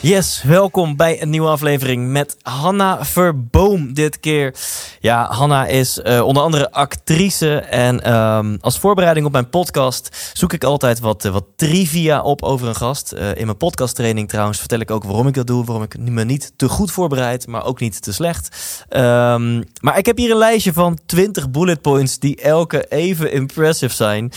Yes, 0.00 0.42
welkom 0.42 0.96
bij 0.96 1.22
een 1.22 1.30
nieuwe 1.30 1.48
aflevering 1.48 2.08
met 2.08 2.36
Hanna 2.42 3.04
Verboom 3.04 3.94
dit 3.94 4.20
keer. 4.20 4.54
Ja, 5.00 5.26
Hanna 5.30 5.66
is 5.66 6.00
eh, 6.00 6.20
onder 6.20 6.42
andere 6.42 6.70
actrice 6.70 7.58
en 7.58 8.02
ehm, 8.02 8.56
als 8.60 8.78
voorbereiding 8.78 9.26
op 9.26 9.32
mijn 9.32 9.48
podcast 9.48 10.30
zoek 10.32 10.52
ik 10.52 10.64
altijd 10.64 11.00
wat, 11.00 11.24
eh, 11.24 11.32
wat 11.32 11.44
trivia 11.56 12.22
op 12.22 12.42
over 12.42 12.68
een 12.68 12.74
gast. 12.74 13.12
Eh, 13.12 13.34
in 13.34 13.44
mijn 13.44 13.56
podcasttraining 13.56 14.28
trouwens 14.28 14.58
vertel 14.58 14.78
ik 14.78 14.90
ook 14.90 15.04
waarom 15.04 15.26
ik 15.26 15.34
dat 15.34 15.46
doe, 15.46 15.64
waarom 15.64 15.84
ik 15.84 15.98
me 15.98 16.24
niet 16.24 16.52
te 16.56 16.68
goed 16.68 16.90
voorbereid, 16.90 17.46
maar 17.46 17.64
ook 17.64 17.80
niet 17.80 18.02
te 18.02 18.12
slecht. 18.12 18.56
Ehm, 18.88 19.62
maar 19.80 19.98
ik 19.98 20.06
heb 20.06 20.16
hier 20.16 20.30
een 20.30 20.36
lijstje 20.36 20.72
van 20.72 20.98
20 21.06 21.50
bullet 21.50 21.80
points 21.80 22.18
die 22.18 22.40
elke 22.40 22.84
even 22.88 23.32
impressive 23.32 23.94
zijn. 23.94 24.32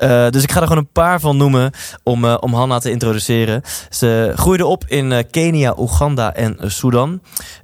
Eh, 0.00 0.30
dus 0.30 0.42
ik 0.42 0.52
ga 0.52 0.60
er 0.60 0.66
gewoon 0.66 0.82
een 0.82 0.92
paar 0.92 1.20
van 1.20 1.36
noemen 1.36 1.70
om, 2.02 2.24
eh, 2.24 2.36
om 2.40 2.54
Hanna 2.54 2.78
te 2.78 2.90
introduceren. 2.90 3.62
Ze 3.90 4.32
groeide 4.36 4.66
op 4.66 4.84
in 4.86 5.12
eh, 5.12 5.24
Kenia, 5.30 5.74
Oeganda 5.78 6.34
en 6.34 6.56
Sudan. 6.60 7.22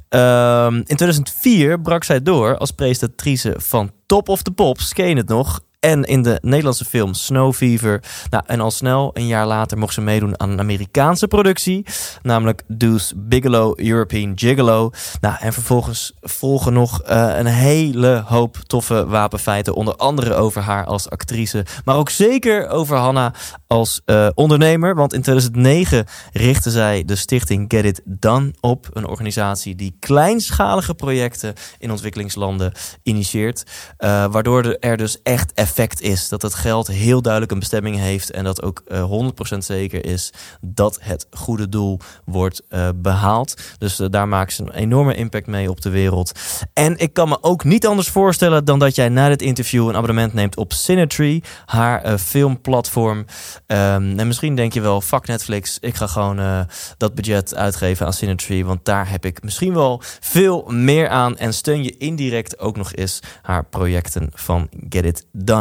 Ehm, 0.08 0.74
in 0.74 0.96
2004 0.96 1.80
brak 1.80 2.04
zij 2.04 2.22
door 2.22 2.58
als 2.58 2.70
presentatrice 2.70 3.54
van 3.56 3.90
Top 4.06 4.28
of 4.28 4.42
the 4.42 4.50
Pops. 4.50 4.92
Ken 4.92 5.08
je 5.08 5.16
het 5.16 5.28
nog? 5.28 5.60
En 5.86 6.04
in 6.04 6.22
de 6.22 6.38
Nederlandse 6.42 6.84
film 6.84 7.14
Snow 7.14 7.52
Fever. 7.52 8.02
Nou, 8.30 8.44
en 8.46 8.60
al 8.60 8.70
snel, 8.70 9.10
een 9.12 9.26
jaar 9.26 9.46
later, 9.46 9.78
mocht 9.78 9.94
ze 9.94 10.00
meedoen 10.00 10.40
aan 10.40 10.50
een 10.50 10.60
Amerikaanse 10.60 11.28
productie. 11.28 11.86
Namelijk 12.22 12.62
Deuce 12.66 13.14
Bigelow 13.16 13.80
European 13.80 14.32
Gigolo. 14.34 14.90
Nou, 15.20 15.36
en 15.40 15.52
vervolgens 15.52 16.12
volgen 16.20 16.72
nog 16.72 17.02
eh, 17.02 17.38
een 17.38 17.46
hele 17.46 18.22
hoop 18.26 18.56
toffe 18.56 19.06
wapenfeiten. 19.06 19.74
Onder 19.74 19.96
andere 19.96 20.34
over 20.34 20.62
haar 20.62 20.84
als 20.84 21.10
actrice. 21.10 21.64
Maar 21.84 21.96
ook 21.96 22.10
zeker 22.10 22.68
over 22.68 22.96
Hanna 22.96 23.34
als 23.66 24.00
eh, 24.04 24.28
ondernemer. 24.34 24.94
Want 24.94 25.12
in 25.12 25.22
2009 25.22 26.06
richtte 26.32 26.70
zij 26.70 27.04
de 27.04 27.16
stichting 27.16 27.64
Get 27.68 27.84
It 27.84 28.00
Done 28.04 28.54
op. 28.60 28.88
Een 28.92 29.06
organisatie 29.06 29.74
die 29.74 29.96
kleinschalige 30.00 30.94
projecten 30.94 31.54
in 31.78 31.90
ontwikkelingslanden 31.90 32.72
initieert. 33.02 33.62
Eh, 33.96 34.24
waardoor 34.30 34.76
er 34.80 34.96
dus 34.96 35.22
echt 35.22 35.52
is. 35.76 36.28
Dat 36.28 36.42
het 36.42 36.54
geld 36.54 36.86
heel 36.86 37.22
duidelijk 37.22 37.52
een 37.52 37.58
bestemming 37.58 37.96
heeft. 37.96 38.30
En 38.30 38.44
dat 38.44 38.62
ook 38.62 38.82
eh, 38.86 39.32
100% 39.54 39.58
zeker 39.58 40.04
is 40.04 40.32
dat 40.60 40.98
het 41.00 41.26
goede 41.30 41.68
doel 41.68 41.98
wordt 42.24 42.62
eh, 42.68 42.88
behaald. 42.94 43.54
Dus 43.78 44.00
eh, 44.00 44.06
daar 44.10 44.28
maakt 44.28 44.52
ze 44.52 44.62
een 44.62 44.74
enorme 44.74 45.14
impact 45.14 45.46
mee 45.46 45.70
op 45.70 45.80
de 45.80 45.90
wereld. 45.90 46.32
En 46.72 46.98
ik 46.98 47.12
kan 47.12 47.28
me 47.28 47.38
ook 47.40 47.64
niet 47.64 47.86
anders 47.86 48.08
voorstellen 48.08 48.64
dan 48.64 48.78
dat 48.78 48.94
jij 48.94 49.08
na 49.08 49.28
dit 49.28 49.42
interview 49.42 49.88
een 49.88 49.96
abonnement 49.96 50.32
neemt 50.32 50.56
op 50.56 50.72
Cinetree, 50.72 51.42
haar 51.66 52.02
eh, 52.02 52.16
filmplatform. 52.16 53.26
Ehm, 53.66 54.18
en 54.18 54.26
misschien 54.26 54.54
denk 54.54 54.72
je 54.72 54.80
wel, 54.80 55.00
fuck 55.00 55.26
Netflix, 55.26 55.78
ik 55.80 55.94
ga 55.94 56.06
gewoon 56.06 56.38
eh, 56.38 56.60
dat 56.96 57.14
budget 57.14 57.54
uitgeven 57.54 58.06
aan 58.06 58.12
Cinetree. 58.12 58.64
Want 58.64 58.84
daar 58.84 59.10
heb 59.10 59.24
ik 59.24 59.42
misschien 59.42 59.74
wel 59.74 60.02
veel 60.20 60.64
meer 60.68 61.08
aan. 61.08 61.36
En 61.36 61.54
steun 61.54 61.82
je 61.82 61.96
indirect 61.96 62.58
ook 62.58 62.76
nog 62.76 62.92
eens 62.92 63.20
haar 63.42 63.64
projecten 63.64 64.30
van 64.34 64.68
Get 64.88 65.04
It 65.04 65.26
Done. 65.32 65.55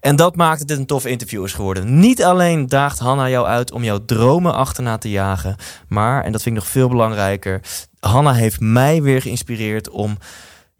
En 0.00 0.16
dat 0.16 0.36
maakt 0.36 0.68
dit 0.68 0.78
een 0.78 0.86
tof 0.86 1.06
interview 1.06 1.44
is 1.44 1.52
geworden. 1.52 1.98
Niet 1.98 2.24
alleen 2.24 2.66
daagt 2.66 2.98
Hanna 2.98 3.28
jou 3.28 3.46
uit 3.46 3.72
om 3.72 3.84
jouw 3.84 4.04
dromen 4.04 4.54
achterna 4.54 4.98
te 4.98 5.10
jagen. 5.10 5.56
Maar, 5.88 6.24
en 6.24 6.32
dat 6.32 6.42
vind 6.42 6.56
ik 6.56 6.62
nog 6.62 6.70
veel 6.70 6.88
belangrijker, 6.88 7.60
Hanna 8.00 8.32
heeft 8.32 8.60
mij 8.60 9.02
weer 9.02 9.22
geïnspireerd 9.22 9.90
om 9.90 10.18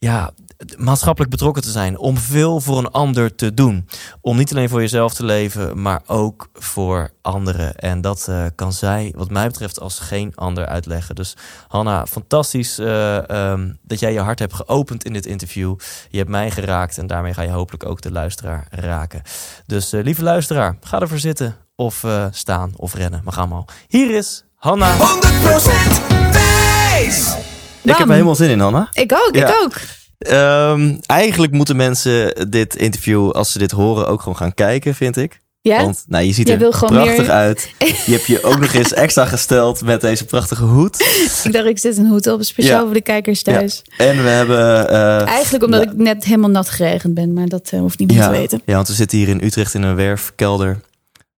ja, 0.04 0.30
maatschappelijk 0.76 1.30
betrokken 1.30 1.62
te 1.62 1.70
zijn. 1.70 1.98
Om 1.98 2.18
veel 2.18 2.60
voor 2.60 2.78
een 2.78 2.90
ander 2.90 3.34
te 3.34 3.54
doen. 3.54 3.88
Om 4.20 4.36
niet 4.36 4.50
alleen 4.50 4.68
voor 4.68 4.80
jezelf 4.80 5.14
te 5.14 5.24
leven, 5.24 5.82
maar 5.82 6.02
ook 6.06 6.48
voor 6.52 7.10
anderen. 7.22 7.76
En 7.76 8.00
dat 8.00 8.28
eh, 8.28 8.44
kan 8.54 8.72
zij, 8.72 9.12
wat 9.16 9.30
mij 9.30 9.46
betreft, 9.46 9.80
als 9.80 9.98
geen 9.98 10.32
ander 10.34 10.66
uitleggen. 10.66 11.14
Dus 11.14 11.36
Hanna, 11.68 12.06
fantastisch 12.06 12.78
eh, 12.78 13.30
ehm, 13.30 13.72
dat 13.82 14.00
jij 14.00 14.12
je 14.12 14.20
hart 14.20 14.38
hebt 14.38 14.54
geopend 14.54 15.04
in 15.04 15.12
dit 15.12 15.26
interview. 15.26 15.76
Je 16.08 16.18
hebt 16.18 16.30
mij 16.30 16.50
geraakt 16.50 16.98
en 16.98 17.06
daarmee 17.06 17.34
ga 17.34 17.42
je 17.42 17.50
hopelijk 17.50 17.86
ook 17.86 18.00
de 18.00 18.10
luisteraar 18.10 18.66
raken. 18.70 19.22
Dus 19.66 19.92
eh, 19.92 20.02
lieve 20.02 20.22
luisteraar, 20.22 20.76
ga 20.80 21.00
ervoor 21.00 21.18
zitten 21.18 21.56
of 21.76 22.04
staan 22.30 22.72
of 22.76 22.94
rennen. 22.94 23.20
Maar 23.24 23.32
ga. 23.32 23.64
Hier 23.88 24.14
is 24.14 24.44
Hanna. 24.54 24.96
100% 24.96 27.53
Ik 27.84 27.96
heb 27.96 28.06
er 28.06 28.12
helemaal 28.12 28.34
zin 28.34 28.50
in, 28.50 28.60
Hanna. 28.60 28.88
Ik 28.92 29.12
ook, 29.12 29.34
Ja. 29.34 29.48
ik 29.48 29.54
ook. 29.64 29.74
Ehm, 30.18 30.94
eigenlijk 31.06 31.52
moeten 31.52 31.76
mensen 31.76 32.50
dit 32.50 32.76
interview, 32.76 33.30
als 33.30 33.52
ze 33.52 33.58
dit 33.58 33.70
horen, 33.70 34.08
ook 34.08 34.18
gewoon 34.20 34.36
gaan 34.36 34.54
kijken, 34.54 34.94
vind 34.94 35.16
ik. 35.16 35.42
Ja? 35.60 35.80
Want 35.82 36.04
nou, 36.06 36.24
je 36.24 36.32
ziet 36.32 36.48
er 36.48 36.56
prachtig 36.56 36.90
meer- 36.90 37.30
uit. 37.30 37.70
Je 37.78 38.12
hebt 38.12 38.26
je 38.26 38.42
ook 38.42 38.58
nog 38.60 38.72
eens 38.72 38.92
extra 38.92 39.24
gesteld 39.24 39.82
met 39.82 40.00
deze 40.00 40.24
prachtige 40.24 40.64
hoed. 40.64 41.00
Ik 41.44 41.52
dacht, 41.52 41.66
ik 41.66 41.78
zet 41.78 41.96
een 41.96 42.06
hoed 42.06 42.26
op, 42.26 42.42
speciaal 42.42 42.78
Ja. 42.78 42.84
voor 42.84 42.94
de 42.94 43.00
kijkers 43.00 43.42
thuis. 43.42 43.82
En 43.96 44.22
we 44.22 44.28
hebben... 44.28 44.88
eh, 44.88 45.26
Eigenlijk 45.28 45.64
omdat 45.64 45.84
nou, 45.84 45.94
ik 45.96 46.02
net 46.02 46.24
helemaal 46.24 46.50
nat 46.50 46.68
geregend 46.70 47.14
ben, 47.14 47.32
maar 47.32 47.46
dat 47.48 47.68
eh, 47.72 47.80
hoeft 47.80 47.98
niemand 47.98 48.18
ja, 48.18 48.26
te 48.26 48.32
weten. 48.38 48.62
ja, 48.64 48.74
want 48.74 48.88
we 48.88 48.94
zitten 48.94 49.18
hier 49.18 49.28
in 49.28 49.40
Utrecht 49.44 49.74
in 49.74 49.82
een 49.82 49.94
werfkelder. 49.96 50.80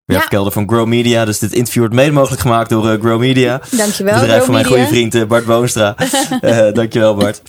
Werfkelder 0.07 0.53
van 0.53 0.69
Grow 0.69 0.87
Media. 0.87 1.25
Dus 1.25 1.39
dit 1.39 1.53
interview 1.53 1.81
wordt 1.81 1.95
mede 1.95 2.13
mogelijk 2.13 2.41
gemaakt 2.41 2.71
door 2.71 2.91
eh, 2.91 3.01
Grow 3.01 3.21
Media. 3.21 3.61
Dankjewel, 3.71 4.13
Het 4.13 4.23
bedrijf 4.23 4.45
van 4.45 4.53
mijn 4.53 4.67
goede 4.67 4.87
vriend 4.87 5.15
eh, 5.15 5.25
Bart 5.25 5.45
Boonstra. 5.45 5.95
Eh 6.41 6.73
dankjewel 6.73 7.15
Bart. 7.15 7.43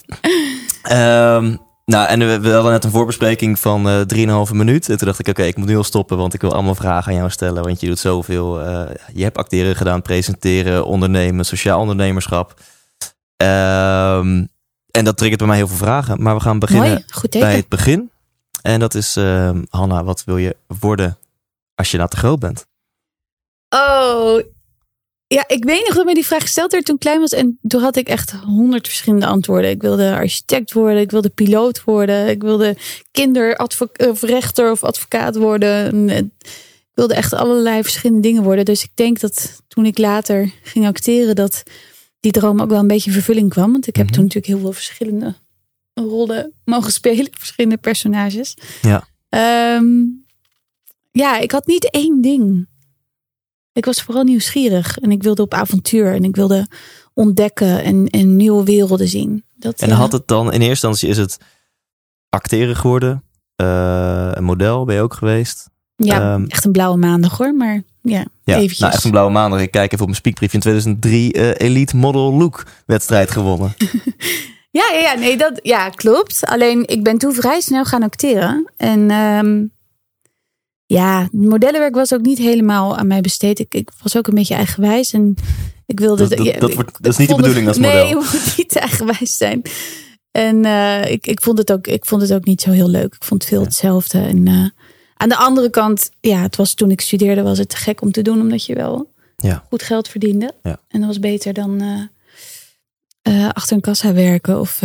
Ehm, 0.82 1.56
nou, 1.86 2.08
en 2.08 2.20
we, 2.20 2.40
we 2.40 2.50
hadden 2.50 2.72
net 2.72 2.84
een 2.84 2.92
voorbespreking 2.92 3.60
van 3.60 3.90
eh 3.90 4.48
3,5 4.48 4.56
minuut. 4.56 4.90
En 4.90 4.98
toen 4.98 5.08
dacht 5.08 5.20
ik, 5.20 5.28
oké, 5.28 5.44
ik 5.44 5.58
moet 5.58 5.68
nu 5.68 5.78
al 5.78 5.84
stoppen, 5.84 6.18
want 6.18 6.34
ik 6.34 6.42
wil 6.42 6.54
allemaal 6.54 6.76
vragen 6.76 7.12
aan 7.12 7.18
jou 7.18 7.30
stellen. 7.30 7.64
Want 7.64 7.80
je 7.80 7.88
doet 7.88 8.00
zoveel. 8.00 8.60
je 9.14 9.24
hebt 9.24 9.38
acteren 9.38 9.76
gedaan, 9.76 10.02
presenteren, 10.02 10.86
ondernemen, 10.86 11.46
sociaal 11.46 11.80
ondernemerschap. 11.80 12.54
Ehm, 13.38 14.46
en 14.92 15.04
dat 15.04 15.18
triggert 15.18 15.40
bij 15.40 15.48
mij 15.48 15.58
heel 15.58 15.68
veel 15.68 15.78
vragen. 15.78 16.22
Maar 16.22 16.36
we 16.36 16.42
gaan 16.42 16.60
beginnen 16.60 16.90
Mooi, 16.90 17.44
bij 17.44 17.56
het 17.56 17.70
begin. 17.70 18.12
En 18.62 18.80
dat 18.80 18.96
is, 18.96 19.16
ehm, 19.16 19.64
Hanna, 19.70 20.04
wat 20.04 20.24
wil 20.26 20.38
je 20.38 20.56
worden 20.80 21.18
als 21.78 21.92
je 21.92 21.98
nou 21.98 22.10
te 22.10 22.18
groot 22.18 22.40
bent? 22.40 22.66
Oh, 23.70 24.40
ja, 25.28 25.44
ik 25.48 25.64
weet 25.64 25.86
nog 25.88 25.96
dat 25.96 26.06
mij 26.06 26.14
die 26.14 26.26
vraag 26.26 26.42
gesteld 26.42 26.72
werd 26.72 26.86
toen 26.86 26.96
ik 26.96 27.02
klein 27.02 27.20
was. 27.20 27.32
En 27.32 27.60
toen 27.68 27.82
had 27.82 27.96
ik 27.96 28.08
echt 28.08 28.32
honderd 28.32 28.88
verschillende 28.88 29.26
antwoorden. 29.26 29.70
Ik 29.70 29.82
wilde 29.82 30.14
architect 30.16 30.74
worden, 30.74 31.02
ik 31.02 31.12
wilde 31.12 31.30
piloot 31.30 31.84
worden, 31.84 32.28
ik 32.28 32.42
wilde 32.42 32.78
kinderadvocaat 33.12 34.08
of 34.10 34.22
rechter 34.22 34.72
of 34.72 34.84
advocaat 34.84 35.36
worden. 35.36 35.86
En, 35.86 36.10
eh, 36.10 36.18
Ik 36.98 37.04
wilde 37.04 37.16
echt 37.16 37.34
allerlei 37.34 37.84
verschillende 37.84 38.22
dingen 38.22 38.44
worden. 38.44 38.66
Dus 38.66 38.84
ik 38.84 38.92
denk 38.94 39.20
dat 39.20 39.62
toen 39.68 39.86
ik 39.86 39.98
later 39.98 40.52
ging 40.64 40.86
acteren, 40.88 41.36
dat 41.36 41.64
die 42.20 42.32
droom 42.32 42.62
ook 42.62 42.70
wel 42.70 42.80
een 42.80 42.88
beetje 42.88 43.08
in 43.10 43.16
vervulling 43.16 43.50
kwam. 43.50 43.72
Want 43.72 43.88
ik 43.88 43.96
heb 43.96 44.06
Mhm. 44.06 44.14
toen 44.14 44.24
natuurlijk 44.24 44.54
heel 44.54 44.60
veel 44.60 44.72
verschillende 44.74 45.36
rollen 45.94 46.54
mogen 46.66 46.92
spelen, 47.02 47.28
verschillende 47.32 47.78
personages. 47.78 48.58
Ja. 48.82 49.08
Ehm, 49.30 49.94
ja, 51.18 51.38
ik 51.38 51.52
had 51.52 51.68
niet 51.68 51.90
één 51.92 52.22
ding. 52.22 52.68
Ik 53.74 53.86
was 53.86 54.02
vooral 54.02 54.24
nieuwsgierig 54.24 54.98
en 54.98 55.12
ik 55.12 55.24
wilde 55.24 55.42
op 55.42 55.54
avontuur 55.54 56.14
en 56.14 56.24
ik 56.24 56.36
wilde 56.36 56.68
ontdekken 57.14 57.84
en, 57.84 58.08
en 58.08 58.36
nieuwe 58.36 58.64
werelden 58.64 59.08
zien. 59.08 59.44
Dat, 59.56 59.82
En 59.82 59.90
eh, 59.90 59.98
had 60.00 60.12
het 60.12 60.28
dan, 60.28 60.46
in 60.46 60.52
eerste 60.62 60.68
instantie 60.70 61.10
is 61.10 61.18
het 61.18 61.38
acteren 62.30 62.76
geworden. 62.76 63.24
Eh, 63.56 64.30
een 64.34 64.44
model 64.44 64.86
ben 64.86 64.96
je 64.96 65.02
ook 65.02 65.14
geweest. 65.14 65.70
ja, 65.96 66.34
ehm, 66.34 66.46
echt 66.48 66.66
een 66.66 66.72
blauwe 66.72 66.98
maandag 66.98 67.38
hoor, 67.38 67.54
maar 67.54 67.84
ja, 68.02 68.26
Ja, 68.44 68.56
eventjes. 68.56 68.80
nou 68.80 68.94
echt 68.94 69.04
een 69.04 69.12
blauwe 69.12 69.32
maandag. 69.32 69.62
Ik 69.62 69.72
kijk 69.72 69.86
even 69.86 70.00
op 70.00 70.06
mijn 70.06 70.16
speakbrief 70.22 70.54
in 70.54 70.60
2003 70.60 71.34
eh, 71.34 71.68
Elite 71.68 71.96
Model 71.96 72.34
Look 72.34 72.66
wedstrijd 72.86 73.32
gewonnen. 73.32 73.74
Ja, 74.72 74.90
ja, 74.94 75.00
ja, 75.00 75.14
nee, 75.20 75.38
dat 75.38 75.60
ja, 75.64 75.90
klopt. 75.90 76.46
Alleen 76.46 76.88
ik 76.88 77.04
ben 77.04 77.18
toen 77.18 77.34
vrij 77.34 77.62
snel 77.62 77.86
gaan 77.86 78.04
acteren. 78.04 78.72
En 78.78 79.12
ehm, 79.12 79.66
ja, 80.88 81.28
modellenwerk 81.32 81.96
was 81.96 82.14
ook 82.14 82.22
niet 82.22 82.38
helemaal 82.38 82.98
aan 82.98 83.08
mij 83.08 83.22
besteed. 83.22 83.60
Ik, 83.60 83.74
ik 83.74 83.90
was 84.04 84.18
ook 84.18 84.28
een 84.28 84.34
beetje 84.36 84.56
eigenwijs 84.56 85.14
en 85.14 85.36
ik 85.86 86.00
wilde. 86.00 86.28
Dat- 86.28 86.38
dat- 86.38 86.60
dat 86.60 86.70
ik- 86.70 86.76
wordt- 86.76 87.04
dat 87.04 87.12
is 87.12 87.18
niet 87.18 87.30
de 87.30 87.36
bedoeling 87.36 87.68
als 87.68 87.78
Nee, 87.78 87.92
model. 87.92 88.08
je 88.10 88.16
moet 88.16 88.54
niet 88.58 88.76
eigenwijs 88.76 89.38
zijn. 89.38 89.62
En 90.32 90.66
eh, 90.66 91.12
ik, 91.12 91.28
ik, 91.28 91.42
vond 91.42 91.58
het 91.58 91.72
ook, 91.72 91.88
ik 91.88 92.06
vond 92.06 92.22
het 92.22 92.34
ook 92.34 92.46
niet 92.46 92.62
zo 92.62 92.72
heel 92.72 92.90
leuk. 92.90 93.14
Ik 93.16 93.24
vond 93.24 93.42
het 93.42 93.50
veel 93.50 93.60
Ja. 93.62 93.66
hetzelfde. 93.66 94.20
En 94.20 94.48
eh, 94.48 94.66
Aan 95.20 95.30
de 95.30 95.36
andere 95.38 95.70
kant, 95.70 96.10
ja, 96.22 96.42
het 96.42 96.56
was 96.56 96.74
toen 96.74 96.92
ik 96.92 97.02
studeerde, 97.02 97.42
was 97.42 97.58
het 97.58 97.70
te 97.70 97.76
gek 97.78 98.02
om 98.02 98.12
te 98.12 98.22
doen, 98.22 98.42
omdat 98.42 98.66
je 98.66 98.76
wel 98.76 99.12
Ja. 99.38 99.64
goed 99.70 99.84
geld 99.84 100.08
verdiende. 100.08 100.54
Ja. 100.64 100.80
En 100.88 101.00
dat 101.00 101.08
was 101.10 101.20
beter 101.20 101.54
dan 101.54 101.82
eh, 103.22 103.50
achter 103.50 103.76
een 103.76 103.82
kassa 103.82 104.14
werken. 104.14 104.60
Of, 104.60 104.82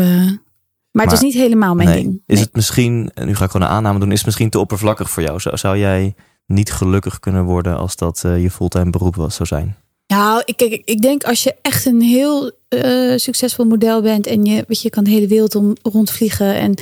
maar, 0.92 1.04
het 1.04 1.14
Maar- 1.14 1.22
niet 1.24 1.34
helemaal 1.34 1.74
mijn 1.74 1.88
nee. 1.88 2.02
ding. 2.02 2.22
Is 2.26 2.34
Nee. 2.36 2.44
het 2.44 2.54
misschien, 2.54 3.10
en 3.14 3.26
nu 3.26 3.34
ga 3.34 3.44
ik 3.44 3.50
gewoon 3.50 3.66
een 3.66 3.72
aanname 3.72 3.98
doen, 3.98 4.10
is 4.10 4.16
het 4.16 4.26
misschien 4.26 4.50
te 4.50 4.58
oppervlakkig 4.58 5.10
voor 5.10 5.22
jou? 5.22 5.40
Zou, 5.40 5.56
zou 5.56 5.78
jij 5.78 6.14
niet 6.46 6.72
gelukkig 6.72 7.18
kunnen 7.20 7.44
worden 7.44 7.76
als 7.76 7.96
dat 7.96 8.22
eh, 8.24 8.42
je 8.42 8.50
fulltime 8.50 8.90
beroep 8.90 9.16
was, 9.16 9.34
zou 9.34 9.48
zijn? 9.48 9.76
Nou, 10.06 10.42
ik, 10.44 10.60
ik 10.84 11.02
denk 11.02 11.24
als 11.24 11.42
je 11.42 11.54
echt 11.62 11.86
een 11.86 12.00
heel 12.00 12.50
eh, 12.68 13.16
succesvol 13.16 13.64
model 13.64 14.02
bent 14.02 14.26
en 14.26 14.44
je, 14.44 14.54
weet 14.54 14.76
je, 14.76 14.82
je 14.82 14.90
kan 14.90 15.04
de 15.04 15.10
hele 15.10 15.26
wereld 15.26 15.54
om, 15.54 15.72
rondvliegen 15.82 16.54
en 16.54 16.74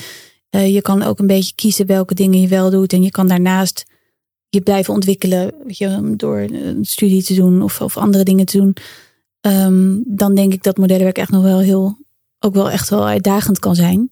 eh, 0.50 0.74
je 0.74 0.82
kan 0.82 1.02
ook 1.02 1.18
een 1.18 1.26
beetje 1.26 1.54
kiezen 1.54 1.86
welke 1.86 2.14
dingen 2.14 2.40
je 2.40 2.48
wel 2.48 2.70
doet 2.70 2.92
en 2.92 3.02
je 3.02 3.10
kan 3.10 3.26
daarnaast 3.28 3.84
je 4.48 4.60
blijven 4.60 4.94
ontwikkelen, 4.94 5.52
weet 5.66 5.78
je, 5.78 6.14
door 6.16 6.38
een 6.38 6.84
studie 6.84 7.22
te 7.22 7.34
doen 7.34 7.62
of, 7.62 7.80
of 7.80 7.96
andere 7.96 8.24
dingen 8.24 8.46
te 8.46 8.56
doen. 8.56 8.76
Ehm, 9.40 9.98
dan 10.04 10.34
denk 10.34 10.52
ik 10.52 10.62
dat 10.62 10.76
modellenwerk 10.76 11.18
echt 11.18 11.30
nog 11.30 11.42
wel 11.42 11.60
heel, 11.60 11.98
ook 12.40 12.54
wel 12.54 12.70
echt 12.70 12.88
wel 12.88 13.06
uitdagend 13.06 13.58
kan 13.58 13.74
zijn. 13.74 14.08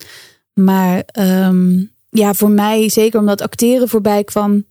Maar 0.52 1.02
ehm, 1.06 1.84
ja, 2.10 2.34
voor 2.34 2.50
mij, 2.50 2.88
zeker 2.90 3.20
omdat 3.20 3.40
acteren 3.42 3.88
voorbij 3.88 4.24
kwam, 4.24 4.64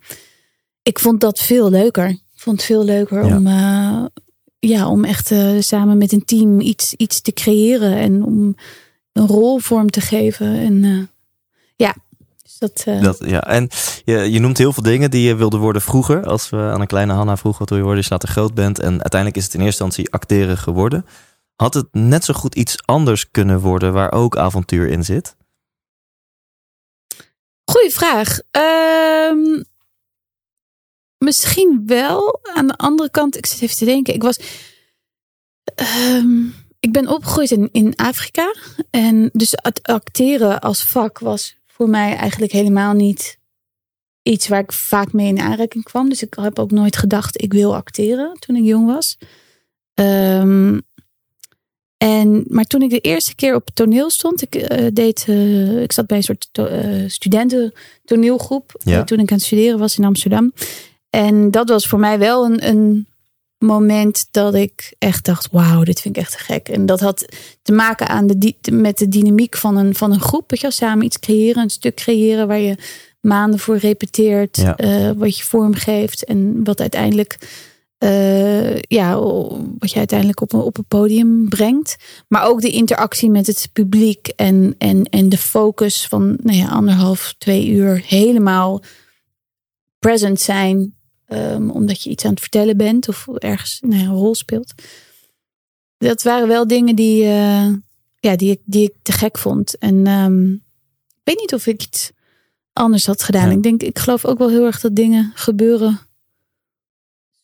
ik 0.83 0.99
vond 0.99 1.21
dat 1.21 1.39
veel 1.39 1.69
leuker. 1.69 2.07
Ik 2.09 2.19
vond 2.35 2.57
het 2.57 2.65
veel 2.65 2.83
leuker 2.83 3.25
Ja. 3.25 3.37
om, 3.37 3.47
eh, 3.47 4.05
ja, 4.59 4.87
om 4.89 5.03
echt 5.03 5.31
eh, 5.31 5.49
samen 5.59 5.97
met 5.97 6.11
een 6.11 6.25
team 6.25 6.59
iets, 6.59 6.93
iets 6.93 7.21
te 7.21 7.31
creëren 7.33 7.97
en 7.97 8.23
om 8.23 8.55
een 9.13 9.27
rol 9.27 9.59
vorm 9.59 9.89
te 9.89 10.01
geven. 10.01 10.47
En 10.59 10.83
eh, 10.83 10.97
ja, 11.75 11.95
dus 12.43 12.57
dat. 12.57 13.03
Dat, 13.03 13.17
ja. 13.25 13.43
En 13.43 13.69
je, 14.05 14.31
je 14.31 14.39
noemt 14.39 14.57
heel 14.57 14.73
veel 14.73 14.83
dingen 14.83 15.11
die 15.11 15.27
je 15.27 15.35
wilde 15.35 15.57
worden 15.57 15.81
vroeger. 15.81 16.25
Als 16.25 16.49
we 16.49 16.57
aan 16.57 16.81
een 16.81 16.87
kleine 16.87 17.13
Hanna 17.13 17.37
vroegen 17.37 17.59
wat 17.59 17.69
wil 17.69 17.77
je 17.77 17.83
worden 17.83 18.03
als 18.03 18.11
je 18.11 18.13
later 18.19 18.35
groot 18.41 18.53
bent. 18.53 18.79
En 18.79 18.89
uiteindelijk 18.89 19.35
is 19.35 19.43
het 19.43 19.53
in 19.53 19.61
eerste 19.61 19.83
instantie 19.83 20.13
acteren 20.13 20.57
geworden. 20.57 21.05
Had 21.57 21.73
het 21.73 21.87
net 21.91 22.23
zo 22.23 22.33
goed 22.33 22.55
iets 22.55 22.85
anders 22.85 23.31
kunnen 23.31 23.59
worden 23.59 23.93
waar 23.93 24.11
ook 24.11 24.37
avontuur 24.37 24.87
in 24.87 25.03
zit? 25.03 25.35
Goeie 27.71 27.91
vraag. 27.91 28.39
Ehm, 28.51 29.63
misschien 31.17 31.83
wel. 31.85 32.39
Aan 32.53 32.67
de 32.67 32.77
andere 32.77 33.09
kant, 33.11 33.37
ik 33.37 33.45
zit 33.45 33.61
even 33.61 33.75
te 33.77 33.85
denken. 33.85 34.13
Ik 34.13 34.21
was. 34.23 34.39
ehm, 35.75 36.45
ik 36.79 36.91
ben 36.91 37.07
opgegroeid 37.07 37.51
in, 37.51 37.69
in 37.71 37.95
Afrika. 37.95 38.55
En 38.89 39.29
dus 39.33 39.51
het 39.51 39.83
acteren 39.83 40.59
als 40.59 40.83
vak 40.83 41.19
was 41.19 41.57
voor 41.65 41.89
mij 41.89 42.15
eigenlijk 42.15 42.51
helemaal 42.51 42.93
niet 42.93 43.39
iets 44.21 44.47
waar 44.47 44.59
ik 44.59 44.71
vaak 44.71 45.13
mee 45.13 45.27
in 45.27 45.39
aanraking 45.39 45.83
kwam. 45.83 46.09
Dus 46.09 46.21
ik 46.23 46.33
heb 46.33 46.59
ook 46.59 46.71
nooit 46.71 46.97
gedacht, 46.97 47.41
ik 47.41 47.53
wil 47.53 47.75
acteren 47.75 48.39
toen 48.39 48.55
ik 48.55 48.63
jong 48.63 48.85
was. 48.85 49.17
Ehm, 49.93 50.79
en, 51.97 52.43
maar 52.47 52.65
toen 52.65 52.81
ik 52.81 52.89
de 52.89 52.99
eerste 52.99 53.35
keer 53.35 53.55
op 53.55 53.65
het 53.65 53.75
toneel 53.75 54.09
stond, 54.09 54.41
ik, 54.41 54.55
eh, 54.55 54.87
deed, 54.93 55.25
eh, 55.27 55.81
ik 55.81 55.91
zat 55.91 56.07
bij 56.07 56.17
een 56.17 56.23
soort 56.23 56.49
to- 56.51 56.65
eh, 56.65 57.03
studenten 57.07 57.73
toneelgroep 58.05 58.71
Ja. 58.83 59.03
toen 59.03 59.19
ik 59.19 59.31
aan 59.31 59.37
het 59.37 59.45
studeren 59.45 59.79
was 59.79 59.97
in 59.97 60.05
Amsterdam. 60.05 60.53
En 61.09 61.51
dat 61.51 61.69
was 61.69 61.87
voor 61.87 61.99
mij 61.99 62.19
wel 62.19 62.45
een, 62.45 62.67
een 62.67 63.07
moment 63.57 64.27
dat 64.31 64.53
ik 64.55 64.93
echt 64.99 65.25
dacht, 65.25 65.47
wauw, 65.51 65.83
dit 65.83 66.01
vind 66.01 66.15
ik 66.15 66.21
echt 66.21 66.31
te 66.31 66.37
gek. 66.43 66.69
En 66.69 66.85
dat 66.85 66.99
had 66.99 67.25
te 67.61 67.71
maken 67.71 68.07
aan 68.07 68.27
de, 68.27 68.53
met 68.71 68.97
de 68.97 69.07
dynamiek 69.07 69.57
van 69.57 69.77
een, 69.77 69.95
van 69.95 70.11
een 70.11 70.19
groep. 70.21 70.49
Weet 70.49 70.61
je, 70.61 70.71
samen 70.71 71.05
iets 71.05 71.19
creëren, 71.19 71.63
een 71.63 71.69
stuk 71.69 71.95
creëren 71.95 72.47
waar 72.47 72.59
je 72.59 72.75
maanden 73.21 73.59
voor 73.59 73.77
repeteert, 73.77 74.57
Ja. 74.57 75.13
wat 75.15 75.37
je 75.37 75.43
vormgeeft 75.43 76.23
en 76.25 76.63
wat 76.63 76.79
uiteindelijk, 76.79 77.37
eh, 77.97 78.79
ja, 78.79 79.19
wat 79.77 79.91
je 79.91 79.97
uiteindelijk 79.97 80.41
op 80.41 80.53
een, 80.53 80.59
op 80.59 80.77
een 80.77 80.85
podium 80.85 81.49
brengt. 81.49 81.95
Maar 82.27 82.45
ook 82.45 82.61
de 82.61 82.69
interactie 82.69 83.29
met 83.29 83.47
het 83.47 83.69
publiek 83.73 84.27
en, 84.27 84.75
en, 84.77 85.03
en 85.03 85.29
de 85.29 85.37
focus 85.37 86.07
van 86.07 86.37
nou 86.43 86.57
ja, 86.57 86.67
anderhalf, 86.67 87.35
twee 87.37 87.67
uur 87.69 88.03
helemaal 88.05 88.81
present 89.99 90.39
zijn. 90.39 90.95
ehm, 91.25 91.69
omdat 91.69 92.01
je 92.01 92.09
iets 92.09 92.25
aan 92.25 92.31
het 92.31 92.39
vertellen 92.39 92.77
bent 92.77 93.09
of 93.09 93.27
ergens 93.27 93.79
nou 93.81 94.01
ja, 94.01 94.07
een 94.07 94.15
rol 94.15 94.35
speelt. 94.35 94.73
Dat 95.97 96.23
waren 96.23 96.47
wel 96.47 96.67
dingen 96.67 96.95
die, 96.95 97.23
eh, 97.23 97.73
ja, 98.19 98.35
die, 98.35 98.51
ik, 98.51 98.61
die 98.65 98.83
ik 98.83 98.93
te 99.01 99.11
gek 99.11 99.37
vond. 99.37 99.77
En 99.77 100.07
ehm, 100.07 100.51
ik 100.51 101.21
weet 101.23 101.39
niet 101.39 101.53
of 101.53 101.67
ik 101.67 101.83
iets 101.83 102.11
anders 102.73 103.05
had 103.05 103.23
gedaan. 103.23 103.49
Ja. 103.49 103.55
Ik 103.55 103.63
denk, 103.63 103.83
ik 103.83 103.99
geloof 103.99 104.25
ook 104.25 104.37
wel 104.37 104.49
heel 104.49 104.65
erg 104.65 104.79
dat 104.79 104.95
dingen 104.95 105.31
gebeuren 105.35 106.06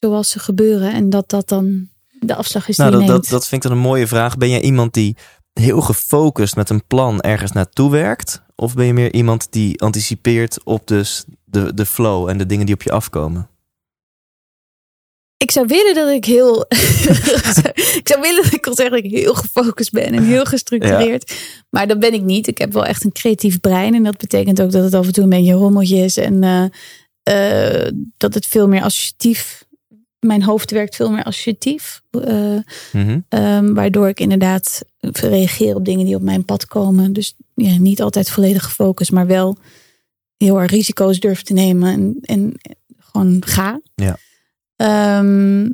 zoals 0.09 0.29
ze 0.29 0.39
gebeuren. 0.39 0.93
En 0.93 1.09
dat 1.09 1.29
dat 1.29 1.49
dan 1.49 1.87
de 2.19 2.35
afslag 2.35 2.67
is 2.67 2.77
Nou, 2.77 2.91
die 2.91 2.99
dat, 2.99 3.07
dat, 3.07 3.27
dat 3.27 3.47
vind 3.47 3.63
ik 3.63 3.69
dan 3.69 3.77
een 3.77 3.83
mooie 3.83 4.07
vraag. 4.07 4.37
Ben 4.37 4.49
jij 4.49 4.61
iemand 4.61 4.93
die 4.93 5.15
heel 5.53 5.81
gefocust 5.81 6.55
met 6.55 6.69
een 6.69 6.87
plan 6.87 7.21
ergens 7.21 7.51
naartoe 7.51 7.91
werkt? 7.91 8.41
Of 8.55 8.73
ben 8.73 8.85
je 8.85 8.93
meer 8.93 9.13
iemand 9.13 9.47
die 9.51 9.81
anticipeert 9.81 10.63
op 10.63 10.87
dus 10.87 11.23
de, 11.45 11.73
de 11.73 11.85
flow 11.85 12.29
en 12.29 12.37
de 12.37 12.45
dingen 12.45 12.65
die 12.65 12.75
op 12.75 12.81
je 12.81 12.91
afkomen? 12.91 13.47
Ik 15.37 15.51
zou 15.51 15.67
willen 15.67 15.95
dat 15.95 16.09
ik 16.09 16.25
heel. 16.25 16.65
ik 18.01 18.07
zou 18.07 18.21
willen 18.21 18.43
dat 18.43 18.53
ik 18.53 18.61
kon 18.61 18.75
zeggen 18.75 18.95
dat 18.95 19.05
ik 19.05 19.11
heel 19.11 19.33
gefocust 19.33 19.91
ben 19.91 20.13
en 20.13 20.23
heel 20.23 20.45
gestructureerd. 20.45 21.33
Maar 21.69 21.87
dat 21.87 21.99
ben 21.99 22.13
ik 22.13 22.21
niet. 22.21 22.47
Ik 22.47 22.57
heb 22.57 22.73
wel 22.73 22.85
echt 22.85 23.03
een 23.03 23.11
creatief 23.11 23.59
brein. 23.59 23.93
En 23.93 24.03
dat 24.03 24.17
betekent 24.17 24.61
ook 24.61 24.71
dat 24.71 24.83
het 24.83 24.93
af 24.93 25.05
en 25.05 25.13
toe 25.13 25.23
een 25.23 25.29
beetje 25.29 25.53
rommeltje 25.53 25.97
is. 25.97 26.17
En 26.17 26.43
eh, 26.43 26.65
eh, 27.23 27.91
dat 28.17 28.33
het 28.33 28.45
veel 28.45 28.67
meer 28.67 28.81
associatief. 28.81 29.65
Mijn 30.23 30.43
hoofd 30.43 30.71
werkt 30.71 30.95
veel 30.95 31.11
meer 31.11 31.23
associatief. 31.23 32.01
eh, 32.11 32.55
Mhm. 32.93 33.19
ehm, 33.29 33.73
waardoor 33.73 34.07
ik 34.07 34.19
inderdaad 34.19 34.81
reageer 34.99 35.75
op 35.75 35.85
dingen 35.85 36.05
die 36.05 36.15
op 36.15 36.21
mijn 36.21 36.45
pad 36.45 36.65
komen. 36.65 37.13
Dus 37.13 37.35
ja, 37.53 37.77
niet 37.77 38.01
altijd 38.01 38.29
volledig 38.29 38.63
gefocust, 38.63 39.11
maar 39.11 39.27
wel 39.27 39.57
heel 40.37 40.59
erg 40.61 40.71
risico's 40.71 41.19
durf 41.19 41.41
te 41.43 41.53
nemen 41.53 41.93
en, 41.93 42.17
en 42.21 42.53
gewoon 42.99 43.43
ga. 43.45 43.81
Ja. 43.95 44.17
Ehm, 44.75 45.69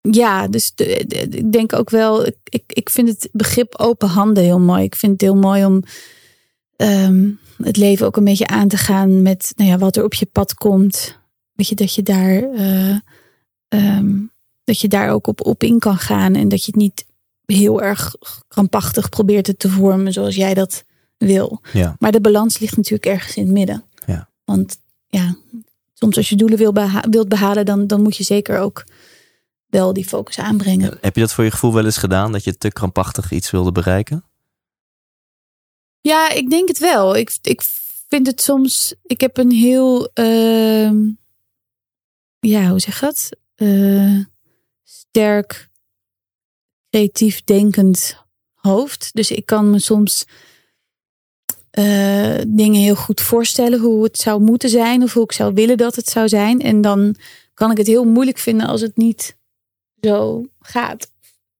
ja, 0.00 0.48
dus 0.48 0.74
de- 0.74 1.04
de- 1.06 1.28
ik 1.28 1.52
denk 1.52 1.72
ook 1.72 1.90
wel, 1.90 2.26
ik, 2.26 2.36
ik, 2.44 2.62
ik 2.66 2.90
vind 2.90 3.08
het 3.08 3.28
begrip 3.32 3.74
open 3.78 4.08
handen 4.08 4.42
heel 4.44 4.60
mooi. 4.60 4.82
Ik 4.84 4.94
vind 4.96 5.12
het 5.12 5.20
heel 5.20 5.36
mooi 5.36 5.64
om 5.64 5.82
ehm, 6.76 7.30
het 7.62 7.76
leven 7.76 8.06
ook 8.06 8.16
een 8.16 8.24
beetje 8.24 8.46
aan 8.46 8.68
te 8.68 8.76
gaan 8.76 9.22
met 9.22 9.52
nou 9.56 9.70
ja, 9.70 9.78
wat 9.78 9.96
er 9.96 10.04
op 10.04 10.14
je 10.14 10.26
pad 10.26 10.54
komt. 10.54 11.20
Weet 11.52 11.68
je, 11.68 11.74
dat 11.74 11.94
je 11.94 12.02
daar, 12.02 12.42
eh, 12.42 12.96
ehm, 13.68 14.20
dat 14.64 14.80
je 14.80 14.88
daar 14.88 15.10
ook 15.10 15.26
op, 15.26 15.46
op 15.46 15.62
in 15.62 15.78
kan 15.78 15.98
gaan 15.98 16.34
en 16.34 16.48
dat 16.48 16.60
je 16.64 16.66
het 16.66 16.80
niet 16.80 17.06
heel 17.44 17.82
erg 17.82 18.14
krampachtig 18.48 19.08
probeert 19.08 19.46
het 19.46 19.58
te 19.58 19.68
vormen 19.68 20.12
zoals 20.12 20.34
jij 20.34 20.54
dat 20.54 20.84
wil. 21.18 21.60
Ja. 21.72 21.96
Maar 21.98 22.12
de 22.12 22.20
balans 22.20 22.58
ligt 22.58 22.76
natuurlijk 22.76 23.06
ergens 23.06 23.36
in 23.36 23.42
het 23.44 23.52
midden. 23.52 23.84
Ja. 24.06 24.28
Want 24.44 24.78
ja, 25.06 25.36
soms 25.94 26.16
als 26.16 26.28
je 26.28 26.36
doelen 26.36 26.58
wil 26.58 26.72
beha- 26.72 27.04
wilt 27.10 27.28
behalen, 27.28 27.64
dan, 27.64 27.86
dan 27.86 28.02
moet 28.02 28.16
je 28.16 28.24
zeker 28.24 28.58
ook 28.58 28.84
wel 29.66 29.92
die 29.92 30.08
focus 30.08 30.38
aanbrengen. 30.38 30.98
Heb 31.00 31.14
je 31.14 31.20
dat 31.20 31.32
voor 31.32 31.44
je 31.44 31.50
gevoel 31.50 31.72
wel 31.74 31.84
eens 31.84 31.96
gedaan? 31.96 32.32
Dat 32.32 32.44
je 32.44 32.56
te 32.58 32.68
krampachtig 32.72 33.30
iets 33.32 33.50
wilde 33.50 33.72
bereiken? 33.72 34.24
Ja, 36.00 36.30
ik 36.30 36.50
denk 36.50 36.68
het 36.68 36.78
wel. 36.78 37.16
Ik, 37.16 37.38
ik 37.42 37.62
vind 38.08 38.26
het 38.26 38.42
soms. 38.42 38.94
Ik 39.02 39.20
heb 39.20 39.36
een 39.36 39.50
heel. 39.50 40.10
ehm, 40.12 40.96
ja, 42.46 42.68
hoe 42.68 42.80
zeg 42.80 43.00
je 43.00 43.06
dat? 43.06 43.28
Eh, 43.54 44.18
sterk, 44.82 45.68
creatief 46.90 47.44
denkend 47.44 48.16
hoofd. 48.54 49.10
Dus 49.12 49.30
ik 49.30 49.46
kan 49.46 49.70
me 49.70 49.78
soms 49.78 50.24
eh, 51.70 52.38
dingen 52.48 52.80
heel 52.80 52.96
goed 52.96 53.20
voorstellen 53.20 53.80
hoe 53.80 54.04
het 54.04 54.18
zou 54.18 54.40
moeten 54.40 54.68
zijn 54.68 55.02
of 55.02 55.12
hoe 55.12 55.24
ik 55.24 55.32
zou 55.32 55.54
willen 55.54 55.76
dat 55.76 55.96
het 55.96 56.08
zou 56.08 56.28
zijn. 56.28 56.60
En 56.60 56.80
dan 56.80 57.16
kan 57.54 57.70
ik 57.70 57.76
het 57.76 57.86
heel 57.86 58.04
moeilijk 58.04 58.38
vinden 58.38 58.66
als 58.66 58.80
het 58.80 58.96
niet 58.96 59.36
zo 60.00 60.46
gaat. 60.60 61.10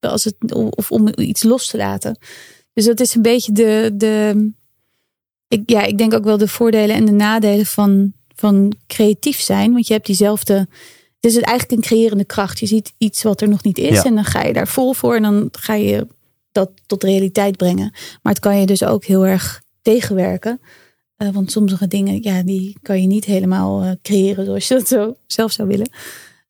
Als 0.00 0.24
het, 0.24 0.52
of 0.52 0.90
om 0.90 1.08
iets 1.16 1.42
los 1.42 1.66
te 1.66 1.76
laten. 1.76 2.18
Dus 2.72 2.84
dat 2.84 3.00
is 3.00 3.14
een 3.14 3.22
beetje 3.22 3.52
de. 3.52 3.90
de 3.94 4.50
ik, 5.48 5.70
ja, 5.70 5.82
ik 5.82 5.98
denk 5.98 6.14
ook 6.14 6.24
wel 6.24 6.38
de 6.38 6.48
voordelen 6.48 6.96
en 6.96 7.04
de 7.04 7.12
nadelen 7.12 7.66
van, 7.66 8.12
van 8.36 8.72
creatief 8.86 9.40
zijn. 9.40 9.72
Want 9.72 9.86
je 9.86 9.92
hebt 9.92 10.06
diezelfde. 10.06 10.54
Het 11.20 11.30
is 11.30 11.34
het 11.34 11.44
eigenlijk 11.44 11.78
een 11.78 11.88
creërende 11.88 12.24
kracht. 12.24 12.58
Je 12.58 12.66
ziet 12.66 12.92
iets 12.98 13.22
wat 13.22 13.40
er 13.40 13.48
nog 13.48 13.62
niet 13.62 13.78
is. 13.78 13.96
Ja. 13.96 14.04
En 14.04 14.14
dan 14.14 14.24
ga 14.24 14.42
je 14.42 14.52
daar 14.52 14.68
vol 14.68 14.92
voor. 14.92 15.14
En 15.14 15.22
dan 15.22 15.48
ga 15.52 15.74
je 15.74 16.06
dat 16.52 16.70
tot 16.86 17.02
realiteit 17.02 17.56
brengen. 17.56 17.90
Maar 18.22 18.32
het 18.32 18.42
kan 18.42 18.60
je 18.60 18.66
dus 18.66 18.84
ook 18.84 19.04
heel 19.04 19.26
erg 19.26 19.62
tegenwerken. 19.82 20.60
Eh, 21.16 21.28
want 21.28 21.50
sommige 21.50 21.88
dingen, 21.88 22.22
ja, 22.22 22.42
die 22.42 22.76
kan 22.82 23.00
je 23.00 23.06
niet 23.06 23.24
helemaal 23.24 23.82
eh, 23.82 23.90
creëren 24.02 24.44
zoals 24.44 24.68
je 24.68 24.74
dat 24.74 24.88
zo 24.88 25.16
zelf 25.26 25.52
zou 25.52 25.68
willen. 25.68 25.90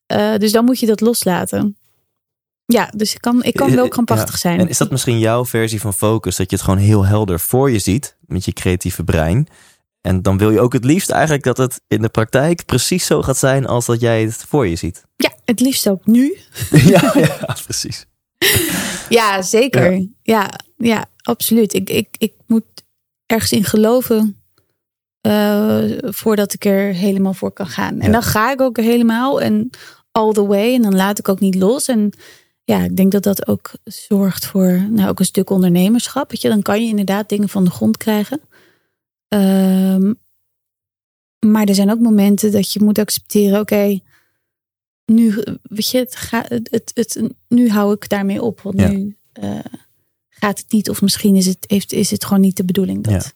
Eh, 0.05 0.37
dus 0.37 0.51
dan 0.51 0.65
moet 0.65 0.79
je 0.79 0.85
dat 0.85 1.01
loslaten. 1.01 1.77
Ja, 2.65 2.91
dus 2.95 3.13
ik 3.13 3.21
kan, 3.21 3.43
ik 3.43 3.53
kan 3.53 3.75
wel 3.75 3.87
krampachtig 3.87 4.31
ja. 4.31 4.37
zijn. 4.37 4.59
En 4.59 4.69
is 4.69 4.77
dat 4.77 4.91
misschien 4.91 5.19
jouw 5.19 5.45
versie 5.45 5.81
van 5.81 5.93
focus? 5.93 6.35
Dat 6.35 6.49
je 6.49 6.55
het 6.55 6.65
gewoon 6.65 6.79
heel 6.79 7.05
helder 7.05 7.39
voor 7.39 7.71
je 7.71 7.79
ziet 7.79 8.17
met 8.25 8.45
je 8.45 8.53
creatieve 8.53 9.03
brein. 9.03 9.47
En 10.07 10.21
dan 10.21 10.37
wil 10.37 10.51
je 10.51 10.59
ook 10.59 10.73
het 10.73 10.83
liefst 10.85 11.09
eigenlijk 11.09 11.43
dat 11.43 11.57
het 11.57 11.81
in 11.87 12.01
de 12.01 12.09
praktijk 12.09 12.65
precies 12.65 13.05
zo 13.05 13.21
gaat 13.21 13.37
zijn 13.37 13.65
als 13.65 13.85
dat 13.85 13.99
jij 13.99 14.21
het 14.23 14.45
voor 14.47 14.67
je 14.67 14.75
ziet. 14.75 15.03
Ja, 15.15 15.31
het 15.45 15.59
liefst 15.59 15.89
ook 15.89 16.05
nu. 16.05 16.37
ja, 16.93 17.11
ja, 17.15 17.57
precies. 17.63 18.05
Ja, 19.09 19.41
zeker. 19.41 20.07
Ja, 20.23 20.49
ja, 20.77 21.05
absoluut. 21.21 21.73
Ik, 21.73 21.89
ik, 21.89 22.07
ik 22.17 22.33
moet 22.47 22.63
ergens 23.25 23.51
in 23.51 23.63
geloven 23.63 24.41
eh, 25.21 25.83
voordat 25.99 26.53
ik 26.53 26.65
er 26.65 26.93
helemaal 26.93 27.33
voor 27.33 27.51
kan 27.51 27.67
gaan. 27.67 27.99
En 27.99 28.05
Ja. 28.05 28.11
dan 28.11 28.23
ga 28.23 28.51
ik 28.51 28.61
ook 28.61 28.77
helemaal 28.77 29.41
en 29.41 29.69
all 30.11 30.31
the 30.31 30.45
way. 30.45 30.73
En 30.73 30.81
dan 30.81 30.95
laat 30.95 31.19
ik 31.19 31.29
ook 31.29 31.39
niet 31.39 31.55
los. 31.55 31.87
En 31.87 32.11
ja, 32.63 32.79
ik 32.83 32.95
denk 32.95 33.11
dat 33.11 33.23
dat 33.23 33.47
ook 33.47 33.71
zorgt 33.83 34.45
voor 34.45 34.85
nou, 34.89 35.09
ook 35.09 35.19
een 35.19 35.25
stuk 35.25 35.49
ondernemerschap. 35.49 36.31
Weet 36.31 36.41
je, 36.41 36.49
dan 36.49 36.61
kan 36.61 36.81
je 36.83 36.89
inderdaad 36.89 37.29
dingen 37.29 37.49
van 37.49 37.63
de 37.63 37.71
grond 37.71 37.97
krijgen. 37.97 38.41
Ehm, 39.33 40.13
maar 41.51 41.65
er 41.67 41.75
zijn 41.75 41.91
ook 41.91 41.99
momenten 41.99 42.51
dat 42.51 42.71
je 42.73 42.83
moet 42.83 42.99
accepteren, 42.99 43.59
oké, 43.59 43.99
nu, 45.05 45.43
weet 45.61 45.89
je, 45.89 45.97
het 45.97 46.15
ga, 46.15 46.45
het, 46.47 46.91
het, 46.93 47.21
nu 47.47 47.69
hou 47.69 47.93
ik 47.93 48.09
daarmee 48.09 48.41
op. 48.41 48.61
Want 48.61 48.79
Ja. 48.79 48.87
nu 48.89 49.17
eh, 49.33 49.59
gaat 50.29 50.57
het 50.59 50.71
niet, 50.71 50.89
of 50.89 51.01
misschien 51.01 51.35
is 51.35 51.45
het, 51.45 51.65
heeft, 51.67 51.93
is 51.93 52.11
het 52.11 52.25
gewoon 52.25 52.41
niet 52.41 52.57
de 52.57 52.65
bedoeling. 52.65 53.03
Dat, 53.03 53.23
Ja. 53.23 53.31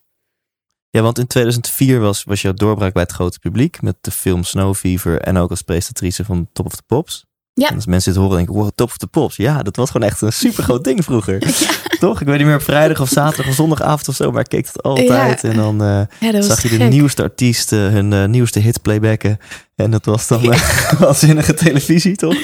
Ja, 0.90 1.02
want 1.02 1.18
in 1.18 1.28
2004 1.28 2.00
was, 2.00 2.24
was 2.24 2.42
jouw 2.42 2.54
doorbraak 2.54 2.94
bij 2.94 3.04
het 3.04 3.12
grote 3.12 3.40
publiek 3.40 3.82
met 3.82 3.96
de 4.02 4.12
film 4.12 4.44
Snow 4.44 4.76
Fever 4.76 5.22
en 5.22 5.38
ook 5.38 5.50
als 5.50 5.62
presentatrice 5.62 6.26
van 6.26 6.50
Top 6.54 6.66
of 6.66 6.76
the 6.76 6.84
Pops. 6.84 7.26
Ja. 7.58 7.70
En 7.70 7.76
als 7.76 7.86
mensen 7.86 8.12
dit 8.14 8.22
horen 8.22 8.38
denken, 8.38 8.56
wow, 8.56 8.70
Top 8.76 8.88
of 8.88 8.98
the 8.98 9.08
Pops. 9.08 9.36
Ja, 9.36 9.64
dat 9.64 9.76
was 9.76 9.90
gewoon 9.92 10.08
echt 10.08 10.22
een 10.22 10.34
super 10.34 10.64
groot 10.64 10.84
ding 10.84 11.04
vroeger. 11.04 11.40
Toch? 12.00 12.22
Ik 12.22 12.28
weet 12.28 12.38
niet 12.38 12.46
meer 12.46 12.56
op 12.56 12.62
vrijdag 12.62 13.02
of 13.02 13.10
zaterdag 13.10 13.48
of 13.48 13.56
zondagavond 13.56 14.08
of 14.08 14.16
zo, 14.16 14.32
maar 14.32 14.42
ik 14.42 14.50
keek 14.50 14.66
dat 14.74 14.84
altijd. 14.84 15.42
Ja. 15.42 15.50
En 15.50 15.56
dan 15.56 15.82
eh, 15.82 16.32
Ja, 16.32 16.42
zag 16.42 16.62
je 16.62 16.70
de 16.70 16.76
gek. 16.76 16.90
nieuwste 16.90 17.24
artiesten 17.24 17.78
hun 17.92 18.14
eh, 18.14 18.26
nieuwste 18.26 18.60
hits 18.60 18.78
playbacken. 18.78 19.38
En 19.76 19.92
dat 19.92 20.06
was 20.06 20.28
dan 20.28 20.52
eh, 20.54 20.92
waanzinnige 21.00 21.54
televisie, 21.54 22.16
toch? 22.16 22.36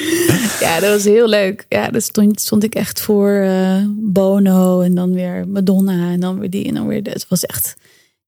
Ja, 0.60 0.79
dat 0.79 0.89
was 0.89 1.03
heel 1.03 1.27
leuk. 1.27 1.65
Ja, 1.70 1.88
daar 1.89 2.01
stond, 2.01 2.41
stond 2.41 2.63
ik 2.63 2.75
echt 2.75 3.01
voor 3.01 3.46
Bono 3.96 4.82
en 4.82 4.96
dan 4.96 5.13
weer 5.13 5.48
Madonna 5.48 6.12
en 6.12 6.20
dan 6.20 6.39
weer 6.39 6.50
die 6.50 6.67
en 6.67 6.74
dan 6.74 6.88
weer. 6.88 7.01
Het 7.03 7.25
was 7.29 7.46
echt, 7.46 7.75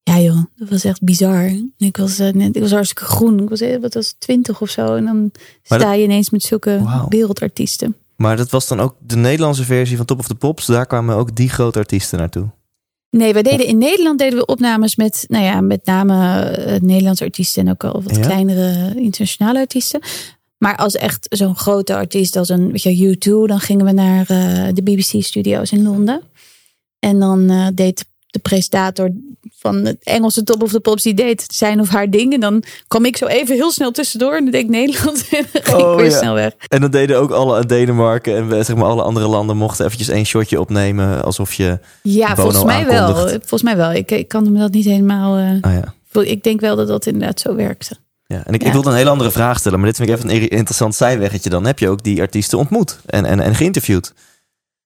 ja 0.06 0.20
joh, 0.20 0.44
dat 0.56 0.70
was 0.70 0.84
echt 0.84 1.04
bizar. 1.04 1.52
Ik 1.78 1.98
was 1.98 2.20
eh, 2.20 2.34
net, 2.34 2.56
ik 2.56 2.62
was 2.62 2.72
hartstikke 2.72 3.04
groen. 3.04 3.40
Ik 3.40 3.50
was, 3.50 3.62
eh, 3.62 3.82
wat 3.82 3.94
was 3.94 4.16
twintig 4.20 4.62
of 4.62 4.70
zo 4.70 4.96
en 4.96 5.06
dan 5.06 5.32
Maar 5.68 5.80
sta 5.80 5.94
je 5.94 6.04
ineens 6.04 6.30
met 6.30 6.44
zulke 6.44 7.06
wereldartiesten. 7.10 7.96
Maar 8.16 8.38
dat 8.38 8.50
was 8.50 8.68
dan 8.68 8.80
ook 8.80 8.96
de 9.00 9.16
Nederlandse 9.16 9.64
versie 9.64 9.98
van 9.98 10.06
Top 10.06 10.20
of 10.20 10.28
the 10.28 10.36
Pops. 10.36 10.66
Daar 10.66 10.86
kwamen 10.86 11.16
ook 11.16 11.36
die 11.36 11.50
grote 11.50 11.80
artiesten 11.80 12.20
naartoe. 12.20 12.50
Nee, 13.10 13.34
wij 13.34 13.42
deden 13.42 13.66
in 13.66 13.78
Nederland 13.78 14.20
deden 14.20 14.40
we 14.40 14.46
opnames 14.46 14.96
met, 14.96 15.26
nou 15.28 15.44
ja, 15.44 15.62
met 15.62 15.86
name 15.86 16.40
eh, 16.40 16.82
Nederlandse 16.82 17.24
artiesten 17.24 17.66
en 17.66 17.72
ook 17.72 17.84
al 17.84 18.04
wat 18.04 18.16
Ja? 18.16 18.22
kleinere 18.22 18.96
internationale 18.96 19.60
artiesten. 19.60 20.02
Maar 20.58 20.76
als 20.76 20.96
echt 20.96 21.26
zo'n 21.30 21.56
grote 21.56 21.96
artiest 21.96 22.36
als 22.36 22.50
een, 22.50 22.72
weet 22.72 22.82
je, 22.82 23.16
U2, 23.16 23.48
dan 23.48 23.60
gingen 23.60 23.86
we 23.86 23.92
naar 23.92 24.26
de 24.74 24.82
BBC-studio's 24.84 25.72
in 25.72 25.84
Londen. 25.84 26.22
En 27.06 27.20
dan 27.20 27.50
eh, 27.50 27.68
deed 27.74 28.06
de 28.36 28.42
presentator 28.50 29.10
van 29.60 29.76
het 29.86 29.98
Engelse 30.04 30.44
Top 30.44 30.64
of 30.64 30.72
the 30.72 30.80
Pops, 30.80 31.04
die 31.04 31.14
deed 31.14 31.46
zijn 31.48 31.80
of 31.80 31.90
haar 31.90 32.10
ding. 32.10 32.34
En 32.34 32.40
dan 32.40 32.64
kwam 32.88 33.06
ik 33.06 33.18
zo 33.18 33.26
even 33.26 33.56
heel 33.56 33.72
snel 33.72 33.92
tussendoor 33.92 34.34
en 34.36 34.42
dan 34.44 34.52
deed 34.52 34.64
ik 34.64 34.70
Nederland 34.70 35.26
en 35.32 35.46
dan 35.52 35.62
ging 35.64 35.78
Oh, 35.84 35.92
ik 35.92 35.98
weer 36.00 36.10
ja. 36.12 36.18
snel 36.18 36.34
weg. 36.34 36.54
En 36.68 36.82
dan 36.82 36.92
deden 36.92 37.18
ook 37.20 37.32
alle 37.32 37.56
uit 37.56 37.70
Denemarken 37.70 38.36
en 38.36 38.48
we- 38.48 38.64
zeg 38.64 38.76
maar 38.76 38.86
alle 38.86 39.02
andere 39.04 39.28
landen 39.28 39.58
mochten 39.58 39.86
eventjes 39.86 40.08
één 40.10 40.26
shotje 40.26 40.60
opnemen. 40.60 41.24
Alsof 41.24 41.54
je... 41.54 41.80
Ja, 42.02 42.36
volgens 42.36 42.64
mij 42.64 42.86
wel. 42.86 43.16
Volgens 43.28 43.64
mij 43.64 43.78
wel. 43.78 43.92
Ik, 43.94 44.12
ik 44.12 44.28
kan 44.28 44.52
me 44.52 44.60
dat 44.60 44.72
niet 44.72 44.86
helemaal... 44.86 45.38
eh, 45.38 45.62
Ah 45.62 45.74
ja. 46.14 46.22
ik 46.24 46.44
denk 46.44 46.60
wel 46.60 46.76
dat 46.76 46.88
dat 46.88 47.06
inderdaad 47.06 47.40
zo 47.40 47.56
werkte. 47.56 47.96
Ja, 48.28 48.44
en 48.46 48.54
ik, 48.54 48.62
Ja. 48.62 48.68
ik 48.68 48.74
wilde 48.74 48.90
een 48.90 48.96
hele 48.96 49.10
andere 49.10 49.32
vraag 49.32 49.60
stellen, 49.60 49.80
maar 49.80 49.88
dit 49.88 49.98
vind 49.98 50.10
ik 50.10 50.16
even 50.16 50.30
een 50.30 50.50
interessant 50.50 50.96
zijweggetje. 50.96 51.50
Dan 51.50 51.66
heb 51.66 51.80
je 51.80 51.90
ook 51.90 52.04
die 52.04 52.22
artiesten 52.22 52.58
ontmoet 52.58 53.00
en, 53.06 53.26
en, 53.26 53.40
en 53.40 53.56
geïnterviewd. 53.56 54.14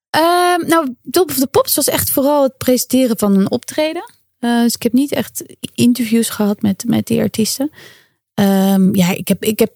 Ehm, 0.10 0.68
nou, 0.68 0.96
Top 1.12 1.30
of 1.30 1.38
the 1.40 1.48
Pops 1.48 1.76
was 1.76 1.88
echt 1.88 2.10
vooral 2.10 2.44
het 2.44 2.58
presenteren 2.58 3.18
van 3.18 3.36
een 3.36 3.52
optreden. 3.52 4.12
Eh, 4.40 4.62
dus 4.62 4.76
ik 4.76 4.84
heb 4.84 4.94
niet 4.94 5.12
echt 5.12 5.44
interviews 5.76 6.30
gehad 6.30 6.62
met, 6.62 6.84
met 6.88 7.08
die 7.08 7.22
artiesten. 7.22 7.72
Ehm, 8.34 8.96
ja, 8.96 9.10
ik 9.16 9.28
heb, 9.28 9.44
ik 9.44 9.60
heb 9.60 9.72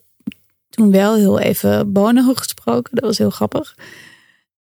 toen 0.70 0.92
wel 0.92 1.16
heel 1.16 1.40
even 1.40 1.92
Bono 1.92 2.34
gesproken. 2.44 2.96
Dat 2.96 3.04
was 3.04 3.18
heel 3.18 3.30
grappig. 3.30 3.76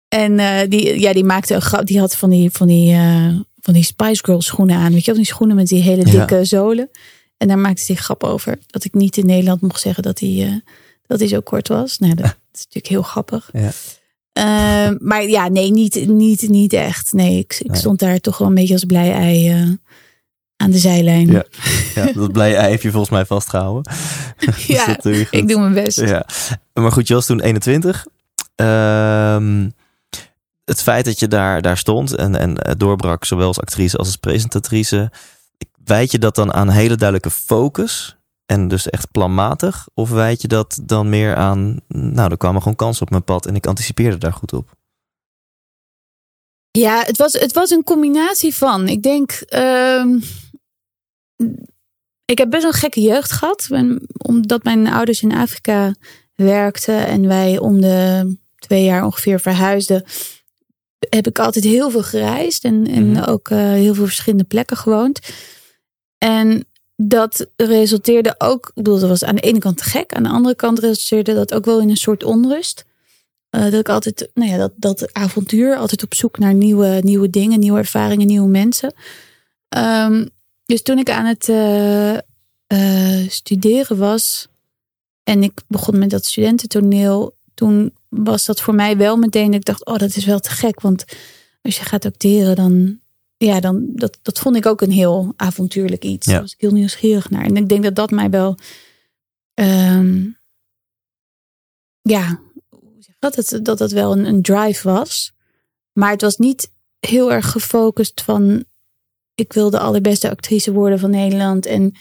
En 0.07 0.39
eh, 0.39 0.69
die, 0.69 0.99
ja, 0.99 1.13
die 1.13 1.23
maakte 1.23 1.53
een 1.53 1.61
grap. 1.61 1.85
Die 1.85 1.99
had 1.99 2.15
van 2.15 2.29
die, 2.29 2.51
van 2.51 2.67
die, 2.67 2.93
eh, 2.93 3.35
van 3.61 3.73
die 3.73 3.83
Spice 3.83 4.23
Girls 4.23 4.45
schoenen 4.45 4.75
aan. 4.77 4.91
Weet 4.91 4.99
je 5.05 5.11
wel, 5.11 5.15
die 5.21 5.25
schoenen 5.29 5.55
met 5.55 5.67
die 5.67 5.81
hele 5.81 6.05
Ja. 6.05 6.11
dikke 6.11 6.45
zolen. 6.45 6.89
En 7.37 7.47
daar 7.47 7.59
maakte 7.59 7.83
hij 7.85 7.95
grap 7.95 8.23
over. 8.23 8.57
Dat 8.67 8.83
ik 8.83 8.93
niet 8.93 9.17
in 9.17 9.25
Nederland 9.25 9.61
mocht 9.61 9.81
zeggen 9.81 10.03
dat 10.03 10.19
hij, 10.19 10.61
dat 11.07 11.19
hij 11.19 11.27
zo 11.27 11.39
kort 11.41 11.67
was. 11.67 11.97
Nou, 11.99 12.13
dat 12.13 12.25
is 12.53 12.59
natuurlijk 12.63 12.87
heel 12.87 13.01
grappig. 13.01 13.49
Ja. 13.53 13.71
Ehm, 14.33 14.95
maar 14.99 15.23
ja, 15.23 15.47
nee, 15.47 15.71
niet, 15.71 16.07
niet, 16.07 16.49
niet 16.49 16.73
echt. 16.73 17.13
Nee, 17.13 17.37
ik, 17.37 17.57
ik 17.59 17.67
Nee. 17.67 17.77
stond 17.77 17.99
daar 17.99 18.19
toch 18.19 18.37
wel 18.37 18.47
een 18.47 18.53
beetje 18.53 18.73
als 18.73 18.85
blij 18.85 19.11
ei 19.11 19.49
eh, 19.49 19.69
aan 20.55 20.71
de 20.71 20.77
zijlijn. 20.77 21.31
Ja. 21.31 21.43
Ja, 21.95 22.11
dat 22.13 22.31
blije 22.31 22.55
ei 22.55 22.71
heb 22.71 22.81
je 22.81 22.89
volgens 22.91 23.11
mij 23.11 23.25
vastgehouden. 23.25 23.93
Dus 24.45 24.65
Ja, 24.65 24.85
dat 24.85 25.03
je 25.03 25.25
goed. 25.25 25.27
ik 25.39 25.47
doe 25.47 25.59
mijn 25.59 25.73
best. 25.73 25.99
Ja. 25.99 26.25
Maar 26.73 26.91
goed, 26.91 27.07
je 27.07 27.13
was 27.13 27.25
toen 27.25 27.41
21. 27.41 28.05
Ehm, 28.55 29.69
het 30.65 30.81
feit 30.81 31.05
dat 31.05 31.19
je 31.19 31.27
daar, 31.27 31.61
daar 31.61 31.77
stond 31.77 32.15
en, 32.15 32.35
en 32.35 32.57
eh, 32.57 32.73
doorbrak, 32.77 33.25
zowel 33.25 33.47
als 33.47 33.59
actrice 33.59 33.97
als 33.97 34.07
als 34.07 34.15
presentatrice, 34.15 35.11
wijd 35.83 36.11
je 36.11 36.19
dat 36.19 36.35
dan 36.35 36.53
aan 36.53 36.69
hele 36.69 36.95
duidelijke 36.95 37.31
focus 37.37 38.17
en 38.51 38.67
dus 38.67 38.89
echt 38.89 39.11
planmatig? 39.11 39.87
Of 39.93 40.09
wijd 40.09 40.41
je 40.41 40.47
dat 40.47 40.79
dan 40.83 41.09
meer 41.09 41.35
aan, 41.35 41.79
nou, 41.87 42.31
er 42.31 42.37
kwamen 42.37 42.61
gewoon 42.61 42.77
kansen 42.77 43.03
op 43.03 43.09
mijn 43.09 43.23
pad 43.23 43.45
en 43.45 43.55
ik 43.55 43.67
anticipeerde 43.67 44.17
daar 44.17 44.33
goed 44.33 44.53
op? 44.53 44.69
Ja, 46.71 47.03
het 47.05 47.17
was, 47.17 47.33
het 47.33 47.53
was 47.53 47.69
een 47.69 47.83
combinatie 47.83 48.55
van. 48.55 48.87
Ik 48.87 49.03
denk, 49.03 49.31
ehm, 49.31 50.19
ik 52.25 52.37
heb 52.37 52.49
best 52.49 52.63
een 52.63 52.73
gekke 52.73 53.01
jeugd 53.01 53.31
gehad. 53.31 53.67
Omdat 54.17 54.63
mijn 54.63 54.87
ouders 54.87 55.21
in 55.21 55.33
Afrika 55.35 55.95
werkten 56.35 57.07
en 57.07 57.27
wij 57.27 57.59
om 57.59 57.81
de 57.81 58.35
twee 58.55 58.83
jaar 58.83 59.03
ongeveer 59.05 59.39
verhuisden, 59.39 60.03
heb 61.09 61.27
ik 61.27 61.39
altijd 61.39 61.65
heel 61.65 61.89
veel 61.89 62.03
gereisd 62.03 62.63
en, 62.63 62.87
en 62.87 63.11
Mhm. 63.11 63.23
ook 63.23 63.49
eh, 63.49 63.57
heel 63.57 63.93
veel 63.93 64.05
verschillende 64.05 64.43
plekken 64.43 64.77
gewoond. 64.77 65.19
En 66.17 66.65
dat 67.07 67.47
resulteerde 67.55 68.35
ook, 68.37 68.67
ik 68.67 68.73
bedoel, 68.73 68.99
dat 68.99 69.09
was 69.09 69.23
aan 69.23 69.35
de 69.35 69.41
ene 69.41 69.59
kant 69.59 69.77
te 69.77 69.83
gek, 69.83 70.13
aan 70.13 70.23
de 70.23 70.29
andere 70.29 70.55
kant 70.55 70.79
resulteerde 70.79 71.33
dat 71.33 71.53
ook 71.53 71.65
wel 71.65 71.81
in 71.81 71.89
een 71.89 71.97
soort 71.97 72.23
onrust. 72.23 72.85
Eh, 73.49 73.63
dat 73.63 73.73
ik 73.73 73.89
altijd, 73.89 74.29
nou 74.33 74.51
ja, 74.51 74.57
dat, 74.57 74.71
dat 74.75 75.13
avontuur, 75.13 75.75
altijd 75.75 76.03
op 76.03 76.13
zoek 76.13 76.37
naar 76.37 76.53
nieuwe, 76.53 76.99
nieuwe 77.03 77.29
dingen, 77.29 77.59
nieuwe 77.59 77.77
ervaringen, 77.77 78.27
nieuwe 78.27 78.49
mensen. 78.49 78.93
Ehm, 79.69 80.25
dus 80.65 80.81
toen 80.81 80.97
ik 80.97 81.09
aan 81.09 81.25
het 81.25 81.49
eh, 81.49 82.15
eh, 82.67 83.29
studeren 83.29 83.97
was 83.97 84.47
en 85.23 85.43
ik 85.43 85.61
begon 85.67 85.99
met 85.99 86.09
dat 86.09 86.25
studententoneel, 86.25 87.35
toen 87.53 87.93
was 88.09 88.45
dat 88.45 88.61
voor 88.61 88.75
mij 88.75 88.97
wel 88.97 89.17
meteen 89.17 89.53
ik 89.53 89.65
dacht, 89.65 89.85
oh, 89.85 89.97
dat 89.97 90.15
is 90.15 90.25
wel 90.25 90.39
te 90.39 90.49
gek. 90.49 90.81
Want 90.81 91.05
als 91.61 91.77
je 91.77 91.83
gaat 91.83 92.05
acteren, 92.05 92.55
dan, 92.55 92.99
ja, 93.45 93.59
dan 93.59 93.89
dat, 93.95 94.19
dat 94.21 94.39
vond 94.39 94.55
ik 94.55 94.65
ook 94.65 94.81
een 94.81 94.91
heel 94.91 95.33
avontuurlijk 95.35 96.03
iets. 96.03 96.25
Ja. 96.25 96.31
Daar 96.31 96.41
was 96.41 96.53
ik 96.53 96.61
heel 96.61 96.71
nieuwsgierig 96.71 97.29
naar. 97.29 97.45
En 97.45 97.57
ik 97.57 97.69
denk 97.69 97.83
dat 97.83 97.95
dat 97.95 98.11
mij 98.11 98.29
wel, 98.29 98.57
ehm, 99.53 100.29
ja, 102.01 102.39
dat? 103.19 103.35
Het, 103.35 103.59
dat 103.63 103.77
dat 103.77 103.91
wel 103.91 104.11
een, 104.11 104.25
een 104.25 104.41
drive 104.41 104.89
was. 104.89 105.33
Maar 105.93 106.11
het 106.11 106.21
was 106.21 106.37
niet 106.37 106.71
heel 106.99 107.31
erg 107.31 107.51
gefocust 107.51 108.21
van, 108.21 108.63
ik 109.35 109.53
wil 109.53 109.69
de 109.69 109.79
allerbeste 109.79 110.29
actrice 110.29 110.71
worden 110.71 110.99
van 110.99 111.09
Nederland. 111.09 111.65
En 111.65 111.93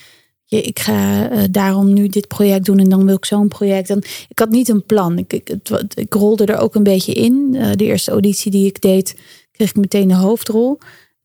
je, 0.45 0.63
ik 0.63 0.79
ga 0.79 1.31
eh, 1.31 1.45
daarom 1.51 1.93
nu 1.93 2.09
dit 2.09 2.29
project 2.29 2.65
doen 2.65 2.79
en 2.79 2.89
dan 2.89 3.05
wil 3.05 3.17
ik 3.17 3.25
zo'n 3.25 3.49
project. 3.49 3.91
En 3.91 4.03
ik 4.29 4.39
had 4.39 4.51
niet 4.51 4.69
een 4.69 4.87
plan. 4.87 5.19
Ik, 5.19 5.33
ik, 5.33 5.49
het, 5.49 5.99
ik 5.99 6.15
rolde 6.15 6.45
er 6.45 6.59
ook 6.59 6.75
een 6.75 6.83
beetje 6.83 7.13
in. 7.13 7.55
Eh, 7.55 7.73
de 7.73 7.85
eerste 7.85 8.11
auditie 8.11 8.51
die 8.51 8.67
ik 8.67 8.81
deed, 8.81 9.17
kreeg 9.53 9.69
ik 9.69 9.77
meteen 9.77 10.09
de 10.09 10.15
hoofdrol. 10.15 10.79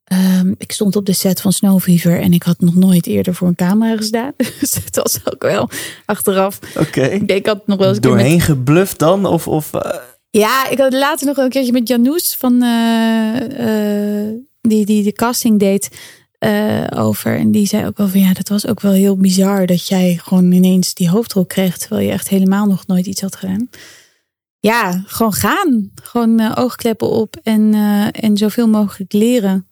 Ehm, 0.06 0.54
ik 0.58 0.72
stond 0.72 0.96
op 0.96 1.06
de 1.06 1.14
set 1.14 1.42
van 1.42 1.52
Snow 1.54 1.80
Fever 1.80 2.20
en 2.22 2.34
ik 2.34 2.44
had 2.44 2.60
nog 2.60 2.76
nooit 2.76 3.08
eerder 3.08 3.34
voor 3.36 3.48
een 3.48 3.56
camera 3.56 3.96
gestaan. 3.98 4.32
Dus 4.60 4.74
het 4.86 4.96
was 4.96 5.20
ook 5.34 5.42
wel 5.42 5.70
achteraf. 6.06 6.60
Oké. 6.78 7.02
Ik 7.26 7.46
had 7.46 7.68
nog 7.68 7.78
wel 7.78 7.88
eens 7.88 8.00
met- 8.00 8.04
Doorheen 8.04 8.42
gebluft 8.42 9.00
dan? 9.00 9.26
Of, 9.26 9.48
of, 9.48 9.74
eh, 9.74 10.00
ja, 10.30 10.70
ik 10.70 10.78
had 10.78 10.94
later 10.94 11.28
nog 11.28 11.38
een 11.38 11.50
keertje 11.50 11.72
met 11.72 11.88
Janoes 11.88 12.36
van 12.40 12.62
eh, 12.64 14.28
eh, 14.28 14.34
die, 14.62 14.86
die 14.86 15.04
de 15.04 15.12
casting 15.14 15.60
deed 15.60 15.90
over. 16.96 17.38
En 17.38 17.52
die 17.52 17.68
zei 17.68 17.86
ook 17.86 17.98
wel 17.98 18.08
van 18.08 18.20
ja, 18.20 18.34
dat 18.34 18.50
was 18.50 18.68
ook 18.68 18.82
wel 18.82 18.92
heel 18.92 19.18
bizar 19.18 19.66
dat 19.66 19.88
jij 19.88 20.20
gewoon 20.24 20.52
ineens 20.52 20.94
die 20.94 21.10
hoofdrol 21.10 21.46
kreeg. 21.46 21.78
Terwijl 21.78 22.06
je 22.08 22.12
echt 22.12 22.28
helemaal 22.30 22.66
nog 22.66 22.88
nooit 22.88 23.06
iets 23.06 23.22
had 23.22 23.36
gedaan. 23.36 23.70
Ja, 24.60 25.04
gewoon 25.06 25.34
gaan. 25.34 25.92
Gewoon 26.04 26.56
oogkleppen 26.56 27.10
op 27.10 27.36
en, 27.44 27.74
en 28.12 28.38
zoveel 28.38 28.68
mogelijk 28.68 29.14
leren. 29.14 29.68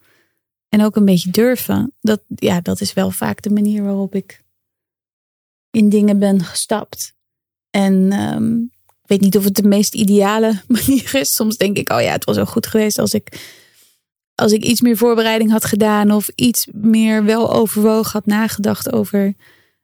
En 0.74 0.84
ook 0.84 0.96
een 0.96 1.06
beetje 1.06 1.32
durven. 1.32 1.94
Dat, 2.02 2.22
ja, 2.36 2.62
dat 2.62 2.82
is 2.82 2.94
wel 2.94 3.12
vaak 3.12 3.42
de 3.42 3.50
manier 3.50 3.84
waarop 3.84 4.16
ik 4.16 4.44
in 5.72 5.90
dingen 5.90 6.20
ben 6.20 6.44
gestapt. 6.44 7.14
En 7.70 8.12
ehm, 8.12 8.58
ik 9.02 9.10
weet 9.10 9.22
niet 9.22 9.38
of 9.38 9.44
het 9.44 9.56
de 9.56 9.68
meest 9.68 9.94
ideale 9.94 10.62
manier 10.68 11.16
is. 11.16 11.34
Soms 11.34 11.58
denk 11.58 11.78
ik, 11.78 11.92
oh 11.92 12.02
ja, 12.02 12.12
het 12.12 12.24
was 12.24 12.36
wel 12.36 12.46
goed 12.46 12.68
geweest 12.68 13.00
als 13.00 13.14
ik, 13.14 13.54
als 14.36 14.52
ik 14.52 14.64
iets 14.64 14.82
meer 14.82 14.98
voorbereiding 14.98 15.52
had 15.52 15.66
gedaan. 15.66 16.12
Of 16.12 16.30
iets 16.36 16.68
meer 16.72 17.24
wel 17.24 17.54
overwogen 17.54 18.12
had 18.12 18.26
nagedacht 18.26 18.92
over 18.92 19.34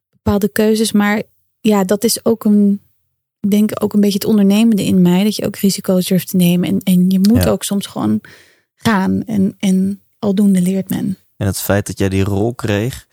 bepaalde 0.10 0.50
keuzes. 0.50 0.92
Maar 0.92 1.24
ja, 1.62 1.84
dat 1.84 2.04
is 2.04 2.26
ook 2.26 2.44
een, 2.46 2.82
ik 3.40 3.50
denk 3.52 3.84
ook 3.84 3.94
een 3.94 4.02
beetje 4.02 4.20
het 4.20 4.28
ondernemende 4.28 4.84
in 4.86 5.02
mij. 5.02 5.24
Dat 5.24 5.36
je 5.36 5.46
ook 5.46 5.56
risico's 5.56 6.06
durft 6.06 6.30
te 6.30 6.36
nemen. 6.36 6.70
En, 6.70 6.80
en 6.84 7.10
je 7.10 7.20
moet 7.20 7.44
Ja. 7.44 7.50
ook 7.50 7.64
soms 7.64 7.86
gewoon 7.86 8.22
gaan. 8.76 9.24
En, 9.24 9.56
en 9.60 10.02
aldoende 10.20 10.62
leert 10.62 10.90
men. 10.90 11.18
En 11.38 11.46
het 11.48 11.60
feit 11.60 11.88
dat 11.88 11.98
jij 11.98 12.10
die 12.10 12.24
rol 12.24 12.56
kreeg, 12.56 13.08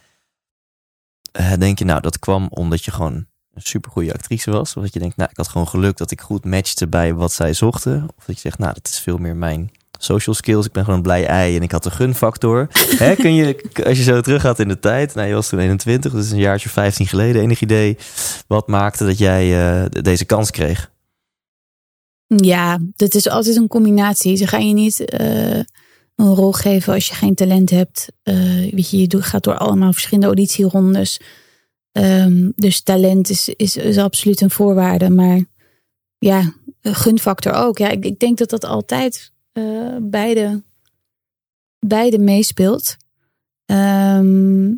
eh, 1.32 1.52
denk 1.58 1.78
je 1.78 1.84
nou, 1.84 2.00
dat 2.00 2.18
kwam 2.18 2.46
omdat 2.50 2.84
je 2.84 2.90
gewoon 2.90 3.26
een 3.54 3.62
supergoeie 3.62 4.12
actrice 4.12 4.50
was? 4.50 4.76
Of 4.76 4.82
dat 4.82 4.92
je 4.92 4.98
denkt, 4.98 5.16
nou, 5.16 5.30
ik 5.30 5.36
had 5.36 5.48
gewoon 5.48 5.68
geluk 5.68 5.96
dat 5.96 6.10
ik 6.10 6.20
goed 6.20 6.44
matchte 6.44 6.88
bij 6.88 7.14
wat 7.14 7.32
zij 7.32 7.52
zochten? 7.52 8.08
Of 8.16 8.24
dat 8.24 8.34
je 8.34 8.40
zegt, 8.40 8.58
nou, 8.58 8.74
dat 8.74 8.86
is 8.86 8.98
veel 8.98 9.18
meer 9.18 9.36
mijn 9.36 9.70
social 9.98 10.34
skills. 10.34 10.66
Ik 10.66 10.72
ben 10.72 10.82
gewoon 10.82 10.98
een 10.98 11.04
blij 11.04 11.26
ei 11.26 11.56
en 11.56 11.62
ik 11.62 11.72
had 11.72 11.82
de 11.82 11.90
gunfactor. 11.90 12.68
Hè, 12.98 13.14
kun 13.14 13.34
je, 13.34 13.64
als 13.84 13.98
je 13.98 14.04
zo 14.04 14.20
terug 14.20 14.42
gaat 14.42 14.58
in 14.58 14.68
de 14.68 14.78
tijd, 14.78 15.14
nou, 15.14 15.28
je 15.28 15.34
was 15.34 15.48
toen 15.48 15.58
21, 15.58 16.12
dus 16.12 16.30
een 16.30 16.38
jaartje 16.38 16.68
15 16.68 17.06
geleden, 17.06 17.42
enig 17.42 17.60
idee 17.60 17.96
wat 18.46 18.66
maakte 18.66 19.06
dat 19.06 19.18
jij 19.18 19.68
eh, 19.68 20.02
deze 20.02 20.24
kans 20.24 20.50
kreeg? 20.50 20.90
Ja, 22.26 22.78
dat 22.96 23.14
is 23.14 23.28
altijd 23.28 23.56
een 23.56 23.68
combinatie. 23.68 24.36
Ze 24.36 24.46
gaan 24.46 24.68
je 24.68 24.74
niet 24.74 25.04
eh, 25.04 25.60
een 26.16 26.34
rol 26.34 26.52
geven 26.52 26.94
als 26.94 27.08
je 27.08 27.14
geen 27.14 27.34
talent 27.34 27.70
hebt. 27.70 28.12
Eh, 28.22 28.70
weet 28.72 28.90
je, 28.90 28.98
je 28.98 29.22
gaat 29.22 29.44
door 29.44 29.56
allemaal 29.56 29.92
verschillende 29.92 30.26
auditierondes. 30.26 31.20
Ehm, 31.92 32.50
dus 32.56 32.82
talent 32.82 33.30
is, 33.30 33.48
is, 33.48 33.98
absoluut 33.98 34.40
een 34.40 34.50
voorwaarde. 34.50 35.10
Maar 35.10 35.44
ja, 36.18 36.52
gunfactor 36.82 37.52
ook. 37.52 37.78
Ja, 37.78 37.88
ik, 37.88 38.04
ik 38.04 38.18
denk 38.18 38.38
dat 38.38 38.50
dat 38.50 38.64
altijd 38.64 39.32
eh, 39.52 39.96
beide, 40.00 40.62
beide 41.78 42.18
meespeelt. 42.18 42.96
Ehm, 43.64 44.70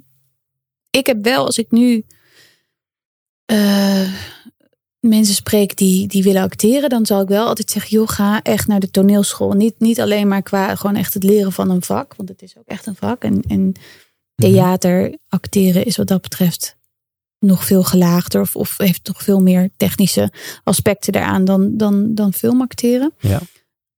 ik 0.91 1.07
heb 1.07 1.23
wel, 1.25 1.45
als 1.45 1.59
ik 1.59 1.71
nu 1.71 2.05
eh, 3.45 4.13
mensen 5.01 5.35
spreek 5.35 5.77
die, 5.77 6.07
die 6.07 6.23
willen 6.23 6.43
acteren, 6.43 6.89
dan 6.89 7.07
zal 7.07 7.21
ik 7.21 7.29
wel 7.29 7.47
altijd 7.47 7.71
zeggen: 7.71 7.91
joh, 7.91 8.09
ga 8.09 8.43
echt 8.43 8.67
naar 8.67 8.81
de 8.81 8.91
toneelschool. 8.91 9.53
Niet, 9.53 9.75
niet 9.79 10.01
alleen 10.01 10.29
maar 10.29 10.43
qua 10.43 10.75
gewoon 10.75 10.97
echt 10.97 11.15
het 11.15 11.23
leren 11.23 11.53
van 11.53 11.71
een 11.71 11.83
vak, 11.83 12.15
want 12.17 12.29
het 12.29 12.43
is 12.43 12.57
ook 12.59 12.67
echt 12.67 12.87
een 12.87 12.97
vak. 12.97 13.23
En, 13.23 13.43
en 13.49 13.73
theater, 14.35 15.19
acteren 15.29 15.85
is 15.85 15.97
wat 15.97 16.07
dat 16.07 16.23
betreft 16.23 16.77
nog 17.39 17.65
veel 17.65 17.83
gelaagder 17.83 18.41
of, 18.41 18.57
of 18.57 18.79
heeft 18.79 19.07
nog 19.07 19.23
veel 19.23 19.41
meer 19.41 19.71
technische 19.77 20.33
aspecten 20.65 21.13
daaraan 21.13 21.45
dan, 21.45 21.77
dan, 21.77 22.15
dan 22.15 22.33
filmacteren. 22.33 23.13
Ja. 23.19 23.41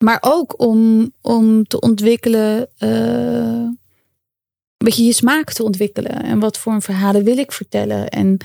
Maar 0.05 0.19
ook 0.21 0.61
om, 0.61 1.13
om 1.21 1.67
te 1.67 1.81
ontwikkelen, 1.81 2.69
eh, 2.77 2.89
een 2.91 4.87
beetje 4.87 5.05
je 5.05 5.13
smaak 5.13 5.53
te 5.53 5.63
ontwikkelen. 5.63 6.23
En 6.23 6.39
wat 6.39 6.59
voor 6.59 6.73
een 6.73 6.83
verhalen 6.83 7.25
wil 7.25 7.39
ik 7.39 7.53
vertellen? 7.53 8.09
En 8.09 8.37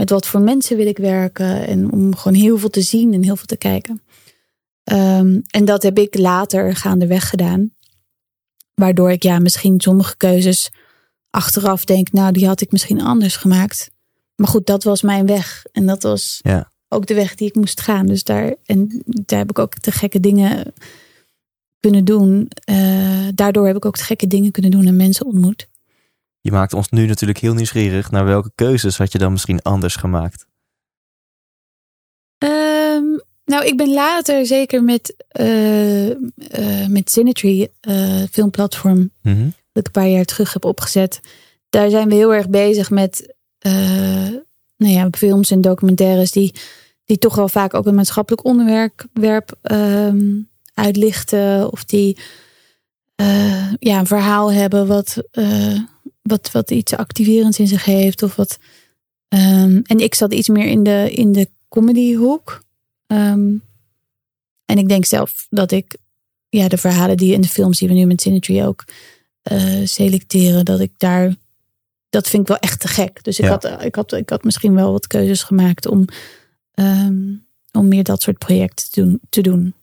met 0.00 0.10
wat 0.10 0.26
voor 0.26 0.40
mensen 0.40 0.76
wil 0.76 0.86
ik 0.86 0.98
werken? 0.98 1.66
En 1.66 1.92
om 1.92 2.16
gewoon 2.16 2.38
heel 2.38 2.58
veel 2.58 2.68
te 2.68 2.80
zien 2.82 3.14
en 3.14 3.22
heel 3.22 3.36
veel 3.36 3.46
te 3.46 3.56
kijken. 3.56 4.02
Ehm, 4.84 5.40
en 5.50 5.64
dat 5.64 5.82
heb 5.82 5.98
ik 5.98 6.18
later 6.18 6.76
gaandeweg 6.76 7.28
gedaan. 7.28 7.70
Waardoor 8.74 9.10
ik 9.10 9.22
ja, 9.22 9.38
misschien 9.38 9.80
sommige 9.80 10.16
keuzes 10.16 10.70
achteraf 11.30 11.84
denk, 11.84 12.12
nou, 12.12 12.32
die 12.32 12.46
had 12.46 12.60
ik 12.60 12.72
misschien 12.72 13.00
anders 13.00 13.36
gemaakt. 13.36 13.90
Maar 14.36 14.48
goed, 14.48 14.66
dat 14.66 14.84
was 14.84 15.02
mijn 15.02 15.26
weg. 15.26 15.64
En 15.72 15.86
dat 15.86 16.02
was 16.02 16.38
Ja. 16.42 16.70
ook 16.88 17.06
de 17.06 17.14
weg 17.14 17.34
die 17.34 17.48
ik 17.48 17.54
moest 17.54 17.80
gaan. 17.80 18.06
Dus 18.06 18.24
daar, 18.24 18.54
en 18.64 19.02
daar 19.06 19.38
heb 19.38 19.50
ik 19.50 19.58
ook 19.58 19.82
de 19.82 19.92
gekke 19.92 20.20
dingen 20.20 20.72
kunnen 21.80 22.04
doen. 22.04 22.50
Eh, 22.64 23.28
daardoor 23.34 23.66
heb 23.66 23.76
ik 23.76 23.84
ook 23.84 23.96
de 23.96 24.04
gekke 24.04 24.26
dingen 24.26 24.50
kunnen 24.50 24.70
doen 24.70 24.86
en 24.86 24.96
mensen 24.96 25.26
ontmoet. 25.26 25.68
Je 26.40 26.50
maakt 26.50 26.72
ons 26.72 26.88
nu 26.88 27.06
natuurlijk 27.06 27.38
heel 27.38 27.54
nieuwsgierig 27.54 28.10
naar 28.10 28.24
welke 28.24 28.50
keuzes 28.54 28.98
had 28.98 29.12
je 29.12 29.18
dan 29.18 29.32
misschien 29.32 29.62
anders 29.62 29.96
gemaakt? 29.96 30.46
Ehm, 32.38 33.04
nou, 33.44 33.64
ik 33.64 33.76
ben 33.76 33.92
later 33.92 34.46
zeker 34.46 34.82
met, 34.82 35.24
eh 35.28 36.10
eh 36.10 36.86
met 36.88 37.22
eh, 37.80 38.22
filmplatform, 38.30 39.10
Mhm. 39.22 39.44
dat 39.72 39.86
ik 39.86 39.86
een 39.86 40.02
paar 40.02 40.08
jaar 40.08 40.24
terug 40.24 40.52
heb 40.52 40.64
opgezet. 40.64 41.20
Daar 41.70 41.90
zijn 41.90 42.08
we 42.08 42.14
heel 42.14 42.34
erg 42.34 42.48
bezig 42.48 42.90
met 42.90 43.34
nou 44.76 44.92
ja, 44.92 45.08
films 45.10 45.50
en 45.50 45.60
documentaires 45.60 46.30
die, 46.30 46.54
die 47.04 47.18
toch 47.18 47.34
wel 47.34 47.48
vaak 47.48 47.74
ook 47.74 47.86
een 47.86 47.94
maatschappelijk 47.94 48.44
onderwerp 48.44 49.58
ehm, 49.62 50.40
uitlichten. 50.74 51.72
Of 51.72 51.84
die 51.84 52.18
ja, 53.78 53.98
een 53.98 54.06
verhaal 54.06 54.52
hebben 54.52 54.86
wat, 54.86 55.16
wat, 56.22 56.50
wat 56.50 56.70
iets 56.70 56.92
activerends 56.94 57.58
in 57.58 57.66
zich 57.68 57.84
heeft. 57.84 58.22
Of 58.22 58.36
wat, 58.36 58.58
ehm, 59.28 59.80
en 59.84 59.98
ik 59.98 60.14
zat 60.14 60.32
iets 60.34 60.48
meer 60.48 60.66
in 60.66 60.82
de, 60.82 61.10
in 61.12 61.32
de 61.32 61.48
comedyhoek. 61.68 62.64
Ehm, 63.06 63.54
en 64.64 64.78
ik 64.78 64.88
denk 64.88 65.04
zelf 65.04 65.46
dat 65.50 65.70
ik 65.72 65.96
ja, 66.48 66.68
de 66.68 66.76
verhalen 66.78 67.16
die 67.16 67.32
in 67.34 67.40
de 67.40 67.48
films 67.48 67.78
die 67.78 67.88
we 67.88 67.94
nu 67.94 68.04
met 68.04 68.20
Cinetree 68.20 68.66
ook 68.66 68.84
eh, 69.42 69.80
selecteren, 69.84 70.64
dat 70.64 70.80
ik 70.80 70.92
daar. 70.96 71.34
Dat 72.08 72.28
vind 72.28 72.42
ik 72.42 72.48
wel 72.48 72.58
echt 72.58 72.80
te 72.80 72.88
gek. 72.88 73.24
Dus 73.24 73.38
ik, 73.38 73.44
Ja. 73.44 73.50
had, 73.50 73.64
eh, 73.64 73.84
ik, 73.84 73.94
had, 73.94 74.12
ik 74.12 74.28
had 74.30 74.44
misschien 74.44 74.74
wel 74.74 74.92
wat 74.92 75.06
keuzes 75.06 75.42
gemaakt 75.42 75.86
om, 75.86 76.04
ehm, 76.74 77.32
om 77.72 77.88
meer 77.88 78.04
dat 78.04 78.22
soort 78.22 78.38
projecten 78.38 78.90
te 78.90 79.00
doen, 79.00 79.20
te 79.28 79.40
doen. 79.40 79.74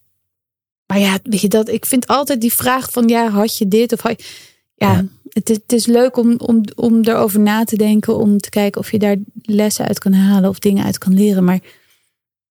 Maar 0.86 1.00
ja, 1.00 1.20
weet 1.24 1.42
je 1.42 1.48
dat? 1.48 1.70
Ik 1.70 1.86
vind 1.86 2.08
altijd 2.08 2.42
die 2.42 2.54
vraag 2.54 2.92
van 2.92 3.08
ja, 3.08 3.30
had 3.30 3.58
je 3.58 3.68
dit 3.68 3.94
of 3.94 4.02
had 4.02 4.22
je- 4.22 4.28
ja, 4.76 4.92
Ja. 4.94 5.06
Het, 5.38 5.50
is, 5.50 5.56
het 5.58 5.72
is 5.74 5.86
leuk 5.86 6.18
om, 6.18 6.36
om, 6.38 6.64
om 6.76 7.02
erover 7.04 7.40
na 7.40 7.64
te 7.64 7.76
denken, 7.78 8.18
om 8.18 8.38
te 8.38 8.50
kijken 8.50 8.82
of 8.82 8.92
je 8.92 9.00
daar 9.00 9.16
lessen 9.42 9.86
uit 9.88 10.00
kan 10.00 10.14
halen 10.14 10.50
of 10.50 10.60
dingen 10.60 10.86
uit 10.86 10.98
kan 10.98 11.14
leren. 11.14 11.44
Maar 11.44 11.60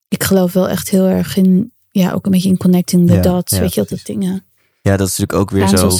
ik 0.09 0.25
geloof 0.25 0.53
wel 0.53 0.69
echt 0.69 0.89
heel 0.91 1.05
erg 1.07 1.37
in, 1.37 1.73
ja, 1.91 2.13
ook 2.13 2.25
een 2.27 2.31
beetje 2.33 2.49
in 2.49 2.57
connecting 2.57 3.07
the 3.09 3.15
Ja, 3.15 3.21
dots. 3.21 3.53
ja, 3.53 3.61
weet 3.61 3.75
je, 3.75 3.81
dat 3.81 3.89
dat 3.89 4.01
dingen 4.07 4.45
Ja, 4.83 4.97
dat 4.97 5.09
is 5.09 5.17
natuurlijk 5.19 5.39
ook 5.39 5.51
weer 5.51 5.69
zo. 5.79 5.91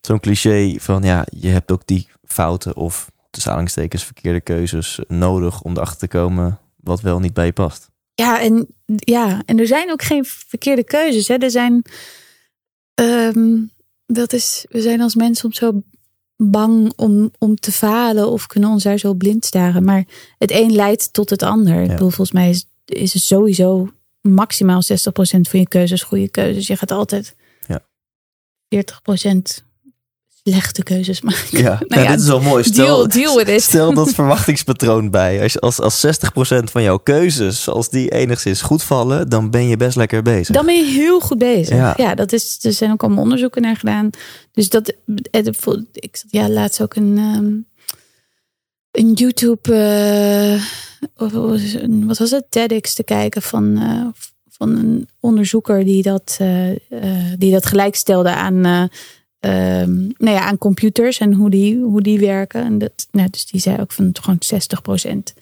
zo'n 0.00 0.20
cliché 0.20 0.74
van 0.78 1.02
ja, 1.02 1.26
je 1.38 1.48
hebt 1.48 1.70
ook 1.70 1.82
die 1.86 2.08
fouten 2.24 2.76
of 2.76 3.10
tussen 3.30 3.50
aanhalingstekens 3.50 4.04
verkeerde 4.04 4.40
keuzes 4.40 4.98
nodig 5.08 5.62
om 5.62 5.72
erachter 5.72 5.98
te 5.98 6.08
komen 6.08 6.58
wat 6.76 7.00
wel 7.00 7.18
niet 7.20 7.34
bij 7.34 7.46
je 7.46 7.52
past. 7.52 7.88
Ja, 8.14 8.40
en, 8.40 8.66
ja, 8.86 9.42
en 9.46 9.58
er 9.58 9.66
zijn 9.66 9.90
ook 9.90 10.02
geen 10.02 10.24
verkeerde 10.24 10.84
keuzes. 10.84 11.28
Hè. 11.28 11.34
Er 11.34 11.50
zijn, 11.50 11.82
ehm, 12.94 13.56
dat 14.06 14.32
is, 14.32 14.64
we 14.68 14.80
zijn 14.80 15.00
als 15.00 15.14
mensen 15.14 15.36
soms 15.36 15.56
zo 15.58 15.82
bang 16.42 16.92
om, 16.96 17.30
om 17.38 17.56
te 17.56 17.72
falen 17.72 18.28
of 18.30 18.46
kunnen 18.46 18.70
ons 18.70 18.82
daar 18.82 18.98
zo 18.98 19.14
blind 19.14 19.44
staren. 19.44 19.84
Maar 19.84 20.04
het 20.38 20.50
een 20.50 20.72
leidt 20.72 21.12
tot 21.12 21.30
het 21.30 21.42
ander. 21.42 21.82
Ik 21.82 21.88
bedoel, 21.88 22.08
volgens 22.10 22.32
mij 22.32 22.48
is, 22.48 22.66
is 22.84 23.12
het 23.12 23.22
sowieso 23.22 23.88
maximaal 24.20 24.82
60% 24.82 24.84
van 25.40 25.60
je 25.60 25.68
keuzes 25.68 26.02
goede 26.02 26.28
keuzes. 26.28 26.66
Je 26.66 26.76
gaat 26.76 26.90
altijd 26.90 27.36
Ja. 27.66 27.82
40% 28.68 29.64
slechte 30.50 30.82
keuzes 30.82 31.20
maken. 31.20 31.58
Ja, 31.58 31.80
Nou 31.88 32.02
ja, 32.02 32.10
dit 32.10 32.20
is 32.20 32.26
wel 32.26 32.40
mooi. 32.40 32.64
Stel, 32.64 32.84
Deal, 32.86 33.08
deal 33.08 33.36
with 33.36 33.48
it. 33.48 33.62
stel 33.70 33.94
dat 33.94 34.14
verwachtingspatroon 34.20 35.10
bij. 35.10 35.42
Als, 35.42 35.60
als, 35.60 35.80
als 35.80 36.06
60% 36.06 36.10
van 36.64 36.82
jouw 36.82 36.98
keuzes, 36.98 37.68
als 37.68 37.88
die 37.90 38.10
enigszins 38.10 38.62
goed 38.62 38.82
vallen, 38.82 39.28
dan 39.28 39.50
ben 39.50 39.68
je 39.68 39.76
best 39.76 39.96
lekker 39.96 40.22
bezig. 40.22 40.54
Dan 40.54 40.66
ben 40.66 40.74
je 40.74 40.84
heel 40.92 41.20
goed 41.20 41.38
bezig. 41.38 41.76
Ja. 41.76 41.94
Ja, 41.96 42.14
dat 42.14 42.32
is, 42.32 42.58
er 42.62 42.72
zijn 42.72 42.90
ook 42.92 43.02
allemaal 43.02 43.22
onderzoeken 43.22 43.62
naar 43.62 43.76
gedaan. 43.76 44.10
Dus 44.52 44.68
dat, 44.68 44.88
ik 45.92 46.16
zat 46.16 46.30
ja, 46.30 46.48
laatst 46.48 46.82
ook 46.82 46.94
een, 46.94 47.18
ehm, 47.18 47.54
een 48.90 49.12
YouTube, 49.12 49.74
eh, 49.74 50.62
wat 51.16 51.32
was 51.32 51.60
het- 51.62 52.04
wat 52.04 52.18
was 52.18 52.30
het, 52.30 52.44
TEDx 52.48 52.94
te 52.94 53.04
kijken 53.04 53.42
van, 53.42 53.76
eh, 53.78 54.06
van 54.50 54.68
een 54.76 55.08
onderzoeker 55.20 55.84
die 55.84 56.02
dat, 56.02 56.36
eh, 56.38 56.68
die 57.38 57.52
dat 57.52 57.66
gelijkstelde 57.66 58.30
aan, 58.34 58.88
eh, 59.40 59.80
ehm, 59.80 59.98
nou 59.98 60.36
ja, 60.36 60.40
aan 60.40 60.58
computers 60.58 61.18
en 61.18 61.32
hoe 61.32 61.50
die, 61.50 61.80
hoe 61.80 62.02
die 62.02 62.18
werken. 62.20 62.64
En 62.64 62.78
dat, 62.78 63.06
nou, 63.10 63.28
dus 63.30 63.46
die 63.46 63.60
zei 63.60 63.80
ook 63.80 63.92
van 63.92 64.16
gewoon 64.20 64.38
60% 64.38 65.32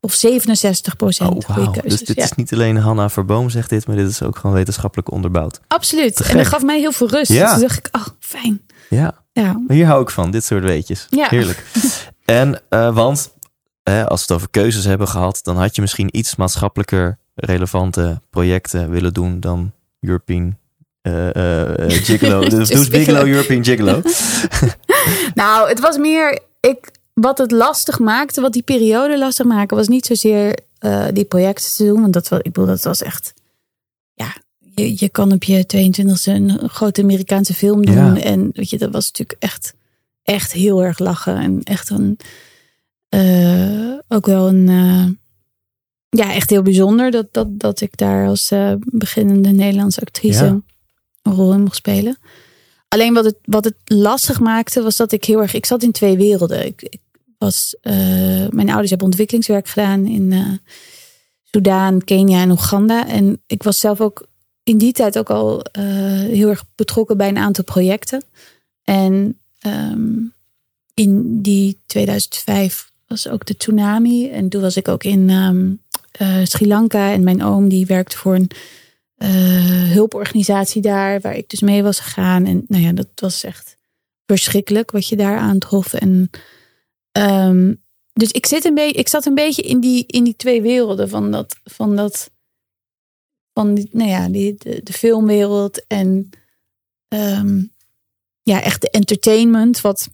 of 0.00 0.12
67 0.12 0.96
procent 0.96 1.48
Oh, 1.48 1.72
keuzes. 1.72 1.82
Dus 1.98 2.00
dit 2.08 2.16
ja. 2.16 2.24
is 2.24 2.32
niet 2.32 2.52
alleen 2.52 2.76
Hanna 2.76 3.08
Verboom 3.10 3.50
zegt 3.50 3.70
dit, 3.70 3.86
maar 3.86 3.96
dit 3.96 4.08
is 4.08 4.22
ook 4.22 4.36
gewoon 4.36 4.56
wetenschappelijk 4.56 5.10
onderbouwd. 5.10 5.60
Absoluut. 5.66 6.20
En 6.20 6.36
dat 6.36 6.46
gaf 6.46 6.62
mij 6.62 6.78
heel 6.78 6.92
veel 6.92 7.08
rust. 7.08 7.32
Ja. 7.32 7.42
Dus 7.42 7.52
toen 7.52 7.60
dacht 7.60 7.78
ik, 7.78 7.88
oh, 7.96 8.06
fijn. 8.18 8.60
Ja, 8.88 9.14
Ja. 9.32 9.60
hier 9.68 9.86
hou 9.86 10.02
ik 10.02 10.10
van, 10.10 10.30
dit 10.30 10.44
soort 10.44 10.62
weetjes. 10.64 11.06
Ja. 11.10 11.28
Heerlijk. 11.28 11.64
En, 12.24 12.60
eh, 12.68 12.94
want 12.94 13.32
eh, 13.82 14.06
als 14.06 14.18
we 14.20 14.24
het 14.26 14.32
over 14.32 14.50
keuzes 14.50 14.84
hebben 14.84 15.08
gehad, 15.08 15.40
dan 15.42 15.56
had 15.56 15.74
je 15.74 15.80
misschien 15.80 16.16
iets 16.16 16.36
maatschappelijker 16.36 17.18
relevante 17.34 18.20
projecten 18.30 18.90
willen 18.90 19.12
doen 19.12 19.40
dan 19.40 19.72
European 20.00 20.56
uh, 21.02 21.30
uh, 21.34 21.88
Gigolo. 21.88 22.48
dus 22.48 22.88
Bigelow 22.88 23.26
European 23.26 23.64
Gigolo? 23.64 24.02
nou, 25.34 25.68
het 25.68 25.80
was 25.80 25.96
meer... 25.96 26.40
Ik, 26.60 26.90
wat 27.14 27.38
het 27.38 27.50
lastig 27.50 27.98
maakte, 27.98 28.40
wat 28.40 28.52
die 28.52 28.62
periode 28.62 29.18
lastig 29.18 29.46
maakte... 29.46 29.74
was 29.74 29.88
niet 29.88 30.06
zozeer 30.06 30.58
uh, 30.80 31.06
die 31.12 31.24
projecten 31.24 31.72
te 31.76 31.84
doen. 31.84 32.00
Want 32.00 32.12
dat, 32.12 32.28
was, 32.28 32.38
ik 32.38 32.52
bedoel, 32.52 32.66
dat 32.66 32.84
was 32.84 33.02
echt... 33.02 33.32
Ja, 34.14 34.34
je, 34.74 34.94
je 34.96 35.08
kan 35.08 35.32
op 35.32 35.44
je 35.44 35.64
22e 35.76 36.32
een 36.32 36.68
grote 36.68 37.02
Amerikaanse 37.02 37.54
film 37.54 37.84
doen. 37.86 38.14
Ja. 38.14 38.20
En 38.20 38.50
weet 38.52 38.70
je, 38.70 38.78
dat 38.78 38.92
was 38.92 39.06
natuurlijk 39.06 39.42
echt, 39.42 39.74
echt 40.22 40.52
heel 40.52 40.82
erg 40.82 40.98
lachen. 40.98 41.36
En 41.36 41.62
echt 41.62 41.90
een... 41.90 42.18
Uh, 43.14 43.98
ook 44.08 44.26
wel 44.26 44.48
een 44.48 44.68
ja, 46.10 46.32
echt 46.32 46.50
heel 46.50 46.62
bijzonder 46.62 47.10
dat, 47.10 47.26
dat, 47.32 47.58
dat 47.58 47.80
ik 47.80 47.96
daar 47.96 48.26
als 48.26 48.50
uh, 48.50 48.72
beginnende 48.80 49.50
Nederlandse 49.50 50.00
actrice 50.00 50.44
ja. 50.44 50.60
Een 51.22 51.32
rol 51.32 51.52
in 51.52 51.62
mocht 51.62 51.76
spelen. 51.76 52.18
Alleen 52.88 53.14
wat 53.14 53.24
het, 53.24 53.36
wat 53.44 53.64
het 53.64 53.76
lastig 53.84 54.40
maakte, 54.40 54.82
was 54.82 54.96
dat 54.96 55.12
ik 55.12 55.24
heel 55.24 55.40
erg. 55.40 55.54
Ik 55.54 55.66
zat 55.66 55.82
in 55.82 55.92
twee 55.92 56.16
werelden. 56.16 56.66
Ik, 56.66 56.82
ik 56.82 57.00
was, 57.38 57.76
uh, 57.82 57.92
mijn 58.48 58.68
ouders 58.68 58.90
hebben 58.90 59.08
ontwikkelingswerk 59.08 59.68
gedaan 59.68 60.06
in 60.06 60.30
uh, 60.30 60.52
Soudaan, 61.44 62.04
Kenia 62.04 62.40
en 62.40 62.50
Oeganda. 62.50 63.08
En 63.08 63.42
ik 63.46 63.62
was 63.62 63.78
zelf 63.78 64.00
ook 64.00 64.26
in 64.62 64.78
die 64.78 64.92
tijd 64.92 65.18
ook 65.18 65.30
al 65.30 65.64
heel 66.30 66.48
erg 66.48 66.64
betrokken 66.74 67.16
bij 67.16 67.28
een 67.28 67.38
aantal 67.38 67.64
projecten. 67.64 68.22
En 68.84 69.38
um, 69.66 70.32
in 70.94 71.42
die 71.42 71.78
2005 71.86 72.90
was 73.06 73.28
ook 73.28 73.46
de 73.46 73.56
tsunami. 73.56 74.30
En 74.30 74.48
toen 74.48 74.60
was 74.60 74.76
ik 74.76 74.88
ook 74.88 75.04
in 75.04 75.28
uh, 76.20 76.44
Sri 76.44 76.66
Lanka. 76.66 77.12
En 77.12 77.24
mijn 77.24 77.42
oom 77.42 77.68
die 77.68 77.86
werkte 77.86 78.16
voor 78.16 78.34
een 78.34 78.50
hulporganisatie 79.92 80.82
daar, 80.82 81.20
waar 81.20 81.36
ik 81.36 81.48
dus 81.48 81.60
mee 81.60 81.82
was 81.82 82.00
gegaan. 82.00 82.46
En 82.46 82.64
nou 82.68 82.82
ja, 82.82 82.92
dat 82.92 83.08
was 83.14 83.44
echt 83.44 83.76
verschrikkelijk 84.26 84.90
wat 84.90 85.06
je 85.08 85.16
daar 85.16 85.38
aantrof. 85.38 85.92
En 85.92 86.30
um, 87.18 87.82
dus 88.12 88.30
ik, 88.30 88.46
zit 88.46 88.64
een 88.64 88.74
beetje, 88.74 88.98
ik 88.98 89.08
zat 89.08 89.26
een 89.26 89.34
beetje 89.34 89.62
in 89.62 89.80
die, 89.80 90.06
in 90.06 90.24
die 90.24 90.36
twee 90.36 90.62
werelden 90.62 91.08
van 91.08 91.30
dat, 91.30 91.56
van 91.64 91.96
dat, 91.96 92.30
van 93.52 93.86
nou 93.90 94.10
ja, 94.10 94.28
die, 94.28 94.54
de, 94.58 94.80
de 94.82 94.92
filmwereld 94.92 95.86
en 95.86 96.30
um, 97.08 97.74
ja, 98.42 98.62
echt 98.62 98.80
de 98.80 98.90
entertainment, 98.90 99.80
wat 99.80 100.08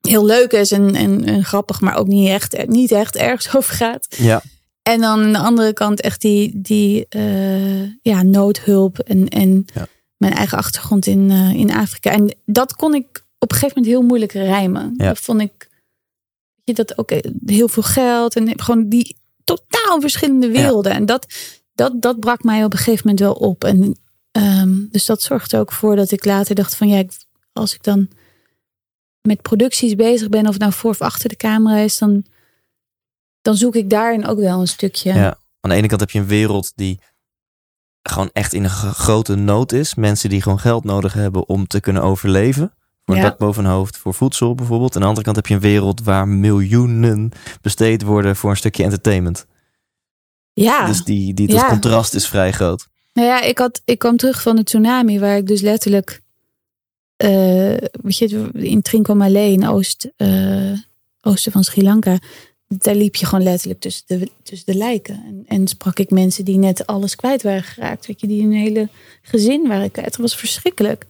heel 0.00 0.24
leuk 0.24 0.52
is 0.52 0.72
en, 0.72 0.94
en, 0.94 1.24
en, 1.24 1.44
grappig, 1.44 1.80
maar 1.80 1.96
ook 1.96 2.06
niet 2.06 2.28
echt, 2.28 2.66
niet 2.66 2.92
echt 2.92 3.16
ergens 3.16 3.54
over 3.56 3.74
gaat. 3.74 4.06
Ja. 4.16 4.42
En 4.86 5.00
dan 5.00 5.20
aan 5.20 5.32
de 5.32 5.38
andere 5.38 5.72
kant 5.72 6.00
echt 6.00 6.20
die, 6.20 6.50
die 6.54 7.06
uh, 7.16 7.82
ja, 8.02 8.22
noodhulp 8.22 8.98
en, 8.98 9.28
en 9.28 9.66
ja. 9.74 9.86
mijn 10.16 10.32
eigen 10.32 10.58
achtergrond 10.58 11.06
in, 11.06 11.30
uh, 11.30 11.52
in 11.52 11.72
Afrika. 11.72 12.10
En 12.10 12.36
dat 12.44 12.76
kon 12.76 12.94
ik 12.94 13.24
op 13.38 13.50
een 13.50 13.56
gegeven 13.56 13.76
moment 13.76 13.94
heel 13.94 14.06
moeilijk 14.06 14.32
rijmen. 14.32 14.94
Ja. 14.96 15.06
Dat 15.06 15.18
vond 15.18 15.40
ik 15.40 15.68
je 16.64 16.74
dat 16.74 16.98
ook 16.98 17.10
heel 17.46 17.68
veel 17.68 17.82
geld 17.82 18.36
en 18.36 18.60
gewoon 18.60 18.88
die 18.88 19.16
totaal 19.44 20.00
verschillende 20.00 20.48
werelden. 20.50 20.92
Ja. 20.92 20.98
En 20.98 21.06
dat, 21.06 21.26
dat, 21.74 22.02
dat 22.02 22.20
brak 22.20 22.42
mij 22.42 22.64
op 22.64 22.72
een 22.72 22.78
gegeven 22.78 23.02
moment 23.02 23.20
wel 23.20 23.34
op. 23.34 23.64
En 23.64 23.96
um, 24.32 24.88
dus 24.90 25.04
dat 25.04 25.22
zorgde 25.22 25.58
ook 25.58 25.72
voor 25.72 25.96
dat 25.96 26.10
ik 26.10 26.24
later 26.24 26.54
dacht 26.54 26.76
van 26.76 26.88
ja, 26.88 27.04
als 27.52 27.74
ik 27.74 27.82
dan 27.82 28.08
met 29.22 29.42
producties 29.42 29.94
bezig 29.94 30.28
ben, 30.28 30.46
of 30.46 30.58
nou 30.58 30.72
voor 30.72 30.90
of 30.90 31.00
achter 31.00 31.28
de 31.28 31.36
camera 31.36 31.76
is, 31.76 31.98
dan 31.98 32.24
dan 33.46 33.56
zoek 33.56 33.74
ik 33.74 33.90
daarin 33.90 34.26
ook 34.26 34.38
wel 34.38 34.60
een 34.60 34.68
stukje. 34.68 35.12
Ja, 35.12 35.38
aan 35.60 35.70
de 35.70 35.76
ene 35.76 35.86
kant 35.86 36.00
heb 36.00 36.10
je 36.10 36.18
een 36.18 36.26
wereld 36.26 36.72
die 36.74 37.00
gewoon 38.02 38.30
echt 38.32 38.52
in 38.52 38.64
een 38.64 38.70
grote 38.70 39.34
nood 39.34 39.72
is. 39.72 39.94
Mensen 39.94 40.28
die 40.28 40.42
gewoon 40.42 40.58
geld 40.58 40.84
nodig 40.84 41.12
hebben 41.12 41.48
om 41.48 41.66
te 41.66 41.80
kunnen 41.80 42.02
overleven. 42.02 42.72
Voor 43.04 43.16
ja. 43.16 43.22
dak 43.22 43.38
boven 43.38 43.64
hun 43.64 43.72
hoofd, 43.72 43.96
voor 43.96 44.14
voedsel 44.14 44.54
bijvoorbeeld. 44.54 44.94
Aan 44.94 45.00
de 45.00 45.06
andere 45.06 45.24
kant 45.24 45.36
heb 45.36 45.46
je 45.46 45.54
een 45.54 45.60
wereld 45.60 46.02
waar 46.02 46.28
miljoenen 46.28 47.30
besteed 47.60 48.02
worden 48.02 48.36
voor 48.36 48.50
een 48.50 48.56
stukje 48.56 48.82
entertainment. 48.82 49.46
Ja. 50.52 50.86
Dus 50.86 51.04
die, 51.04 51.34
die, 51.34 51.46
dat 51.46 51.60
ja. 51.60 51.68
contrast 51.68 52.14
is 52.14 52.28
vrij 52.28 52.52
groot. 52.52 52.88
Nou 53.12 53.28
ja, 53.28 53.40
ik, 53.40 53.58
had, 53.58 53.82
ik 53.84 53.98
kwam 53.98 54.16
terug 54.16 54.42
van 54.42 54.56
de 54.56 54.64
tsunami, 54.64 55.20
waar 55.20 55.36
ik 55.36 55.46
dus 55.46 55.60
letterlijk 55.60 56.22
uh, 57.24 57.76
weet 58.02 58.16
je, 58.16 58.48
in 58.52 58.82
Trincomalee 58.82 59.52
in 59.52 59.68
Oost, 59.68 60.08
uh, 60.16 60.78
oosten 61.20 61.52
van 61.52 61.64
Sri 61.64 61.82
Lanka 61.82 62.18
daar 62.68 62.94
liep 62.94 63.14
je 63.16 63.26
gewoon 63.26 63.44
letterlijk 63.44 63.80
tussen 63.80 64.04
de, 64.06 64.30
tussen 64.42 64.72
de 64.72 64.78
lijken. 64.78 65.22
En, 65.26 65.44
en 65.46 65.68
sprak 65.68 65.98
ik 65.98 66.10
mensen 66.10 66.44
die 66.44 66.58
net 66.58 66.86
alles 66.86 67.16
kwijt 67.16 67.42
waren 67.42 67.62
geraakt. 67.62 68.06
Weet 68.06 68.20
je, 68.20 68.26
die 68.26 68.42
een 68.42 68.52
hele 68.52 68.88
gezin 69.22 69.68
waren 69.68 69.90
kwijt. 69.90 70.08
Dat 70.10 70.16
was 70.16 70.36
verschrikkelijk. 70.36 71.06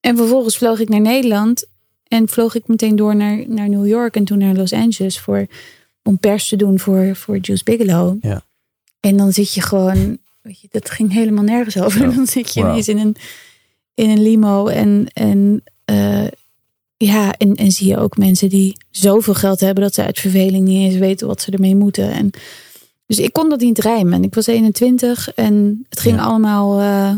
En 0.00 0.16
vervolgens 0.16 0.56
vloog 0.56 0.80
ik 0.80 0.88
naar 0.88 1.00
Nederland. 1.00 1.66
En 2.08 2.28
vloog 2.28 2.54
ik 2.54 2.68
meteen 2.68 2.96
door 2.96 3.16
naar, 3.16 3.48
naar 3.48 3.68
New 3.68 3.86
York 3.86 4.16
en 4.16 4.24
toen 4.24 4.38
naar 4.38 4.54
Los 4.54 4.72
Angeles 4.72 5.18
voor, 5.18 5.46
om 6.02 6.18
pers 6.18 6.48
te 6.48 6.56
doen 6.56 6.78
voor, 6.78 7.16
voor 7.16 7.38
Juice 7.40 7.64
Bigelow. 7.64 8.16
Ja. 8.20 8.42
En 9.00 9.16
dan 9.16 9.32
zit 9.32 9.54
je 9.54 9.60
gewoon, 9.62 10.18
weet 10.42 10.60
je, 10.60 10.68
dat 10.70 10.90
ging 10.90 11.12
helemaal 11.12 11.44
nergens 11.44 11.78
over. 11.78 12.00
Ja. 12.00 12.06
Dan 12.16 12.26
zit 12.26 12.54
je 12.54 12.60
Wow. 12.60 12.70
ineens 12.70 12.88
in 12.88 12.98
een, 12.98 13.16
in 13.94 14.10
een 14.10 14.22
limo 14.22 14.66
en, 14.66 15.06
en 15.12 15.62
uh, 15.90 16.26
ja, 17.04 17.32
en, 17.32 17.54
en 17.54 17.70
zie 17.70 17.88
je 17.88 17.98
ook 17.98 18.16
mensen 18.16 18.48
die 18.48 18.76
zoveel 18.90 19.34
geld 19.34 19.60
hebben 19.60 19.82
dat 19.84 19.94
ze 19.94 20.04
uit 20.04 20.18
verveling 20.18 20.64
niet 20.68 20.90
eens 20.90 21.00
weten 21.00 21.26
wat 21.26 21.40
ze 21.40 21.50
ermee 21.50 21.76
moeten. 21.76 22.12
En, 22.12 22.30
dus 23.06 23.18
ik 23.18 23.32
kon 23.32 23.48
dat 23.48 23.60
niet 23.60 23.78
rijmen. 23.78 24.12
En 24.12 24.22
ik 24.22 24.34
was 24.34 24.46
21 24.46 25.34
en 25.34 25.86
het 25.88 26.00
ging 26.00 26.16
Ja. 26.16 26.22
allemaal. 26.22 26.80
Uh, 26.80 27.14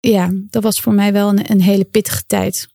ja, 0.00 0.30
dat 0.32 0.62
was 0.62 0.80
voor 0.80 0.92
mij 0.94 1.12
wel 1.12 1.28
een, 1.28 1.50
een 1.50 1.60
hele 1.60 1.84
pittige 1.84 2.22
tijd. 2.26 2.68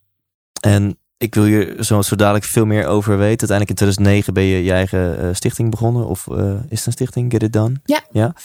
En 0.61 0.97
ik 1.17 1.35
wil 1.35 1.43
hier 1.43 1.83
zo, 1.83 2.01
zo 2.01 2.15
dadelijk 2.15 2.45
veel 2.45 2.65
meer 2.65 2.85
over 2.85 3.17
weten. 3.17 3.49
Uiteindelijk 3.49 3.69
in 3.69 3.75
2009 3.75 4.33
ben 4.33 4.43
je 4.43 4.63
je 4.63 4.71
eigen 4.71 5.23
uh, 5.25 5.33
stichting 5.33 5.69
begonnen. 5.71 6.07
Of 6.07 6.27
uh, 6.31 6.53
is 6.69 6.77
het 6.77 6.85
een 6.85 6.91
stichting? 6.91 7.31
Get 7.31 7.43
It 7.43 7.53
Done? 7.53 7.75
Ja. 7.85 8.03
ja. 8.11 8.35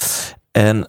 En, 0.50 0.76
uh, 0.76 0.86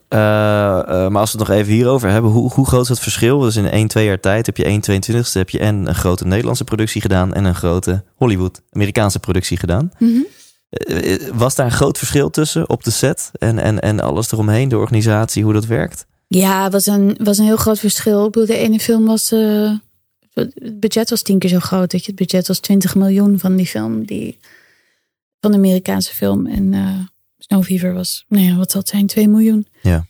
maar 1.09 1.17
als 1.17 1.31
we 1.31 1.37
het 1.37 1.47
nog 1.47 1.57
even 1.57 1.73
hierover 1.73 2.09
hebben. 2.09 2.31
Hoe, 2.31 2.51
hoe 2.51 2.67
groot 2.67 2.83
is 2.83 2.89
het 2.89 2.99
verschil? 2.99 3.39
Dus 3.39 3.55
in 3.55 3.65
1, 3.65 3.87
2 3.87 4.05
jaar 4.05 4.19
tijd 4.19 4.45
heb 4.45 4.57
je 4.57 4.63
1 4.63 4.81
22ste 4.91 5.31
heb 5.31 5.49
je 5.49 5.59
en 5.59 5.87
een 5.87 5.95
grote 5.95 6.25
Nederlandse 6.25 6.63
productie 6.63 7.01
gedaan. 7.01 7.33
En 7.33 7.45
een 7.45 7.55
grote 7.55 8.03
Hollywood, 8.15 8.61
Amerikaanse 8.71 9.19
productie 9.19 9.57
gedaan. 9.57 9.91
Mm 9.97 10.07
-hmm. 10.07 10.25
Was 11.33 11.55
daar 11.55 11.65
een 11.65 11.71
groot 11.71 11.97
verschil 11.97 12.29
tussen 12.29 12.69
op 12.69 12.83
de 12.83 12.91
set 12.91 13.31
en, 13.39 13.59
en, 13.59 13.79
en 13.79 13.99
alles 13.99 14.31
eromheen, 14.31 14.69
de 14.69 14.77
organisatie, 14.77 15.43
hoe 15.43 15.53
dat 15.53 15.65
werkt? 15.65 16.05
Ja, 16.27 16.63
het 16.63 16.71
was 16.71 16.85
een, 16.85 17.17
was 17.23 17.37
een 17.37 17.45
heel 17.45 17.57
groot 17.57 17.79
verschil. 17.79 18.25
Ik 18.25 18.31
bedoel, 18.31 18.47
de 18.47 18.57
ene 18.57 18.79
film 18.79 19.05
was. 19.05 19.29
Het 20.33 20.79
budget 20.79 21.09
was 21.09 21.21
tien 21.21 21.39
keer 21.39 21.49
zo 21.49 21.59
groot. 21.59 21.91
Weet 21.91 22.05
je. 22.05 22.11
Het 22.11 22.19
budget 22.19 22.47
was 22.47 22.59
20 22.59 22.95
miljoen 22.95 23.39
van 23.39 23.55
die 23.55 23.65
film. 23.65 24.05
Die, 24.05 24.37
van 25.39 25.51
de 25.51 25.57
Amerikaanse 25.57 26.13
film. 26.13 26.47
En 26.47 26.73
Snow 27.43 27.63
Fever 27.63 27.93
was, 27.93 28.25
nou 28.27 28.45
ja, 28.45 28.55
wat 28.55 28.71
zal 28.71 28.81
het 28.81 28.89
zijn? 28.89 29.07
2 29.07 29.27
miljoen. 29.27 29.67
Ja. 29.81 30.05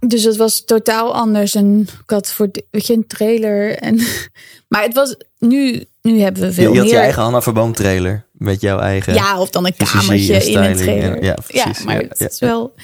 Dus 0.00 0.24
het 0.24 0.36
was 0.36 0.64
totaal 0.64 1.14
anders. 1.14 1.54
En 1.54 1.80
ik 1.80 2.10
had 2.10 2.32
voor, 2.32 2.50
weet 2.70 2.86
je, 2.86 2.92
een 2.92 3.06
trailer. 3.06 3.76
En, 3.76 4.00
maar 4.68 4.82
het 4.82 4.94
was, 4.94 5.16
nu, 5.38 5.84
nu 6.02 6.20
hebben 6.20 6.42
we 6.42 6.52
veel 6.52 6.68
je, 6.68 6.72
je 6.72 6.78
had 6.78 6.86
meer. 6.86 6.94
je 6.94 7.00
eigen 7.00 7.22
Hanna 7.22 7.42
Verboom 7.42 7.74
trailer. 7.74 8.24
Met 8.32 8.60
jouw 8.60 8.78
eigen... 8.78 9.14
Ja, 9.14 9.40
of 9.40 9.50
dan 9.50 9.66
een 9.66 9.76
kamertje 9.76 10.44
in 10.44 10.58
een 10.58 10.76
trailer. 10.76 11.16
En, 11.16 11.24
ja, 11.24 11.34
precies. 11.34 11.78
Ja, 11.78 11.84
maar 11.84 12.02
ja, 12.02 12.08
het 12.08 12.32
is 12.32 12.38
wel... 12.38 12.74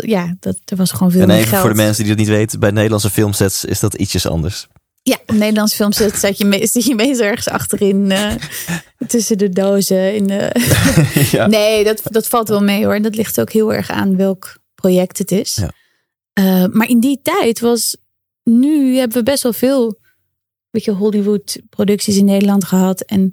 Ja, 0.00 0.36
dat, 0.40 0.56
er 0.64 0.76
was 0.76 0.90
gewoon 0.90 1.10
veel 1.10 1.20
en 1.20 1.26
meer 1.26 1.36
even 1.36 1.48
geld. 1.48 1.60
voor 1.60 1.70
de 1.70 1.76
mensen 1.76 2.04
die 2.04 2.14
dat 2.14 2.24
niet 2.26 2.36
weten. 2.36 2.60
Bij 2.60 2.70
Nederlandse 2.70 3.10
filmsets 3.10 3.64
is 3.64 3.80
dat 3.80 3.94
ietsjes 3.94 4.26
anders. 4.26 4.68
Ja, 5.06 5.18
Nederlandse 5.26 5.76
filmset 5.76 6.16
zat 6.16 6.38
je, 6.38 6.44
me, 6.44 6.66
zit 6.72 6.84
je 6.84 6.94
meestal 6.94 7.26
ergens 7.26 7.48
achterin. 7.48 8.10
Uh, 8.10 8.34
tussen 9.06 9.38
de 9.38 9.48
dozen. 9.48 10.14
In 10.14 10.26
de... 10.26 10.50
ja. 11.36 11.46
Nee, 11.46 11.84
dat, 11.84 12.00
dat 12.02 12.28
valt 12.28 12.48
wel 12.48 12.62
mee 12.62 12.84
hoor. 12.84 13.02
Dat 13.02 13.16
ligt 13.16 13.40
ook 13.40 13.52
heel 13.52 13.74
erg 13.74 13.90
aan 13.90 14.16
welk 14.16 14.56
project 14.74 15.18
het 15.18 15.30
is. 15.30 15.54
Ja. 15.54 15.72
Uh, 16.38 16.72
maar 16.72 16.88
in 16.88 17.00
die 17.00 17.20
tijd 17.22 17.60
was... 17.60 17.96
Nu 18.42 18.96
hebben 18.96 19.16
we 19.16 19.22
best 19.22 19.42
wel 19.42 19.52
veel 19.52 19.98
weet 20.74 20.84
je, 20.84 20.90
Hollywood 20.90 21.60
producties 21.70 22.16
in 22.16 22.24
Nederland 22.24 22.64
gehad. 22.64 23.00
En 23.00 23.30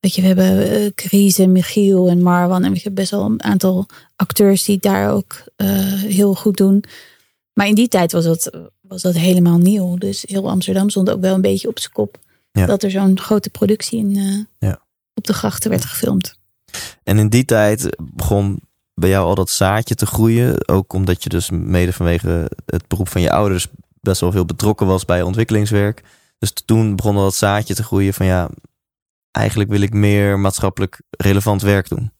weet 0.00 0.14
je, 0.14 0.20
we 0.20 0.26
hebben 0.26 0.80
uh, 0.82 0.90
Chris 0.94 1.38
en 1.38 1.52
Michiel 1.52 2.08
en 2.08 2.22
Marwan. 2.22 2.64
En 2.64 2.72
we 2.72 2.74
hebben 2.74 2.94
best 2.94 3.10
wel 3.10 3.24
een 3.24 3.42
aantal 3.42 3.86
acteurs 4.16 4.64
die 4.64 4.78
daar 4.78 5.12
ook 5.12 5.44
uh, 5.56 5.68
heel 5.92 6.34
goed 6.34 6.56
doen. 6.56 6.84
Maar 7.52 7.66
in 7.66 7.74
die 7.74 7.88
tijd 7.88 8.12
was 8.12 8.24
dat, 8.24 8.70
was 8.92 9.02
dat 9.02 9.14
helemaal 9.14 9.58
nieuw. 9.58 9.96
Dus 9.96 10.24
heel 10.26 10.50
Amsterdam 10.50 10.90
stond 10.90 11.10
ook 11.10 11.20
wel 11.20 11.34
een 11.34 11.40
beetje 11.40 11.68
op 11.68 11.78
zijn 11.78 11.92
kop. 11.92 12.18
Ja. 12.52 12.66
Dat 12.66 12.82
er 12.82 12.90
zo'n 12.90 13.18
grote 13.18 13.50
productie 13.50 13.98
in, 13.98 14.16
uh, 14.16 14.44
ja. 14.58 14.82
op 15.14 15.26
de 15.26 15.32
grachten 15.32 15.70
werd 15.70 15.84
gefilmd. 15.84 16.38
En 17.02 17.18
in 17.18 17.28
die 17.28 17.44
tijd 17.44 17.96
begon 17.98 18.60
bij 18.94 19.08
jou 19.08 19.26
al 19.26 19.34
dat 19.34 19.50
zaadje 19.50 19.94
te 19.94 20.06
groeien. 20.06 20.68
Ook 20.68 20.92
omdat 20.92 21.22
je 21.22 21.28
dus 21.28 21.50
mede 21.50 21.92
vanwege 21.92 22.50
het 22.66 22.88
beroep 22.88 23.08
van 23.08 23.20
je 23.20 23.30
ouders 23.30 23.66
best 24.00 24.20
wel 24.20 24.32
veel 24.32 24.44
betrokken 24.44 24.86
was 24.86 25.04
bij 25.04 25.22
ontwikkelingswerk. 25.22 26.02
Dus 26.38 26.52
toen 26.64 26.96
begon 26.96 27.16
al 27.16 27.22
dat 27.22 27.34
zaadje 27.34 27.74
te 27.74 27.82
groeien 27.82 28.14
van 28.14 28.26
ja, 28.26 28.50
eigenlijk 29.30 29.70
wil 29.70 29.80
ik 29.80 29.92
meer 29.92 30.38
maatschappelijk 30.38 31.00
relevant 31.10 31.62
werk 31.62 31.88
doen. 31.88 32.12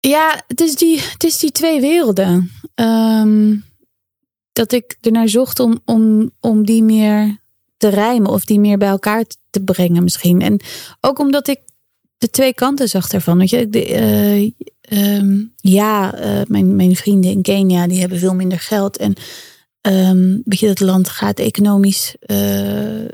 Ja, 0.00 0.42
het 0.46 0.60
is 0.60 0.74
die, 0.74 1.00
het 1.00 1.24
is 1.24 1.38
die 1.38 1.52
twee 1.52 1.80
werelden. 1.80 2.50
Um, 2.74 3.64
dat 4.60 4.72
ik 4.72 4.96
ernaar 5.00 5.28
zocht 5.28 5.60
om, 5.60 5.80
om, 5.84 6.30
om 6.40 6.64
die 6.64 6.82
meer 6.82 7.38
te 7.76 7.88
rijmen 7.88 8.30
of 8.30 8.44
die 8.44 8.60
meer 8.60 8.78
bij 8.78 8.88
elkaar 8.88 9.24
te 9.50 9.60
brengen 9.60 10.02
misschien. 10.02 10.42
En 10.42 10.60
ook 11.00 11.18
omdat 11.18 11.48
ik 11.48 11.60
de 12.18 12.30
twee 12.30 12.54
kanten 12.54 12.88
zag 12.88 13.12
ervan. 13.12 13.38
Weet 13.38 13.50
je, 13.50 13.68
de, 13.68 13.84
eh, 13.84 14.52
ehm, 14.80 15.44
ja, 15.56 16.14
eh, 16.14 16.40
mijn, 16.46 16.76
mijn 16.76 16.96
vrienden 16.96 17.30
in 17.30 17.42
Kenia 17.42 17.86
die 17.86 18.00
hebben 18.00 18.18
veel 18.18 18.34
minder 18.34 18.58
geld. 18.58 18.96
En 18.96 19.14
um, 19.80 20.42
weet 20.44 20.58
je, 20.58 20.66
dat 20.66 20.80
land 20.80 21.08
gaat 21.08 21.38
economisch 21.38 22.14
uh, 22.26 23.04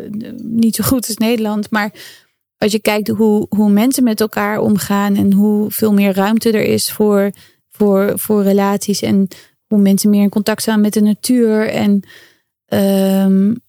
niet 0.42 0.74
zo 0.74 0.84
goed 0.84 1.06
als 1.06 1.16
Nederland. 1.16 1.70
Maar 1.70 1.92
als 2.58 2.72
je 2.72 2.80
kijkt 2.80 3.08
hoe, 3.08 3.46
hoe 3.48 3.70
mensen 3.70 4.04
met 4.04 4.20
elkaar 4.20 4.58
omgaan 4.58 5.16
en 5.16 5.32
hoe 5.32 5.70
veel 5.70 5.92
meer 5.92 6.14
ruimte 6.14 6.50
er 6.50 6.64
is 6.64 6.92
voor, 6.92 7.30
voor, 7.68 8.12
voor 8.14 8.42
relaties 8.42 9.02
en 9.02 9.28
hoe 9.66 9.78
mensen 9.78 10.10
meer 10.10 10.22
in 10.22 10.28
contact 10.28 10.62
staan 10.62 10.80
met 10.80 10.92
de 10.92 11.00
natuur 11.00 11.68
en 11.68 12.02
um, 13.24 13.60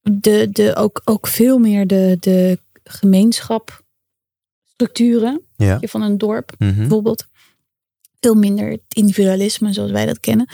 de, 0.00 0.48
de, 0.52 0.76
ook, 0.76 1.00
ook 1.04 1.26
veel 1.26 1.58
meer 1.58 1.86
de, 1.86 2.16
de 2.20 2.58
gemeenschapstructuren 2.84 5.40
Ja. 5.56 5.78
van 5.82 6.02
een 6.02 6.18
dorp 6.18 6.52
Mhm. 6.58 6.78
bijvoorbeeld. 6.78 7.26
Veel 8.20 8.34
minder 8.34 8.70
het 8.70 8.80
individualisme 8.88 9.72
zoals 9.72 9.90
wij 9.90 10.06
dat 10.06 10.20
kennen. 10.20 10.48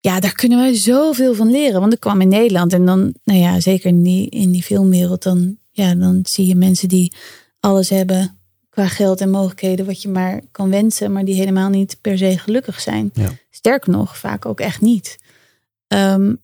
Ja, 0.00 0.20
daar 0.20 0.32
kunnen 0.32 0.58
wij 0.58 0.74
zoveel 0.74 1.34
van 1.34 1.50
leren. 1.50 1.80
Want 1.80 1.92
ik 1.92 2.00
kwam 2.00 2.20
in 2.20 2.28
Nederland 2.28 2.72
en 2.72 2.84
dan, 2.86 3.14
nou 3.24 3.38
ja, 3.40 3.60
zeker 3.60 3.86
in 3.90 4.02
die, 4.02 4.28
in 4.30 4.50
die 4.50 4.62
filmwereld, 4.62 5.22
dan, 5.22 5.56
ja, 5.70 5.94
dan 5.94 6.20
zie 6.22 6.46
je 6.46 6.54
mensen 6.54 6.88
die 6.88 7.12
alles 7.60 7.88
hebben 7.90 8.39
qua 8.70 8.88
geld 8.88 9.20
en 9.20 9.30
mogelijkheden 9.30 9.86
wat 9.86 10.02
je 10.02 10.08
maar 10.08 10.40
kan 10.50 10.70
wensen, 10.70 11.12
maar 11.12 11.24
die 11.24 11.34
helemaal 11.34 11.68
niet 11.68 11.96
per 12.00 12.18
se 12.18 12.38
gelukkig 12.38 12.80
zijn. 12.80 13.10
Ja. 13.14 13.30
Sterker 13.50 13.90
nog, 13.90 14.18
vaak 14.18 14.46
ook 14.46 14.60
echt 14.60 14.80
niet. 14.80 15.18
Ehm, 15.86 16.34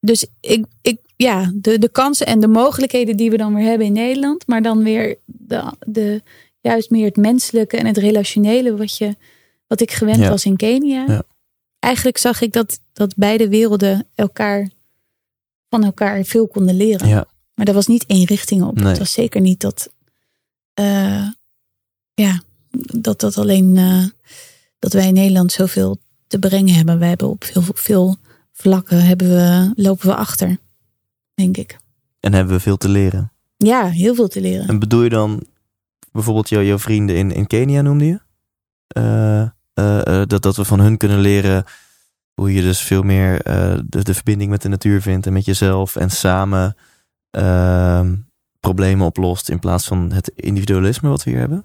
dus 0.00 0.26
ik, 0.40 0.64
ik, 0.82 0.98
ja, 1.16 1.52
de, 1.54 1.78
de 1.78 1.88
kansen 1.88 2.26
en 2.26 2.40
de 2.40 2.48
mogelijkheden 2.48 3.16
die 3.16 3.30
we 3.30 3.36
dan 3.36 3.54
weer 3.54 3.66
hebben 3.66 3.86
in 3.86 3.92
Nederland, 3.92 4.46
maar 4.46 4.62
dan 4.62 4.82
weer 4.82 5.16
de, 5.24 5.72
de, 5.86 6.22
juist 6.60 6.90
meer 6.90 7.04
het 7.04 7.16
menselijke 7.16 7.76
en 7.76 7.86
het 7.86 7.96
relationele 7.96 8.76
wat, 8.76 8.96
je, 8.96 9.16
wat 9.66 9.80
ik 9.80 9.90
gewend 9.90 10.18
Ja. 10.18 10.28
was 10.28 10.44
in 10.44 10.56
Kenia. 10.56 11.04
Ja. 11.06 11.22
Eigenlijk 11.78 12.18
zag 12.18 12.40
ik 12.40 12.52
dat, 12.52 12.80
dat 12.92 13.16
beide 13.16 13.48
werelden 13.48 14.06
elkaar 14.14 14.68
van 15.68 15.84
elkaar 15.84 16.24
veel 16.24 16.48
konden 16.48 16.76
leren. 16.76 17.08
Ja. 17.08 17.26
Maar 17.54 17.66
er 17.66 17.74
was 17.74 17.86
niet 17.86 18.06
één 18.06 18.26
richting 18.26 18.62
op. 18.62 18.74
Nee. 18.74 18.86
Het 18.86 18.98
was 18.98 19.12
zeker 19.12 19.40
niet 19.40 19.60
dat, 19.60 19.90
eh, 20.74 21.28
ja, 22.14 22.42
dat 23.00 23.20
dat 23.20 23.38
alleen 23.38 23.76
eh, 23.76 24.04
dat 24.78 24.92
wij 24.92 25.06
in 25.06 25.14
Nederland 25.14 25.52
zoveel 25.52 25.98
te 26.26 26.38
brengen 26.38 26.74
hebben. 26.74 26.98
Wij 26.98 27.08
hebben 27.08 27.28
op 27.28 27.44
veel, 27.44 27.62
veel 27.74 28.16
vlakken 28.52 29.04
hebben 29.04 29.28
we, 29.28 29.72
lopen 29.76 30.06
we 30.06 30.14
achter, 30.14 30.58
denk 31.34 31.56
ik. 31.56 31.78
En 32.20 32.32
hebben 32.32 32.54
we 32.54 32.60
veel 32.60 32.76
te 32.76 32.88
leren. 32.88 33.32
Ja, 33.56 33.86
heel 33.86 34.14
veel 34.14 34.28
te 34.28 34.40
leren. 34.40 34.68
En 34.68 34.78
bedoel 34.78 35.02
je 35.02 35.08
dan 35.08 35.46
bijvoorbeeld 36.12 36.48
jou, 36.48 36.64
jouw 36.64 36.78
vrienden 36.78 37.16
in, 37.16 37.32
in 37.32 37.46
Kenia 37.46 37.82
noemde 37.82 38.06
je? 38.06 38.20
Eh, 38.86 39.42
eh, 39.74 40.22
dat, 40.26 40.42
dat 40.42 40.56
we 40.56 40.64
van 40.64 40.80
hun 40.80 40.96
kunnen 40.96 41.18
leren 41.18 41.64
hoe 42.34 42.54
je 42.54 42.62
dus 42.62 42.80
veel 42.80 43.02
meer 43.02 43.42
de, 43.86 44.02
de 44.02 44.14
verbinding 44.14 44.50
met 44.50 44.62
de 44.62 44.68
natuur 44.68 45.02
vindt 45.02 45.26
en 45.26 45.32
met 45.32 45.44
jezelf 45.44 45.96
en 45.96 46.10
samen 46.10 46.76
ehm, 47.30 48.14
problemen 48.60 49.06
oplost 49.06 49.48
in 49.48 49.58
plaats 49.58 49.86
van 49.86 50.12
het 50.12 50.32
individualisme 50.34 51.08
wat 51.08 51.24
we 51.24 51.30
hier 51.30 51.38
hebben? 51.38 51.64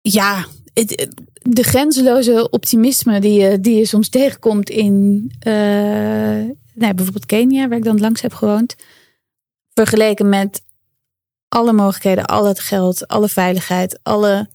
Ja, 0.00 0.46
het, 0.74 1.08
de 1.42 1.62
grenzeloze 1.62 2.50
optimisme 2.50 3.20
die 3.20 3.40
je, 3.40 3.60
die 3.60 3.76
je 3.76 3.84
soms 3.84 4.08
tegenkomt 4.08 4.70
in 4.70 5.26
eh, 5.38 5.52
nou, 6.74 6.94
bijvoorbeeld 6.94 7.26
Kenia, 7.26 7.68
waar 7.68 7.78
ik 7.78 7.84
dan 7.84 8.00
langs 8.00 8.20
heb 8.20 8.32
gewoond. 8.32 8.76
Vergeleken 9.74 10.28
met 10.28 10.62
alle 11.48 11.72
mogelijkheden, 11.72 12.26
al 12.26 12.46
het 12.46 12.60
geld, 12.60 13.08
alle 13.08 13.28
veiligheid, 13.28 13.98
alle, 14.02 14.48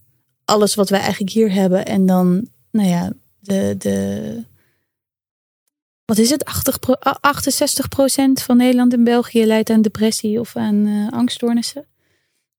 alles 0.45 0.75
wat 0.75 0.89
wij 0.89 0.99
eigenlijk 0.99 1.31
hier 1.31 1.51
hebben. 1.51 1.85
En 1.85 2.05
dan, 2.05 2.47
nou 2.71 2.87
ja, 2.87 3.11
de, 3.39 3.75
de 3.77 4.43
wat 6.05 6.17
is 6.17 6.29
het? 6.29 6.45
80 6.45 6.79
pro- 6.79 6.99
68 7.21 7.87
procent 7.87 8.41
van 8.41 8.57
Nederland 8.57 8.93
en 8.93 9.03
België 9.03 9.45
lijdt 9.45 9.69
aan 9.69 9.81
depressie 9.81 10.39
of 10.39 10.55
aan 10.55 10.85
eh, 10.85 11.17
angststoornissen. 11.17 11.85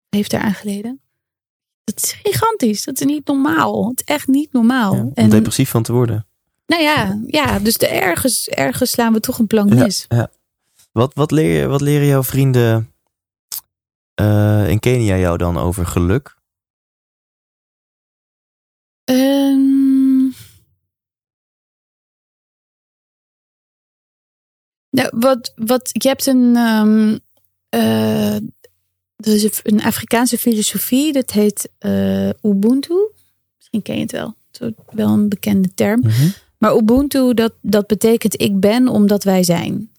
Heeft 0.09 0.31
daar 0.31 0.41
aan 0.41 0.55
geleden. 0.55 1.01
Dat 1.95 2.03
is 2.03 2.13
gigantisch. 2.23 2.85
Dat 2.85 3.01
is 3.01 3.07
niet 3.07 3.27
normaal. 3.27 3.89
Het 3.89 4.01
is 4.01 4.15
echt 4.15 4.27
niet 4.27 4.53
normaal. 4.53 4.95
Ja, 4.95 5.01
om 5.01 5.11
en, 5.15 5.31
depressief 5.31 5.71
van 5.71 5.83
te 5.83 5.93
worden. 5.93 6.27
nou 6.67 6.83
ja, 6.83 7.21
ja 7.27 7.59
dus 7.59 7.77
de 7.77 7.87
ergens, 7.87 8.49
ergens 8.49 8.91
slaan 8.91 9.13
we 9.13 9.21
toch 9.21 9.39
een 9.39 9.47
plank 9.47 9.75
mis. 9.75 10.05
ja. 10.09 10.31
Wat, 10.93 11.15
wat, 11.15 11.31
leer 11.31 11.69
wat 11.69 11.81
leren 11.81 12.07
jouw 12.07 12.23
vrienden 12.23 12.93
eh, 14.15 14.69
in 14.69 14.79
Kenia 14.79 15.17
jou 15.17 15.37
dan 15.37 15.59
over 15.59 15.87
geluk? 15.87 16.37
Ehm. 19.05 19.75
nou, 24.91 25.11
wat, 25.11 25.53
wat, 25.57 25.91
je 25.93 26.09
hebt 26.09 26.27
een, 26.27 26.57
ehm 26.57 27.17
eh, 27.69 28.37
er 29.17 29.35
is 29.35 29.61
een 29.63 29.83
Afrikaanse 29.83 30.39
filosofie, 30.39 31.13
dat 31.13 31.31
heet 31.31 31.69
eh, 31.79 32.29
Ubuntu. 32.29 32.95
Misschien 33.57 33.83
ken 33.83 33.95
je 33.95 34.01
het 34.01 34.13
wel. 34.13 34.35
Het 34.53 34.61
is 34.61 34.71
wel 34.91 35.09
een 35.09 35.29
bekende 35.29 35.75
term. 35.75 36.03
Maar 36.59 36.77
Ubuntu, 36.77 37.35
dat, 37.35 37.53
dat 37.61 37.87
betekent 37.87 38.41
ik 38.41 38.61
ben 38.61 38.89
omdat 38.89 39.25
wij 39.25 39.43
zijn. 39.43 39.91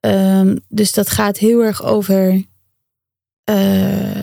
Ehm, 0.00 0.56
dus 0.68 0.92
dat 0.92 1.10
gaat 1.10 1.38
heel 1.38 1.64
erg 1.64 1.84
over 1.84 2.44
eh, 3.44 4.22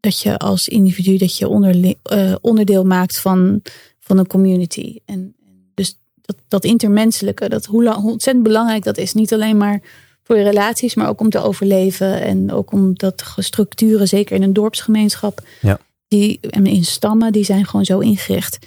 dat 0.00 0.20
je 0.20 0.38
als 0.38 0.68
individu 0.68 1.16
dat 1.16 1.38
je 1.38 1.96
eh, 2.02 2.34
onderdeel 2.40 2.84
maakt 2.84 3.20
van, 3.20 3.62
van 4.00 4.18
een 4.18 4.26
community. 4.26 4.98
En 5.04 5.34
dus 5.74 5.98
dat, 6.20 6.36
dat 6.48 6.64
intermenselijke, 6.64 7.48
dat 7.48 7.64
hoe, 7.64 7.82
lang, 7.82 7.96
hoe 7.96 8.10
ontzettend 8.10 8.44
belangrijk 8.44 8.84
dat 8.84 8.98
is. 8.98 9.12
Niet 9.12 9.32
alleen 9.32 9.56
maar 9.56 9.82
voor 10.22 10.36
je 10.36 10.42
relaties, 10.42 10.94
maar 10.94 11.08
ook 11.08 11.20
om 11.20 11.30
te 11.30 11.38
overleven. 11.42 12.20
En 12.22 12.52
ook 12.52 12.72
omdat 12.72 13.24
structuren, 13.36 14.08
zeker 14.08 14.36
in 14.36 14.42
een 14.42 14.52
dorpsgemeenschap, 14.52 15.40
Ja. 15.60 15.78
die, 16.08 16.38
en 16.50 16.66
in 16.66 16.84
stammen, 16.84 17.32
die 17.32 17.44
zijn 17.44 17.66
gewoon 17.66 17.84
zo 17.84 17.98
ingericht. 17.98 18.58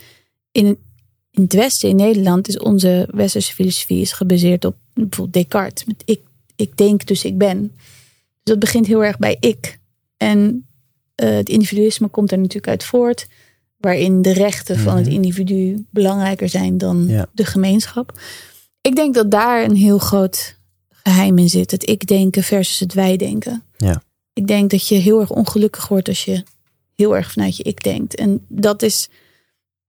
In, 0.51 0.77
in 1.31 1.43
het 1.43 1.53
Westen, 1.53 1.89
in 1.89 1.95
Nederland, 1.95 2.47
is 2.47 2.59
onze 2.59 3.07
westerse 3.11 3.53
filosofie 3.53 4.01
is 4.01 4.11
gebaseerd 4.11 4.65
op 4.65 4.75
bijvoorbeeld 4.93 5.33
Descartes. 5.33 5.85
Met 5.85 6.01
ik, 6.05 6.19
ik 6.55 6.77
denk, 6.77 7.05
dus 7.05 7.23
ik 7.25 7.37
ben. 7.37 7.61
Dus 7.61 8.53
dat 8.53 8.59
begint 8.59 8.85
heel 8.87 9.03
erg 9.03 9.17
bij 9.17 9.37
ik. 9.39 9.79
En 10.17 10.65
eh, 11.15 11.29
het 11.29 11.49
individualisme 11.49 12.07
komt 12.07 12.31
er 12.31 12.37
natuurlijk 12.37 12.67
uit 12.67 12.83
voort. 12.83 13.27
Waarin 13.77 14.21
de 14.21 14.33
rechten 14.33 14.77
van 14.79 14.95
het 14.95 15.05
Mhm. 15.05 15.15
individu 15.15 15.85
belangrijker 15.89 16.49
zijn 16.49 16.77
dan 16.77 17.05
Ja. 17.07 17.25
de 17.33 17.45
gemeenschap. 17.45 18.19
Ik 18.81 18.95
denk 18.95 19.13
dat 19.15 19.31
daar 19.31 19.63
een 19.63 19.75
heel 19.75 19.97
groot 19.97 20.57
geheim 21.09 21.37
in 21.37 21.49
zit. 21.49 21.71
Het 21.71 21.89
ik-denken 21.89 22.43
versus 22.43 22.79
het 22.79 22.93
wij-denken. 22.93 23.63
Ja. 23.77 24.03
Ik 24.33 24.47
denk 24.47 24.69
dat 24.69 24.87
je 24.87 24.95
heel 24.95 25.19
erg 25.19 25.29
ongelukkig 25.29 25.87
wordt 25.87 26.07
als 26.07 26.25
je 26.25 26.43
heel 26.95 27.15
erg 27.15 27.31
vanuit 27.31 27.57
je 27.57 27.63
ik 27.63 27.83
denkt. 27.83 28.15
En 28.15 28.45
dat 28.47 28.81
is, 28.81 29.09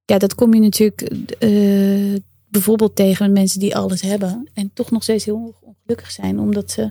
ja, 0.04 0.18
dat 0.18 0.34
kom 0.34 0.54
je 0.54 0.60
natuurlijk 0.60 1.00
eh, 1.38 2.20
bijvoorbeeld 2.48 2.96
tegen 2.96 3.24
met 3.24 3.34
mensen 3.34 3.60
die 3.60 3.76
alles 3.76 4.02
hebben. 4.02 4.48
En 4.52 4.70
toch 4.74 4.90
nog 4.90 5.02
steeds 5.02 5.24
heel 5.24 5.54
ongelukkig 5.64 6.10
zijn. 6.10 6.38
Omdat 6.40 6.70
ze, 6.70 6.90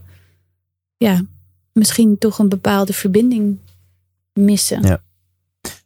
ja, 0.97 1.21
misschien 1.71 2.17
toch 2.17 2.39
een 2.39 2.49
bepaalde 2.49 2.93
verbinding 2.93 3.57
missen. 4.33 4.81
Ja. 4.81 5.03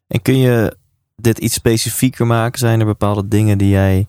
En 0.08 0.22
kun 0.22 0.38
je 0.38 0.78
dit 1.16 1.38
iets 1.38 1.54
specifieker 1.54 2.28
maken? 2.28 2.60
Zijn 2.60 2.80
er 2.80 2.86
bepaalde 2.86 3.28
dingen 3.28 3.58
die 3.58 3.70
jij 3.70 4.08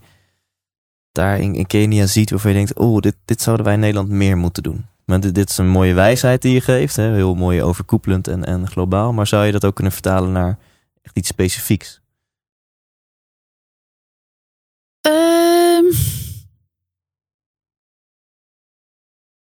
daar 1.12 1.40
in, 1.40 1.66
Kenia 1.66 2.06
ziet 2.06 2.30
waarvan 2.30 2.50
je 2.50 2.56
denkt, 2.56 2.74
oh, 2.74 2.98
dit, 2.98 3.16
dit 3.24 3.42
zouden 3.42 3.64
wij 3.64 3.74
in 3.74 3.80
Nederland 3.80 4.08
meer 4.08 4.36
moeten 4.36 4.62
doen? 4.62 4.86
Maar 5.04 5.20
dit, 5.20 5.34
dit 5.34 5.50
is 5.50 5.58
een 5.58 5.68
mooie 5.68 5.94
wijsheid 5.94 6.42
die 6.42 6.52
je 6.52 6.60
geeft, 6.60 6.96
hè? 6.96 7.12
heel 7.14 7.34
mooi 7.34 7.62
overkoepelend 7.62 8.28
en, 8.28 8.44
en 8.44 8.68
globaal. 8.68 9.12
Maar 9.12 9.26
zou 9.26 9.46
je 9.46 9.52
dat 9.52 9.64
ook 9.64 9.74
kunnen 9.74 9.92
vertalen 9.92 10.32
naar 10.32 10.58
echt 11.02 11.16
iets 11.16 11.28
specifieks? 11.28 12.00
Ehm. 15.00 15.84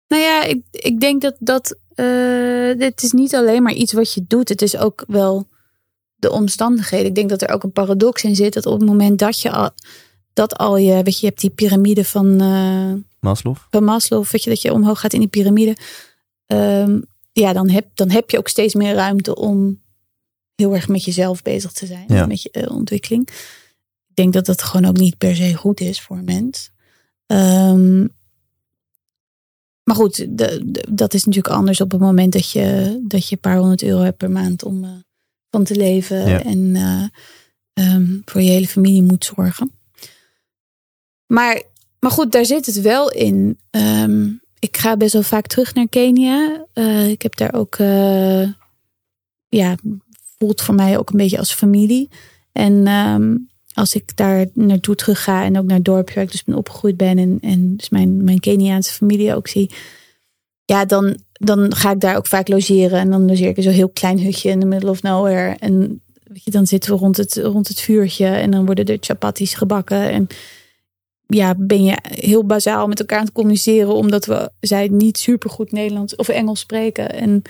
nou 0.08 0.21
ja, 0.21 0.43
ik, 0.43 0.62
ik 0.71 0.99
denk 0.99 1.21
dat 1.21 1.36
dat. 1.39 1.78
eh 1.95 2.78
dit 2.78 3.04
is 3.04 3.12
niet 3.12 3.36
alleen 3.36 3.63
maar 3.63 3.73
iets 3.73 3.93
wat 3.93 4.13
je 4.13 4.25
doet. 4.28 4.49
Het 4.49 4.62
is 4.62 4.78
ook 4.78 5.04
wel 5.08 5.47
de 6.15 6.32
omstandigheden. 6.32 7.06
Ik 7.08 7.15
denk 7.15 7.30
dat 7.30 7.41
er 7.41 7.49
ook 7.49 7.63
een 7.63 7.71
paradox 7.71 8.23
in 8.23 8.36
zit. 8.36 8.54
Dat 8.54 8.65
op 8.65 8.80
het 8.80 8.89
moment 8.89 9.19
dat 9.19 9.41
je 9.41 9.51
al, 9.51 9.69
dat 10.36 10.58
al 10.58 10.78
je. 10.78 11.04
Weet 11.04 11.13
je, 11.13 11.19
je 11.19 11.26
hebt 11.28 11.41
die 11.41 11.50
piramide 11.50 12.06
van, 12.06 12.41
eh, 12.41 12.93
Maslow? 13.19 13.56
van 13.69 13.84
Maslow. 13.84 14.26
Weet 14.26 14.43
je, 14.43 14.50
dat 14.50 14.62
je 14.62 14.74
omhoog 14.74 15.00
gaat 15.00 15.13
in 15.13 15.19
die 15.19 15.28
piramide. 15.30 15.78
Ehm, 16.45 17.00
ja, 17.32 17.54
dan 17.54 17.69
heb, 17.69 17.88
dan 17.93 18.10
heb 18.10 18.30
je 18.30 18.38
ook 18.38 18.48
steeds 18.48 18.74
meer 18.74 18.93
ruimte 18.93 19.36
om 19.36 19.82
heel 20.56 20.74
erg 20.74 20.88
met 20.88 21.04
jezelf 21.04 21.41
bezig 21.41 21.71
te 21.71 21.86
zijn. 21.86 22.06
Ja. 22.08 22.26
Met 22.26 22.41
je 22.41 22.52
eh, 22.52 22.76
ontwikkeling. 22.76 23.28
Ik 24.08 24.15
denk 24.15 24.34
dat 24.34 24.45
dat 24.45 24.62
gewoon 24.63 24.86
ook 24.86 24.98
niet 24.98 25.17
per 25.17 25.36
se 25.36 25.54
goed 25.56 25.80
is 25.80 26.02
voor 26.02 26.17
een 26.17 26.24
mens. 26.26 26.71
Ehm, 27.26 28.00
maar 29.84 29.95
goed, 29.95 30.15
de, 30.38 30.62
de- 30.65 30.88
dat 30.91 31.13
is 31.13 31.24
natuurlijk 31.24 31.56
anders 31.56 31.82
op 31.82 31.91
het 31.91 32.02
moment 32.02 32.34
dat 32.34 32.50
je, 32.52 33.00
dat 33.08 33.28
je 33.28 33.36
een 33.36 33.41
paar 33.41 33.58
honderd 33.58 33.84
euro 33.84 34.02
hebt 34.02 34.17
per 34.17 34.32
maand 34.32 34.63
om 34.63 34.84
eh, 34.84 34.89
van 35.50 35.63
te 35.63 35.76
leven. 35.76 36.28
Ja. 36.28 36.43
En 36.43 36.76
eh, 36.76 37.04
ehm, 37.74 38.17
voor 38.26 38.41
je 38.41 38.50
hele 38.50 38.67
familie 38.67 39.04
moet 39.04 39.26
zorgen. 39.26 39.71
Maar, 41.28 41.62
maar 42.00 42.12
goed, 42.12 42.32
daar 42.32 42.46
zit 42.46 42.66
het 42.66 42.82
wel 42.82 43.12
in. 43.12 43.60
Ehm, 43.70 44.28
ik 44.60 44.78
ga 44.78 44.98
best 44.98 45.14
wel 45.14 45.24
vaak 45.24 45.48
terug 45.48 45.74
naar 45.74 45.88
Kenia. 45.88 46.66
Eh, 46.74 47.10
ik 47.10 47.22
heb 47.22 47.36
daar 47.36 47.54
ook, 47.54 47.76
eh, 47.76 48.50
ja, 49.48 49.76
voelt 50.38 50.62
voor 50.62 50.76
mij 50.76 50.98
ook 50.98 51.10
een 51.10 51.18
beetje 51.18 51.38
als 51.38 51.54
familie. 51.54 52.10
En 52.52 52.88
ehm, 52.88 53.36
als 53.74 53.96
ik 53.96 54.18
daar 54.18 54.46
naartoe 54.54 54.96
terug 54.96 55.24
ga 55.24 55.44
en 55.44 55.58
ook 55.58 55.66
naar 55.66 55.76
het 55.76 55.86
dorpje 55.86 56.16
waar 56.16 56.24
ik 56.24 56.32
dus 56.32 56.44
ben 56.44 56.56
opgegroeid 56.56 56.98
ben 56.98 57.18
en, 57.18 57.38
en 57.42 57.76
dus 57.76 57.90
mijn, 57.90 58.24
mijn 58.24 58.40
Keniaanse 58.40 58.94
familie 58.94 59.36
ook 59.36 59.48
zie, 59.48 59.72
ja, 60.66 60.86
dan, 60.86 61.18
dan 61.32 61.76
ga 61.76 61.92
ik 61.92 62.00
daar 62.00 62.18
ook 62.18 62.28
vaak 62.28 62.48
logeren. 62.48 63.00
En 63.00 63.10
dan 63.10 63.28
logeer 63.28 63.50
ik 63.50 63.58
in 63.58 63.64
zo'n 63.64 63.72
heel 63.72 63.90
klein 63.90 64.20
hutje 64.20 64.50
in 64.50 64.60
the 64.60 64.66
middle 64.66 64.90
of 64.90 65.02
nowhere. 65.02 65.56
En 65.60 66.02
weet 66.24 66.44
je, 66.44 66.52
dan 66.52 66.68
zitten 66.68 66.92
we 66.92 66.98
rond 66.98 67.18
het, 67.18 67.36
rond 67.36 67.68
het 67.68 67.80
vuurtje 67.80 68.28
en 68.28 68.52
dan 68.52 68.66
worden 68.66 68.86
er 68.86 68.98
chapatis 69.00 69.54
gebakken. 69.54 70.10
En 70.10 70.28
ja, 71.28 71.56
ben 71.58 71.84
je 71.84 71.98
heel 72.02 72.46
bazaal 72.46 72.88
met 72.88 73.00
elkaar 73.00 73.20
het 73.20 73.32
communiceren, 73.32 73.94
omdat 73.94 74.26
we 74.26 74.52
zij 74.60 74.88
niet 74.88 75.18
super 75.18 75.50
goed 75.50 75.72
Nederlands 75.72 76.16
of 76.16 76.28
Engels 76.28 76.60
spreken. 76.60 77.14
En, 77.14 77.42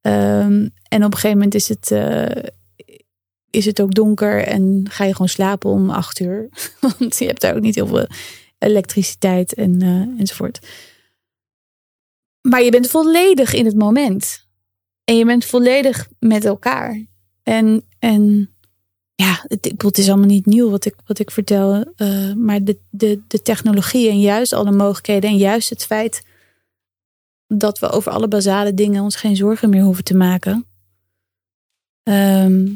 ehm, 0.00 0.68
en 0.88 1.04
op 1.04 1.12
een 1.12 1.14
gegeven 1.14 1.36
moment 1.36 1.54
is 1.54 1.68
het, 1.68 1.90
eh, 1.90 2.44
is 3.50 3.64
het 3.64 3.80
ook 3.80 3.94
donker 3.94 4.44
en 4.44 4.86
ga 4.90 5.04
je 5.04 5.12
gewoon 5.12 5.28
slapen 5.28 5.70
om 5.70 5.90
acht 5.90 6.20
uur. 6.20 6.48
Want 6.98 7.18
je 7.18 7.26
hebt 7.26 7.40
daar 7.40 7.54
ook 7.54 7.62
niet 7.62 7.74
heel 7.74 7.86
veel 7.86 8.06
elektriciteit 8.58 9.54
en, 9.54 9.82
eh, 9.82 10.20
enzovoort. 10.20 10.66
Maar 12.40 12.62
je 12.62 12.70
bent 12.70 12.90
volledig 12.90 13.54
in 13.54 13.66
het 13.66 13.76
moment. 13.76 14.46
En 15.04 15.16
je 15.16 15.24
bent 15.24 15.44
volledig 15.44 16.08
met 16.18 16.44
elkaar. 16.44 17.06
En, 17.42 17.84
en 17.98 18.51
ja, 19.22 19.44
het, 19.46 19.66
ik 19.66 19.70
bedoel, 19.70 19.90
het 19.90 19.98
is 19.98 20.08
allemaal 20.08 20.26
niet 20.26 20.46
nieuw 20.46 20.70
wat 20.70 20.84
ik, 20.84 20.94
wat 21.06 21.18
ik 21.18 21.30
vertel. 21.30 21.84
eh, 21.96 22.32
maar 22.32 22.64
de, 22.64 22.78
de, 22.90 23.20
de 23.28 23.42
technologie 23.42 24.08
en 24.08 24.20
juist 24.20 24.52
alle 24.52 24.70
mogelijkheden. 24.70 25.30
En 25.30 25.36
juist 25.36 25.70
het 25.70 25.84
feit 25.84 26.22
dat 27.46 27.78
we 27.78 27.90
over 27.90 28.12
alle 28.12 28.28
basale 28.28 28.74
dingen 28.74 29.02
ons 29.02 29.16
geen 29.16 29.36
zorgen 29.36 29.70
meer 29.70 29.82
hoeven 29.82 30.04
te 30.04 30.14
maken. 30.16 30.66
ehm, 32.02 32.66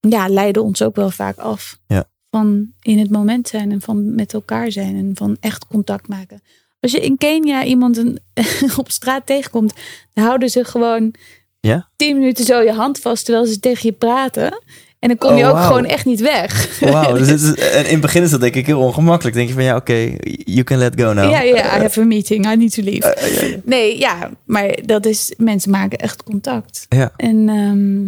ja, 0.00 0.28
leiden 0.28 0.64
ons 0.64 0.82
ook 0.82 0.96
wel 0.96 1.10
vaak 1.10 1.36
af. 1.36 1.78
Ja. 1.86 2.08
Van 2.30 2.72
in 2.82 2.98
het 2.98 3.10
moment 3.10 3.48
zijn 3.48 3.72
en 3.72 3.80
van 3.80 4.14
met 4.14 4.34
elkaar 4.34 4.72
zijn 4.72 4.96
en 4.96 5.10
van 5.14 5.36
echt 5.40 5.66
contact 5.66 6.08
maken. 6.08 6.42
Als 6.80 6.92
je 6.92 7.00
in 7.00 7.18
Kenia 7.18 7.64
iemand 7.64 7.96
een, 7.96 8.18
op 8.82 8.90
straat 8.90 9.26
tegenkomt, 9.26 9.74
dan 10.12 10.24
houden 10.24 10.48
ze 10.50 10.64
gewoon 10.64 11.14
Ja? 11.60 11.90
tien 11.96 12.18
minuten 12.18 12.44
zo 12.44 12.60
je 12.60 12.72
hand 12.72 12.98
vast 12.98 13.24
terwijl 13.24 13.46
ze 13.46 13.60
tegen 13.60 13.88
je 13.88 13.92
praten. 13.92 14.62
En 14.98 15.08
dan 15.08 15.18
kom 15.18 15.36
je 15.36 15.44
Oh, 15.44 15.50
ook 15.50 15.64
gewoon 15.66 15.84
echt 15.84 16.04
niet 16.04 16.20
weg. 16.20 16.78
Wauw, 16.80 17.16
dus 17.16 17.54
en 17.54 17.84
in 17.84 17.92
het 17.92 18.00
begin 18.00 18.22
is 18.22 18.30
dat 18.30 18.40
denk 18.40 18.54
ik 18.54 18.66
heel 18.66 18.80
ongemakkelijk. 18.80 19.36
denk 19.36 19.48
je 19.48 19.54
van 19.54 19.62
ja, 19.62 19.76
oké, 19.76 20.16
you 20.44 20.62
can 20.62 20.78
let 20.78 21.00
go 21.00 21.12
now. 21.12 21.30
Ja, 21.30 21.40
ja, 21.40 21.76
I 21.76 21.80
have 21.80 22.00
a 22.00 22.04
meeting, 22.04 22.52
I 22.52 22.56
need 22.56 22.74
to 22.74 22.82
leave. 22.82 23.14
Eh, 23.14 23.50
ja. 23.52 23.56
Nee, 23.64 23.98
ja, 23.98 24.30
maar 24.44 24.78
dat 24.84 25.06
is, 25.06 25.34
mensen 25.36 25.70
maken 25.70 25.98
echt 25.98 26.22
contact. 26.22 26.86
Ja. 26.88 27.12
En 27.16 27.48
ehm, 27.48 28.06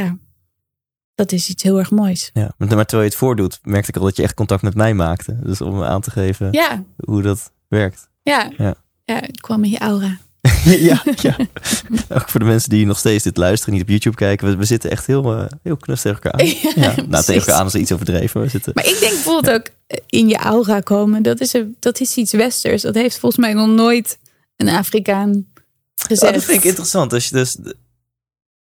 ja, 0.00 0.16
dat 1.14 1.32
is 1.32 1.48
iets 1.48 1.62
heel 1.62 1.78
erg 1.78 1.90
moois. 1.90 2.30
Ja, 2.32 2.54
maar 2.58 2.68
maar 2.68 2.84
terwijl 2.86 3.02
je 3.02 3.08
het 3.14 3.18
voordoet, 3.18 3.58
merkte 3.62 3.90
ik 3.90 3.96
al 3.96 4.02
dat 4.04 4.16
je 4.16 4.22
echt 4.22 4.34
contact 4.34 4.62
met 4.62 4.74
mij 4.74 4.94
maakte. 4.94 5.38
Dus 5.42 5.60
om 5.60 5.82
aan 5.82 6.00
te 6.00 6.10
geven 6.10 6.48
Ja, 6.50 6.82
hoe 6.96 7.22
dat 7.22 7.52
werkt. 7.68 8.08
ja, 8.22 8.50
Ja. 8.58 8.74
ja. 9.04 9.14
het 9.14 9.40
kwam 9.40 9.64
in 9.64 9.70
je 9.70 9.78
aura. 9.78 10.18
ja, 10.90 11.02
ja. 11.20 11.36
Ook 12.08 12.28
voor 12.28 12.40
de 12.40 12.46
mensen 12.46 12.70
die 12.70 12.86
nog 12.86 12.98
steeds 12.98 13.24
dit 13.24 13.36
luisteren, 13.36 13.74
niet 13.74 13.82
op 13.82 13.88
YouTube 13.88 14.16
kijken. 14.16 14.48
We, 14.48 14.56
we 14.56 14.64
zitten 14.64 14.90
echt 14.90 15.06
heel, 15.06 15.36
eh, 15.36 15.46
heel 15.62 15.76
knus 15.76 16.02
tegen 16.02 16.20
elkaar 16.22 16.40
aan. 16.40 16.46
Ja, 16.74 16.92
Ja, 16.96 17.04
nou, 17.08 17.24
tegen 17.24 17.40
elkaar 17.40 17.54
aan 17.54 17.66
is 17.66 17.74
iets 17.74 17.92
overdreven. 17.92 18.40
We 18.40 18.48
zitten... 18.48 18.72
Maar 18.74 18.86
ik 18.86 18.98
denk 19.00 19.12
bijvoorbeeld 19.12 19.54
ook 19.54 19.68
eh, 19.86 19.98
in 20.06 20.28
je 20.28 20.36
aura 20.36 20.80
komen. 20.80 21.22
Dat 21.22 21.40
is, 21.40 21.52
een, 21.52 21.76
dat 21.78 22.00
is 22.00 22.16
iets 22.16 22.32
westers. 22.32 22.82
Dat 22.82 22.94
heeft 22.94 23.18
volgens 23.18 23.40
mij 23.40 23.52
nog 23.52 23.68
nooit 23.68 24.18
een 24.56 24.68
Afrikaan 24.68 25.46
gezegd. 25.94 26.32
Oh, 26.32 26.38
dat 26.38 26.44
vind 26.44 26.58
ik 26.58 26.64
interessant. 26.64 27.12
Als 27.12 27.28
je 27.28 27.34
dus, 27.34 27.56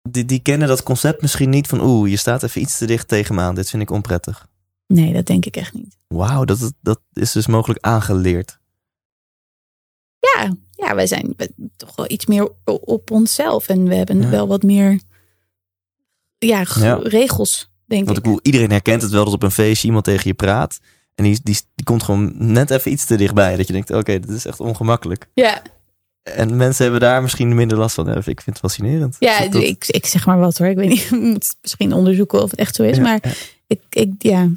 die, 0.10 0.26
die 0.26 0.40
kennen 0.40 0.68
dat 0.68 0.84
concept 0.84 1.22
misschien 1.22 1.50
niet 1.50 1.68
van... 1.68 1.82
oeh, 1.82 2.10
je 2.10 2.18
staat 2.18 2.44
even 2.44 2.62
iets 2.62 2.78
te 2.78 2.86
dicht 2.86 3.08
tegen 3.08 3.36
me 3.36 3.42
aan. 3.42 3.56
Dit 3.56 3.70
vind 3.70 3.82
ik 3.82 3.92
onprettig. 3.92 4.48
Nee, 4.88 5.14
dat 5.14 5.26
denk 5.26 5.46
ik 5.46 5.56
echt 5.56 5.74
niet. 5.74 5.98
Wauw, 6.08 6.46
dat, 6.46 6.74
dat 6.82 7.00
is 7.14 7.32
dus 7.32 7.48
mogelijk 7.48 7.86
aangeleerd. 7.86 8.60
Ja, 10.20 10.56
ja 10.80 10.96
wij 10.96 11.08
zijn 11.08 11.36
toch 11.78 11.96
wel 11.96 12.06
iets 12.12 12.26
meer 12.26 12.50
op 12.66 13.12
onszelf. 13.12 13.68
En 13.68 13.88
we 13.88 13.96
hebben 13.96 14.22
Ja. 14.22 14.30
wel 14.30 14.48
wat 14.48 14.64
meer 14.64 15.00
ja, 16.38 16.64
regels, 17.04 17.72
denk 17.86 18.06
Want 18.06 18.18
ik. 18.18 18.24
bedoel, 18.24 18.40
iedereen 18.42 18.72
herkent 18.72 19.02
het 19.02 19.12
wel 19.12 19.24
dat 19.26 19.34
op 19.34 19.44
een 19.44 19.52
feestje 19.52 19.88
iemand 19.88 20.04
tegen 20.06 20.28
je 20.28 20.34
praat. 20.34 20.80
En 21.16 21.24
die, 21.24 21.40
die, 21.44 21.58
die 21.76 21.86
komt 21.86 22.04
gewoon 22.04 22.34
net 22.36 22.70
even 22.72 22.92
iets 22.92 23.06
te 23.06 23.16
dichtbij. 23.16 23.56
Dat 23.56 23.68
je 23.68 23.74
denkt, 23.74 23.92
oké, 23.92 24.20
dit 24.20 24.30
is 24.30 24.46
echt 24.46 24.60
ongemakkelijk. 24.60 25.28
Ja, 25.34 25.62
En 26.24 26.56
mensen 26.58 26.84
hebben 26.84 27.02
daar 27.02 27.22
misschien 27.22 27.56
minder 27.56 27.78
last 27.78 27.96
van. 27.96 28.10
Ik 28.18 28.24
vind 28.24 28.46
het 28.46 28.58
fascinerend. 28.60 29.16
ja 29.20 29.48
Dat- 29.48 29.64
ik, 29.64 29.84
ik 29.88 30.06
zeg 30.06 30.26
maar 30.26 30.40
wat 30.40 30.58
hoor. 30.58 30.68
Ik 30.68 30.76
weet 30.78 30.90
niet, 30.90 31.04
ik 31.12 31.12
moet 31.22 31.56
misschien 31.62 31.94
onderzoeken 31.94 32.42
of 32.44 32.50
het 32.52 32.60
echt 32.60 32.76
zo 32.76 32.84
is. 32.84 32.96
Ja, 32.96 33.02
maar 33.02 33.38
ik, 33.68 33.82
ik, 33.90 34.12
ja, 34.18 34.48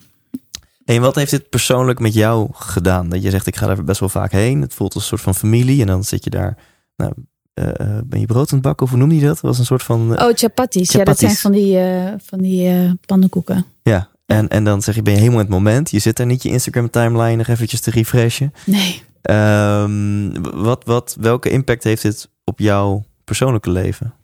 En 0.96 1.00
wat 1.02 1.14
heeft 1.14 1.30
dit 1.30 1.48
persoonlijk 1.48 1.98
met 1.98 2.14
jou 2.14 2.48
gedaan? 2.52 3.08
Dat 3.08 3.22
je 3.22 3.30
zegt, 3.30 3.46
ik 3.46 3.56
ga 3.56 3.66
daar 3.66 3.84
best 3.84 4.00
wel 4.00 4.08
vaak 4.08 4.32
heen. 4.32 4.60
Het 4.60 4.74
voelt 4.74 4.94
als 4.94 5.02
een 5.02 5.08
soort 5.08 5.20
van 5.20 5.34
familie. 5.34 5.80
En 5.80 5.86
dan 5.86 6.04
zit 6.04 6.24
je 6.24 6.30
daar, 6.30 6.56
nou, 6.96 7.12
eh, 7.54 7.68
eh, 7.68 8.02
ben 8.04 8.20
je 8.20 8.26
brood 8.26 8.48
aan 8.48 8.58
het 8.58 8.66
bakken? 8.66 8.86
Of 8.86 8.92
hoe 8.92 9.00
noem 9.00 9.12
je 9.12 9.20
dat? 9.20 9.28
Dat 9.28 9.40
was 9.40 9.58
een 9.58 9.64
soort 9.64 9.82
van, 9.82 10.16
eh, 10.16 10.26
Oh, 10.26 10.34
chapatis. 10.34 10.90
Ja, 10.90 11.04
dat 11.04 11.18
zijn 11.18 11.36
van 11.36 11.52
die, 11.52 11.78
eh, 11.78 12.12
van 12.24 12.38
die 12.38 12.94
pannenkoeken. 13.06 13.66
ja. 13.82 14.10
En, 14.26 14.48
en 14.48 14.64
dan 14.64 14.82
zeg 14.82 14.94
je, 14.94 15.02
ben 15.02 15.12
je 15.12 15.18
helemaal 15.18 15.40
in 15.40 15.46
het 15.46 15.54
moment. 15.54 15.90
Je 15.90 15.98
zit 15.98 16.16
daar 16.16 16.26
niet 16.26 16.42
je 16.42 16.48
Instagram 16.48 16.90
timeline 16.90 17.36
nog 17.36 17.46
eventjes 17.46 17.80
te 17.80 17.90
refreshen. 17.90 18.52
Nee. 18.66 19.02
Ehm, 19.22 20.40
wat, 20.62 20.84
wat, 20.84 21.16
welke 21.20 21.50
impact 21.50 21.84
heeft 21.84 22.02
dit 22.02 22.28
op 22.44 22.58
jouw 22.58 23.04
persoonlijke 23.24 23.70
leven? 23.70 24.14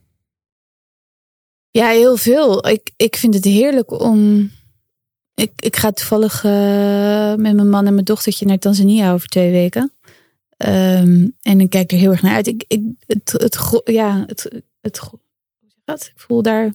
Ja, 1.70 1.88
heel 1.88 2.16
veel. 2.16 2.68
Ik, 2.68 2.90
ik 2.96 3.16
vind 3.16 3.34
het 3.34 3.44
heerlijk 3.44 4.00
om. 4.00 4.50
Ik, 5.38 5.52
ik 5.56 5.76
ga 5.76 5.90
toevallig 5.90 6.44
eh, 6.44 7.34
met 7.34 7.54
mijn 7.54 7.68
man 7.68 7.86
en 7.86 7.94
mijn 7.94 8.04
dochtertje 8.04 8.46
naar 8.46 8.58
Tanzania 8.58 9.12
over 9.12 9.28
twee 9.28 9.50
weken. 9.50 9.92
Ehm, 10.56 11.28
en 11.42 11.60
ik 11.60 11.70
kijk 11.70 11.92
er 11.92 11.98
heel 11.98 12.10
erg 12.10 12.22
naar 12.22 12.34
uit. 12.34 12.46
Ik, 12.46 12.64
ik, 12.68 12.82
het, 13.06 13.32
het, 13.32 13.82
ja, 13.84 14.24
het, 14.26 14.62
het, 14.80 15.00
dat? 15.84 16.02
Ik 16.14 16.20
voel 16.20 16.42
daar. 16.42 16.72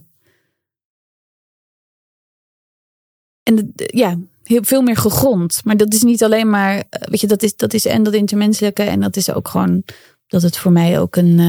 En 3.44 3.74
ja, 3.76 4.18
heel 4.44 4.64
veel 4.64 4.82
meer 4.82 4.98
gegrond. 4.98 5.62
Maar 5.64 5.78
dat 5.78 5.94
is 5.94 6.04
niet 6.04 6.24
alleen 6.24 6.50
maar, 6.50 6.84
eh, 6.90 7.08
weet 7.08 7.22
je, 7.22 7.28
dat 7.28 7.44
is, 7.44 7.56
dat 7.56 7.74
is 7.74 7.86
en 7.86 8.04
dat 8.04 8.14
intermenselijke. 8.14 8.84
En 8.84 9.00
dat 9.00 9.16
is 9.16 9.32
ook 9.32 9.48
gewoon 9.48 9.84
dat 10.28 10.42
het 10.42 10.58
voor 10.58 10.72
mij 10.72 11.00
ook 11.00 11.16
een 11.16 11.40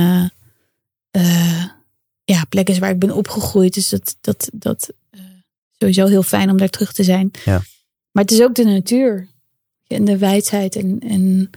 eh, 1.10 1.64
ja, 2.24 2.44
plek 2.48 2.68
is 2.68 2.78
waar 2.78 2.90
ik 2.90 2.98
ben 2.98 3.14
opgegroeid. 3.14 3.74
Dus 3.74 3.88
dat, 3.88 4.16
dat, 4.20 4.50
dat 4.52 4.92
sowieso 5.92 6.06
heel 6.06 6.22
fijn 6.22 6.50
om 6.50 6.56
daar 6.56 6.68
terug 6.68 6.92
te 6.92 7.04
zijn. 7.04 7.30
Ja. 7.44 7.62
Maar 8.10 8.22
het 8.22 8.32
is 8.32 8.42
ook 8.42 8.54
de 8.54 8.64
natuur. 8.64 9.28
En 9.86 10.04
de 10.04 10.18
wijdheid. 10.18 10.76
En, 10.76 10.98
en, 11.00 11.50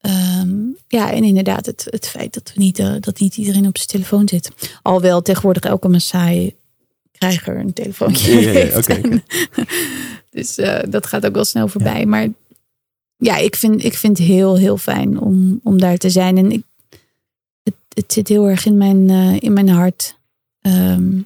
ehm, 0.00 0.54
ja, 0.88 1.12
en 1.12 1.24
inderdaad 1.24 1.66
het, 1.66 1.86
het 1.90 2.08
feit 2.08 2.34
dat, 2.34 2.52
we 2.54 2.60
niet, 2.60 2.78
eh, 2.78 2.94
dat 3.00 3.20
niet 3.20 3.36
iedereen 3.36 3.66
op 3.66 3.76
zijn 3.76 3.88
telefoon 3.88 4.28
zit. 4.28 4.50
Alhoewel 4.82 5.22
tegenwoordig 5.22 5.62
elke 5.62 5.88
Maasai 5.88 6.54
krijger 7.12 7.56
een 7.56 7.72
telefoontje 7.72 8.40
Ja, 8.40 8.80
dus 10.30 10.58
eh, 10.58 10.78
dat 10.88 11.06
gaat 11.06 11.26
ook 11.26 11.34
wel 11.34 11.44
snel 11.44 11.68
voorbij. 11.68 12.06
Maar 12.06 12.28
ja, 13.16 13.36
ik 13.36 13.56
vind, 13.56 13.84
ik 13.84 13.94
vind 13.94 14.18
het 14.18 14.26
heel, 14.26 14.56
heel 14.56 14.76
fijn 14.76 15.20
om, 15.20 15.60
om 15.62 15.78
daar 15.78 15.96
te 15.96 16.10
zijn. 16.10 16.36
En 16.36 16.52
ik, 16.52 16.62
het, 17.62 17.74
het 17.88 18.12
zit 18.12 18.28
heel 18.28 18.48
erg 18.48 18.66
in 18.66 18.76
mijn, 18.76 19.10
eh, 19.10 19.36
in 19.40 19.52
mijn 19.52 19.68
hart. 19.68 20.18
Ehm, 20.60 21.20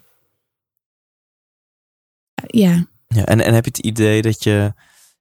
ja, 2.47 2.87
Ja, 3.07 3.25
en, 3.25 3.41
en 3.41 3.55
heb 3.55 3.65
je 3.65 3.71
het 3.71 3.87
idee 3.87 4.23
dat 4.23 4.45
je 4.45 4.73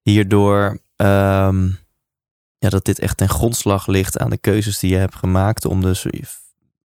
hierdoor, 0.01 0.79
ehm, 0.95 1.65
ja, 2.57 2.69
dat 2.69 2.85
dit 2.85 2.99
echt 2.99 3.17
ten 3.17 3.29
grondslag 3.29 3.87
ligt 3.87 4.17
aan 4.17 4.29
de 4.29 4.37
keuzes 4.37 4.79
die 4.79 4.89
je 4.89 4.97
hebt 4.97 5.15
gemaakt 5.15 5.65
om 5.65 5.81
dus 5.81 6.05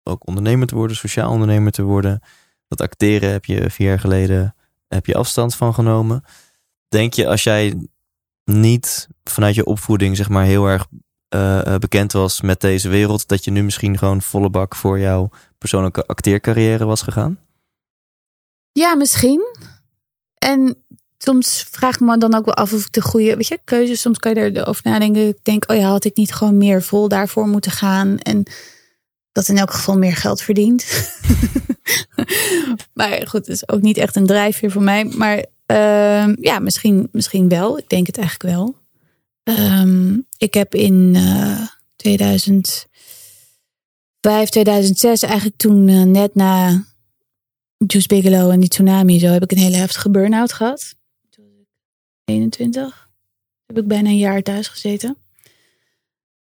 ook 0.04 0.28
ondernemer 0.28 0.68
te 0.68 0.76
worden, 0.76 0.98
sociaal 0.98 1.32
ondernemer 1.32 1.72
te 1.72 1.82
worden? 1.84 2.22
Dat 2.68 2.82
acteren 2.82 3.32
heb 3.32 3.46
je 3.46 3.70
vier 3.70 3.88
jaar 3.88 4.00
geleden, 4.00 4.56
heb 4.88 5.06
je 5.06 5.16
afstand 5.16 5.56
van 5.56 5.74
genomen. 5.74 6.24
Denk 6.88 7.14
je 7.14 7.28
als 7.28 7.44
jij 7.44 7.88
niet 8.44 9.08
vanuit 9.24 9.56
je 9.56 9.66
opvoeding 9.66 10.16
zeg 10.18 10.30
maar 10.30 10.46
heel 10.46 10.66
erg 10.66 10.88
eh, 11.28 11.74
eh, 11.74 11.80
bekend 11.80 12.12
was 12.12 12.42
met 12.42 12.62
deze 12.62 12.90
wereld, 12.90 13.28
dat 13.28 13.44
je 13.44 13.52
nu 13.52 13.64
misschien 13.64 13.98
gewoon 13.98 14.22
volle 14.22 14.50
bak 14.50 14.76
voor 14.76 15.00
jouw 15.00 15.30
persoonlijke 15.58 16.06
acteercarrière 16.06 16.86
was 16.86 17.02
gegaan? 17.02 17.40
ja 18.72 18.96
misschien. 18.96 19.72
En 20.44 20.78
soms 21.18 21.66
vraag 21.72 21.94
ik 21.94 22.00
me 22.00 22.18
dan 22.18 22.36
ook 22.36 22.46
wel 22.46 22.54
af 22.54 22.74
of 22.74 22.86
ik 22.86 22.92
de 22.92 23.02
goede 23.02 23.36
weet 23.36 23.48
je, 23.48 23.60
keuze. 23.64 23.96
Soms 23.96 24.18
kan 24.18 24.34
je 24.34 24.58
erover 24.58 24.82
nadenken. 24.84 25.28
Ik 25.28 25.44
denk, 25.44 25.72
oh 25.72 25.78
ja, 25.78 25.90
had 25.90 26.06
ik 26.06 26.16
niet 26.16 26.34
gewoon 26.34 26.58
meer 26.58 26.82
vol 26.82 27.08
daarvoor 27.08 27.48
moeten 27.48 27.72
gaan. 27.72 28.20
En 28.20 28.44
dat 29.32 29.48
in 29.48 29.58
elk 29.58 29.74
geval 29.74 29.98
meer 29.98 30.16
geld 30.16 30.42
verdient. 30.42 31.12
maar 32.94 33.28
goed, 33.28 33.46
het 33.46 33.56
is 33.56 33.68
ook 33.70 33.82
niet 33.82 33.98
echt 33.98 34.16
een 34.16 34.26
drijfveer 34.26 34.72
voor 34.72 34.82
mij. 34.82 35.06
Maar 35.06 35.46
ehm, 35.66 36.36
ja, 36.40 36.60
misschien, 36.60 37.10
misschien 37.12 37.50
wel. 37.50 37.78
Ik 37.78 37.90
denk 37.90 38.08
het 38.08 38.18
eigenlijk 38.18 38.56
wel. 38.56 38.76
Ehm, 39.44 40.18
ik 40.38 40.54
heb 40.54 40.76
in 40.76 41.14
uh, 41.16 41.62
2005, 41.96 42.90
2006, 44.50 45.22
eigenlijk 45.22 45.58
toen 45.58 45.88
uh, 45.88 46.04
net 46.04 46.36
na 46.36 46.84
Juice 47.88 48.08
Bigelow 48.08 48.50
en 48.52 48.60
die 48.60 48.70
tsunami, 48.70 49.20
zo 49.20 49.28
heb 49.28 49.44
ik 49.44 49.52
een 49.52 49.58
hele 49.58 49.76
heftige 49.76 50.10
burn-out 50.10 50.54
gehad. 50.54 50.96
21 52.26 53.10
heb 53.66 53.78
ik 53.78 53.88
bijna 53.88 54.10
een 54.10 54.18
jaar 54.18 54.42
thuis 54.42 54.68
gezeten. 54.68 55.18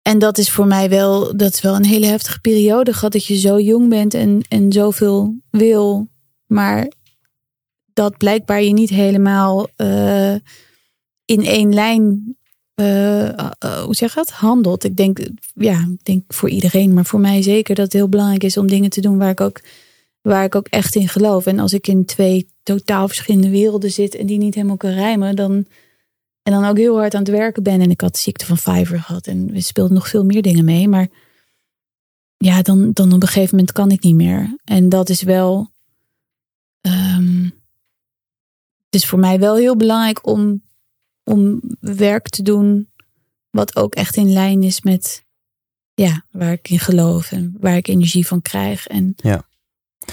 En 0.01 0.19
dat 0.19 0.37
is 0.37 0.51
voor 0.51 0.67
mij 0.67 0.89
wel, 0.89 1.37
dat 1.37 1.53
is 1.53 1.61
wel 1.61 1.75
een 1.75 1.85
hele 1.85 2.05
heftige 2.05 2.39
periode 2.39 2.93
gehad. 2.93 3.11
Dat 3.11 3.25
je 3.25 3.37
zo 3.37 3.59
jong 3.59 3.89
bent 3.89 4.13
en, 4.13 4.41
en 4.49 4.71
zoveel 4.71 5.35
wil. 5.49 6.07
Maar 6.45 6.91
dat 7.93 8.17
blijkbaar 8.17 8.61
je 8.61 8.73
niet 8.73 8.89
helemaal 8.89 9.67
uh, 9.77 10.33
in 11.25 11.45
één 11.45 11.73
lijn, 11.73 12.35
uh, 12.75 13.27
uh, 13.27 13.49
hoe 13.83 13.95
zeg 13.95 14.09
je 14.09 14.15
dat, 14.15 14.29
handelt. 14.29 14.83
Ik 14.83 14.95
denk, 14.95 15.19
ja, 15.53 15.79
ik 15.79 16.03
denk 16.05 16.33
voor 16.33 16.49
iedereen, 16.49 16.93
maar 16.93 17.05
voor 17.05 17.19
mij 17.19 17.41
zeker 17.41 17.75
dat 17.75 17.83
het 17.83 17.93
heel 17.93 18.09
belangrijk 18.09 18.43
is 18.43 18.57
om 18.57 18.67
dingen 18.67 18.89
te 18.89 19.01
doen 19.01 19.17
waar 19.17 19.29
ik 19.29 19.41
ook, 19.41 19.61
waar 20.25 20.43
ik 20.43 20.55
ook 20.55 20.67
echt 20.67 20.95
in 20.95 21.07
geloof. 21.07 21.45
En 21.45 21.59
als 21.59 21.73
ik 21.73 21.87
in 21.87 22.05
twee 22.05 22.49
totaal 22.63 23.07
verschillende 23.07 23.49
werelden 23.49 23.91
zit 23.91 24.15
en 24.15 24.25
die 24.25 24.37
niet 24.37 24.55
helemaal 24.55 24.77
kan 24.77 24.89
rijmen, 24.89 25.35
dan 25.35 25.65
en 26.43 26.53
dan 26.53 26.65
ook 26.65 26.77
heel 26.77 26.97
hard 26.97 27.13
aan 27.13 27.21
het 27.21 27.29
werken 27.29 27.63
ben. 27.63 27.81
En 27.81 27.89
ik 27.89 28.01
had 28.01 28.17
ziekte 28.17 28.45
van 28.45 28.57
Fiverr 28.57 28.99
gehad. 28.99 29.27
En 29.27 29.51
we 29.51 29.61
speelden 29.61 29.93
nog 29.93 30.07
veel 30.07 30.25
meer 30.25 30.41
dingen 30.41 30.65
mee. 30.65 30.87
Maar 30.87 31.07
ja, 32.37 32.61
dan, 32.61 32.91
dan 32.93 33.13
op 33.13 33.21
een 33.21 33.27
gegeven 33.27 33.55
moment 33.55 33.71
kan 33.71 33.91
ik 33.91 34.03
niet 34.03 34.15
meer. 34.15 34.57
En 34.63 34.89
dat 34.89 35.09
is 35.09 35.21
wel. 35.21 35.71
Um, 36.81 37.43
het 38.85 39.03
is 39.03 39.05
voor 39.05 39.19
mij 39.19 39.39
wel 39.39 39.55
heel 39.55 39.75
belangrijk 39.75 40.27
om, 40.27 40.63
om 41.23 41.61
werk 41.79 42.29
te 42.29 42.41
doen. 42.41 42.89
Wat 43.49 43.75
ook 43.75 43.95
echt 43.95 44.15
in 44.15 44.33
lijn 44.33 44.63
is 44.63 44.81
met 44.81 45.25
ja, 45.93 46.25
waar 46.31 46.51
ik 46.51 46.69
in 46.69 46.79
geloof 46.79 47.31
en 47.31 47.55
waar 47.59 47.75
ik 47.75 47.87
energie 47.87 48.27
van 48.27 48.41
krijg. 48.41 48.87
En, 48.87 49.13
ja. 49.15 49.47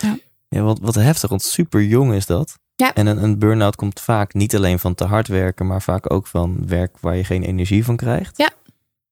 Ja. 0.01 0.19
ja 0.49 0.63
wat, 0.63 0.79
wat 0.79 0.95
heftig, 0.95 1.31
want 1.31 1.43
super 1.43 1.83
jong 1.83 2.15
is 2.15 2.27
dat. 2.27 2.59
Ja. 2.77 2.95
En 2.95 3.07
een, 3.07 3.23
een 3.23 3.39
burn-out 3.39 3.77
komt 3.77 4.01
vaak 4.01 4.35
niet 4.35 4.57
alleen 4.57 4.79
van 4.79 4.95
te 4.95 5.05
hard 5.05 5.29
werken, 5.29 5.67
maar 5.67 5.83
vaak 5.83 6.13
ook 6.13 6.27
van 6.27 6.67
werk 6.67 6.99
waar 6.99 7.17
je 7.17 7.25
geen 7.25 7.43
energie 7.43 7.85
van 7.85 7.97
krijgt. 7.97 8.39
Ja. 8.39 8.51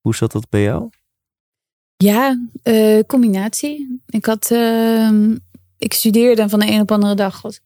Hoe 0.00 0.14
zat 0.14 0.32
dat 0.32 0.48
bij 0.48 0.62
jou? 0.62 0.88
Ja, 1.96 2.38
uh, 2.64 3.00
combinatie. 3.06 4.00
Ik 4.06 4.24
had, 4.26 4.50
uh, 4.52 5.10
ik 5.78 5.92
studeerde 5.92 6.42
en 6.42 6.50
van 6.50 6.60
de 6.60 6.66
een 6.66 6.80
op 6.80 6.92
andere 6.92 7.14
dag 7.14 7.42
was 7.42 7.56
ik 7.56 7.62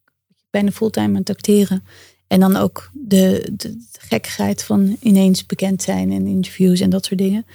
bijna 0.51 0.71
fulltime 0.71 1.07
aan 1.07 1.15
het 1.15 1.31
acteren. 1.31 1.85
En 2.27 2.41
dan 2.41 2.57
ook 2.57 2.91
de, 2.93 3.51
de, 3.53 3.77
de 3.77 3.99
gekkigheid 3.99 4.65
van 4.65 4.97
ineens 5.01 5.47
bekend 5.47 5.83
zijn 5.83 6.13
en 6.13 6.27
interviews 6.27 6.81
en 6.81 6.91
dat 6.91 7.05
soort 7.05 7.21
dingen. 7.21 7.47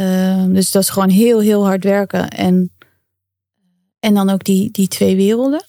Uh, 0.00 0.44
dus 0.44 0.70
dat 0.70 0.82
is 0.82 0.88
gewoon 0.88 1.08
heel, 1.08 1.40
heel 1.40 1.64
hard 1.64 1.84
werken. 1.84 2.28
En, 2.28 2.70
en 4.06 4.14
dan 4.14 4.30
ook 4.30 4.44
die, 4.44 4.70
die 4.70 4.88
twee 4.88 5.16
werelden. 5.16 5.66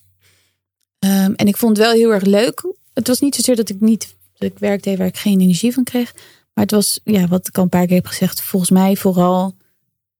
Um, 0.99 1.33
en 1.35 1.47
ik 1.47 1.57
vond 1.57 1.77
het 1.77 1.85
wel 1.85 1.95
heel 1.95 2.13
erg 2.13 2.23
leuk. 2.23 2.73
Het 2.93 3.07
was 3.07 3.19
niet 3.19 3.35
zozeer 3.35 3.55
dat 3.55 3.69
ik 3.69 3.79
niet 3.79 4.15
dat 4.33 4.51
ik 4.51 4.59
werk 4.59 4.83
deed 4.83 4.97
waar 4.97 5.07
ik 5.07 5.17
geen 5.17 5.41
energie 5.41 5.73
van 5.73 5.83
kreeg. 5.83 6.13
Maar 6.53 6.63
het 6.63 6.71
was, 6.71 6.99
ja, 7.03 7.27
wat 7.27 7.47
ik 7.47 7.57
al 7.57 7.63
een 7.63 7.69
paar 7.69 7.85
keer 7.85 7.95
heb 7.95 8.05
gezegd, 8.05 8.41
volgens 8.41 8.71
mij 8.71 8.95
vooral 8.95 9.55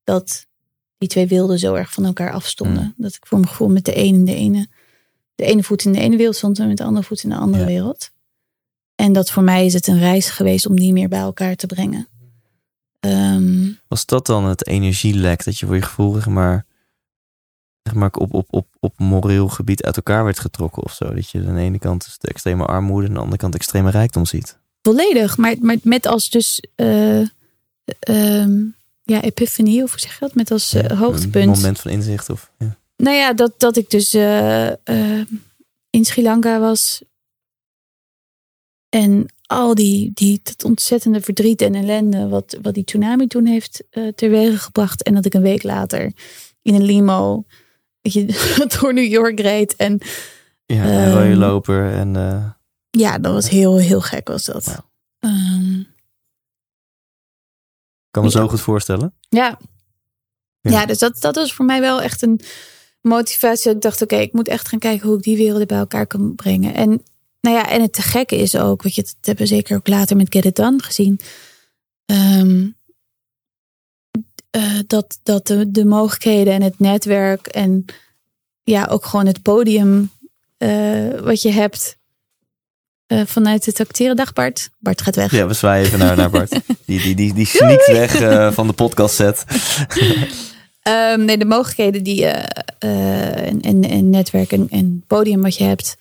dat 0.04 0.46
die 0.98 1.08
twee 1.08 1.26
werelden 1.26 1.58
zo 1.58 1.74
erg 1.74 1.92
van 1.92 2.04
elkaar 2.04 2.32
afstonden. 2.32 2.82
Mm. 2.82 2.94
Dat 2.96 3.14
ik 3.14 3.26
voor 3.26 3.38
mijn 3.38 3.50
gevoel 3.50 3.68
met 3.68 3.84
de 3.84 3.94
ene, 3.94 4.24
de 4.24 4.34
ene, 4.34 4.66
de 5.34 5.44
ene 5.44 5.62
voet 5.62 5.84
in 5.84 5.92
de 5.92 6.00
ene 6.00 6.16
wereld 6.16 6.36
stond 6.36 6.58
en 6.58 6.68
met 6.68 6.76
de 6.76 6.84
andere 6.84 7.06
voet 7.06 7.22
in 7.22 7.30
de 7.30 7.36
andere 7.36 7.62
ja. 7.62 7.68
wereld. 7.68 8.10
En 8.94 9.12
dat 9.12 9.30
voor 9.30 9.42
mij 9.42 9.66
is 9.66 9.72
het 9.72 9.86
een 9.86 9.98
reis 9.98 10.30
geweest 10.30 10.66
om 10.66 10.76
die 10.76 10.92
meer 10.92 11.08
bij 11.08 11.20
elkaar 11.20 11.56
te 11.56 11.66
brengen. 11.66 12.08
Um, 13.00 13.78
Was 13.88 14.06
dat 14.06 14.26
dan 14.26 14.44
het 14.44 14.66
energielek 14.66 15.44
dat 15.44 15.58
je 15.58 15.66
voor 15.66 15.74
je 15.74 15.82
gevoel, 15.82 16.20
maar, 16.28 16.66
zeg 17.88 17.96
maar 17.96 18.10
op, 18.12 18.34
op, 18.34 18.46
op, 18.50 18.66
op 18.80 18.98
moreel 18.98 19.48
gebied 19.48 19.82
uit 19.82 19.96
elkaar 19.96 20.24
werd 20.24 20.38
getrokken 20.38 20.82
of 20.82 20.92
zo? 20.92 21.14
Dat 21.14 21.30
je 21.30 21.44
aan 21.46 21.54
de 21.54 21.60
ene 21.60 21.78
kant 21.78 22.16
de 22.18 22.28
extreme 22.28 22.64
armoede 22.64 23.02
en 23.02 23.08
aan 23.08 23.14
de 23.14 23.20
andere 23.20 23.40
kant 23.40 23.54
extreme 23.54 23.90
rijkdom 23.90 24.26
ziet. 24.26 24.58
Volledig, 24.82 25.36
maar, 25.36 25.54
maar 25.60 25.76
met 25.82 26.06
als 26.06 26.30
dus 26.30 26.62
uh, 26.76 27.26
um, 28.08 28.76
ja, 29.02 29.22
epiphany, 29.22 29.82
of 29.82 29.90
hoe 29.90 30.00
zeg 30.00 30.12
je 30.12 30.18
dat? 30.20 30.34
Met 30.34 30.50
als 30.50 30.74
uh, 30.74 30.82
ja, 30.82 30.94
hoogtepunt. 30.94 31.44
Een 31.44 31.50
moment 31.50 31.80
van 31.80 31.90
inzicht 31.90 32.30
of... 32.30 32.50
Ja. 32.58 32.76
Nou 32.96 33.16
ja, 33.16 33.32
dat, 33.32 33.52
dat 33.56 33.76
ik 33.76 33.90
dus 33.90 34.14
uh, 34.14 34.68
in 35.90 36.04
Sri 36.04 36.22
Lanka 36.22 36.60
was. 36.60 37.02
En 38.88 39.26
al 39.46 39.74
die, 39.74 40.10
die 40.14 40.40
dat 40.42 40.64
ontzettende 40.64 41.20
verdriet 41.20 41.62
en 41.62 41.74
ellende 41.74 42.28
wat, 42.28 42.58
wat 42.62 42.74
die 42.74 42.84
tsunami 42.84 43.26
toen 43.26 43.46
heeft 43.46 43.84
uh, 43.90 44.12
teweeg 44.12 44.62
gebracht. 44.62 45.02
En 45.02 45.14
dat 45.14 45.24
ik 45.24 45.34
een 45.34 45.42
week 45.42 45.62
later 45.62 46.12
in 46.62 46.74
een 46.74 46.84
limo 46.84 47.44
je, 48.00 48.26
door 48.80 48.94
New 48.94 49.10
York 49.10 49.40
reed. 49.40 49.76
En, 49.76 50.00
ja, 50.66 50.84
een 50.84 51.12
rode 51.12 51.30
um, 51.30 51.38
loper. 51.38 51.92
En, 51.92 52.14
uh, 52.14 52.50
ja, 52.90 53.18
dat 53.18 53.32
was 53.32 53.48
heel, 53.48 53.78
heel 53.78 54.00
gek 54.00 54.28
was 54.28 54.44
dat. 54.44 54.64
Wow. 54.64 55.32
Um, 55.32 55.86
kan 58.10 58.22
me 58.22 58.28
ja. 58.28 58.38
zo 58.38 58.48
goed 58.48 58.60
voorstellen. 58.60 59.14
Ja. 59.28 59.58
Ja, 60.60 60.70
ja 60.70 60.86
dus 60.86 60.98
dat, 60.98 61.20
dat 61.20 61.34
was 61.34 61.52
voor 61.52 61.64
mij 61.64 61.80
wel 61.80 62.02
echt 62.02 62.22
een 62.22 62.40
motivatie. 63.00 63.70
Ik 63.70 63.80
dacht, 63.80 64.02
oké, 64.02 64.14
okay, 64.14 64.26
ik 64.26 64.32
moet 64.32 64.48
echt 64.48 64.68
gaan 64.68 64.78
kijken 64.78 65.08
hoe 65.08 65.16
ik 65.16 65.22
die 65.22 65.36
werelden 65.36 65.66
bij 65.66 65.78
elkaar 65.78 66.06
kan 66.06 66.34
brengen. 66.34 66.74
En 66.74 67.02
nou 67.40 67.56
ja, 67.56 67.70
en 67.70 67.82
het 67.82 67.92
te 67.92 68.02
gekke 68.02 68.36
is 68.36 68.56
ook, 68.56 68.82
weet 68.82 68.94
je, 68.94 69.02
dat 69.02 69.14
hebben 69.20 69.44
we 69.44 69.54
zeker 69.54 69.76
ook 69.76 69.88
later 69.88 70.16
met 70.16 70.32
Get 70.32 70.44
It 70.44 70.56
Done 70.56 70.82
gezien. 70.82 71.20
Um, 72.06 72.76
uh, 74.56 74.78
dat, 74.86 75.18
dat 75.22 75.46
de, 75.46 75.70
de 75.70 75.84
mogelijkheden 75.84 76.52
en 76.52 76.62
het 76.62 76.78
netwerk 76.78 77.46
en 77.46 77.84
ja, 78.62 78.86
ook 78.90 79.04
gewoon 79.04 79.26
het 79.26 79.42
podium 79.42 80.10
uh, 80.58 81.20
wat 81.20 81.42
je 81.42 81.50
hebt 81.50 81.96
uh, 83.06 83.22
vanuit 83.26 83.66
het 83.66 83.80
acteren. 83.80 84.16
Dag 84.16 84.32
Bart. 84.32 84.70
Bart 84.78 85.02
gaat 85.02 85.16
weg. 85.16 85.32
Ja, 85.32 85.46
we 85.46 85.54
zwaaien 85.54 85.86
even 85.86 85.98
naar, 85.98 86.16
naar 86.16 86.30
Bart. 86.30 86.50
Die, 86.86 87.00
die, 87.00 87.14
die, 87.14 87.34
die 87.34 87.46
sneakt 87.46 87.86
weg 87.86 88.10
van 88.54 88.66
de 88.66 88.72
podcast 88.72 89.14
set. 89.14 89.44
um, 90.82 91.24
nee, 91.24 91.38
de 91.38 91.44
mogelijkheden 91.44 92.02
die 92.02 92.26
en, 92.26 93.60
en, 93.60 93.84
en 93.84 94.10
netwerk 94.10 94.52
en, 94.52 94.66
en 94.70 95.04
podium 95.06 95.42
wat 95.42 95.56
je 95.56 95.64
hebt 95.64 95.96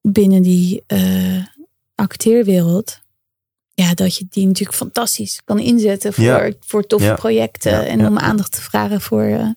binnen 0.00 0.42
die 0.42 0.84
acteerwereld 1.94 3.00
ja, 3.74 3.94
dat 3.94 4.16
je 4.16 4.26
die 4.28 4.46
natuurlijk 4.46 4.76
fantastisch 4.76 5.40
kan 5.44 5.58
inzetten 5.58 6.12
voor, 6.12 6.24
ja. 6.24 6.50
voor 6.60 6.86
toffe 6.86 7.06
Ja. 7.06 7.14
projecten. 7.14 7.72
Ja, 7.72 7.84
En 7.84 8.06
om 8.06 8.18
aandacht 8.18 8.52
te 8.52 8.60
vragen 8.60 9.00
voor, 9.00 9.22
eh, 9.22 9.48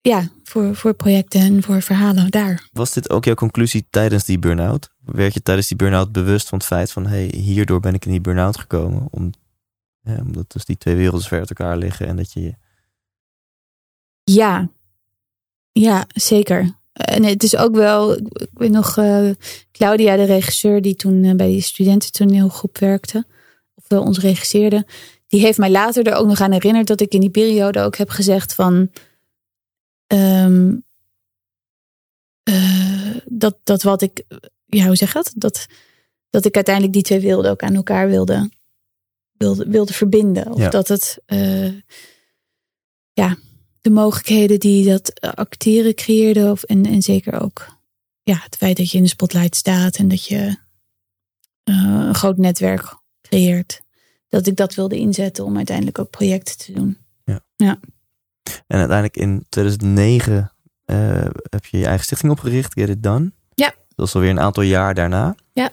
ja, 0.00 0.28
voor, 0.44 0.74
voor 0.74 0.94
projecten 0.94 1.40
en 1.40 1.62
voor 1.62 1.82
verhalen 1.82 2.30
daar. 2.30 2.68
Was 2.72 2.92
dit 2.92 3.10
ook 3.10 3.24
jouw 3.24 3.34
conclusie 3.34 3.86
tijdens 3.90 4.24
die 4.24 4.38
burn-out? 4.38 4.90
Werd 5.04 5.34
je 5.34 5.42
tijdens 5.42 5.68
die 5.68 5.76
burn-out 5.76 6.12
bewust 6.12 6.48
van 6.48 6.58
het 6.58 6.66
feit 6.66 6.92
van... 6.92 7.06
hey, 7.06 7.32
hierdoor 7.34 7.80
ben 7.80 7.94
ik 7.94 8.04
in 8.04 8.10
die 8.10 8.20
burn-out 8.20 8.58
gekomen? 8.58 9.06
Om, 9.10 9.30
omdat 10.04 10.52
dus 10.52 10.64
die 10.64 10.78
twee 10.78 10.96
werelden 10.96 11.28
ver 11.28 11.38
uit 11.38 11.48
elkaar 11.48 11.76
liggen 11.76 12.06
en 12.06 12.16
dat 12.16 12.32
je... 12.32 12.54
Ja, 14.24 14.68
ja, 15.72 16.06
zeker. 16.14 16.77
En 16.98 17.24
het 17.24 17.42
is 17.42 17.56
ook 17.56 17.74
wel, 17.74 18.16
ik 18.16 18.48
weet 18.52 18.70
nog, 18.70 18.96
uh, 18.96 19.30
Claudia, 19.72 20.16
de 20.16 20.24
regisseur 20.24 20.82
die 20.82 20.94
toen 20.94 21.24
uh, 21.24 21.34
bij 21.34 21.46
die 21.46 21.60
studententoneelgroep 21.60 22.78
werkte, 22.78 23.26
of 23.74 23.84
uh, 23.88 24.00
ons 24.00 24.18
regisseerde, 24.18 24.86
die 25.26 25.40
heeft 25.40 25.58
mij 25.58 25.70
later 25.70 26.06
er 26.06 26.14
ook 26.14 26.26
nog 26.26 26.40
aan 26.40 26.52
herinnerd 26.52 26.86
dat 26.86 27.00
ik 27.00 27.12
in 27.12 27.20
die 27.20 27.30
periode 27.30 27.80
ook 27.80 27.96
heb 27.96 28.10
gezegd 28.10 28.54
van 28.54 28.90
um, 30.06 30.84
dat, 33.24 33.56
dat 33.64 33.82
wat 33.82 34.02
ik, 34.02 34.22
ja, 34.66 34.86
hoe 34.86 34.96
zeg 34.96 35.12
dat? 35.12 35.32
dat? 35.36 35.66
Dat 36.30 36.44
ik 36.44 36.54
uiteindelijk 36.54 36.94
die 36.94 37.02
twee 37.02 37.20
werelden 37.20 37.50
ook 37.50 37.62
aan 37.62 37.74
elkaar 37.74 38.08
wilde, 38.08 38.50
wilde, 39.32 39.68
wilde 39.68 39.92
verbinden. 39.92 40.52
Of 40.52 40.58
Ja. 40.58 40.68
dat 40.68 40.88
het, 40.88 41.18
ja, 43.12 43.36
de 43.80 43.90
mogelijkheden 43.90 44.60
die 44.60 44.88
dat 44.88 45.20
acteren 45.20 45.94
creëerde. 45.94 46.50
Of, 46.50 46.62
en, 46.62 46.86
en 46.86 47.02
zeker 47.02 47.40
ook 47.40 47.78
ja, 48.28 48.38
het 48.42 48.56
feit 48.56 48.76
dat 48.76 48.90
je 48.90 48.96
in 48.96 49.02
de 49.02 49.08
spotlight 49.08 49.56
staat 49.56 49.96
en 49.96 50.08
dat 50.08 50.24
je 50.24 50.56
uh, 51.64 52.06
een 52.06 52.14
groot 52.14 52.36
netwerk 52.36 52.96
creëert. 53.22 53.80
Dat 54.28 54.46
ik 54.46 54.56
dat 54.56 54.74
wilde 54.74 54.96
inzetten 54.96 55.44
om 55.44 55.56
uiteindelijk 55.56 55.98
ook 55.98 56.10
projecten 56.10 56.58
te 56.58 56.72
doen. 56.72 56.98
Ja. 57.24 57.40
ja. 57.56 57.78
En 58.66 58.78
uiteindelijk 58.78 59.16
in 59.16 59.46
2009 59.48 60.52
uh, 60.86 61.24
heb 61.50 61.64
je 61.64 61.78
je 61.78 61.86
eigen 61.86 62.04
stichting 62.04 62.32
opgericht, 62.32 62.72
Get 62.72 62.88
It 62.88 63.02
Done. 63.02 63.32
Ja. 63.54 63.74
Dat 63.94 64.06
is 64.06 64.14
alweer 64.14 64.30
een 64.30 64.40
aantal 64.40 64.62
jaar 64.62 64.94
daarna. 64.94 65.34
Ja. 65.52 65.70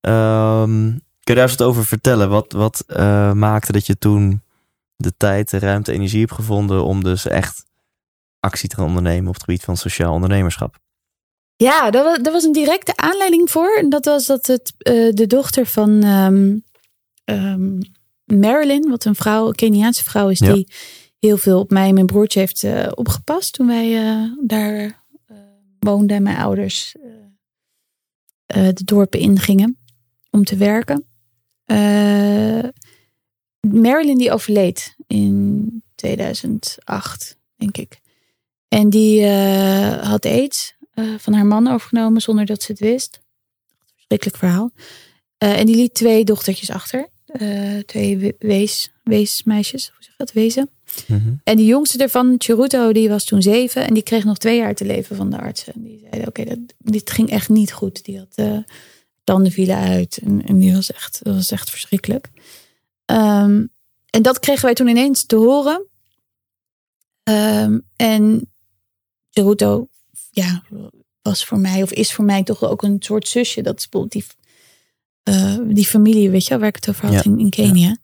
Ehm, 0.00 0.90
kun 0.90 1.34
je 1.34 1.34
daar 1.34 1.48
eens 1.48 1.56
wat 1.56 1.68
over 1.68 1.84
vertellen? 1.86 2.28
Wat, 2.28 2.52
wat 2.52 2.84
eh, 2.86 3.32
maakte 3.32 3.72
dat 3.72 3.86
je 3.86 3.98
toen 3.98 4.42
de 5.02 5.16
tijd, 5.16 5.50
de 5.50 5.58
ruimte, 5.58 5.92
energie 5.92 6.20
hebt 6.20 6.32
gevonden 6.32 6.84
om 6.84 7.04
dus 7.04 7.26
echt 7.26 7.64
actie 8.40 8.68
te 8.68 8.82
ondernemen 8.82 9.28
op 9.28 9.34
het 9.34 9.42
gebied 9.42 9.62
van 9.62 9.76
sociaal 9.76 10.12
ondernemerschap? 10.12 10.78
Ja, 11.56 11.90
daar 11.90 12.04
was, 12.04 12.18
daar 12.18 12.32
was 12.32 12.44
een 12.44 12.52
directe 12.52 12.96
aanleiding 12.96 13.50
voor. 13.50 13.76
En 13.76 13.88
dat 13.88 14.04
was 14.04 14.26
dat 14.26 14.46
het, 14.46 14.72
eh, 14.78 15.08
de 15.10 15.26
dochter 15.26 15.66
van 15.66 16.02
ehm, 16.02 16.58
ehm, 17.24 17.80
Marilyn, 18.24 18.88
wat 18.90 19.04
een 19.04 19.14
vrouw, 19.14 19.46
een 19.46 19.54
Keniaanse 19.54 20.04
vrouw 20.04 20.28
is, 20.28 20.38
Ja. 20.38 20.52
die 20.52 20.72
heel 21.18 21.36
veel 21.36 21.58
op 21.58 21.70
mij 21.70 21.88
en 21.88 21.94
mijn 21.94 22.06
broertje 22.06 22.38
heeft 22.38 22.62
eh, 22.62 22.88
opgepast 22.94 23.52
toen 23.52 23.66
wij 23.66 23.96
eh, 23.96 24.22
daar 24.46 25.04
woonden 25.78 26.16
en 26.16 26.22
mijn 26.22 26.36
ouders 26.36 26.94
de 28.46 28.84
dorpen 28.84 29.20
ingingen 29.20 29.78
om 30.30 30.44
te 30.44 30.56
werken. 30.56 31.06
Marilyn 33.70 34.18
die 34.18 34.32
overleed 34.32 34.94
in 35.06 35.82
2008, 35.94 37.36
denk 37.56 37.76
ik. 37.76 38.00
En 38.68 38.90
die 38.90 39.22
eh, 39.24 40.02
had 40.08 40.24
aids 40.26 40.74
eh, 40.94 41.04
van 41.18 41.32
haar 41.32 41.46
man 41.46 41.66
overgenomen 41.68 42.20
zonder 42.22 42.46
dat 42.46 42.62
ze 42.62 42.72
het 42.72 42.80
wist. 42.80 43.20
Verschrikkelijk 43.94 44.36
verhaal. 44.38 44.70
Eh, 45.38 45.58
en 45.58 45.66
die 45.66 45.76
liet 45.76 45.94
twee 45.94 46.24
dochtertjes 46.24 46.70
achter. 46.70 47.10
Twee 47.86 48.18
we- 48.18 48.34
wees, 48.38 48.90
weesmeisjes, 49.04 49.86
hoe 49.86 49.96
zeg 50.02 50.10
je 50.10 50.16
dat? 50.16 50.32
Wezen. 50.32 50.70
Mhm. 51.06 51.32
En 51.44 51.56
die 51.56 51.66
jongste 51.66 51.98
daarvan, 51.98 52.34
Cheruto, 52.38 52.92
die 52.92 53.08
was 53.08 53.24
toen 53.24 53.42
zeven. 53.42 53.86
En 53.86 53.94
die 53.94 54.02
kreeg 54.02 54.24
nog 54.24 54.38
twee 54.38 54.56
jaar 54.56 54.74
te 54.74 54.84
leven 54.84 55.16
van 55.16 55.30
de 55.30 55.38
artsen. 55.38 55.72
En 55.74 55.82
die 55.82 55.98
zeiden, 56.00 56.28
oké, 56.28 56.44
dat 56.44 56.58
dit 56.78 57.10
ging 57.10 57.30
echt 57.30 57.48
niet 57.48 57.72
goed. 57.72 58.04
Die 58.04 58.18
had 58.18 58.64
tanden 59.24 59.52
vielen 59.52 59.76
uit. 59.76 60.18
En, 60.24 60.42
en 60.46 60.58
die 60.58 60.72
was 60.72 60.92
echt, 60.92 61.20
dat 61.22 61.34
was 61.34 61.50
echt 61.50 61.70
verschrikkelijk. 61.70 62.30
Ehm, 63.12 63.66
en 64.10 64.22
dat 64.22 64.38
kregen 64.38 64.64
wij 64.64 64.74
toen 64.74 64.88
ineens 64.88 65.26
te 65.26 65.36
horen. 65.36 65.86
Ehm, 67.22 67.78
en 67.96 68.50
Cheruto, 69.30 69.88
ja, 70.30 70.62
was 71.22 71.44
voor 71.44 71.58
mij, 71.58 71.82
of 71.82 71.92
is 71.92 72.12
voor 72.12 72.24
mij 72.24 72.42
toch 72.42 72.62
ook 72.62 72.82
een 72.82 72.96
soort 72.98 73.28
zusje. 73.28 73.62
Dat 73.62 73.78
is 73.78 73.88
bijvoorbeeld 73.88 74.24
die, 74.26 74.36
eh, 75.34 75.58
die 75.68 75.86
familie, 75.86 76.30
weet 76.30 76.42
je 76.42 76.48
wel, 76.48 76.58
waar 76.58 76.68
ik 76.68 76.74
het 76.76 76.88
over 76.88 77.04
had 77.04 77.14
Ja. 77.24 77.30
in, 77.30 77.38
in 77.38 77.50
Kenia. 77.50 77.96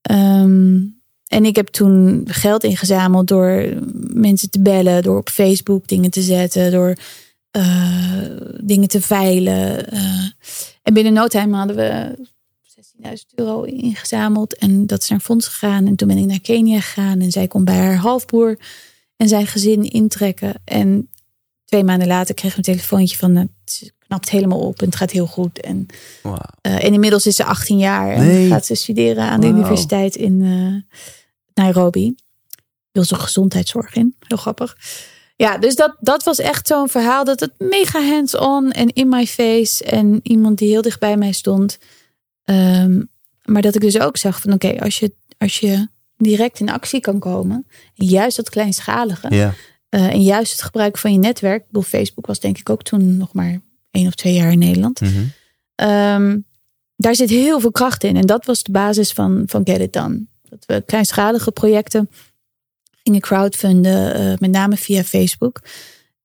Ehm, 0.00 0.80
en 1.26 1.44
ik 1.44 1.56
heb 1.56 1.66
toen 1.68 2.22
geld 2.30 2.64
ingezameld 2.64 3.28
door 3.28 3.72
mensen 4.12 4.50
te 4.50 4.60
bellen, 4.62 5.02
door 5.02 5.18
op 5.18 5.28
Facebook 5.28 5.88
dingen 5.88 6.10
te 6.10 6.22
zetten, 6.22 6.70
door 6.72 6.96
eh, 7.50 8.22
dingen 8.60 8.88
te 8.88 9.00
veilen. 9.00 9.90
eh. 9.90 10.24
en 10.82 10.94
binnen 10.94 11.12
no 11.12 11.26
time 11.26 11.56
hadden 11.56 11.76
we 11.76 12.14
16.000 13.02 13.10
euro 13.34 13.62
ingezameld 13.62 14.56
en 14.56 14.86
dat 14.86 15.02
is 15.02 15.08
naar 15.08 15.20
fonds 15.20 15.46
gegaan. 15.48 15.86
En 15.86 15.96
toen 15.96 16.08
ben 16.08 16.18
ik 16.18 16.24
naar 16.26 16.40
Kenia 16.40 16.80
gegaan 16.80 17.20
en 17.20 17.30
zij 17.30 17.46
kon 17.46 17.64
bij 17.64 17.76
haar 17.76 17.96
halfbroer 17.96 18.58
en 19.16 19.28
zijn 19.28 19.46
gezin 19.46 19.82
intrekken. 19.90 20.54
En 20.64 21.10
twee 21.64 21.84
maanden 21.84 22.08
later 22.08 22.34
kreeg 22.34 22.50
ik 22.50 22.56
een 22.56 22.62
telefoontje 22.62 23.16
van 23.16 23.36
eh, 23.36 23.42
het 23.64 23.92
knapt 24.06 24.30
helemaal 24.30 24.60
op 24.60 24.80
en 24.80 24.86
het 24.86 24.96
gaat 24.96 25.10
heel 25.10 25.26
goed. 25.26 25.60
En 25.60 25.86
Wauw. 26.22 26.38
eh, 26.60 26.84
en 26.84 26.92
inmiddels 26.92 27.26
is 27.26 27.36
ze 27.36 27.44
18 27.44 27.78
jaar 27.78 28.10
en 28.12 28.26
Nee. 28.26 28.48
gaat 28.48 28.66
ze 28.66 28.74
studeren 28.74 29.24
aan 29.24 29.40
de 29.40 29.46
universiteit 29.46 30.16
in 30.16 30.42
eh, 30.42 30.96
Nairobi. 31.54 32.14
Wil 32.92 33.04
ze 33.04 33.14
gezondheidszorg 33.14 33.94
in. 33.94 34.14
Heel 34.20 34.36
grappig. 34.36 34.76
Ja, 35.36 35.58
dus 35.58 35.74
dat, 35.74 35.96
dat 36.00 36.22
was 36.24 36.38
echt 36.38 36.66
zo'n 36.66 36.88
verhaal 36.88 37.24
dat 37.24 37.40
het 37.40 37.52
mega 37.58 38.02
hands-on 38.08 38.72
en 38.72 38.88
in 38.92 39.08
my 39.08 39.26
face. 39.26 39.84
En 39.84 40.20
iemand 40.22 40.58
die 40.58 40.68
heel 40.68 40.82
dicht 40.82 41.00
bij 41.00 41.16
mij 41.16 41.32
stond. 41.32 41.78
Ehm, 42.46 43.02
maar 43.44 43.62
dat 43.62 43.74
ik 43.74 43.80
dus 43.80 44.00
ook 44.00 44.16
zag 44.16 44.40
van 44.40 44.52
oké, 44.52 44.80
als, 44.80 44.98
je, 44.98 45.14
als 45.38 45.58
je 45.58 45.88
direct 46.16 46.60
in 46.60 46.70
actie 46.70 47.00
kan 47.00 47.18
komen. 47.18 47.66
En 47.94 48.06
juist 48.06 48.36
dat 48.36 48.50
kleinschalige. 48.50 49.34
Ja, 49.34 49.54
eh, 49.88 50.12
en 50.12 50.22
juist 50.22 50.52
het 50.52 50.62
gebruik 50.62 50.98
van 50.98 51.12
je 51.12 51.18
netwerk. 51.18 51.60
Ik 51.60 51.66
bedoel, 51.66 51.82
Facebook 51.82 52.26
was 52.26 52.40
denk 52.40 52.58
ik 52.58 52.70
ook 52.70 52.82
toen 52.82 53.16
nog 53.16 53.32
maar 53.32 53.60
één 53.90 54.06
of 54.06 54.14
twee 54.14 54.34
jaar 54.34 54.52
in 54.52 54.58
Nederland. 54.58 55.00
mhm. 55.00 55.24
Ehm, 55.74 56.38
daar 56.96 57.14
zit 57.14 57.30
heel 57.30 57.60
veel 57.60 57.70
kracht 57.70 58.04
in. 58.04 58.16
En 58.16 58.26
dat 58.26 58.44
was 58.44 58.62
de 58.62 58.72
basis 58.72 59.12
van, 59.12 59.42
van 59.46 59.66
Get 59.66 59.80
It 59.80 59.92
Done. 59.92 60.26
Dat 60.42 60.64
we 60.66 60.82
kleinschalige 60.86 61.52
projecten 61.52 62.08
gingen 63.06 63.20
crowdfunden, 63.20 64.14
eh, 64.14 64.38
met 64.38 64.50
name 64.50 64.76
via 64.76 65.02
Facebook. 65.02 65.60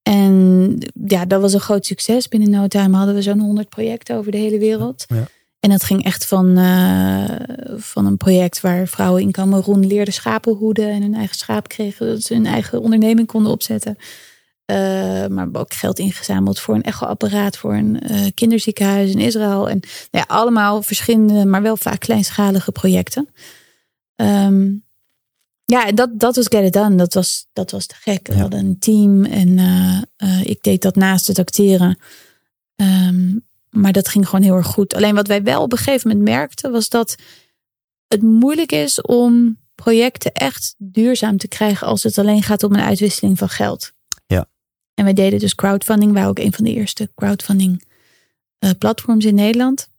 En 0.03 0.77
ja, 1.05 1.25
dat 1.25 1.41
was 1.41 1.53
een 1.53 1.59
groot 1.59 1.85
succes. 1.85 2.27
Binnen 2.27 2.49
no 2.49 2.67
time 2.67 2.97
hadden 2.97 3.15
we 3.15 3.21
zo'n 3.21 3.39
100 3.39 3.69
projecten 3.69 4.17
over 4.17 4.31
de 4.31 4.37
hele 4.37 4.57
wereld. 4.57 5.05
Ja. 5.07 5.27
En 5.61 5.69
dat 5.69 5.83
ging 5.83 6.03
echt 6.03 6.25
van, 6.25 6.57
eh, 6.57 7.35
van 7.77 8.05
een 8.05 8.17
project 8.17 8.61
waar 8.61 8.87
vrouwen 8.87 9.21
in 9.21 9.31
Cameroen 9.31 9.87
leerden 9.87 10.13
schapen 10.13 10.53
hoeden 10.53 10.89
en 10.89 11.01
hun 11.01 11.13
eigen 11.13 11.35
schaap 11.35 11.67
kregen, 11.67 12.07
dat 12.07 12.23
ze 12.23 12.33
hun 12.33 12.45
eigen 12.45 12.81
onderneming 12.81 13.27
konden 13.27 13.51
opzetten. 13.51 13.95
Eh, 14.65 15.27
maar 15.27 15.47
ook 15.51 15.73
geld 15.73 15.99
ingezameld 15.99 16.59
voor 16.59 16.75
een 16.75 16.83
echoapparaat 16.83 17.57
voor 17.57 17.73
een 17.73 17.99
eh, 17.99 18.25
kinderziekenhuis 18.33 19.11
in 19.11 19.19
Israël. 19.19 19.69
En 19.69 19.79
nou 20.11 20.25
ja, 20.27 20.35
allemaal 20.35 20.81
verschillende, 20.81 21.45
maar 21.45 21.61
wel 21.61 21.77
vaak 21.77 21.99
kleinschalige 21.99 22.71
projecten. 22.71 23.29
Ehm, 24.15 24.69
ja, 25.65 25.91
dat, 25.91 26.09
dat 26.19 26.35
was 26.35 26.47
Get 26.47 26.63
It 26.63 26.73
Done. 26.73 26.95
Dat 26.95 27.13
was, 27.13 27.47
dat 27.53 27.71
was 27.71 27.85
te 27.85 27.95
gek. 27.95 28.27
We 28.27 28.33
Ja. 28.33 28.39
hadden 28.41 28.59
een 28.59 28.79
team 28.79 29.25
en 29.25 29.59
ik 30.43 30.61
deed 30.61 30.81
dat 30.81 30.95
naast 30.95 31.27
het 31.27 31.39
acteren. 31.39 31.99
Ehm, 32.75 33.35
maar 33.71 33.91
dat 33.91 34.07
ging 34.07 34.27
gewoon 34.27 34.45
heel 34.45 34.55
erg 34.55 34.67
goed. 34.67 34.93
Alleen 34.93 35.15
wat 35.15 35.27
wij 35.27 35.43
wel 35.43 35.61
op 35.61 35.71
een 35.71 35.77
gegeven 35.77 36.09
moment 36.09 36.29
merkten 36.29 36.71
was 36.71 36.89
dat 36.89 37.15
het 38.07 38.21
moeilijk 38.21 38.71
is 38.71 39.01
om 39.01 39.59
projecten 39.75 40.31
echt 40.31 40.75
duurzaam 40.77 41.37
te 41.37 41.47
krijgen 41.47 41.87
als 41.87 42.03
het 42.03 42.17
alleen 42.17 42.43
gaat 42.43 42.63
om 42.63 42.73
een 42.73 42.81
uitwisseling 42.81 43.37
van 43.37 43.49
geld. 43.49 43.93
Ja. 44.27 44.47
En 44.93 45.03
wij 45.03 45.13
deden 45.13 45.39
dus 45.39 45.55
crowdfunding. 45.55 46.13
Wij 46.13 46.27
ook 46.27 46.39
een 46.39 46.53
van 46.53 46.63
de 46.63 46.73
eerste 46.73 47.09
crowdfunding 47.15 47.83
eh, 48.59 48.69
platforms 48.77 49.25
in 49.25 49.35
Nederland. 49.35 49.89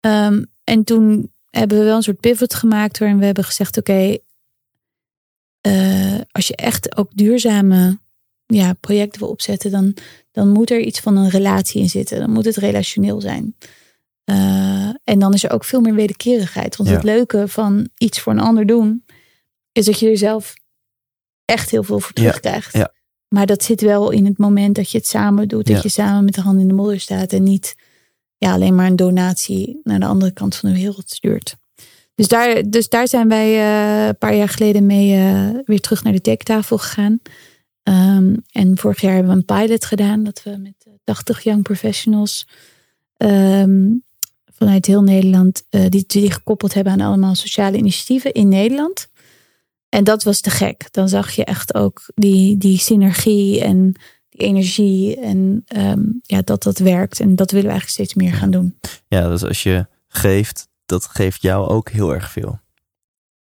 Ehm, 0.00 0.44
en 0.64 0.84
toen 0.84 1.32
hebben 1.50 1.78
we 1.78 1.84
wel 1.84 1.96
een 1.96 2.02
soort 2.02 2.20
pivot 2.20 2.54
gemaakt 2.54 2.98
waarin 2.98 3.18
we 3.18 3.24
hebben 3.24 3.44
gezegd: 3.44 3.76
oké, 3.76 4.18
eh, 5.60 6.20
als 6.30 6.46
je 6.46 6.56
echt 6.56 6.96
ook 6.96 7.10
duurzame 7.14 7.98
ja, 8.46 8.72
projecten 8.72 9.20
wil 9.20 9.30
opzetten, 9.30 9.70
dan, 9.70 9.94
dan 10.36 10.48
moet 10.48 10.70
er 10.70 10.80
iets 10.80 11.00
van 11.00 11.16
een 11.16 11.28
relatie 11.28 11.80
in 11.80 11.88
zitten. 11.88 12.18
Dan 12.18 12.30
moet 12.30 12.44
het 12.44 12.56
relationeel 12.56 13.20
zijn. 13.20 13.56
Eh, 14.24 14.88
en 15.04 15.18
dan 15.18 15.34
is 15.34 15.44
er 15.44 15.50
ook 15.50 15.64
veel 15.64 15.80
meer 15.80 15.94
wederkerigheid. 15.94 16.76
Want 16.76 16.88
Ja. 16.88 16.94
het 16.94 17.04
leuke 17.04 17.48
van 17.48 17.88
iets 17.98 18.20
voor 18.20 18.32
een 18.32 18.40
ander 18.40 18.66
doen, 18.66 19.04
is 19.72 19.84
dat 19.84 19.98
je 20.00 20.08
er 20.10 20.18
zelf 20.18 20.54
echt 21.44 21.70
heel 21.70 21.82
veel 21.82 22.00
voor 22.00 22.12
terugkrijgt. 22.12 22.72
ja. 22.72 22.92
Maar 23.28 23.46
dat 23.46 23.62
zit 23.62 23.80
wel 23.80 24.10
in 24.10 24.24
het 24.24 24.38
moment 24.38 24.74
dat 24.74 24.90
je 24.90 24.98
het 24.98 25.06
samen 25.06 25.48
doet. 25.48 25.66
Dat 25.66 25.82
je 25.82 25.88
samen 25.88 26.24
met 26.24 26.34
de 26.34 26.40
hand 26.40 26.60
in 26.60 26.68
de 26.68 26.74
modder 26.74 27.00
staat. 27.00 27.32
En 27.32 27.42
niet 27.42 27.74
ja, 28.36 28.52
alleen 28.52 28.74
maar 28.74 28.86
een 28.86 28.96
donatie 28.96 29.80
naar 29.82 30.00
de 30.00 30.06
andere 30.06 30.32
kant 30.32 30.56
van 30.56 30.68
de 30.72 30.76
wereld 30.76 31.10
stuurt. 31.10 31.56
Dus 32.14 32.28
daar, 32.28 32.62
dus 32.70 32.88
daar 32.88 33.08
zijn 33.08 33.28
wij 33.28 33.54
eh, 33.54 34.06
een 34.06 34.18
paar 34.18 34.34
jaar 34.34 34.48
geleden 34.48 34.86
mee 34.86 35.14
eh, 35.14 35.48
weer 35.64 35.80
terug 35.80 36.02
naar 36.02 36.12
de 36.12 36.20
dektafel 36.20 36.78
gegaan. 36.78 37.20
Ehm, 37.86 38.34
en 38.50 38.78
vorig 38.78 39.00
jaar 39.00 39.14
hebben 39.14 39.32
we 39.32 39.38
een 39.38 39.44
pilot 39.44 39.84
gedaan. 39.84 40.24
Dat 40.24 40.42
we 40.42 40.56
met 40.56 40.74
eh, 40.86 40.92
80 41.04 41.42
young 41.42 41.62
professionals 41.62 42.46
ehm, 43.16 43.92
vanuit 44.52 44.86
heel 44.86 45.02
Nederland. 45.02 45.64
eh, 45.70 45.84
die, 45.88 46.04
die 46.06 46.30
gekoppeld 46.30 46.74
hebben 46.74 46.92
aan 46.92 47.00
allemaal 47.00 47.34
sociale 47.34 47.76
initiatieven 47.76 48.32
in 48.32 48.48
Nederland. 48.48 49.08
En 49.88 50.04
dat 50.04 50.22
was 50.22 50.40
te 50.40 50.50
gek. 50.50 50.88
Dan 50.90 51.08
zag 51.08 51.30
je 51.30 51.44
echt 51.44 51.74
ook 51.74 52.02
die, 52.14 52.56
die 52.58 52.78
synergie 52.78 53.60
en 53.60 53.92
die 54.28 54.40
energie. 54.40 55.20
En 55.20 55.62
ehm, 55.66 56.04
ja, 56.22 56.42
dat 56.44 56.62
dat 56.62 56.78
werkt. 56.78 57.20
En 57.20 57.36
dat 57.36 57.50
willen 57.50 57.66
we 57.66 57.72
eigenlijk 57.72 58.08
steeds 58.08 58.24
meer 58.24 58.32
gaan 58.32 58.50
doen. 58.50 58.78
ja, 59.08 59.28
dus 59.28 59.44
als 59.44 59.62
je 59.62 59.86
geeft, 60.08 60.68
dat 60.86 61.06
geeft 61.06 61.42
jou 61.42 61.68
ook 61.68 61.88
heel 61.88 62.14
erg 62.14 62.30
veel. 62.30 62.60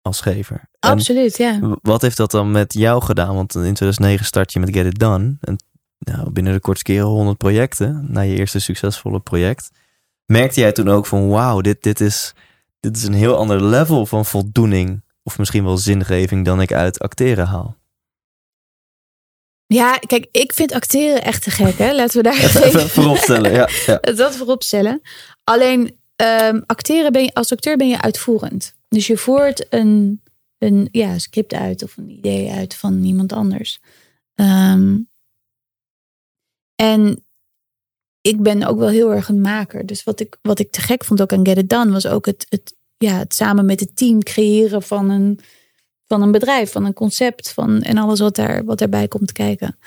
Als 0.03 0.21
gever. 0.21 0.69
En 0.79 0.89
Absoluut, 0.89 1.37
ja. 1.37 1.59
wat 1.81 2.01
heeft 2.01 2.17
dat 2.17 2.31
dan 2.31 2.51
met 2.51 2.73
jou 2.73 3.03
gedaan? 3.03 3.35
Want 3.35 3.55
in 3.55 3.61
2009 3.61 4.25
start 4.25 4.53
je 4.53 4.59
met 4.59 4.73
Get 4.73 4.85
It 4.85 4.99
Done. 4.99 5.37
En 5.41 5.55
nou, 5.99 6.31
binnen 6.31 6.53
de 6.53 6.59
kortste 6.59 6.91
keren 6.91 7.07
100 7.07 7.37
projecten. 7.37 8.05
Na 8.09 8.21
je 8.21 8.35
eerste 8.35 8.59
succesvolle 8.59 9.19
project. 9.19 9.69
Merkte 10.25 10.59
jij 10.59 10.71
toen 10.71 10.89
ook 10.89 11.05
van 11.05 11.29
wauw, 11.29 11.61
dit, 11.61 11.83
dit, 11.83 12.01
is, 12.01 12.33
dit 12.79 12.97
is 12.97 13.03
een 13.03 13.13
heel 13.13 13.35
ander 13.35 13.63
level 13.63 14.05
van 14.05 14.25
voldoening. 14.25 15.03
Of 15.23 15.37
misschien 15.37 15.63
wel 15.63 15.77
zingeving 15.77 16.45
dan 16.45 16.61
ik 16.61 16.73
uit 16.73 16.99
acteren 16.99 17.45
haal. 17.45 17.75
Ja, 19.65 19.97
kijk, 19.97 20.27
ik 20.31 20.53
vind 20.53 20.71
acteren 20.71 21.23
echt 21.23 21.43
te 21.43 21.51
gek, 21.51 21.77
hè. 21.77 21.93
Laten 21.93 22.17
we 22.17 22.23
daar 22.23 22.37
Even, 22.63 22.89
vooropstellen. 22.89 23.51
Ja, 23.51 23.69
ja. 23.85 23.97
dat 24.15 24.35
voorop 24.35 24.63
stellen. 24.63 25.01
Alleen, 25.43 25.99
ehm, 26.15 26.61
acteren 26.65 27.11
ben 27.11 27.23
je, 27.23 27.33
als 27.33 27.51
acteur 27.51 27.77
ben 27.77 27.87
je 27.87 28.01
uitvoerend. 28.01 28.75
Dus 28.93 29.07
je 29.07 29.17
voert 29.17 29.65
een, 29.69 30.21
een 30.57 30.87
ja, 30.91 31.17
script 31.17 31.53
uit 31.53 31.83
of 31.83 31.97
een 31.97 32.09
idee 32.09 32.51
uit 32.51 32.75
van 32.75 33.03
iemand 33.03 33.33
anders. 33.33 33.79
Ehm, 34.35 34.99
en 36.75 37.25
ik 38.21 38.41
ben 38.41 38.63
ook 38.63 38.77
wel 38.77 38.87
heel 38.87 39.13
erg 39.13 39.29
een 39.29 39.41
maker. 39.41 39.85
Dus 39.85 40.03
wat 40.03 40.19
ik, 40.19 40.37
wat 40.41 40.59
ik 40.59 40.71
te 40.71 40.81
gek 40.81 41.05
vond 41.05 41.21
ook 41.21 41.33
aan 41.33 41.45
Get 41.45 41.57
It 41.57 41.69
Done 41.69 41.91
was 41.91 42.07
ook 42.07 42.25
het, 42.25 42.45
het, 42.49 42.75
ja, 42.97 43.17
het 43.17 43.35
samen 43.35 43.65
met 43.65 43.79
het 43.79 43.95
team 43.95 44.23
creëren 44.23 44.81
van 44.81 45.09
een, 45.09 45.39
van 46.07 46.21
een 46.21 46.31
bedrijf, 46.31 46.71
van 46.71 46.85
een 46.85 46.93
concept 46.93 47.51
van, 47.51 47.81
en 47.81 47.97
alles 47.97 48.19
wat, 48.19 48.35
daar, 48.35 48.65
wat 48.65 48.77
daarbij 48.77 49.07
komt 49.07 49.31
kijken. 49.31 49.77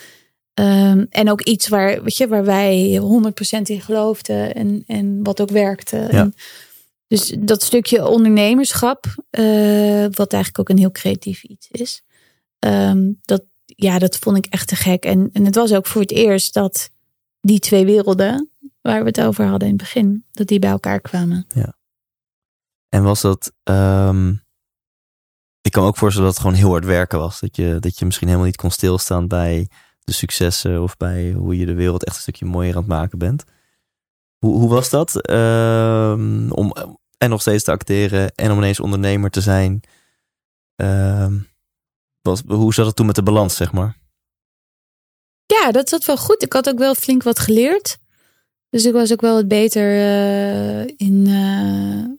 Ehm, 0.55 1.05
en 1.11 1.31
ook 1.31 1.43
iets 1.43 1.69
waar, 1.69 2.03
weet 2.03 2.17
je, 2.17 2.29
waar 2.29 2.45
wij 2.45 3.01
100% 3.01 3.63
in 3.63 3.81
geloofden 3.81 4.55
en, 4.55 4.83
en 4.87 5.23
wat 5.23 5.41
ook 5.41 5.51
werkte. 5.51 5.97
En 5.97 6.35
dus 7.07 7.37
dat 7.39 7.63
stukje 7.63 8.07
ondernemerschap, 8.07 9.07
eh, 9.31 10.07
wat 10.11 10.33
eigenlijk 10.33 10.59
ook 10.59 10.69
een 10.69 10.79
heel 10.79 10.93
creatief 10.93 11.43
iets 11.43 11.69
is, 11.71 12.03
ehm, 12.59 13.13
dat, 13.23 13.45
ja, 13.65 13.99
dat 13.99 14.17
vond 14.17 14.37
ik 14.37 14.47
echt 14.47 14.69
te 14.69 14.77
gek. 14.77 15.05
En, 15.05 15.31
en 15.33 15.45
het 15.45 15.55
was 15.55 15.73
ook 15.73 15.87
voor 15.87 16.01
het 16.01 16.11
eerst 16.11 16.55
dat 16.55 16.91
die 17.41 17.59
twee 17.59 17.85
werelden, 17.85 18.51
waar 18.81 19.01
we 19.01 19.07
het 19.07 19.21
over 19.21 19.47
hadden 19.47 19.69
in 19.69 19.75
het 19.75 19.83
begin, 19.83 20.25
dat 20.33 20.47
die 20.47 20.59
bij 20.59 20.71
elkaar 20.71 21.01
kwamen. 21.01 21.47
Ja. 21.55 21.75
En 22.89 23.03
was 23.03 23.21
dat. 23.21 23.53
ehm, 23.63 24.35
ik 25.61 25.73
kan 25.73 25.83
me 25.83 25.89
ook 25.89 25.97
voorstellen 25.97 26.29
dat 26.29 26.37
het 26.37 26.47
gewoon 26.47 26.63
heel 26.63 26.71
hard 26.71 26.85
werken 26.85 27.19
was. 27.19 27.41
Dat 27.41 27.57
je, 27.57 27.77
dat 27.81 27.99
je 27.99 28.05
misschien 28.05 28.27
helemaal 28.27 28.49
niet 28.49 28.57
kon 28.57 28.71
stilstaan 28.71 29.29
bij 29.29 29.69
de 30.05 30.13
successen 30.13 30.83
of 30.83 30.97
bij 30.97 31.33
hoe 31.33 31.57
je 31.57 31.67
de 31.67 31.75
wereld 31.75 32.05
echt 32.05 32.17
een 32.17 32.23
stukje 32.23 32.45
mooier 32.45 32.75
aan 32.75 32.81
het 32.81 32.89
maken 32.91 33.19
bent. 33.19 33.45
Hoe, 34.39 34.55
hoe 34.59 34.69
was 34.69 34.91
dat? 34.91 35.21
Ehm, 35.27 36.51
om 36.51 36.73
en 37.19 37.31
nog 37.31 37.41
steeds 37.41 37.65
te 37.65 37.71
acteren 37.71 38.35
en 38.35 38.51
om 38.51 38.57
ineens 38.59 38.81
ondernemer 38.81 39.31
te 39.31 39.41
zijn. 39.41 39.81
Ehm, 40.77 41.35
was, 42.23 42.43
hoe 42.47 42.75
zat 42.75 42.87
het 42.87 42.97
toen 42.97 43.07
met 43.07 43.15
de 43.15 43.23
balans, 43.23 43.57
zeg 43.57 43.73
maar? 43.73 43.97
Ja, 45.47 45.73
dat 45.73 45.89
zat 45.89 46.05
wel 46.05 46.17
goed. 46.17 46.43
Ik 46.43 46.53
had 46.53 46.69
ook 46.69 46.79
wel 46.79 46.95
flink 46.95 47.23
wat 47.23 47.39
geleerd. 47.39 47.97
Dus 48.71 48.85
ik 48.85 48.93
was 48.93 49.13
ook 49.13 49.21
wel 49.21 49.35
wat 49.35 49.49
beter 49.49 49.91
eh, 49.93 50.81
in, 50.81 51.25
eh, 51.27 52.15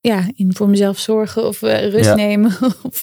ja, 0.00 0.30
in 0.34 0.54
voor 0.54 0.68
mezelf 0.68 0.98
zorgen 0.98 1.46
of 1.46 1.62
eh, 1.62 1.90
rust 1.90 2.04
Ja. 2.04 2.14
nemen. 2.14 2.56
of, 2.82 3.02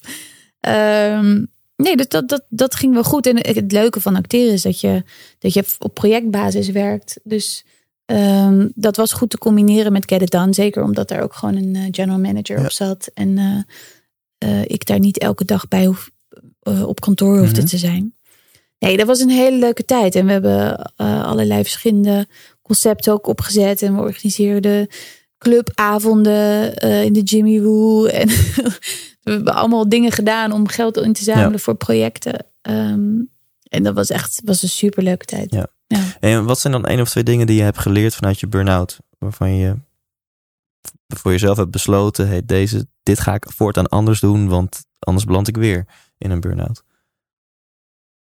ehm, 0.59 1.45
nee, 1.75 1.95
dat, 1.95 2.09
dat, 2.09 2.29
dat, 2.29 2.45
dat 2.49 2.75
ging 2.75 2.93
wel 2.93 3.03
goed. 3.03 3.27
En 3.27 3.37
het 3.37 3.71
leuke 3.71 4.01
van 4.01 4.15
acteren 4.15 4.53
is 4.53 4.61
dat 4.61 4.79
je, 4.79 5.03
dat 5.39 5.53
je 5.53 5.63
op 5.79 5.93
projectbasis 5.93 6.69
werkt. 6.69 7.19
Dus 7.23 7.65
ehm, 8.05 8.67
dat 8.75 8.95
was 8.95 9.13
goed 9.13 9.29
te 9.29 9.37
combineren 9.37 9.91
met 9.91 10.03
Get 10.09 10.21
It 10.21 10.29
Done. 10.31 10.53
Zeker 10.53 10.83
omdat 10.83 11.07
daar 11.07 11.21
ook 11.21 11.33
gewoon 11.33 11.55
een 11.55 11.75
eh, 11.75 11.81
general 11.91 12.19
manager 12.19 12.57
Ja. 12.57 12.63
op 12.63 12.71
zat. 12.71 13.09
En 13.13 13.37
eh, 13.37 13.61
eh, 14.37 14.61
ik 14.65 14.85
daar 14.85 14.99
niet 14.99 15.17
elke 15.17 15.45
dag 15.45 15.67
bij 15.67 15.85
hoef, 15.85 16.11
op 16.85 16.99
kantoor 16.99 17.37
hoefde 17.39 17.61
Mhm. 17.61 17.69
te 17.69 17.77
zijn. 17.77 18.13
Nee, 18.79 18.97
dat 18.97 19.07
was 19.07 19.19
een 19.19 19.29
hele 19.29 19.57
leuke 19.57 19.85
tijd. 19.85 20.15
En 20.15 20.25
we 20.25 20.31
hebben 20.31 20.91
allerlei 20.95 21.61
verschillende 21.63 22.27
concepten 22.61 23.13
ook 23.13 23.27
opgezet. 23.27 23.81
En 23.81 23.95
we 23.95 24.01
organiseerden 24.01 24.87
clubavonden 25.37 26.73
in 27.03 27.13
de 27.13 27.21
Jimmy 27.21 27.61
Woo. 27.61 28.05
En 28.21 28.27
we 28.27 29.31
hebben 29.31 29.53
allemaal 29.53 29.89
dingen 29.89 30.11
gedaan 30.11 30.51
om 30.51 30.67
geld 30.67 30.97
in 30.97 31.13
te 31.13 31.23
zamelen 31.23 31.51
Ja. 31.51 31.57
voor 31.57 31.75
projecten. 31.75 32.45
Ehm, 32.61 33.17
en 33.69 33.83
dat 33.83 33.93
was 33.95 34.09
echt 34.09 34.41
was 34.43 34.61
een 34.63 34.69
superleuke 34.69 35.25
tijd. 35.25 35.53
Ja. 35.53 35.67
Ja. 35.87 36.17
En 36.19 36.45
wat 36.45 36.59
zijn 36.59 36.73
dan 36.73 36.85
één 36.85 37.01
of 37.01 37.09
twee 37.09 37.23
dingen 37.23 37.47
die 37.47 37.55
je 37.55 37.61
hebt 37.61 37.77
geleerd 37.77 38.15
vanuit 38.15 38.39
je 38.39 38.47
burn-out? 38.47 38.99
Waarvan 39.17 39.55
je 39.55 39.75
voor 41.07 41.31
jezelf 41.31 41.57
hebt 41.57 41.71
besloten, 41.71 42.27
hey, 42.27 42.45
deze, 42.45 42.87
dit 43.03 43.19
ga 43.19 43.33
ik 43.33 43.45
voortaan 43.47 43.87
anders 43.87 44.19
doen, 44.19 44.47
want 44.47 44.85
anders 44.99 45.25
beland 45.25 45.47
ik 45.47 45.57
weer 45.57 45.85
in 46.17 46.31
een 46.31 46.39
burn-out. 46.39 46.83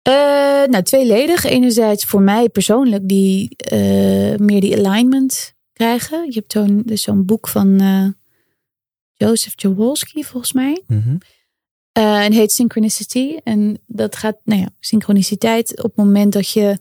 Eh, 0.02 0.14
nou, 0.72 0.84
tweeledig. 0.84 1.44
Enerzijds 1.44 2.06
voor 2.06 2.22
mij 2.22 2.50
persoonlijk 2.50 3.08
die 3.08 3.56
eh, 3.56 4.38
meer 4.38 4.62
die 4.62 4.86
alignment 4.86 5.54
krijgen. 5.74 6.26
Je 6.26 6.34
hebt 6.34 6.52
zo'n 6.52 6.82
dus 6.86 7.02
zo'n 7.02 7.26
boek 7.26 7.48
van 7.48 7.80
eh, 7.80 8.08
Joseph 9.14 9.54
Jawolski 9.56 10.24
volgens 10.24 10.54
mij. 10.54 10.84
Mhm. 10.88 11.18
Eh, 11.92 12.24
en 12.24 12.32
heet 12.32 12.52
Synchronicity. 12.52 13.38
En 13.44 13.80
dat 13.88 14.16
gaat, 14.16 14.38
nou 14.44 14.62
ja, 14.62 14.70
synchroniciteit 14.80 15.78
op 15.78 15.96
het 15.96 16.06
moment 16.06 16.34
dat 16.34 16.50
je 16.50 16.78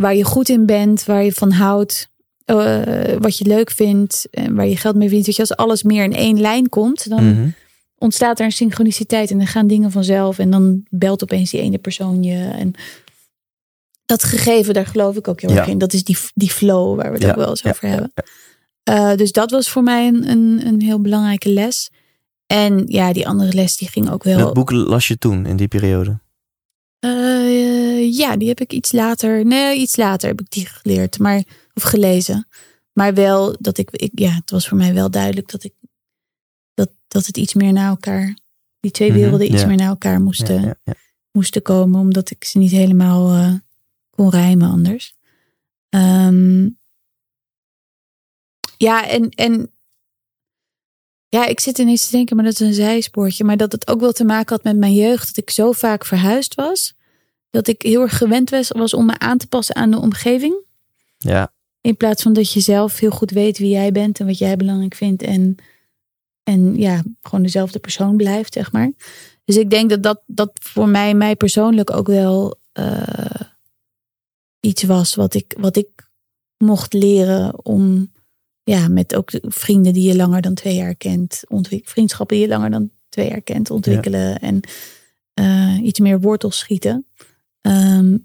waar 0.00 0.14
je 0.14 0.24
goed 0.24 0.48
in 0.48 0.66
bent, 0.66 1.04
waar 1.04 1.24
je 1.24 1.32
van 1.32 1.50
houdt, 1.50 2.08
eh, 2.44 2.82
wat 3.18 3.38
je 3.38 3.44
leuk 3.46 3.70
vindt 3.70 4.26
en 4.30 4.54
waar 4.54 4.66
je 4.66 4.76
geld 4.76 4.94
mee 4.96 5.08
verdient. 5.08 5.36
Je, 5.36 5.42
als 5.42 5.56
alles 5.56 5.82
meer 5.82 6.04
in 6.04 6.14
één 6.14 6.40
lijn 6.40 6.68
komt, 6.68 7.08
dan 7.08 7.30
Mhm. 7.30 7.48
ontstaat 7.98 8.38
er 8.38 8.44
een 8.44 8.52
synchroniciteit 8.52 9.30
en 9.30 9.38
dan 9.38 9.46
gaan 9.46 9.66
dingen 9.66 9.90
vanzelf. 9.90 10.38
En 10.38 10.50
dan 10.50 10.86
belt 10.90 11.22
opeens 11.22 11.50
die 11.50 11.60
ene 11.60 11.78
persoon 11.78 12.22
je. 12.22 12.44
En 12.48 12.72
dat 14.04 14.24
gegeven, 14.24 14.74
daar 14.74 14.86
geloof 14.86 15.16
ik 15.16 15.28
ook 15.28 15.40
heel 15.40 15.50
Ja. 15.50 15.56
erg 15.56 15.66
in. 15.68 15.78
Dat 15.78 15.92
is 15.92 16.04
die, 16.04 16.16
die 16.34 16.50
flow 16.50 16.96
waar 16.96 17.06
we 17.06 17.12
het 17.12 17.22
Ja, 17.22 17.30
ook 17.30 17.36
wel 17.36 17.48
eens 17.48 17.60
ja, 17.62 17.70
over 17.70 17.88
hebben. 17.88 18.12
Eh, 18.82 19.14
dus 19.14 19.32
dat 19.32 19.50
was 19.50 19.68
voor 19.70 19.82
mij 19.82 20.06
een, 20.08 20.30
een, 20.30 20.66
een 20.66 20.80
heel 20.82 21.00
belangrijke 21.00 21.48
les. 21.52 21.90
En 22.46 22.84
ja, 22.86 23.12
die 23.12 23.28
andere 23.28 23.52
les 23.52 23.76
die 23.76 23.88
ging 23.88 24.10
ook 24.10 24.22
wel. 24.24 24.38
Dat 24.38 24.52
boek 24.54 24.70
las 24.70 25.08
je 25.08 25.18
toen, 25.18 25.46
in 25.46 25.56
die 25.56 25.68
periode. 25.68 26.18
Eh, 27.98 28.16
ja, 28.16 28.36
die 28.36 28.48
heb 28.48 28.60
ik 28.60 28.72
iets 28.72 28.92
later. 28.92 29.44
Nee, 29.46 29.78
iets 29.78 29.96
later 29.96 30.28
heb 30.28 30.40
ik 30.40 30.50
die 30.50 30.66
geleerd, 30.66 31.18
maar 31.18 31.42
of 31.74 31.82
gelezen. 31.82 32.48
Maar 32.92 33.14
wel 33.14 33.56
dat 33.60 33.78
ik, 33.78 33.90
ik 33.90 34.10
ja, 34.14 34.30
het 34.30 34.50
was 34.50 34.68
voor 34.68 34.76
mij 34.78 34.94
wel 34.94 35.10
duidelijk 35.10 35.50
dat 35.50 35.64
ik 35.64 35.72
dat, 36.74 36.90
dat 37.08 37.26
het 37.26 37.36
iets 37.36 37.54
meer 37.54 37.72
naar 37.72 37.88
elkaar, 37.88 38.38
die 38.80 38.90
twee 38.90 39.10
Mhm, 39.10 39.18
werelden 39.20 39.52
iets 39.52 39.60
ja. 39.60 39.66
meer 39.66 39.76
naar 39.76 39.88
elkaar 39.88 40.20
moesten, 40.20 40.54
Ja, 40.60 40.66
ja, 40.66 40.74
ja. 40.84 40.94
moesten 41.32 41.62
komen, 41.62 42.00
omdat 42.00 42.30
ik 42.30 42.44
ze 42.44 42.58
niet 42.58 42.70
helemaal 42.70 43.32
eh, 43.32 43.54
kon 44.10 44.30
rijmen 44.30 44.70
anders. 44.70 45.16
Ehm, 45.88 46.68
ja, 48.76 49.08
en, 49.08 49.28
en 49.28 49.72
ja, 51.28 51.46
ik 51.46 51.60
zit 51.60 51.78
ineens 51.78 52.04
te 52.04 52.10
denken, 52.16 52.36
maar 52.36 52.44
dat 52.44 52.54
is 52.54 52.60
een 52.66 52.74
zijspoortje. 52.74 53.44
Maar 53.44 53.56
dat 53.56 53.72
het 53.72 53.88
ook 53.88 54.00
wel 54.00 54.12
te 54.12 54.24
maken 54.24 54.54
had 54.54 54.64
met 54.64 54.76
mijn 54.76 54.94
jeugd. 54.94 55.26
Dat 55.26 55.36
ik 55.36 55.50
zo 55.50 55.72
vaak 55.72 56.04
verhuisd 56.04 56.54
was. 56.54 56.94
Dat 57.50 57.68
ik 57.68 57.82
heel 57.82 58.02
erg 58.02 58.16
gewend 58.16 58.50
was, 58.50 58.68
was 58.68 58.94
om 58.94 59.06
me 59.06 59.18
aan 59.18 59.38
te 59.38 59.46
passen 59.46 59.74
aan 59.74 59.90
de 59.90 60.00
omgeving. 60.00 60.56
Ja, 61.18 61.52
In 61.80 61.96
plaats 61.96 62.22
van 62.22 62.32
dat 62.32 62.52
je 62.52 62.60
zelf 62.60 62.98
heel 62.98 63.10
goed 63.10 63.30
weet 63.30 63.58
wie 63.58 63.70
jij 63.70 63.92
bent 63.92 64.20
en 64.20 64.26
wat 64.26 64.38
jij 64.38 64.56
belangrijk 64.56 64.94
vindt. 64.94 65.22
En, 65.22 65.56
en 66.42 66.76
ja, 66.76 67.02
gewoon 67.22 67.42
dezelfde 67.42 67.78
persoon 67.78 68.16
blijft, 68.16 68.52
zeg 68.52 68.72
maar. 68.72 68.92
Dus 69.44 69.56
ik 69.56 69.70
denk 69.70 69.90
dat 69.90 70.02
dat, 70.02 70.22
dat 70.26 70.50
voor 70.54 70.88
mij, 70.88 71.14
mij 71.14 71.36
persoonlijk 71.36 71.90
ook 71.90 72.06
wel 72.06 72.58
eh, 72.72 73.40
iets 74.60 74.82
was 74.82 75.14
wat 75.14 75.34
ik, 75.34 75.54
wat 75.58 75.76
ik 75.76 75.88
mocht 76.56 76.92
leren 76.92 77.64
om 77.64 78.12
ja, 78.62 78.88
met 78.88 79.14
ook 79.14 79.30
de 79.30 79.42
vrienden 79.48 79.92
die 79.92 80.08
je 80.08 80.16
langer 80.16 80.40
dan 80.42 80.54
twee 80.54 80.74
jaar 80.74 80.94
kent, 80.94 81.42
vriendschappen 81.84 82.36
die 82.36 82.46
je 82.46 82.52
langer 82.52 82.70
dan 82.70 82.90
twee 83.08 83.28
jaar 83.28 83.40
kent, 83.40 83.70
ontwikkelen 83.70 84.38
en 84.38 84.60
eh, 85.34 85.78
iets 85.82 85.98
meer 85.98 86.20
wortels 86.20 86.58
schieten. 86.58 87.06
Ehm, 87.60 88.16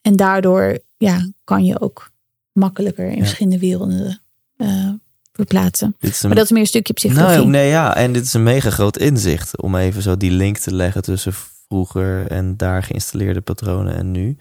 en 0.00 0.16
daardoor 0.16 0.78
ja, 0.96 1.28
kan 1.44 1.64
je 1.64 1.80
ook 1.80 2.10
makkelijker 2.52 3.06
in 3.06 3.16
Ja. 3.16 3.18
verschillende 3.24 3.58
werelden 3.58 4.20
eh, 4.56 4.90
verplaatsen. 5.32 5.96
een, 6.00 6.12
Maar 6.22 6.34
dat 6.34 6.44
is 6.44 6.50
meer 6.50 6.60
een 6.60 6.66
stukje 6.66 6.92
psychologie. 6.92 7.36
nou, 7.36 7.48
nee, 7.48 7.68
ja, 7.68 7.96
en 7.96 8.12
dit 8.12 8.24
is 8.24 8.34
een 8.34 8.42
mega 8.42 8.70
groot 8.70 8.96
inzicht 8.96 9.60
om 9.62 9.76
even 9.76 10.02
zo 10.02 10.16
die 10.16 10.30
link 10.30 10.56
te 10.58 10.74
leggen 10.74 11.02
tussen 11.02 11.32
vroeger 11.68 12.26
en 12.30 12.56
daar 12.56 12.82
geïnstalleerde 12.82 13.40
patronen 13.40 13.94
en 13.94 14.10
nu. 14.10 14.36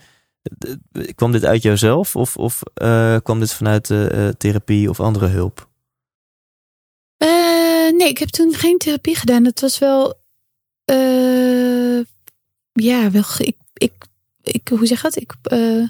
Kwam 1.15 1.31
dit 1.31 1.45
uit 1.45 1.61
jouzelf 1.61 2.15
of, 2.15 2.37
of 2.37 2.61
eh, 2.73 3.17
kwam 3.23 3.39
dit 3.39 3.53
vanuit 3.53 3.89
eh, 3.89 4.27
therapie 4.27 4.89
of 4.89 4.99
andere 4.99 5.27
hulp? 5.27 5.69
Nee, 7.97 8.09
ik 8.09 8.17
heb 8.17 8.29
toen 8.29 8.53
geen 8.53 8.77
therapie 8.77 9.15
gedaan. 9.15 9.45
Het 9.45 9.61
was 9.61 9.77
wel. 9.79 10.13
ja, 12.73 13.11
wel. 13.11 13.23
Ik, 13.37 13.55
ik, 13.73 13.93
ik, 14.47 14.67
hoe 14.67 14.85
zeg 14.87 14.97
je 15.01 15.03
dat? 15.03 15.15
Ik. 15.21 15.33
eh 15.41 15.83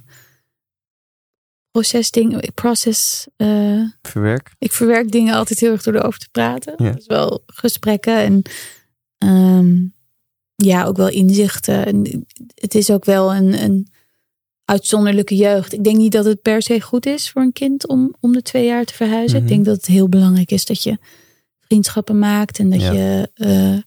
proces 1.71 2.11
dingen. 2.11 2.41
Ik 2.41 2.53
process. 2.53 3.27
eh, 3.35 3.81
Verwerk? 4.01 4.51
ik 4.59 4.71
verwerk 4.71 5.11
dingen 5.11 5.33
altijd 5.33 5.59
heel 5.59 5.71
erg 5.71 5.83
door 5.83 5.93
erover 5.93 6.19
te 6.19 6.29
praten. 6.31 6.73
Ja. 6.77 6.91
Dus 6.91 7.05
wel 7.05 7.43
gesprekken 7.45 8.17
en. 8.17 8.41
ehm, 9.17 9.85
ja, 10.55 10.83
ook 10.85 10.97
wel 10.97 11.09
inzichten. 11.09 11.85
En 11.85 12.25
het 12.55 12.75
is 12.75 12.89
ook 12.89 13.05
wel 13.05 13.35
een, 13.35 13.63
een 13.63 13.87
uitzonderlijke 14.65 15.35
jeugd. 15.35 15.73
Ik 15.73 15.83
denk 15.83 15.97
niet 15.97 16.11
dat 16.11 16.25
het 16.25 16.41
per 16.41 16.61
se 16.61 16.81
goed 16.81 17.05
is 17.05 17.29
voor 17.29 17.41
een 17.41 17.51
kind 17.53 17.87
om 17.87 18.15
om 18.19 18.31
de 18.33 18.41
twee 18.41 18.65
jaar 18.65 18.85
te 18.85 18.93
verhuizen. 18.93 19.37
Mhm. 19.37 19.47
Ik 19.47 19.53
denk 19.53 19.65
dat 19.65 19.75
het 19.75 19.85
heel 19.85 20.09
belangrijk 20.09 20.51
is 20.51 20.65
dat 20.65 20.83
je 20.83 20.97
vriendschappen 21.59 22.19
maakt 22.19 22.59
en 22.59 22.69
dat 22.69 22.81
Ja. 22.81 22.91
je, 22.91 23.29
eh, 23.33 23.77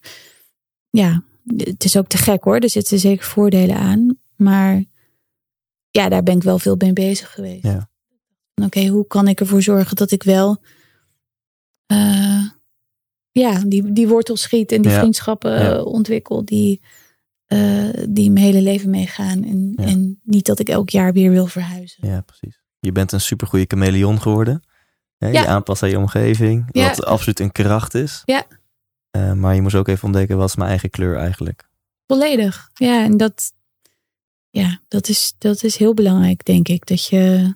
ja, 0.91 1.23
het 1.57 1.85
is 1.85 1.97
ook 1.97 2.07
te 2.09 2.17
gek 2.17 2.45
hoor. 2.45 2.57
Er 2.59 2.71
zitten 2.71 2.99
zeker 2.99 3.25
voordelen 3.27 3.77
aan, 3.77 4.17
maar 4.41 4.85
ja, 5.91 6.09
daar 6.09 6.23
ben 6.23 6.37
ik 6.37 6.43
wel 6.43 6.59
veel 6.59 6.75
mee 6.79 6.93
bezig 6.93 7.33
geweest. 7.33 7.63
Ja. 7.65 7.89
Oké, 8.65 8.87
hoe 8.87 9.07
kan 9.07 9.29
ik 9.29 9.41
ervoor 9.41 9.63
zorgen 9.63 9.97
dat 9.97 10.11
ik 10.11 10.23
wel, 10.23 10.63
eh, 11.87 12.43
ja, 13.31 13.61
die, 13.67 13.93
die 13.93 14.09
wortels 14.09 14.41
schiet 14.43 14.73
en 14.73 14.83
die 14.83 14.91
Ja. 14.91 14.99
vriendschappen 14.99 15.51
Ja. 15.53 15.73
eh, 15.77 15.87
ontwikkel 15.87 16.45
die, 16.45 16.81
eh, 17.47 17.89
die 18.09 18.31
mijn 18.31 18.45
hele 18.45 18.63
leven 18.63 18.91
meegaan 18.91 19.45
en, 19.45 19.73
en 19.77 20.21
niet 20.23 20.47
dat 20.47 20.59
ik 20.59 20.69
elk 20.69 20.91
jaar 20.91 21.13
weer 21.13 21.31
wil 21.31 21.47
verhuizen. 21.47 22.07
Ja, 22.09 22.21
precies. 22.21 22.59
je 22.79 22.93
bent 22.93 23.13
een 23.13 23.21
supergoeie 23.21 23.65
chameleon 23.69 24.21
geworden. 24.21 24.63
Hè, 25.19 25.29
Ja. 25.29 25.41
Je 25.41 25.47
aanpast 25.47 25.83
aan 25.83 25.89
je 25.89 25.99
omgeving, 25.99 26.69
Ja. 26.73 26.89
wat 26.89 27.05
absoluut 27.05 27.41
een 27.41 27.53
kracht 27.53 27.95
is. 27.95 28.23
Ja. 28.25 28.45
Maar 29.35 29.55
je 29.55 29.63
moest 29.63 29.75
ook 29.75 29.89
even 29.89 30.05
ontdekken, 30.05 30.37
wat 30.37 30.49
is 30.49 30.57
mijn 30.57 30.69
eigen 30.69 30.91
kleur 30.91 31.17
eigenlijk? 31.17 31.69
Volledig. 32.07 32.71
Ja, 32.75 33.03
en 33.05 33.17
dat, 33.17 33.53
ja, 34.51 34.81
dat, 34.89 35.09
is, 35.09 35.35
dat 35.39 35.63
is 35.63 35.77
heel 35.77 35.95
belangrijk, 35.95 36.45
denk 36.45 36.69
ik. 36.69 36.87
Dat 36.87 37.05
je, 37.07 37.55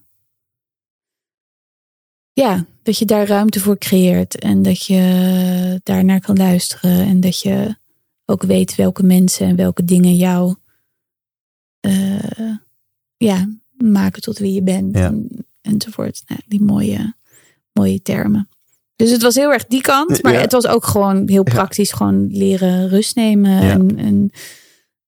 ja, 2.32 2.66
dat 2.82 2.98
je 2.98 3.04
daar 3.04 3.26
ruimte 3.26 3.60
voor 3.60 3.78
creëert. 3.78 4.38
En 4.38 4.62
dat 4.62 4.86
je 4.86 5.80
daarnaar 5.82 6.20
kan 6.20 6.36
luisteren. 6.36 7.06
En 7.06 7.20
dat 7.20 7.40
je 7.40 7.76
ook 8.24 8.42
weet 8.42 8.74
welke 8.74 9.02
mensen 9.02 9.46
en 9.46 9.56
welke 9.56 9.84
dingen 9.84 10.16
jou 10.16 10.54
eh, 11.80 12.54
ja, 13.16 13.48
maken 13.76 14.22
tot 14.22 14.38
wie 14.38 14.52
je 14.52 14.62
bent. 14.62 14.96
Ja. 14.96 15.06
En, 15.06 15.46
enzovoort. 15.60 16.22
Nou, 16.26 16.40
die 16.46 16.62
mooie, 16.62 17.14
mooie 17.72 18.02
termen. 18.02 18.48
Dus 18.96 19.10
het 19.10 19.22
was 19.22 19.34
heel 19.34 19.52
erg 19.52 19.66
die 19.66 19.80
kant. 19.80 20.22
Maar 20.22 20.32
Ja. 20.32 20.40
het 20.40 20.52
was 20.52 20.66
ook 20.66 20.84
gewoon 20.84 21.28
heel 21.28 21.44
Ja. 21.46 21.52
praktisch. 21.54 21.92
Gewoon 21.92 22.26
leren 22.26 22.88
rust 22.88 23.16
nemen. 23.16 23.96
En, 23.98 24.30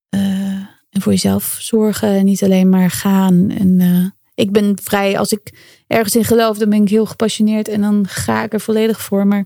eh, 0.09 0.67
en 0.97 1.03
voor 1.03 1.13
jezelf 1.13 1.57
zorgen. 1.61 2.09
En 2.09 2.25
niet 2.25 2.43
alleen 2.45 2.69
maar 2.69 2.91
gaan. 2.91 3.51
En 3.51 3.81
eh, 3.81 4.07
ik 4.35 4.53
ben 4.53 4.79
vrij, 4.83 5.19
als 5.19 5.33
ik 5.33 5.53
ergens 5.87 6.17
in 6.17 6.25
geloof, 6.25 6.59
dan 6.59 6.71
ben 6.71 6.83
ik 6.83 6.89
heel 6.89 7.07
gepassioneerd. 7.07 7.69
En 7.69 7.81
dan 7.81 8.07
ga 8.09 8.43
ik 8.43 8.53
er 8.53 8.61
volledig 8.61 9.01
voor. 9.01 9.27
Maar 9.27 9.45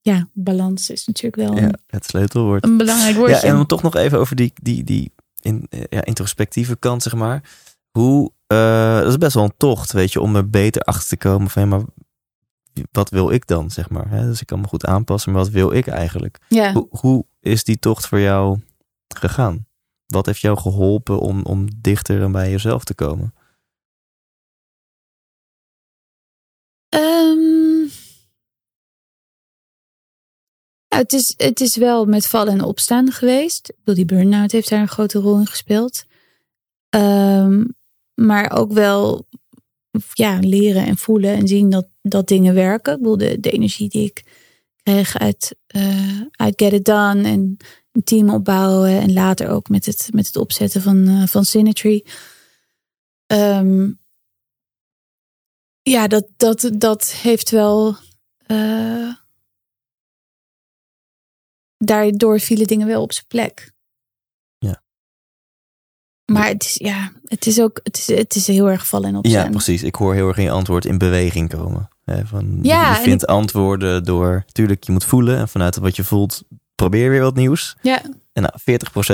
ja, 0.00 0.28
balans 0.32 0.90
is 0.90 1.06
natuurlijk 1.06 1.48
wel 1.48 1.56
Ja, 1.56 1.62
een, 1.62 1.78
het 1.86 2.04
sleutelwoord. 2.04 2.64
een 2.64 2.76
belangrijk 2.76 3.16
woordje. 3.16 3.34
Ja, 3.36 3.42
en 3.42 3.54
dan 3.54 3.66
toch 3.66 3.82
nog 3.82 3.96
even 3.96 4.18
over 4.18 4.36
die, 4.36 4.52
die, 4.62 4.84
die 4.84 5.12
in, 5.40 5.66
ja, 5.88 6.04
introspectieve 6.04 6.76
kant, 6.76 7.02
zeg 7.02 7.14
maar. 7.14 7.42
Hoe, 7.90 8.32
eh, 8.46 8.98
dat 8.98 9.06
is 9.08 9.18
best 9.18 9.34
wel 9.34 9.44
een 9.44 9.54
tocht, 9.56 9.92
weet 9.92 10.12
je, 10.12 10.20
om 10.20 10.36
er 10.36 10.50
beter 10.50 10.82
achter 10.82 11.08
te 11.08 11.16
komen 11.16 11.50
van, 11.50 11.62
ja, 11.62 11.68
maar 11.68 11.82
wat 12.92 13.10
wil 13.10 13.30
ik 13.30 13.46
dan, 13.46 13.70
zeg 13.70 13.90
maar. 13.90 14.10
Hè? 14.10 14.26
Dus 14.26 14.40
ik 14.40 14.46
kan 14.46 14.60
me 14.60 14.66
goed 14.66 14.86
aanpassen, 14.86 15.32
maar 15.32 15.42
wat 15.42 15.50
wil 15.50 15.72
ik 15.72 15.86
eigenlijk? 15.86 16.38
ja. 16.48 16.72
Hoe, 16.72 16.86
hoe 16.90 17.24
is 17.40 17.64
die 17.64 17.78
tocht 17.78 18.06
voor 18.06 18.20
jou 18.20 18.58
gegaan? 19.08 19.66
Wat 20.12 20.26
heeft 20.26 20.40
jou 20.40 20.58
geholpen 20.58 21.18
om, 21.18 21.44
om 21.44 21.68
dichter 21.80 22.30
bij 22.30 22.50
jezelf 22.50 22.84
te 22.84 22.94
komen? 22.94 23.34
Ehm, 26.88 27.88
het, 30.88 31.12
is, 31.12 31.34
het 31.36 31.60
is 31.60 31.76
wel 31.76 32.04
met 32.04 32.26
vallen 32.26 32.52
en 32.52 32.64
opstaan 32.64 33.12
geweest. 33.12 33.68
Ik 33.84 33.94
die 33.94 34.04
burn-out 34.04 34.52
heeft 34.52 34.68
daar 34.68 34.80
een 34.80 34.88
grote 34.88 35.18
rol 35.18 35.38
in 35.38 35.46
gespeeld. 35.46 36.04
Ehm, 36.88 37.64
maar 38.14 38.50
ook 38.50 38.72
wel 38.72 39.28
ja, 40.12 40.38
leren 40.40 40.86
en 40.86 40.96
voelen 40.96 41.34
en 41.34 41.48
zien 41.48 41.70
dat, 41.70 41.88
dat 42.02 42.28
dingen 42.28 42.54
werken. 42.54 42.92
Ik 42.92 42.98
bedoel, 42.98 43.16
de, 43.16 43.40
de 43.40 43.50
energie 43.50 43.88
die 43.88 44.04
ik 44.04 44.24
kreeg 44.82 45.18
uit, 45.18 45.56
eh, 45.66 46.20
uit 46.30 46.54
Get 46.56 46.72
It 46.72 46.84
Done 46.84 47.22
en 47.28 47.56
een 47.92 48.04
team 48.04 48.30
opbouwen. 48.30 49.00
En 49.00 49.12
later 49.12 49.48
ook 49.48 49.68
met 49.68 49.86
het, 49.86 50.08
met 50.12 50.26
het 50.26 50.36
opzetten 50.36 50.82
van, 50.82 51.08
eh, 51.08 51.26
van. 51.26 51.44
Ehm, 53.26 53.90
ja, 55.82 56.06
dat, 56.08 56.26
dat, 56.36 56.70
dat 56.74 57.12
heeft 57.12 57.50
wel. 57.50 57.96
eh, 58.46 59.14
daardoor 61.78 62.40
vielen 62.40 62.66
dingen 62.66 62.86
wel 62.86 63.02
op 63.02 63.12
zijn 63.12 63.26
plek. 63.28 63.72
Ja. 64.58 64.82
Maar 66.32 66.46
het 66.48 66.64
is, 66.64 66.74
ja, 66.74 67.12
het 67.24 67.46
is 67.46 67.60
ook, 67.60 67.80
het 67.82 67.96
is, 67.96 68.06
het 68.06 68.34
is 68.34 68.46
heel 68.46 68.70
erg 68.70 68.86
vallen 68.86 69.14
en 69.14 69.30
Ja, 69.30 69.48
precies. 69.48 69.82
Ik 69.82 69.94
hoor 69.94 70.14
heel 70.14 70.28
erg 70.28 70.36
in 70.36 70.42
je 70.44 70.50
antwoord 70.50 70.84
in 70.84 70.98
beweging 70.98 71.48
komen. 71.48 71.88
Hè, 72.04 72.26
van, 72.26 72.58
Ja, 72.62 72.96
je 72.96 73.02
vindt 73.02 73.26
antwoorden 73.26 74.04
door, 74.04 74.44
tuurlijk, 74.52 74.84
je 74.84 74.92
moet 74.92 75.04
voelen. 75.04 75.38
En 75.38 75.48
vanuit 75.48 75.76
wat 75.76 75.96
je 75.96 76.04
voelt, 76.04 76.42
probeer 76.74 77.10
weer 77.10 77.22
wat 77.22 77.34
nieuws. 77.34 77.76
Ja, 77.82 78.02
En 78.32 78.42
nou, 78.42 78.54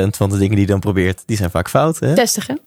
40% 0.06 0.16
van 0.16 0.30
de 0.30 0.38
dingen 0.38 0.54
die 0.54 0.60
je 0.60 0.70
dan 0.70 0.80
probeert, 0.80 1.22
die 1.26 1.36
zijn 1.36 1.50
vaak 1.50 1.68
fout. 1.68 1.98
Hè? 1.98 2.14
testigen. 2.14 2.60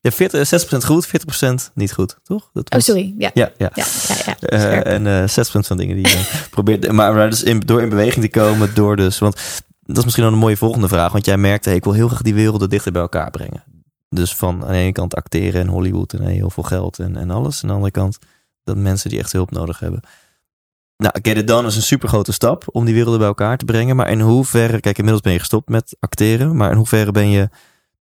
Ja, 0.00 0.12
40, 0.12 0.64
60% 0.74 0.84
goed, 0.84 1.06
40% 1.06 1.72
niet 1.74 1.92
goed, 1.92 2.16
toch? 2.22 2.50
Dat 2.52 2.74
Oh, 2.74 2.80
sorry. 2.80 3.14
Ja, 3.18 3.30
Ja, 3.34 3.50
ja. 3.56 3.70
ja, 3.74 3.84
ja. 4.26 4.36
ja. 4.40 4.48
Eh, 4.48 4.92
en 4.92 5.06
eh 5.06 5.22
60% 5.22 5.66
van 5.66 5.76
dingen 5.76 5.96
die 5.96 6.08
je 6.08 6.46
probeert. 6.50 6.92
Maar, 6.92 7.14
maar 7.14 7.30
dus 7.30 7.42
in, 7.42 7.60
door 7.60 7.82
in 7.82 7.88
beweging 7.88 8.24
te 8.24 8.30
komen, 8.30 8.74
door 8.74 8.96
dus. 8.96 9.18
Want 9.18 9.34
dat 9.82 9.96
is 9.96 10.04
misschien 10.04 10.24
wel 10.24 10.32
een 10.32 10.38
mooie 10.38 10.56
volgende 10.56 10.88
vraag. 10.88 11.12
Want 11.12 11.24
jij 11.24 11.36
merkte, 11.36 11.68
hey, 11.68 11.78
ik 11.78 11.84
wil 11.84 11.92
heel 11.92 12.08
graag 12.08 12.22
die 12.22 12.34
werelden 12.34 12.68
dichter 12.68 12.92
bij 12.92 13.02
elkaar 13.02 13.30
brengen. 13.30 13.64
Dus 14.08 14.34
van 14.34 14.64
aan 14.64 14.72
de 14.72 14.78
ene 14.78 14.92
kant 14.92 15.14
acteren 15.14 15.60
en 15.60 15.68
Hollywood 15.68 16.12
en 16.12 16.22
heel 16.22 16.50
veel 16.50 16.62
geld 16.62 16.98
en, 16.98 17.16
en 17.16 17.30
alles. 17.30 17.62
Aan 17.62 17.68
de 17.68 17.74
andere 17.74 17.92
kant 17.92 18.18
dat 18.64 18.76
mensen 18.76 19.10
die 19.10 19.18
echt 19.18 19.32
hulp 19.32 19.50
nodig 19.50 19.78
hebben. 19.78 20.00
Nou, 20.96 21.14
Get 21.22 21.36
It 21.36 21.46
Done 21.46 21.66
is 21.66 21.76
een 21.76 21.82
super 21.82 22.08
grote 22.08 22.32
stap 22.32 22.64
om 22.72 22.84
die 22.84 22.94
werelden 22.94 23.18
bij 23.18 23.28
elkaar 23.28 23.56
te 23.56 23.64
brengen. 23.64 23.96
Maar 23.96 24.10
in 24.10 24.20
hoeverre, 24.20 24.80
kijk, 24.80 24.96
inmiddels 24.96 25.22
ben 25.22 25.32
je 25.32 25.38
gestopt 25.38 25.68
met 25.68 25.96
acteren. 26.00 26.56
Maar 26.56 26.70
in 26.70 26.76
hoeverre 26.76 27.12
ben 27.12 27.28
je 27.28 27.48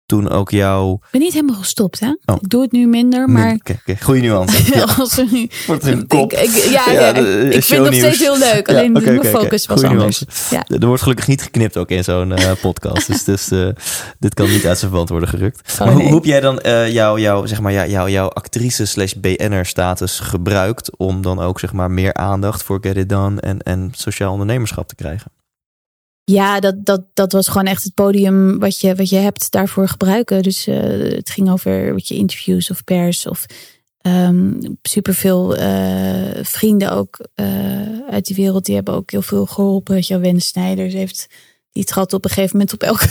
toen 0.07 0.31
ook 0.31 0.51
jouw. 0.51 0.93
Ik 0.95 1.09
ben 1.11 1.21
niet 1.21 1.33
helemaal 1.33 1.57
gestopt, 1.57 2.01
hè? 2.01 2.15
Oh. 2.25 2.37
Ik 2.41 2.49
doe 2.49 2.63
het 2.63 2.73
nu 2.73 2.87
minder, 2.87 3.29
maar. 3.29 3.55
Oké, 3.55 3.77
oké, 3.81 3.97
goede 4.03 4.21
nuance. 4.21 4.63
Ja, 4.75 4.83
als 4.99 5.19
er 5.19 5.27
nu- 5.31 5.49
wordt 5.67 5.85
een 5.85 6.07
kop. 6.07 6.33
Ik, 6.33 6.39
ik, 6.41 6.71
ja, 6.71 6.91
Ja, 6.93 7.15
ik, 7.15 7.65
vind 7.65 7.69
het 7.69 7.91
nog 7.91 7.95
steeds 7.95 8.19
heel 8.19 8.39
leuk. 8.39 8.71
Ja, 8.71 8.77
Alleen 8.77 8.93
mijn 8.93 9.25
focus 9.25 9.67
was 9.67 9.81
Goeie 9.81 9.99
anders. 9.99 10.23
Er 10.67 10.87
wordt 10.87 11.03
gelukkig 11.03 11.27
niet 11.27 11.43
geknipt 11.43 11.77
ook 11.77 11.89
in 11.89 12.05
zo'n 12.05 12.33
eh, 12.33 12.53
podcast. 12.61 13.07
dus 13.07 13.25
dus 13.25 13.51
eh, 13.51 13.69
dit 14.19 14.35
kan 14.35 14.49
niet 14.49 14.67
uit 14.67 14.79
zijn 14.79 14.91
verband 14.91 15.09
worden 15.09 15.29
gerukt. 15.29 15.73
Oh, 15.73 15.79
maar 15.79 15.89
hoe, 15.89 15.97
nee. 15.97 16.07
hoe 16.07 16.15
heb 16.15 16.25
jij 16.25 16.41
dan 16.41 16.61
eh 16.61 16.93
jouw 16.93 17.19
jou, 17.19 17.49
zeg 17.49 17.61
maar, 17.61 17.89
jou, 17.89 18.11
jouw 18.11 18.29
actrice 18.29 18.87
slash 18.87 19.13
BN'er 19.13 19.67
status 19.67 20.19
gebruikt... 20.21 20.97
om 20.97 21.23
dan 21.23 21.41
ook 21.41 21.61
zeg 21.61 21.73
maar, 21.73 21.91
meer 21.91 22.15
aandacht 22.15 22.63
voor 22.63 22.79
Get 22.81 22.97
It 22.97 23.09
Done 23.09 23.41
en, 23.41 23.59
en 23.59 23.91
sociaal 23.93 24.33
ondernemerschap 24.33 24.89
te 24.89 24.95
krijgen? 24.95 25.31
Ja, 26.25 26.61
dat, 26.61 26.75
dat, 26.85 27.03
dat 27.15 27.33
was 27.33 27.49
gewoon 27.49 27.67
echt 27.67 27.83
het 27.83 27.95
podium 27.95 28.59
wat 28.59 28.81
je, 28.81 28.95
wat 28.95 29.09
je 29.09 29.17
hebt 29.17 29.51
daarvoor 29.51 29.89
gebruiken. 29.89 30.43
Dus 30.43 30.67
eh, 30.67 30.77
het 31.17 31.31
ging 31.31 31.51
over 31.51 31.93
wat 31.93 32.09
je 32.09 32.15
interviews 32.15 32.71
of 32.71 32.85
pers 32.85 33.27
of 33.27 33.47
ehm 34.01 34.53
superveel 34.83 35.57
eh, 35.57 36.43
vrienden 36.43 36.93
ook 36.93 37.19
eh, 37.35 37.47
uit 38.11 38.27
die 38.27 38.37
wereld. 38.37 38.65
Die 38.65 38.75
hebben 38.75 38.95
ook 38.95 39.11
heel 39.11 39.23
veel 39.23 39.47
geholpen. 39.47 39.95
Weet 39.95 40.07
je, 40.07 40.15
wel, 40.15 40.23
Wenne 40.23 40.41
Snijders 40.41 40.93
heeft 40.93 41.27
die 41.73 41.85
trad 41.85 42.13
op 42.13 42.25
een 42.25 42.31
gegeven 42.31 42.57
moment 42.57 42.75
op 42.75 42.83
elke 42.83 43.09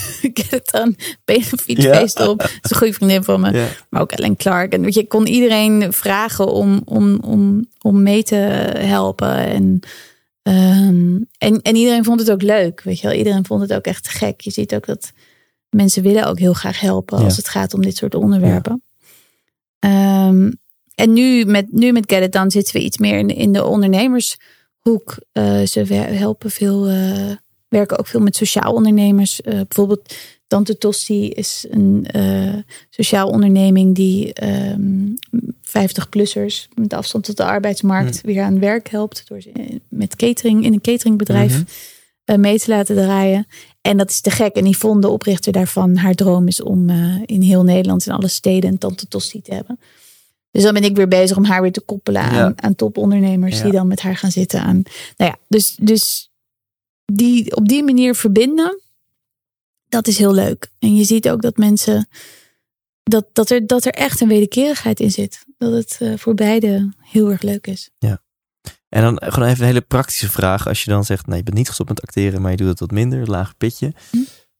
aan 0.79 0.95
benefietfeest 1.25 2.27
op. 2.27 2.39
Dat 2.39 2.49
is 2.61 2.71
een 2.71 2.77
goede 2.77 2.93
vriendin 2.93 3.23
van 3.23 3.39
me. 3.39 3.51
Ja. 3.51 3.67
Maar 3.89 4.01
ook 4.01 4.11
Ellen 4.11 4.35
Clark. 4.35 4.73
En 4.73 4.81
weet 4.81 4.93
je, 4.93 5.01
ik 5.01 5.09
kon 5.09 5.27
iedereen 5.27 5.93
vragen 5.93 6.47
om, 6.47 6.81
om, 6.85 7.19
om, 7.19 7.67
om 7.81 8.03
mee 8.03 8.23
te 8.23 8.35
helpen. 8.77 9.35
En, 9.35 9.79
ehm, 10.43 11.17
en, 11.37 11.61
en 11.61 11.75
iedereen 11.75 12.03
vond 12.03 12.19
het 12.19 12.31
ook 12.31 12.41
leuk. 12.41 12.81
Weet 12.81 12.99
je 12.99 13.07
wel, 13.07 13.17
iedereen 13.17 13.45
vond 13.45 13.61
het 13.61 13.73
ook 13.73 13.85
echt 13.85 14.07
gek. 14.07 14.41
Je 14.41 14.51
ziet 14.51 14.75
ook 14.75 14.85
dat 14.85 15.11
mensen 15.69 16.03
willen 16.03 16.27
ook 16.27 16.39
heel 16.39 16.53
graag 16.53 16.79
helpen 16.79 17.17
Ja. 17.19 17.23
als 17.23 17.37
het 17.37 17.49
gaat 17.49 17.73
om 17.73 17.81
dit 17.81 17.97
soort 17.97 18.15
onderwerpen. 18.15 18.83
Ehm, 19.79 20.51
en 20.95 21.13
nu 21.13 21.45
met, 21.45 21.71
nu 21.71 21.91
met 21.91 22.11
Get 22.11 22.23
It 22.23 22.31
Done 22.31 22.51
zitten 22.51 22.73
we 22.75 22.81
iets 22.83 22.97
meer 22.97 23.17
in, 23.17 23.27
in 23.27 23.51
de 23.51 23.65
ondernemershoek. 23.65 25.17
Eh, 25.31 25.61
ze 25.61 25.93
helpen 25.93 26.51
veel, 26.51 26.87
eh, 26.87 27.31
werken 27.67 27.99
ook 27.99 28.07
veel 28.07 28.19
met 28.19 28.35
sociaal 28.35 28.73
ondernemers. 28.73 29.41
Eh, 29.41 29.53
bijvoorbeeld 29.53 30.15
Tante 30.53 30.77
Tosti 30.77 31.29
is 31.29 31.65
een 31.69 32.05
eh, 32.11 32.53
sociaal 32.89 33.27
onderneming 33.29 33.95
die 33.95 34.33
ehm 34.33 35.07
50-plussers 35.61 36.67
met 36.75 36.93
afstand 36.93 37.23
tot 37.23 37.37
de 37.37 37.43
arbeidsmarkt 37.43 38.21
weer 38.21 38.41
aan 38.43 38.59
werk 38.59 38.89
helpt. 38.89 39.23
Door 39.27 39.41
ze 39.41 39.79
met 39.89 40.15
catering 40.15 40.65
in 40.65 40.73
een 40.73 40.81
cateringbedrijf 40.81 41.51
Mhm. 41.53 41.63
eh, 42.23 42.37
mee 42.37 42.59
te 42.59 42.69
laten 42.71 42.95
draaien. 42.95 43.47
En 43.81 43.97
dat 43.97 44.09
is 44.09 44.21
te 44.21 44.29
gek. 44.29 44.55
En 44.55 44.65
Yvonne, 44.69 45.01
de 45.01 45.07
oprichter 45.09 45.51
daarvan, 45.51 45.95
haar 45.95 46.13
droom 46.15 46.47
is 46.47 46.61
om 46.61 46.89
eh, 46.89 47.15
in 47.25 47.41
heel 47.41 47.63
Nederland, 47.63 48.05
in 48.05 48.11
alle 48.13 48.27
steden, 48.27 48.69
een 48.69 48.77
Tante 48.77 49.07
Tosti 49.07 49.41
te 49.41 49.53
hebben. 49.53 49.79
Dus 50.51 50.63
dan 50.63 50.73
ben 50.73 50.83
ik 50.83 50.95
weer 50.95 51.07
bezig 51.07 51.37
om 51.37 51.45
haar 51.45 51.61
weer 51.61 51.71
te 51.71 51.81
koppelen 51.81 52.21
aan, 52.21 52.33
Ja. 52.35 52.53
aan 52.55 52.75
topondernemers 52.75 53.57
Ja. 53.57 53.63
die 53.63 53.71
dan 53.71 53.87
met 53.87 54.01
haar 54.01 54.17
gaan 54.17 54.31
zitten. 54.31 54.61
Aan, 54.61 54.83
nou 55.17 55.31
ja, 55.31 55.37
dus, 55.47 55.75
dus 55.81 56.31
die 57.05 57.55
op 57.55 57.67
die 57.67 57.83
manier 57.83 58.15
verbinden, 58.15 58.81
dat 59.93 60.07
is 60.07 60.17
heel 60.17 60.33
leuk. 60.33 60.71
En 60.79 60.95
je 60.95 61.03
ziet 61.03 61.29
ook 61.29 61.41
dat 61.41 61.57
mensen, 61.57 62.07
dat, 63.03 63.25
dat, 63.33 63.49
er, 63.49 63.67
dat 63.67 63.85
er 63.85 63.93
echt 63.93 64.21
een 64.21 64.27
wederkerigheid 64.27 64.99
in 64.99 65.11
zit. 65.11 65.45
Dat 65.57 65.71
het 65.71 65.97
eh, 65.99 66.13
voor 66.17 66.33
beide 66.33 66.93
heel 66.99 67.31
erg 67.31 67.41
leuk 67.41 67.67
is. 67.67 67.89
En 68.89 69.01
dan 69.01 69.21
gewoon 69.25 69.49
even 69.49 69.61
een 69.61 69.67
hele 69.67 69.81
praktische 69.81 70.29
vraag. 70.29 70.67
Als 70.67 70.83
je 70.83 70.89
dan 70.89 71.03
zegt, 71.03 71.27
nee, 71.27 71.37
je 71.37 71.43
bent 71.43 71.57
niet 71.57 71.67
gestopt 71.67 71.89
met 71.89 72.01
acteren, 72.01 72.41
maar 72.41 72.51
je 72.51 72.57
doet 72.57 72.67
het 72.67 72.79
wat 72.79 72.91
minder, 72.91 73.29
laag 73.29 73.57
pitje. 73.57 73.93
Hm. 74.11 74.17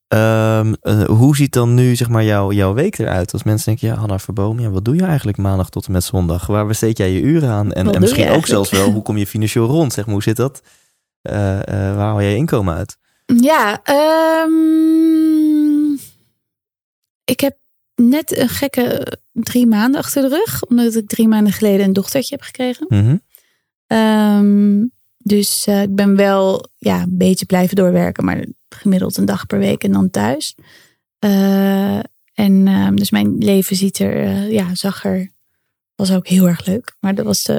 Ehm, 0.07 0.73
eh, 0.81 1.03
hoe 1.03 1.35
ziet 1.35 1.53
dan 1.53 1.73
nu 1.73 1.95
zeg 1.95 2.09
maar 2.09 2.23
jouw, 2.23 2.51
jouw 2.51 2.73
week 2.73 2.97
eruit? 2.97 3.33
Als 3.33 3.43
mensen 3.43 3.65
denken, 3.65 3.87
ja, 3.87 3.95
Hanna 3.95 4.19
Verboom, 4.19 4.59
ja, 4.59 4.69
wat 4.69 4.85
doe 4.85 4.95
je 4.95 5.03
eigenlijk 5.03 5.37
maandag 5.37 5.69
tot 5.69 5.85
en 5.85 5.91
met 5.91 6.03
zondag? 6.03 6.47
Waar 6.47 6.67
besteed 6.67 6.97
jij 6.97 7.11
je 7.11 7.21
uren 7.21 7.49
aan? 7.49 7.71
En, 7.71 7.93
en 7.93 8.01
misschien 8.01 8.29
ook 8.29 8.45
zelfs 8.45 8.69
wel, 8.69 8.91
hoe 8.91 9.01
kom 9.01 9.17
je 9.17 9.27
financieel 9.27 9.65
rond? 9.65 9.93
Zeg 9.93 10.05
maar, 10.05 10.13
hoe 10.13 10.23
zit 10.23 10.35
dat? 10.35 10.61
Eh, 11.21 11.35
waar 11.65 11.95
haal 11.95 12.21
jij 12.21 12.31
je 12.31 12.37
inkomen 12.37 12.75
uit? 12.75 12.97
Ja, 13.41 13.83
ehm, 13.83 15.23
ik 17.23 17.39
heb 17.39 17.57
net 17.95 18.37
een 18.37 18.49
gekke 18.49 19.17
drie 19.31 19.67
maanden 19.67 19.99
achter 19.99 20.21
de 20.21 20.27
rug. 20.27 20.63
Omdat 20.63 20.95
ik 20.95 21.07
drie 21.07 21.27
maanden 21.27 21.53
geleden 21.53 21.85
een 21.85 21.93
dochtertje 21.93 22.35
heb 22.35 22.43
gekregen. 22.43 22.85
Mhm. 22.89 23.17
Ehm, 23.87 24.85
dus 25.17 25.65
eh, 25.67 25.81
ik 25.81 25.95
ben 25.95 26.15
wel 26.15 26.67
ja, 26.77 27.01
een 27.01 27.17
beetje 27.17 27.45
blijven 27.45 27.75
doorwerken. 27.75 28.25
Maar 28.25 28.45
gemiddeld 28.69 29.17
een 29.17 29.25
dag 29.25 29.45
per 29.45 29.59
week 29.59 29.83
en 29.83 29.91
dan 29.91 30.09
thuis. 30.09 30.55
Eh, 31.19 31.97
en 32.33 32.67
ehm, 32.67 32.95
dus 32.95 33.11
mijn 33.11 33.37
leven 33.37 33.75
ziet 33.75 33.99
er, 33.99 34.23
eh, 34.23 34.51
ja, 34.51 34.75
zag 34.75 35.05
er, 35.05 35.31
was 35.95 36.11
ook 36.11 36.27
heel 36.27 36.47
erg 36.47 36.65
leuk. 36.65 36.95
Maar 36.99 37.15
dat 37.15 37.25
was 37.25 37.49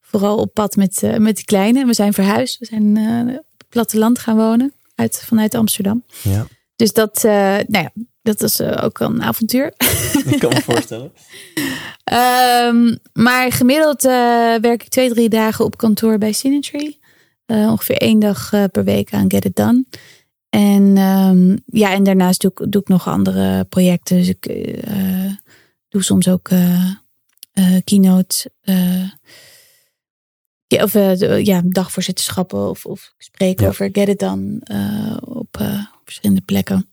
vooral 0.00 0.36
op 0.36 0.54
pad 0.54 0.76
met, 0.76 1.18
met 1.18 1.36
de 1.36 1.44
kleine. 1.44 1.86
We 1.86 1.94
zijn 1.94 2.12
verhuisd. 2.12 2.58
We 2.58 2.64
zijn 2.64 2.98
op 3.28 3.54
het 3.58 3.68
platteland 3.68 4.18
gaan 4.18 4.36
wonen. 4.36 4.72
Uit, 4.96 5.22
vanuit 5.24 5.54
Amsterdam. 5.54 6.04
Ja, 6.22 6.46
Dus 6.76 6.92
dat, 6.92 7.24
eh, 7.24 7.32
nou 7.66 7.66
ja, 7.84 7.90
dat 8.22 8.42
is 8.42 8.60
eh, 8.60 8.84
ook 8.84 8.98
een 8.98 9.22
avontuur. 9.22 9.66
ik 10.32 10.38
kan 10.38 10.52
me 10.52 10.62
voorstellen. 10.62 11.12
Ehm, 12.04 12.96
maar 13.12 13.52
gemiddeld 13.52 14.04
eh, 14.04 14.12
werk 14.60 14.82
ik 14.82 14.88
twee, 14.88 15.08
drie 15.08 15.28
dagen 15.28 15.64
op 15.64 15.76
kantoor 15.76 16.18
bij 16.18 16.32
Synergy. 16.32 16.96
Ongeveer 17.46 17.96
één 17.96 18.18
dag 18.18 18.50
per 18.50 18.84
week 18.84 19.12
aan 19.12 19.30
Get 19.30 19.44
It 19.44 19.56
Done. 19.56 19.84
En 20.48 20.96
ja, 20.96 21.34
ja, 21.66 21.92
en 21.92 22.02
daarnaast 22.02 22.40
doe 22.40 22.50
ik, 22.54 22.72
doe 22.72 22.80
ik 22.80 22.88
nog 22.88 23.08
andere 23.08 23.64
projecten. 23.64 24.16
Dus 24.16 24.28
ik 24.28 24.74
doe 25.88 26.02
soms 26.02 26.28
ook 26.28 26.50
keynote. 27.84 28.50
Ja, 30.66 30.82
of 30.82 30.90
de- 30.90 31.40
ja, 31.44 31.60
dagvoorzitterschappen 31.64 32.68
of, 32.68 32.84
of 32.86 33.12
spreken 33.18 33.64
Ja. 33.64 33.68
over 33.70 33.88
Get 33.92 34.08
It 34.08 34.18
Done 34.18 34.58
eh, 34.62 35.16
op 35.36 35.56
eh, 35.60 35.78
verschillende 36.04 36.42
plekken. 36.42 36.88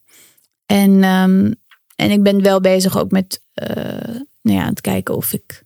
En, 0.66 1.04
ehm, 1.04 1.52
en 1.96 2.12
ik 2.12 2.24
ben 2.24 2.42
wel 2.42 2.62
bezig 2.62 2.98
ook 2.98 3.12
met 3.12 3.42
nou 4.42 4.58
ja, 4.60 4.66
het 4.66 4.82
kijken 4.82 5.16
of 5.16 5.34
ik 5.34 5.64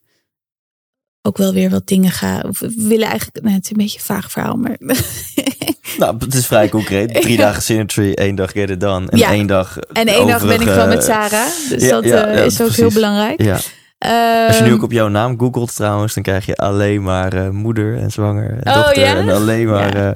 ook 1.22 1.38
wel 1.38 1.54
weer 1.54 1.70
wat 1.70 1.88
dingen 1.88 2.12
ga. 2.12 2.44
Of 2.48 2.60
we 2.60 2.74
willen 2.78 3.08
eigenlijk, 3.08 3.44
nou, 3.44 3.56
het 3.56 3.64
is 3.64 3.72
een 3.72 3.78
beetje 3.78 3.98
een 4.00 4.06
vaag 4.06 4.32
verhaal, 4.32 4.56
maar 4.56 4.78
Nou, 5.98 6.16
het 6.20 6.34
is 6.34 6.46
vrij 6.46 6.70
concreet. 6.70 7.14
Drie 7.22 7.38
dagen 7.38 7.62
Symmetry, 7.62 8.12
één 8.14 8.36
dag 8.36 8.52
Get 8.52 8.70
It 8.70 8.80
Done. 8.80 9.10
En 9.10 9.18
Ja. 9.18 9.32
één 9.32 9.48
dag 9.48 9.78
En 9.78 10.08
één 10.08 10.28
dag 10.28 10.42
ben 10.48 10.62
ik 10.62 10.68
gewoon 10.68 10.88
met 10.90 11.04
Sarah. 11.04 11.48
Dus 11.70 11.90
dat 11.90 12.04
is 12.06 12.62
ook 12.62 12.72
heel 12.72 12.92
belangrijk. 12.92 13.42
Ja. 13.42 13.60
Als 14.48 14.58
je 14.58 14.62
nu 14.64 14.68
Ehm, 14.68 14.74
ook 14.74 14.84
op 14.84 14.92
jouw 14.92 15.08
naam 15.08 15.40
googelt 15.40 15.76
trouwens, 15.76 16.14
dan 16.14 16.24
krijg 16.24 16.46
je 16.46 16.56
alleen 16.56 17.04
maar 17.04 17.34
eh, 17.34 17.50
moeder 17.50 17.98
en 17.98 18.12
zwanger 18.12 18.50
en 18.64 18.68
Oh, 18.68 18.74
dochter. 18.76 19.04
ja? 19.04 19.16
En 19.16 19.30
alleen 19.30 19.68
maar... 19.68 19.98
Ja. 19.98 20.10
eh, 20.10 20.16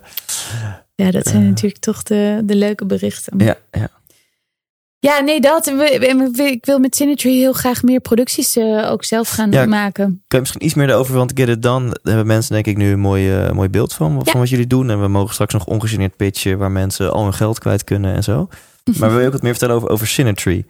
ja, 0.96 1.12
dat 1.12 1.28
zijn 1.28 1.42
eh, 1.42 1.48
natuurlijk 1.48 1.82
toch 1.82 2.04
de, 2.04 2.42
de 2.44 2.56
leuke 2.56 2.86
berichten. 2.86 3.40
ja, 3.40 3.56
ja. 3.72 3.88
Ja, 5.00 5.20
nee, 5.20 5.42
dat. 5.42 5.68
En 5.68 5.78
we- 5.78 6.08
en 6.08 6.32
we- 6.34 6.44
Ik 6.44 6.66
wil 6.66 6.80
met 6.80 6.96
Synergy 6.96 7.30
heel 7.30 7.54
graag 7.54 7.84
meer 7.84 8.00
producties 8.00 8.58
ook 8.86 9.04
zelf 9.06 9.30
gaan 9.30 9.52
Ja. 9.52 9.66
maken. 9.66 10.06
Kun 10.06 10.22
je 10.28 10.40
misschien 10.40 10.66
iets 10.66 10.74
meer 10.74 10.90
erover, 10.90 11.16
want 11.16 11.32
Get 11.36 11.50
It 11.50 11.62
Done, 11.62 11.86
daar 11.86 12.00
hebben 12.04 12.26
mensen 12.28 12.54
denk 12.54 12.66
ik 12.68 12.78
nu 12.78 12.92
een 12.92 13.00
mooi, 13.00 13.52
mooi 13.54 13.70
beeld 13.70 13.94
van, 13.94 14.24
wat 14.34 14.50
jullie 14.50 14.68
doen. 14.68 14.90
En 14.90 15.02
we 15.02 15.08
mogen 15.08 15.34
straks 15.34 15.54
nog 15.54 15.66
ongegeneerd 15.66 16.16
pitchen 16.16 16.58
waar 16.58 16.72
mensen 16.72 17.12
al 17.12 17.24
hun 17.24 17.34
geld 17.34 17.60
kwijt 17.60 17.84
kunnen 17.84 18.16
en 18.16 18.24
zo. 18.24 18.48
Maar 19.00 19.10
wil 19.10 19.20
je 19.20 19.26
ook 19.26 19.32
wat 19.32 19.42
meer 19.42 19.52
vertellen 19.52 19.76
over, 19.76 19.90
over 19.90 20.08
Synergy? 20.08 20.64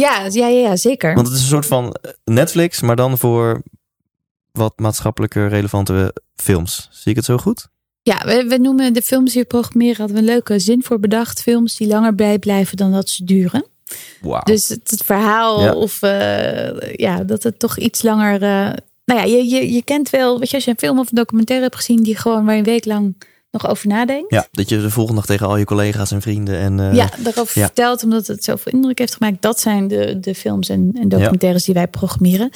Ja, 0.00 0.26
ja, 0.30 0.46
ja, 0.46 0.76
zeker. 0.76 1.14
Want 1.14 1.26
het 1.26 1.36
is 1.36 1.42
een 1.42 1.48
soort 1.48 1.66
van 1.66 1.96
Netflix, 2.24 2.80
maar 2.80 2.96
dan 2.96 3.18
voor 3.18 3.62
wat 4.52 4.72
maatschappelijke 4.78 5.46
relevante 5.46 6.14
films. 6.36 6.88
Zie 6.90 7.10
ik 7.10 7.16
het 7.16 7.24
zo 7.24 7.36
goed? 7.38 7.68
Ja, 8.02 8.24
we, 8.24 8.44
we 8.48 8.56
noemen 8.58 8.92
de 8.92 9.02
films 9.02 9.32
die 9.32 9.42
we 9.42 9.48
programmeren, 9.48 9.96
hadden 9.96 10.14
we 10.16 10.22
een 10.22 10.28
leuke 10.28 10.58
zin 10.58 10.82
voor 10.82 11.00
bedacht. 11.00 11.42
Films 11.42 11.76
die 11.76 11.88
langer 11.88 12.14
bijblijven 12.14 12.76
dan 12.76 12.92
dat 12.92 13.08
ze 13.08 13.24
duren. 13.24 13.64
Dus 14.44 14.68
het, 14.68 14.90
het 14.90 15.02
verhaal 15.04 15.62
Ja. 15.64 15.72
of 15.74 16.02
eh, 16.02 16.92
ja, 16.94 17.24
dat 17.24 17.42
het 17.42 17.58
toch 17.58 17.78
iets 17.78 18.02
langer. 18.02 18.34
eh, 18.42 18.72
nou 19.04 19.20
ja, 19.20 19.22
je, 19.22 19.48
je, 19.48 19.72
je 19.72 19.82
kent 19.82 20.10
wel, 20.10 20.38
weet 20.38 20.48
je, 20.50 20.54
als 20.56 20.64
je 20.64 20.70
een 20.70 20.78
film 20.78 20.98
of 20.98 21.08
een 21.08 21.14
documentaire 21.16 21.64
hebt 21.64 21.76
gezien 21.78 22.02
die 22.02 22.16
gewoon 22.16 22.44
waar 22.44 22.52
je 22.54 22.58
een 22.60 22.64
week 22.66 22.84
lang 22.84 23.14
nog 23.50 23.68
over 23.68 23.88
nadenkt. 23.88 24.32
Ja, 24.32 24.46
dat 24.50 24.68
je 24.68 24.80
de 24.80 24.90
volgende 24.90 25.20
dag 25.20 25.30
tegen 25.30 25.46
al 25.46 25.56
je 25.56 25.64
collega's 25.64 26.10
en 26.10 26.22
vrienden 26.22 26.58
en... 26.58 26.80
eh, 26.80 26.94
ja, 26.94 27.10
daarover 27.18 27.58
ja. 27.58 27.66
vertelt, 27.66 28.02
omdat 28.02 28.26
het 28.26 28.44
zoveel 28.44 28.72
indruk 28.72 28.98
heeft 28.98 29.14
gemaakt. 29.14 29.42
Dat 29.42 29.60
zijn 29.60 29.88
de, 29.88 30.20
de 30.20 30.34
films 30.34 30.68
en, 30.68 30.90
en 31.00 31.08
documentaires 31.08 31.64
die 31.64 31.74
wij 31.74 31.88
programmeren. 31.88 32.50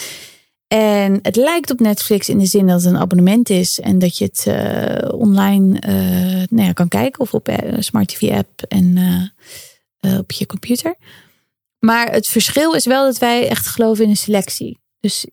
En 0.73 1.19
het 1.23 1.37
lijkt 1.37 1.71
op 1.71 1.81
Netflix 1.81 2.29
in 2.29 2.39
de 2.39 2.47
zin 2.47 2.67
dat 2.67 2.83
het 2.83 2.93
een 2.93 2.99
abonnement 2.99 3.51
is 3.51 3.81
en 3.81 3.99
dat 3.99 4.19
je 4.19 4.25
het 4.25 4.47
eh, 4.47 5.19
online 5.19 5.79
eh, 5.81 5.95
nou 6.51 6.67
ja, 6.67 6.73
kan 6.73 6.89
kijken 6.89 7.21
of 7.21 7.35
op 7.35 7.49
eh, 7.49 7.77
Smart 7.79 8.09
TV 8.09 8.31
app 8.31 8.63
en 8.69 8.99
op 10.19 10.33
je 10.33 10.47
computer. 10.47 10.97
Maar 11.79 12.13
het 12.13 12.27
verschil 12.27 12.75
is 12.75 12.87
wel 12.87 13.05
dat 13.05 13.19
wij 13.19 13.49
echt 13.49 13.67
geloven 13.67 14.05
in 14.05 14.11
een 14.11 14.17
selectie. 14.17 14.81
Dus 15.01 15.27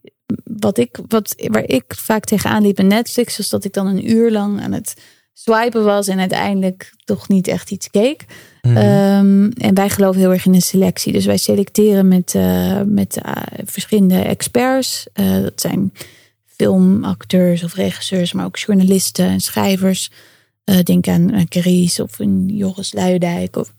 wat 0.43 0.77
ik, 0.77 0.99
wat, 1.07 1.33
waar 1.37 1.63
ik 1.63 1.83
vaak 1.87 2.25
tegenaan 2.25 2.61
liep 2.61 2.79
in 2.79 2.87
Netflix, 2.87 3.37
was 3.37 3.49
dat 3.49 3.63
ik 3.63 3.73
dan 3.73 3.87
een 3.87 4.09
uur 4.09 4.31
lang 4.31 4.61
aan 4.61 4.71
het 4.71 4.93
swipen 5.43 5.83
was 5.83 6.07
en 6.07 6.19
uiteindelijk 6.19 6.93
toch 7.05 7.27
niet 7.27 7.47
echt 7.47 7.71
iets 7.71 7.89
keek. 7.89 8.25
mhm. 8.61 8.77
Ehm, 8.77 9.49
en 9.57 9.73
wij 9.73 9.89
geloven 9.89 10.21
heel 10.21 10.31
erg 10.31 10.45
in 10.45 10.53
een 10.53 10.61
selectie. 10.61 11.13
Dus 11.13 11.25
wij 11.25 11.37
selecteren 11.37 12.07
met, 12.07 12.35
eh, 12.35 12.81
met 12.85 13.21
eh, 13.21 13.41
verschillende 13.65 14.19
experts. 14.19 15.07
Eh, 15.13 15.41
dat 15.41 15.61
zijn 15.61 15.93
filmacteurs 16.45 17.63
of 17.63 17.73
regisseurs, 17.73 18.33
maar 18.33 18.45
ook 18.45 18.57
journalisten 18.57 19.25
en 19.25 19.39
schrijvers. 19.39 20.11
Denk 20.83 21.07
aan, 21.07 21.33
aan 21.33 21.47
of 21.99 22.19
een 22.19 22.49
Joris 22.53 22.93
Luijendijk. 22.93 23.55
Of, 23.55 23.73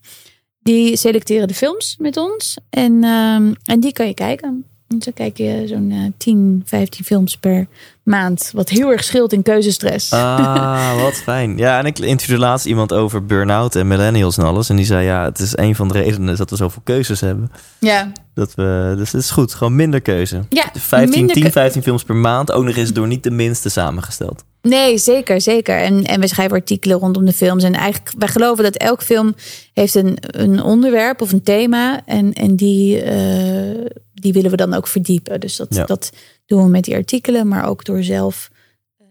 die 0.63 0.97
selecteren 0.97 1.49
de 1.49 1.55
films 1.55 1.97
met 1.99 2.17
ons. 2.17 2.57
En, 2.71 3.05
ehm, 3.05 3.53
en 3.65 3.81
die 3.81 3.93
kan 3.93 4.07
je 4.07 4.15
kijken. 4.15 4.65
Zo 4.99 5.11
kijk 5.15 5.37
je 5.37 5.63
zo'n 5.67 5.91
eh, 5.91 5.99
10, 6.17 6.63
15 6.65 7.05
films 7.05 7.37
per 7.37 7.67
maand. 8.03 8.51
Wat 8.55 8.69
heel 8.69 8.91
erg 8.91 9.05
scheelt 9.05 9.33
in 9.33 9.43
keuzestress. 9.43 10.13
Ah, 10.13 11.01
wat 11.03 11.15
fijn. 11.15 11.57
Ja, 11.57 11.79
en 11.79 11.85
ik 11.87 11.99
interviewde 11.99 12.43
laatst 12.43 12.67
iemand 12.67 12.93
over 12.93 13.27
burn-out 13.27 13.75
en 13.75 13.87
millennials 13.89 14.39
en 14.39 14.45
alles. 14.45 14.69
En 14.69 14.77
die 14.77 14.85
zei, 14.85 15.05
ja, 15.05 15.25
het 15.25 15.39
is 15.39 15.57
een 15.57 15.75
van 15.75 15.89
de 15.89 15.95
redenen 15.95 16.37
dat 16.37 16.51
we 16.51 16.57
zoveel 16.57 16.83
keuzes 16.85 17.21
hebben. 17.21 17.51
ja. 17.79 18.13
Dat 18.35 18.55
we, 18.55 18.95
dus 18.97 19.13
het 19.13 19.23
is 19.23 19.31
goed, 19.31 19.55
gewoon 19.55 19.75
minder 19.77 20.01
keuze. 20.01 20.41
ja 20.49 20.71
15, 20.73 21.11
minder 21.11 21.35
10, 21.35 21.43
keu- 21.43 21.53
15 21.53 21.83
films 21.83 22.03
per 22.03 22.15
maand, 22.17 22.53
ook 22.53 22.65
nog 22.65 22.77
eens 22.77 22.93
door 22.93 23.07
niet 23.07 23.23
de 23.23 23.31
minste 23.31 23.69
samengesteld. 23.69 24.45
Nee, 24.63 24.99
zeker, 24.99 25.41
zeker. 25.41 25.79
En, 25.79 26.05
en 26.05 26.21
we 26.21 26.27
schrijven 26.29 26.57
artikelen 26.57 26.99
rondom 26.99 27.25
de 27.25 27.33
films. 27.33 27.65
En 27.65 27.73
eigenlijk, 27.75 28.15
wij 28.19 28.29
geloven 28.29 28.65
dat 28.65 28.77
elk 28.77 29.03
film 29.03 29.35
heeft 29.75 29.95
een, 29.95 30.17
een 30.21 30.63
onderwerp 30.63 31.21
of 31.23 31.33
een 31.33 31.43
thema. 31.43 32.01
En, 32.07 32.33
en 32.33 32.57
die, 32.57 33.01
eh, 33.03 33.87
die 34.21 34.33
willen 34.33 34.51
we 34.51 34.57
dan 34.57 34.75
ook 34.75 34.87
verdiepen. 34.87 35.41
Dus 35.41 35.57
dat, 35.57 35.75
Ja. 35.75 35.85
dat 35.85 36.11
doen 36.47 36.63
we 36.65 36.69
met 36.69 36.85
die 36.85 36.95
artikelen, 36.95 37.49
maar 37.49 37.65
ook 37.65 37.85
door 37.85 38.03
zelf 38.03 38.51
eh, 38.99 39.07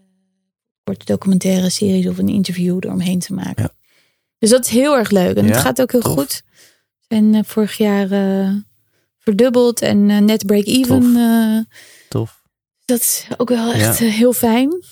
korte 0.84 1.04
documentaire 1.04 1.70
series 1.70 2.06
of 2.06 2.18
een 2.18 2.28
interview 2.28 2.76
eromheen 2.80 3.18
te 3.18 3.32
maken. 3.34 3.62
Ja. 3.62 3.72
Dus 4.38 4.50
dat 4.50 4.64
is 4.64 4.70
heel 4.70 4.96
erg 4.96 5.10
leuk. 5.10 5.36
En 5.36 5.44
Ja, 5.46 5.50
het 5.50 5.60
gaat 5.60 5.80
ook 5.80 5.92
heel 5.92 6.00
tof. 6.00 6.12
goed. 6.12 6.42
We 6.98 7.04
zijn 7.08 7.34
eh, 7.34 7.40
vorig 7.44 7.76
jaar 7.76 8.10
eh, 8.10 8.50
verdubbeld 9.18 9.80
en 9.82 10.24
net 10.24 10.46
break-even. 10.46 11.12
Tof. 11.12 11.68
Tof. 12.08 12.38
dat 12.84 13.00
is 13.00 13.26
ook 13.36 13.48
wel 13.48 13.72
echt 13.72 13.98
Ja. 13.98 14.06
heel 14.06 14.32
fijn. 14.32 14.82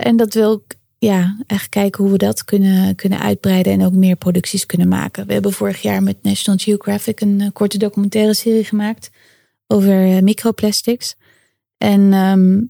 En 0.00 0.16
dat 0.16 0.34
wil 0.34 0.52
ik 0.66 0.76
ja, 0.98 1.36
echt 1.46 1.68
kijken 1.68 2.02
hoe 2.02 2.12
we 2.12 2.18
dat 2.18 2.44
kunnen, 2.44 2.94
kunnen 2.94 3.18
uitbreiden 3.20 3.72
en 3.72 3.84
ook 3.84 3.92
meer 3.92 4.16
producties 4.16 4.66
kunnen 4.66 4.88
maken. 4.88 5.26
We 5.26 5.32
hebben 5.32 5.52
vorig 5.52 5.82
jaar 5.82 6.02
met 6.02 6.16
National 6.22 6.58
Geographic 6.60 7.20
een 7.20 7.50
korte 7.52 7.78
documentaire 7.78 8.34
serie 8.34 8.64
gemaakt 8.64 9.10
over 9.66 10.16
eh, 10.16 10.22
microplastics. 10.22 11.14
En 11.78 12.12
ehm, 12.12 12.60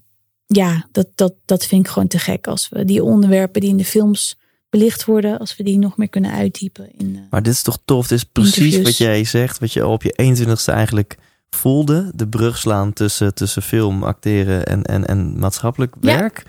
ja, 0.45 0.87
dat, 0.91 1.07
dat, 1.15 1.33
dat 1.45 1.65
vind 1.65 1.85
ik 1.85 1.91
gewoon 1.91 2.07
te 2.07 2.19
gek 2.19 2.47
als 2.47 2.69
we 2.69 2.85
die 2.85 3.03
onderwerpen 3.03 3.61
die 3.61 3.69
in 3.69 3.77
de 3.77 3.85
films 3.85 4.37
belicht 4.69 5.05
worden, 5.05 5.39
als 5.39 5.55
we 5.55 5.63
die 5.63 5.77
nog 5.77 5.97
meer 5.97 6.09
kunnen 6.09 6.31
uitdiepen. 6.31 6.89
In, 6.97 7.15
eh, 7.15 7.21
Maar 7.29 7.43
dit 7.43 7.53
is 7.53 7.61
toch 7.61 7.79
tof? 7.85 8.07
Dit 8.07 8.17
is 8.17 8.23
precies 8.23 8.55
Interviews. 8.57 8.83
wat 8.83 8.97
jij 8.97 9.23
zegt, 9.23 9.59
wat 9.59 9.73
je 9.73 9.81
al 9.81 9.91
op 9.91 10.03
je 10.03 10.13
21ste 10.21 10.73
eigenlijk 10.73 11.17
voelde. 11.49 12.11
De 12.15 12.27
brug 12.27 12.57
slaan 12.57 12.93
tussen, 12.93 13.33
tussen 13.33 13.61
film, 13.61 14.03
acteren 14.03 14.65
en, 14.65 14.83
en, 14.83 15.05
en 15.05 15.39
maatschappelijk 15.39 15.95
Ja. 16.01 16.17
werk. 16.19 16.43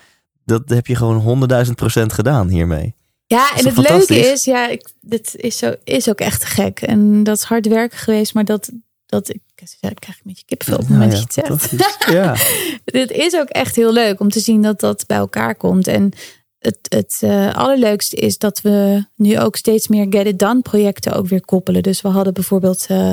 Dat 0.45 0.69
heb 0.69 0.87
je 0.87 0.95
gewoon 0.95 1.17
honderdduizend 1.17 1.77
procent 1.77 2.13
gedaan 2.13 2.49
hiermee. 2.49 2.95
Ja, 3.27 3.57
en 3.57 3.67
het 3.67 3.89
leuke 3.89 4.17
is, 4.17 4.45
ja, 4.45 4.69
ik, 4.69 4.91
dit 5.01 5.35
is, 5.37 5.59
zo, 5.59 5.75
is 5.85 6.09
ook 6.09 6.19
echt 6.21 6.41
te 6.41 6.47
gek. 6.47 6.81
En 6.81 7.23
dat 7.23 7.37
is 7.37 7.43
hard 7.43 7.67
werken 7.69 7.99
geweest, 7.99 8.35
maar 8.35 8.45
dat, 8.45 8.71
dat 9.07 9.29
ik, 9.29 9.41
ik 9.61 9.95
krijg 10.01 10.17
een 10.17 10.23
beetje 10.25 10.45
kippenvel 10.47 10.75
op 10.77 10.81
het 10.81 10.91
moment 10.91 11.13
dat 11.13 11.35
je 11.35 11.43
het 11.43 11.63
zegt. 11.63 12.11
ja. 12.13 12.37
Dit 12.85 13.11
is 13.11 13.35
ook 13.37 13.49
echt 13.49 13.77
heel 13.77 13.93
leuk 13.93 14.21
om 14.21 14.29
te 14.31 14.41
zien 14.41 14.63
dat 14.63 14.81
dat 14.81 15.05
bij 15.07 15.17
elkaar 15.17 15.55
komt. 15.55 15.87
En 15.87 16.13
het, 16.59 16.79
het 16.89 17.17
eh, 17.21 17.55
allerleukste 17.55 18.17
is 18.17 18.39
dat 18.39 18.61
we 18.61 19.05
nu 19.17 19.39
ook 19.41 19.57
steeds 19.57 19.89
meer 19.89 20.07
Get 20.11 20.27
It 20.27 20.39
Done 20.39 20.61
projecten 20.61 21.13
ook 21.13 21.29
weer 21.29 21.45
koppelen. 21.45 21.83
Dus 21.83 22.01
we 22.01 22.09
hadden 22.09 22.35
bijvoorbeeld 22.35 22.85
eh, 22.89 23.13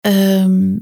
ehm, 0.00 0.76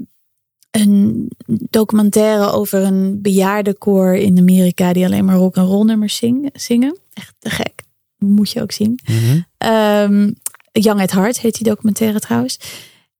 een 0.71 1.31
documentaire 1.69 2.51
over 2.51 2.81
een 2.83 3.21
bejaardenkoor 3.21 4.15
in 4.15 4.37
Amerika 4.37 4.93
die 4.93 5.05
alleen 5.05 5.25
maar 5.25 5.35
rock 5.35 5.55
en 5.55 5.63
roll 5.65 5.85
nummers 5.85 6.15
zing- 6.15 6.49
zingen. 6.53 6.97
Echt 7.13 7.33
te 7.39 7.49
gek. 7.49 7.83
Moet 8.17 8.51
je 8.51 8.61
ook 8.61 8.71
zien. 8.71 8.99
Mhm. 9.05 9.39
Ehm, 9.57 10.31
Young 10.71 11.01
at 11.01 11.11
Heart 11.11 11.39
heet 11.39 11.55
die 11.57 11.67
documentaire 11.67 12.19
trouwens. 12.19 12.59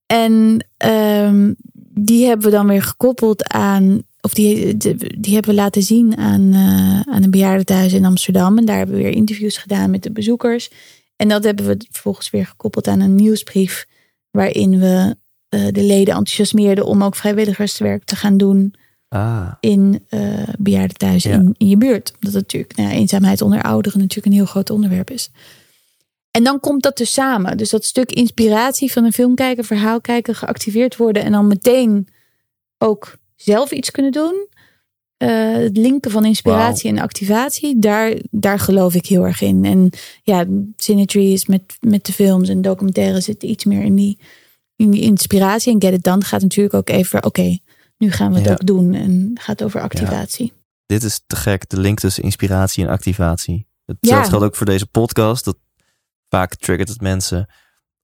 En 0.05 0.65
ehm, 0.77 1.53
die 1.93 2.25
hebben 2.25 2.45
we 2.45 2.51
dan 2.51 2.67
weer 2.67 2.81
gekoppeld 2.83 3.47
aan, 3.47 4.01
of 4.21 4.33
die, 4.33 4.77
die, 5.17 5.33
hebben 5.33 5.51
we 5.51 5.61
laten 5.61 5.83
zien 5.83 6.17
aan, 6.17 6.53
eh, 6.53 7.13
aan 7.13 7.23
een 7.23 7.31
bejaardentehuis 7.31 7.93
in 7.93 8.05
Amsterdam. 8.05 8.57
En 8.57 8.65
daar 8.65 8.77
hebben 8.77 8.95
we 8.95 9.01
weer 9.01 9.11
interviews 9.11 9.57
gedaan 9.57 9.89
met 9.89 10.03
de 10.03 10.11
bezoekers. 10.11 10.69
En 11.15 11.27
dat 11.27 11.43
hebben 11.43 11.65
we 11.65 11.85
vervolgens 11.91 12.29
weer 12.29 12.45
gekoppeld 12.45 12.87
aan 12.87 12.99
een 12.99 13.15
nieuwsbrief, 13.15 13.85
waarin 14.31 14.79
we 14.79 15.15
eh, 15.49 15.67
de 15.71 15.83
leden 15.83 16.13
enthousiasmeerden 16.13 16.85
om 16.85 17.03
ook 17.03 17.15
vrijwilligerswerk 17.15 18.03
te 18.03 18.15
gaan 18.15 18.37
doen 18.37 18.73
Ah, 19.07 19.51
in 19.59 20.05
uh, 20.09 20.43
bejaardentehuizen 20.59 21.31
Ja. 21.31 21.37
in, 21.37 21.55
in 21.57 21.67
je 21.67 21.77
buurt. 21.77 22.11
Omdat 22.13 22.33
het 22.33 22.41
natuurlijk, 22.41 22.75
nou 22.75 22.89
ja, 22.89 22.95
eenzaamheid 22.95 23.41
onder 23.41 23.61
ouderen 23.61 23.99
natuurlijk 23.99 24.27
een 24.27 24.33
heel 24.33 24.45
groot 24.45 24.69
onderwerp 24.69 25.09
is. 25.09 25.29
En 26.35 26.43
dan 26.43 26.59
komt 26.59 26.83
dat 26.83 26.97
dus 26.97 27.13
samen. 27.13 27.57
Dus 27.57 27.69
dat 27.69 27.85
stuk 27.85 28.11
inspiratie 28.11 28.91
van 28.91 29.03
een 29.03 29.13
film 29.13 29.35
kijken, 29.35 29.63
verhaal 29.63 30.01
kijken, 30.01 30.35
geactiveerd 30.35 30.95
worden 30.97 31.23
en 31.23 31.31
dan 31.31 31.47
meteen 31.47 32.07
ook 32.77 33.17
zelf 33.35 33.71
iets 33.71 33.91
kunnen 33.91 34.11
doen. 34.11 34.47
Eh, 35.17 35.51
het 35.53 35.77
linken 35.77 36.11
van 36.11 36.25
inspiratie 36.25 36.89
en 36.89 36.99
activatie, 36.99 37.79
daar, 37.79 38.13
daar 38.31 38.59
geloof 38.59 38.93
ik 38.95 39.05
heel 39.05 39.25
erg 39.25 39.41
in. 39.41 39.65
En 39.65 39.89
ja, 40.23 40.45
Synergy 40.77 41.19
is 41.19 41.45
met, 41.45 41.61
met 41.79 42.05
de 42.05 42.13
films 42.13 42.49
en 42.49 42.61
documentaires 42.61 43.25
zit 43.25 43.43
iets 43.43 43.65
meer 43.65 43.81
in 43.83 43.95
die, 43.95 44.19
in 44.75 44.89
die 44.91 45.01
inspiratie. 45.01 45.73
En 45.73 45.81
Get 45.81 45.93
It 45.93 46.03
Done 46.03 46.23
gaat 46.23 46.41
natuurlijk 46.41 46.75
ook 46.75 46.89
even, 46.89 47.23
oké, 47.25 47.57
nu 47.97 48.11
gaan 48.11 48.31
we 48.31 48.37
het 48.37 48.45
Ja. 48.45 48.51
ook 48.51 48.65
doen. 48.65 48.93
En 48.93 49.31
gaat 49.33 49.63
over 49.63 49.81
activatie. 49.81 50.53
dit 50.85 51.03
is 51.03 51.21
te 51.27 51.35
gek, 51.35 51.69
de 51.69 51.79
link 51.79 51.99
tussen 51.99 52.23
inspiratie 52.23 52.83
en 52.83 52.89
activatie. 52.89 53.67
Hetzelfde 53.85 54.23
Ja. 54.23 54.29
geldt 54.29 54.45
ook 54.45 54.55
voor 54.55 54.65
deze 54.65 54.85
podcast. 54.85 55.45
Dat 55.45 55.57
vaak 56.35 56.55
triggert 56.55 56.89
het 56.89 57.01
mensen 57.01 57.47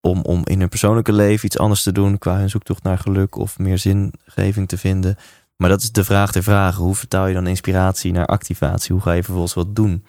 om, 0.01 0.21
om 0.21 0.41
in 0.43 0.59
hun 0.59 0.69
persoonlijke 0.69 1.13
leven 1.13 1.45
iets 1.45 1.57
anders 1.57 1.84
te 1.84 1.91
doen 1.91 2.17
qua 2.17 2.38
hun 2.38 2.49
zoektocht 2.49 2.84
naar 2.84 2.97
geluk 2.97 3.36
of 3.36 3.59
meer 3.59 3.77
zingeving 3.77 4.67
te 4.67 4.77
vinden. 4.77 5.15
Maar 5.57 5.69
dat 5.69 5.82
is 5.82 5.91
de 5.91 6.03
vraag 6.03 6.32
der 6.32 6.43
vragen. 6.43 6.84
Hoe 6.84 6.95
vertaal 6.95 7.27
je 7.27 7.34
dan 7.34 7.47
inspiratie 7.47 8.11
naar 8.11 8.25
activatie? 8.25 8.93
Hoe 8.93 9.01
ga 9.01 9.11
je 9.11 9.23
vervolgens 9.23 9.53
wat 9.53 9.75
doen? 9.75 10.05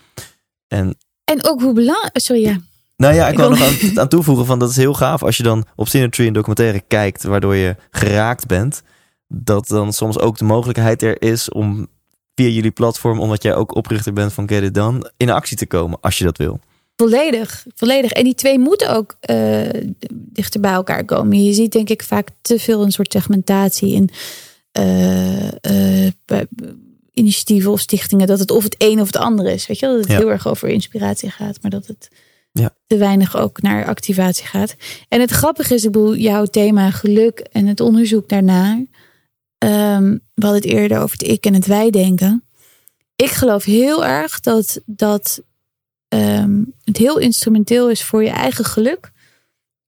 En 0.68 0.96
En 1.24 1.44
ook 1.44 1.60
hoe 1.60 1.74
belangrijk. 1.74 2.18
Sorry, 2.18 2.42
ja. 2.42 2.60
nou 2.96 3.14
ja, 3.14 3.28
ik 3.28 3.36
wil 3.36 3.50
nog 3.50 3.62
aan, 3.62 3.98
aan 4.00 4.08
toevoegen 4.08 4.46
van 4.46 4.58
dat 4.58 4.70
is 4.70 4.76
heel 4.76 4.94
gaaf 4.94 5.22
als 5.22 5.36
je 5.36 5.42
dan 5.42 5.64
op 5.76 5.88
Synergy 5.88 6.26
een 6.26 6.32
documentaire 6.32 6.80
kijkt 6.80 7.22
waardoor 7.22 7.54
je 7.54 7.76
geraakt 7.90 8.46
bent. 8.46 8.82
Dat 9.28 9.66
dan 9.68 9.92
soms 9.92 10.18
ook 10.18 10.38
de 10.38 10.44
mogelijkheid 10.44 11.02
er 11.02 11.22
is 11.22 11.50
om 11.50 11.88
via 12.34 12.48
jullie 12.48 12.70
platform, 12.70 13.20
omdat 13.20 13.42
jij 13.42 13.54
ook 13.54 13.74
oprichter 13.74 14.12
bent 14.12 14.32
van 14.32 14.48
Get 14.48 14.62
It 14.62 14.74
Done, 14.74 15.12
in 15.16 15.30
actie 15.30 15.56
te 15.56 15.66
komen 15.66 16.00
als 16.00 16.18
je 16.18 16.24
dat 16.24 16.38
wil. 16.38 16.60
Volledig, 16.97 17.66
volledig. 17.74 18.11
En 18.12 18.24
die 18.24 18.34
twee 18.34 18.59
moeten 18.59 18.97
ook 18.97 19.16
eh, 19.20 19.68
dichter 20.12 20.61
bij 20.61 20.72
elkaar 20.72 21.05
komen. 21.05 21.45
Je 21.45 21.53
ziet 21.53 21.72
denk 21.72 21.88
ik 21.90 22.03
vaak 22.03 22.28
te 22.40 22.59
veel 22.59 22.82
een 22.82 22.93
soort 22.93 23.12
segmentatie 23.12 23.93
in 23.93 24.11
eh, 24.72 26.07
eh, 26.07 26.12
initiatieven 27.12 27.70
of 27.70 27.80
stichtingen. 27.80 28.26
Dat 28.26 28.38
het 28.38 28.51
of 28.51 28.62
het 28.62 28.74
een 28.78 29.01
of 29.01 29.07
het 29.07 29.16
ander 29.16 29.47
is. 29.47 29.66
Weet 29.66 29.78
je, 29.78 29.86
dat 29.86 29.99
het 29.99 30.09
Ja. 30.09 30.18
heel 30.18 30.30
erg 30.30 30.47
over 30.49 30.68
inspiratie 30.68 31.30
gaat, 31.30 31.59
maar 31.62 31.70
dat 31.70 31.86
het 31.86 32.09
Ja. 32.53 32.74
te 32.86 32.97
weinig 32.97 33.36
ook 33.36 33.62
naar 33.62 33.86
activatie 33.86 34.47
gaat. 34.47 34.76
En 35.09 35.20
het 35.20 35.30
grappige 35.30 35.74
is, 35.74 35.84
ik 35.84 35.93
bedoel, 35.93 36.16
jouw 36.16 36.45
thema 36.45 36.90
geluk 36.90 37.38
en 37.38 37.66
het 37.66 37.80
onderzoek 37.80 38.28
daarnaar. 38.28 38.84
Ehm, 39.59 40.11
we 40.34 40.45
hadden 40.47 40.62
het 40.62 40.70
eerder 40.70 40.99
over 41.01 41.18
het 41.18 41.28
ik 41.28 41.47
en 41.47 41.55
het 41.55 41.66
wij 41.66 41.90
denken. 41.90 42.45
Ik 43.16 43.28
geloof 43.30 43.64
heel 43.64 44.05
erg 44.05 44.40
dat, 44.40 44.80
dat 44.86 45.43
ehm, 46.12 46.62
het 46.84 46.96
heel 46.96 47.18
instrumenteel 47.18 47.90
is 47.90 48.02
voor 48.02 48.22
je 48.22 48.30
eigen 48.30 48.64
geluk 48.64 49.10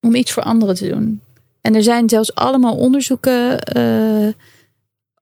om 0.01 0.15
iets 0.15 0.33
voor 0.33 0.43
anderen 0.43 0.75
te 0.75 0.89
doen. 0.89 1.21
En 1.61 1.75
er 1.75 1.83
zijn 1.83 2.09
zelfs 2.09 2.35
allemaal 2.35 2.77
onderzoeken 2.77 3.61
eh, 3.61 4.29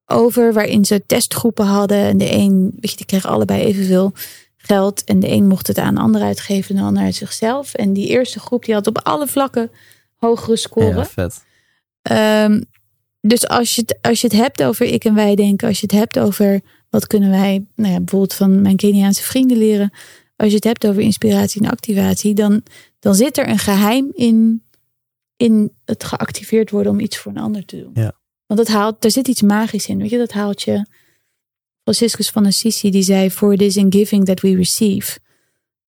over 0.07 0.53
waarin 0.53 0.84
ze 0.84 1.07
testgroepen 1.07 1.66
hadden. 1.66 1.98
En 1.98 2.18
de 2.18 2.32
een, 2.32 2.72
weet 2.80 2.90
je, 2.90 2.96
die 2.96 3.07
kreeg 3.07 3.26
allebei 3.26 3.62
evenveel 3.62 4.12
geld. 4.57 5.05
En 5.05 5.20
de 5.20 5.30
een 5.30 5.46
mocht 5.46 5.66
het 5.66 5.78
aan 5.78 5.94
de 5.94 6.00
ander 6.00 6.22
uitgeven 6.22 6.74
en 6.74 6.80
de 6.80 6.86
ander 6.86 7.03
uit 7.03 7.14
zichzelf. 7.14 7.74
En 7.74 7.92
die 7.92 8.09
eerste 8.09 8.40
groep 8.40 8.64
die 8.64 8.74
had 8.74 8.86
op 8.86 8.98
alle 8.98 9.26
vlakken 9.26 9.70
hogere 10.16 10.57
scoren. 10.57 10.96
Ja, 10.96 11.05
vet. 11.05 11.44
Ehm, 12.03 12.61
dus 13.20 13.48
als 13.48 13.74
je, 13.74 13.80
het, 13.80 13.98
als 14.00 14.20
je 14.20 14.26
het 14.26 14.36
hebt 14.36 14.62
over 14.62 14.86
ik 14.86 15.05
en 15.05 15.14
wij 15.14 15.34
denken, 15.34 15.68
als 15.68 15.80
je 15.80 15.86
het 15.86 15.98
hebt 15.98 16.18
over 16.18 16.61
wat 16.90 17.07
kunnen 17.07 17.30
wij, 17.30 17.64
nou 17.74 17.92
ja, 17.92 17.98
bijvoorbeeld 17.98 18.34
van 18.34 18.62
mijn 18.62 18.76
Keniaanse 18.76 19.22
vrienden 19.22 19.57
leren, 19.57 19.92
als 20.43 20.51
je 20.51 20.57
het 20.57 20.64
hebt 20.64 20.86
over 20.86 21.03
inspiratie 21.03 21.62
en 21.62 21.70
activatie, 21.70 22.34
dan, 22.34 22.62
dan 22.99 23.14
zit 23.14 23.38
er 23.38 23.49
een 23.49 23.59
geheim 23.59 24.11
in, 24.14 24.62
in 25.36 25.72
het 25.84 26.05
geactiveerd 26.05 26.70
worden 26.70 26.93
om 26.93 27.01
iets 27.01 27.18
voor 27.18 27.32
een 27.32 27.38
ander 27.43 27.64
te 27.64 27.76
doen. 27.76 27.90
Ja. 27.95 28.12
Want 28.47 28.61
dat 28.61 28.68
haalt, 28.76 29.05
er 29.05 29.11
zit 29.11 29.28
iets 29.28 29.43
magisch 29.43 29.86
in, 29.86 29.99
weet 29.99 30.11
je, 30.11 30.18
dat 30.18 30.32
haalt 30.32 30.62
je. 30.62 30.86
Franciscus 31.82 32.30
van 32.30 32.47
Assisi 32.47 32.90
die 32.90 33.03
zei: 33.03 33.30
For 33.30 33.53
it 33.53 33.61
is 33.62 33.76
in 33.76 33.93
giving 33.93 34.24
that 34.24 34.40
we 34.40 34.57
receive. 34.57 35.18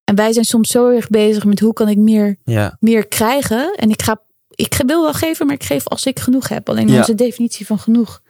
En 0.03 0.15
wij 0.15 0.33
zijn 0.33 0.45
soms 0.45 0.69
zo 0.69 0.89
erg 0.89 1.07
bezig 1.09 1.45
met 1.45 1.59
hoe 1.59 1.73
kan 1.73 1.89
ik 1.89 1.97
meer 1.97 2.37
Ja, 2.43 2.77
meer 2.79 3.07
krijgen. 3.07 3.75
En 3.75 3.89
ik, 3.89 4.01
ga, 4.01 4.21
ik 4.49 4.81
wil 4.85 5.01
wel 5.01 5.13
geven, 5.13 5.45
maar 5.45 5.55
ik 5.55 5.63
geef 5.63 5.87
als 5.87 6.05
ik 6.05 6.19
genoeg 6.19 6.47
heb. 6.47 6.69
Alleen 6.69 6.87
Ja. 6.87 6.97
onze 6.97 7.15
definitie 7.15 7.65
van 7.65 7.79
genoeg, 7.79 8.21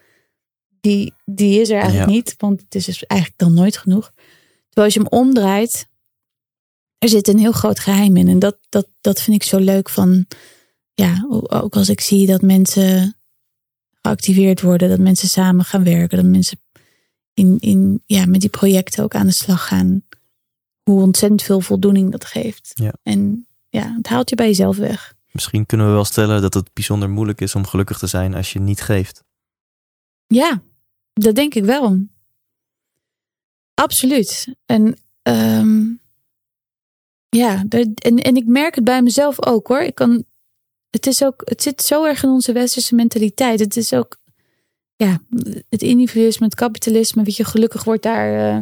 die, 0.82 1.14
die 1.26 1.62
is 1.62 1.70
er 1.70 1.80
eigenlijk 1.80 2.10
Ja. 2.10 2.16
niet. 2.16 2.36
Want 2.38 2.62
het 2.62 2.76
is 2.76 2.86
dus 2.86 3.06
eigenlijk 3.06 3.40
dan 3.40 3.54
nooit 3.54 3.78
genoeg. 3.78 4.12
Terwijl 4.66 4.86
als 4.86 4.94
je 4.94 5.00
hem 5.00 5.20
omdraait, 5.20 5.88
er 7.02 7.10
zit 7.10 7.28
een 7.28 7.40
heel 7.40 7.52
groot 7.52 7.80
geheim 7.80 8.18
in. 8.18 8.28
En 8.28 8.40
dat, 8.40 8.58
dat, 8.70 8.88
dat 9.02 9.22
vind 9.22 9.36
ik 9.36 9.50
zo 9.50 9.58
leuk 9.58 9.90
van, 9.90 10.26
ja, 10.94 11.26
ook 11.30 11.76
als 11.76 11.90
ik 11.90 12.02
zie 12.02 12.28
dat 12.28 12.42
mensen 12.42 13.16
geactiveerd 14.02 14.62
worden. 14.62 14.90
Dat 14.90 15.00
mensen 15.00 15.28
samen 15.28 15.66
gaan 15.66 15.84
werken. 15.84 16.18
Dat 16.18 16.32
mensen 16.32 16.60
in, 17.34 17.60
in, 17.60 18.04
ja, 18.06 18.26
met 18.26 18.42
die 18.42 18.50
projecten 18.50 19.04
ook 19.04 19.16
aan 19.16 19.26
de 19.26 19.32
slag 19.32 19.68
gaan. 19.68 20.04
Hoe 20.84 21.02
ontzettend 21.02 21.42
veel 21.42 21.62
voldoening 21.62 22.12
dat 22.12 22.26
geeft. 22.26 22.72
Ja. 22.74 22.94
En 23.04 23.48
ja, 23.70 23.94
het 23.98 24.08
haalt 24.08 24.30
je 24.30 24.36
bij 24.36 24.48
jezelf 24.48 24.78
weg. 24.78 25.16
misschien 25.32 25.66
kunnen 25.66 25.88
we 25.88 25.94
wel 25.94 26.06
stellen 26.06 26.42
dat 26.42 26.54
het 26.54 26.74
bijzonder 26.74 27.10
moeilijk 27.10 27.42
is 27.42 27.56
om 27.56 27.66
gelukkig 27.66 27.98
te 27.98 28.08
zijn 28.08 28.34
als 28.34 28.54
je 28.54 28.60
niet 28.60 28.82
geeft. 28.82 29.24
Ja, 30.28 30.62
dat 31.14 31.36
denk 31.36 31.54
ik 31.54 31.64
wel. 31.64 32.00
Absoluut. 33.74 34.56
En 34.66 34.98
ehm, 35.22 35.84
ja, 37.36 37.66
en, 37.70 38.18
en 38.18 38.36
ik 38.36 38.46
merk 38.46 38.76
het 38.76 38.84
bij 38.84 39.02
mezelf 39.02 39.46
ook 39.46 39.68
hoor. 39.68 39.82
Ik 39.82 39.96
kan, 39.96 40.24
het, 40.90 41.08
is 41.08 41.24
ook, 41.24 41.42
het 41.44 41.62
zit 41.62 41.82
zo 41.82 42.06
erg 42.06 42.24
in 42.24 42.30
onze 42.30 42.52
westerse 42.52 42.96
mentaliteit. 42.96 43.60
Het 43.60 43.78
is 43.78 43.94
ook 43.94 44.18
ja, 44.96 45.20
het 45.70 45.82
individualisme, 45.82 46.46
het 46.46 46.56
kapitalisme. 46.56 47.24
Weet 47.24 47.36
je, 47.36 47.44
gelukkig 47.44 47.84
wordt 47.84 48.04
daar, 48.04 48.50
eh, 48.50 48.60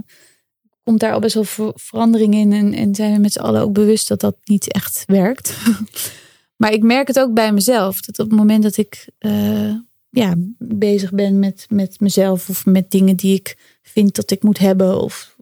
komt 0.84 1.00
daar 1.00 1.14
al 1.14 1.20
best 1.20 1.34
wel 1.34 1.44
ver- 1.44 1.74
verandering 1.76 2.34
in. 2.34 2.54
En, 2.54 2.74
en 2.74 2.96
zijn 2.96 3.14
we 3.14 3.20
met 3.20 3.34
z'n 3.34 3.40
allen 3.40 3.62
ook 3.62 3.74
bewust 3.74 4.08
dat 4.08 4.20
dat 4.20 4.38
niet 4.44 4.72
echt 4.72 5.04
werkt. 5.06 5.58
maar 6.62 6.72
ik 6.72 6.84
merk 6.84 7.08
het 7.08 7.20
ook 7.20 7.34
bij 7.34 7.54
mezelf. 7.54 8.02
Dat 8.02 8.20
op 8.20 8.30
het 8.30 8.40
moment 8.40 8.64
dat 8.64 8.78
ik 8.78 9.10
eh, 9.18 9.74
ja, 10.10 10.36
bezig 10.58 11.12
ben 11.12 11.40
met, 11.40 11.66
met 11.70 12.00
mezelf 12.00 12.50
of 12.50 12.66
met 12.66 12.92
dingen 12.92 13.16
die 13.16 13.36
ik 13.36 13.78
vind 13.82 14.16
dat 14.16 14.32
ik 14.32 14.44
moet 14.44 14.60
hebben 14.60 15.02
of 15.02 15.36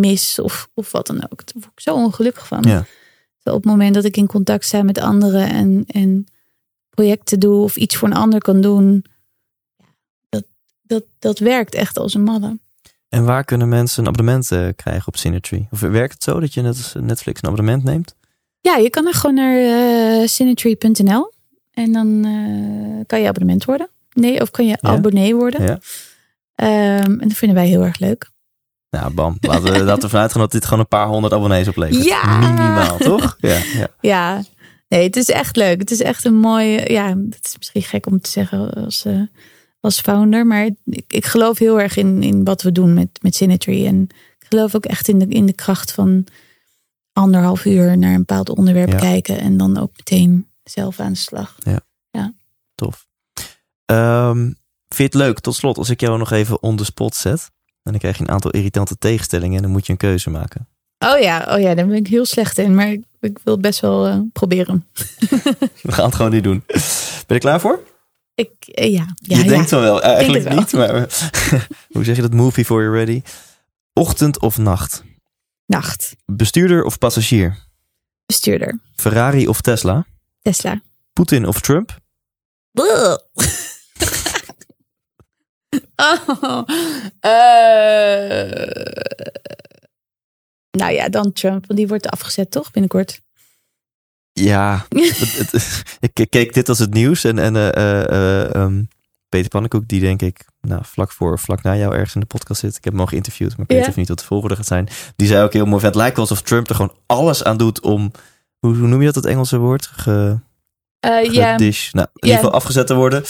mis 0.00 0.38
of, 0.38 0.68
of 0.74 0.92
wat 0.92 1.06
dan 1.06 1.16
ook. 1.16 1.46
Daar 1.46 1.54
word 1.54 1.72
ik 1.74 1.80
zo 1.80 1.94
ongelukkig 1.94 2.46
van. 2.46 2.62
Ja. 2.62 2.86
Op 3.42 3.54
het 3.54 3.64
moment 3.64 3.94
dat 3.94 4.04
ik 4.04 4.16
in 4.16 4.26
contact 4.26 4.64
sta 4.64 4.82
met 4.82 4.98
anderen 4.98 5.48
en, 5.48 5.84
en 5.86 6.26
projecten 6.90 7.40
doe 7.40 7.62
of 7.62 7.76
iets 7.76 7.96
voor 7.96 8.08
een 8.08 8.14
ander 8.16 8.40
kan 8.40 8.60
doen, 8.60 9.04
dat, 10.28 10.44
dat, 10.82 11.04
dat 11.18 11.38
werkt 11.38 11.74
echt 11.74 11.98
als 11.98 12.14
een 12.14 12.22
malle. 12.22 12.58
En 13.08 13.24
waar 13.24 13.44
kunnen 13.44 13.68
mensen 13.68 14.02
een 14.02 14.08
abonnement 14.08 14.50
eh, 14.52 14.68
krijgen 14.76 15.06
op 15.06 15.16
Synergy? 15.16 15.66
Of 15.70 15.80
werkt 15.80 16.12
het 16.12 16.22
zo 16.22 16.40
dat 16.40 16.54
je 16.54 16.60
net 16.60 16.76
als 16.76 16.94
Netflix 17.00 17.42
een 17.42 17.48
abonnement 17.48 17.84
neemt? 17.84 18.14
Ja, 18.60 18.76
je 18.76 18.90
kan 18.90 19.06
er 19.06 19.14
gewoon 19.14 19.34
naar 19.34 20.28
Synergy.nl 20.28 21.32
en 21.70 21.92
dan 21.92 22.24
eh, 22.24 23.06
kan 23.06 23.20
je 23.20 23.28
abonnement 23.28 23.64
worden. 23.64 23.88
Nee, 24.12 24.40
of 24.40 24.50
kan 24.50 24.66
je 24.66 24.78
Ja. 24.80 24.88
abonnee 24.90 25.34
worden. 25.34 25.62
Ja. 25.62 25.78
Ehm, 26.54 27.20
en 27.20 27.28
dat 27.28 27.36
vinden 27.36 27.56
wij 27.56 27.66
heel 27.68 27.82
erg 27.84 27.98
leuk. 27.98 28.30
Nou, 28.94 29.14
bam. 29.14 29.36
Laten 29.40 29.62
we, 29.62 29.84
we 29.84 29.90
ervan 29.90 30.20
uitgaan 30.20 30.40
dat 30.40 30.52
dit 30.52 30.64
gewoon 30.64 30.78
een 30.78 30.88
paar 30.88 31.06
honderd 31.06 31.32
abonnees 31.32 31.68
oplevert. 31.68 32.04
Ja! 32.04 32.38
Minimaal, 32.38 32.96
toch? 32.96 33.36
Ja, 33.38 33.58
ja. 33.74 33.88
Ja, 34.00 34.42
nee, 34.88 35.02
het 35.02 35.16
is 35.16 35.28
echt 35.28 35.56
leuk. 35.56 35.78
Het 35.78 35.90
is 35.90 36.00
echt 36.00 36.24
een 36.24 36.38
mooie, 36.38 36.92
ja, 36.92 37.08
het 37.30 37.44
is 37.44 37.56
misschien 37.58 37.82
gek 37.82 38.06
om 38.06 38.20
te 38.20 38.30
zeggen 38.30 38.74
als, 38.74 39.04
eh, 39.04 39.20
als 39.80 40.00
founder, 40.00 40.46
maar 40.46 40.64
ik, 40.64 41.04
ik 41.08 41.26
geloof 41.26 41.58
heel 41.58 41.80
erg 41.80 41.96
in, 41.96 42.22
in 42.22 42.44
wat 42.44 42.62
we 42.62 42.72
doen 42.72 42.94
met, 42.94 43.08
met 43.22 43.34
Synergy. 43.34 43.86
En 43.86 44.02
ik 44.38 44.46
geloof 44.48 44.74
ook 44.74 44.84
echt 44.84 45.08
in 45.08 45.18
de, 45.18 45.26
in 45.26 45.46
de 45.46 45.52
kracht 45.52 45.92
van 45.92 46.26
anderhalf 47.12 47.64
uur 47.64 47.98
naar 47.98 48.12
een 48.12 48.18
bepaald 48.18 48.48
onderwerp 48.48 48.90
Ja. 48.90 48.98
kijken 48.98 49.38
en 49.38 49.56
dan 49.56 49.78
ook 49.78 49.90
meteen 49.96 50.48
zelf 50.64 51.00
aan 51.00 51.12
de 51.12 51.18
slag. 51.18 51.56
Tof. 52.74 53.06
Ehm, 53.84 54.38
vind 54.88 54.96
je 54.96 55.02
het 55.02 55.14
leuk, 55.14 55.38
tot 55.40 55.54
slot, 55.54 55.78
als 55.78 55.90
ik 55.90 56.00
jou 56.00 56.18
nog 56.18 56.30
even 56.30 56.62
on 56.62 56.76
the 56.76 56.84
spot 56.84 57.14
zet? 57.14 57.50
En 57.84 57.90
dan 57.90 57.98
krijg 57.98 58.16
je 58.16 58.22
een 58.22 58.30
aantal 58.30 58.50
irritante 58.50 58.98
tegenstellingen 58.98 59.56
en 59.56 59.62
dan 59.62 59.70
moet 59.70 59.86
je 59.86 59.92
een 59.92 59.98
keuze 59.98 60.30
maken. 60.30 60.68
Oh 60.98 61.18
ja, 61.18 61.46
oh 61.54 61.60
ja, 61.60 61.74
daar 61.74 61.86
ben 61.86 61.96
ik 61.96 62.06
heel 62.06 62.26
slecht 62.26 62.58
in, 62.58 62.74
maar 62.74 62.92
ik, 62.92 63.04
ik 63.20 63.38
wil 63.44 63.52
het 63.52 63.62
best 63.62 63.80
wel 63.80 64.06
eh, 64.06 64.18
proberen. 64.32 64.86
We 65.82 65.92
gaan 65.92 66.04
het 66.04 66.14
gewoon 66.14 66.30
niet 66.30 66.44
doen. 66.44 66.62
Ben 66.66 66.80
je 67.26 67.34
er 67.34 67.38
klaar 67.38 67.60
voor? 67.60 67.82
Ik, 68.34 68.52
eh, 68.66 68.92
ja. 68.92 69.14
ja, 69.14 69.36
je 69.36 69.44
ja. 69.44 69.48
denkt 69.48 69.70
dan 69.70 69.80
wel, 69.80 70.02
eh, 70.02 70.12
eigenlijk 70.12 70.54
niet. 70.54 70.72
Maar 70.72 70.92
hoe 71.94 72.04
zeg 72.04 72.16
je 72.16 72.22
dat? 72.22 72.32
Move 72.32 72.54
before 72.54 72.82
you're 72.82 72.96
ready. 72.96 73.22
Ochtend 73.92 74.40
of 74.40 74.58
nacht? 74.58 75.04
Nacht. 75.66 76.16
Bestuurder 76.26 76.84
of 76.84 76.98
passagier? 76.98 77.58
Bestuurder. 78.26 78.80
Ferrari 78.94 79.48
of 79.48 79.60
Tesla? 79.60 80.06
Tesla. 80.42 80.80
Poetin 81.12 81.46
of 81.46 81.60
Trump? 81.60 81.98
Oh, 85.96 86.62
eh. 87.20 88.50
nou 90.70 90.92
ja, 90.92 91.08
dan 91.08 91.32
Trump, 91.32 91.66
want 91.66 91.78
die 91.78 91.88
wordt 91.88 92.08
afgezet 92.08 92.50
toch 92.50 92.70
binnenkort. 92.70 93.20
Ja, 94.32 94.86
het- 94.88 95.50
het- 95.50 95.82
ik 96.16 96.26
keek 96.30 96.54
dit 96.54 96.68
als 96.68 96.78
het 96.78 96.94
nieuws. 96.94 97.24
En, 97.24 97.38
en 97.38 97.56
eh, 97.56 97.68
eh, 97.68 98.04
eh, 98.04 98.54
ehm, 98.54 98.82
Peter 99.28 99.48
Pannenkoek, 99.50 99.88
die 99.88 100.00
denk 100.00 100.22
ik 100.22 100.44
nou, 100.60 100.82
vlak 100.84 101.12
voor 101.12 101.32
of 101.32 101.40
vlak 101.40 101.62
na 101.62 101.76
jou 101.76 101.92
ergens 101.94 102.14
in 102.14 102.20
de 102.20 102.26
podcast 102.26 102.60
zit. 102.60 102.76
Ik 102.76 102.84
heb 102.84 102.92
hem 102.92 103.02
al 103.02 103.08
geïnterviewd, 103.08 103.56
maar 103.56 103.66
ik 103.68 103.76
weet 103.76 103.86
even 103.86 103.98
niet 103.98 104.08
wat 104.08 104.18
de 104.18 104.24
volgorde 104.24 104.56
gaat 104.56 104.66
zijn. 104.66 104.88
Die 105.16 105.26
zei 105.26 105.44
ook 105.44 105.52
heel 105.52 105.66
mooi, 105.66 105.84
het 105.84 105.94
lijkt 105.94 106.16
wel 106.16 106.24
alsof 106.28 106.42
Trump 106.42 106.68
er 106.68 106.74
gewoon 106.74 106.96
alles 107.06 107.44
aan 107.44 107.56
doet 107.56 107.80
om... 107.80 108.10
Hoe, 108.58 108.76
hoe 108.76 108.88
noem 108.88 108.98
je 109.00 109.06
dat, 109.06 109.14
het 109.14 109.24
Engelse 109.26 109.58
woord? 109.58 109.86
Ge, 109.86 110.38
Eh, 111.04 111.32
ja, 111.32 111.52
gedish. 111.52 111.92
Nou, 111.92 112.06
in 112.12 112.12
Ja. 112.14 112.34
ieder 112.34 112.36
geval 112.44 112.52
afgezet 112.60 112.86
te 112.86 112.94
worden. 112.94 113.24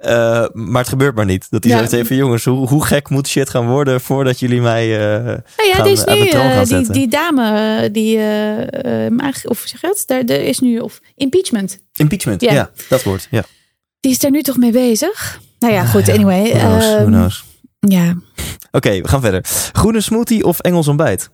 Eh, 0.00 0.44
maar 0.52 0.80
het 0.80 0.88
gebeurt 0.88 1.14
maar 1.14 1.24
niet. 1.24 1.46
Dat 1.50 1.64
hij 1.64 1.88
Ja. 1.98 2.04
van, 2.04 2.16
jongens, 2.16 2.44
hoe, 2.44 2.68
hoe 2.68 2.84
gek 2.84 3.08
moet 3.08 3.28
shit 3.28 3.50
gaan 3.50 3.66
worden 3.68 4.00
voordat 4.00 4.38
jullie 4.38 4.60
mij... 4.60 4.86
nou 4.88 5.40
ja, 5.68 5.74
gaan 5.74 5.86
is 5.86 6.04
nu 6.04 6.30
gaan 6.30 6.56
die, 6.58 6.66
zetten. 6.66 6.92
die 6.92 7.08
dame, 7.08 7.88
die, 7.90 8.18
maag- 9.10 9.46
of 9.46 9.62
zeg 9.64 9.80
je 9.80 9.86
het? 9.86 10.02
Daar, 10.06 10.18
er 10.24 10.44
is 10.44 10.58
nu, 10.58 10.78
of 10.78 11.00
impeachment. 11.14 11.78
impeachment, 11.96 12.40
Ja. 12.40 12.52
ja. 12.52 12.70
dat 12.88 13.02
woord. 13.02 13.28
Ja. 13.30 13.42
Die 14.00 14.10
is 14.12 14.18
daar 14.18 14.30
nu 14.30 14.42
toch 14.42 14.56
mee 14.56 14.72
bezig? 14.72 15.40
Nou 15.58 15.72
ja, 15.74 15.84
goed, 15.84 16.06
Ja, 16.06 16.12
anyway. 16.14 16.50
Who 16.50 16.58
knows, 16.58 16.84
who 16.86 16.96
ehm, 16.96 17.06
knows. 17.06 17.44
ja. 17.78 18.14
Oké, 18.70 19.00
we 19.00 19.08
gaan 19.08 19.20
verder. 19.20 19.44
Groene 19.72 20.00
smoothie 20.00 20.44
of 20.44 20.58
Engels 20.60 20.88
ontbijt? 20.88 21.30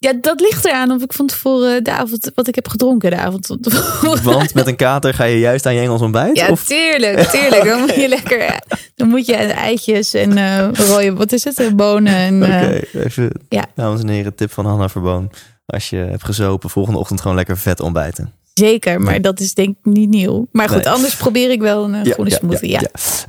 Ja, 0.00 0.12
dat 0.20 0.40
ligt 0.40 0.64
eraan 0.64 0.90
of 0.90 1.02
ik 1.02 1.12
van 1.12 1.26
tevoren 1.26 1.84
de 1.84 1.92
avond, 1.92 2.30
wat 2.34 2.48
ik 2.48 2.54
heb 2.54 2.68
gedronken 2.68 3.10
de 3.10 3.16
avond 3.16 3.46
van 3.46 3.60
tevoren. 3.60 4.22
Want 4.22 4.54
met 4.54 4.66
een 4.66 4.76
kater 4.76 5.14
ga 5.14 5.24
je 5.24 5.38
juist 5.38 5.66
aan 5.66 5.74
je 5.74 5.80
Engels 5.80 6.00
ontbijt? 6.00 6.36
Ja, 6.36 6.48
of 6.48 6.64
tuurlijk, 6.64 7.20
tuurlijk. 7.20 7.64
Dan 7.64 7.80
moet 7.80 7.94
je 7.94 8.08
lekker, 8.18 8.60
dan 8.94 9.08
moet 9.08 9.26
je 9.26 9.34
eitjes 9.36 10.14
en 10.14 10.32
rode, 10.74 11.12
wat 11.14 11.32
is 11.32 11.44
het, 11.44 11.58
eh, 11.60 11.72
bonen 11.72 12.14
en 12.14 12.42
Oké, 12.42 12.52
eh, 12.52 13.04
even, 13.04 13.30
ja. 13.48 13.64
dames 13.74 14.00
en 14.00 14.08
heren, 14.08 14.34
tip 14.34 14.52
van 14.52 14.66
Hanna 14.66 14.88
Verboon. 14.88 15.30
Als 15.66 15.90
je 15.90 15.96
hebt 15.96 16.24
gezopen, 16.24 16.70
volgende 16.70 16.98
ochtend 16.98 17.20
gewoon 17.20 17.36
lekker 17.36 17.58
vet 17.58 17.80
ontbijten. 17.80 18.32
zeker, 18.54 19.00
maar 19.00 19.20
dat 19.20 19.40
is 19.40 19.54
denk 19.54 19.68
ik 19.78 19.92
niet 19.92 20.08
nieuw. 20.08 20.46
Maar 20.52 20.68
goed, 20.68 20.84
Nee. 20.84 20.92
anders 20.92 21.16
probeer 21.16 21.50
ik 21.50 21.60
wel 21.60 21.84
een 21.84 21.94
eh, 21.94 22.12
groene 22.12 22.30
smoothie. 22.30 22.70
Ja, 22.70 22.80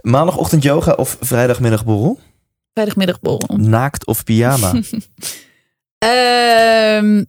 Maandagochtend 0.01 0.63
yoga 0.63 0.91
of 0.91 1.17
vrijdagmiddagborrel? 1.21 2.19
vrijdagmiddagborrel. 2.73 3.57
Naakt 3.57 4.05
of 4.05 4.23
pyjama? 4.23 4.73
Ehm 5.99 7.23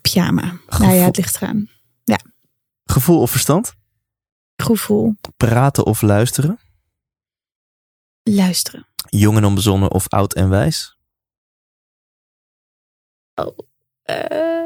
pyjama. 0.00 0.42
Nou 0.42 0.56
ja, 0.56 0.60
Gevoel- 0.88 1.04
het 1.04 1.16
ligt 1.16 1.36
eraan. 1.36 1.70
Gevoel 2.84 3.20
of 3.20 3.30
verstand? 3.30 3.74
Gevoel, 4.56 5.14
Praten 5.36 5.86
of 5.86 6.02
luisteren? 6.02 6.58
luisteren. 8.22 8.86
Jong 9.08 9.36
en 9.36 9.44
onbezonnen 9.44 9.90
of 9.90 10.08
oud 10.08 10.34
en 10.34 10.48
wijs? 10.48 10.96
Eh, 14.02 14.61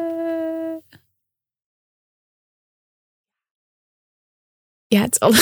Ja, 4.88 5.00
het 5.00 5.12
is 5.14 5.20
alle... 5.20 5.36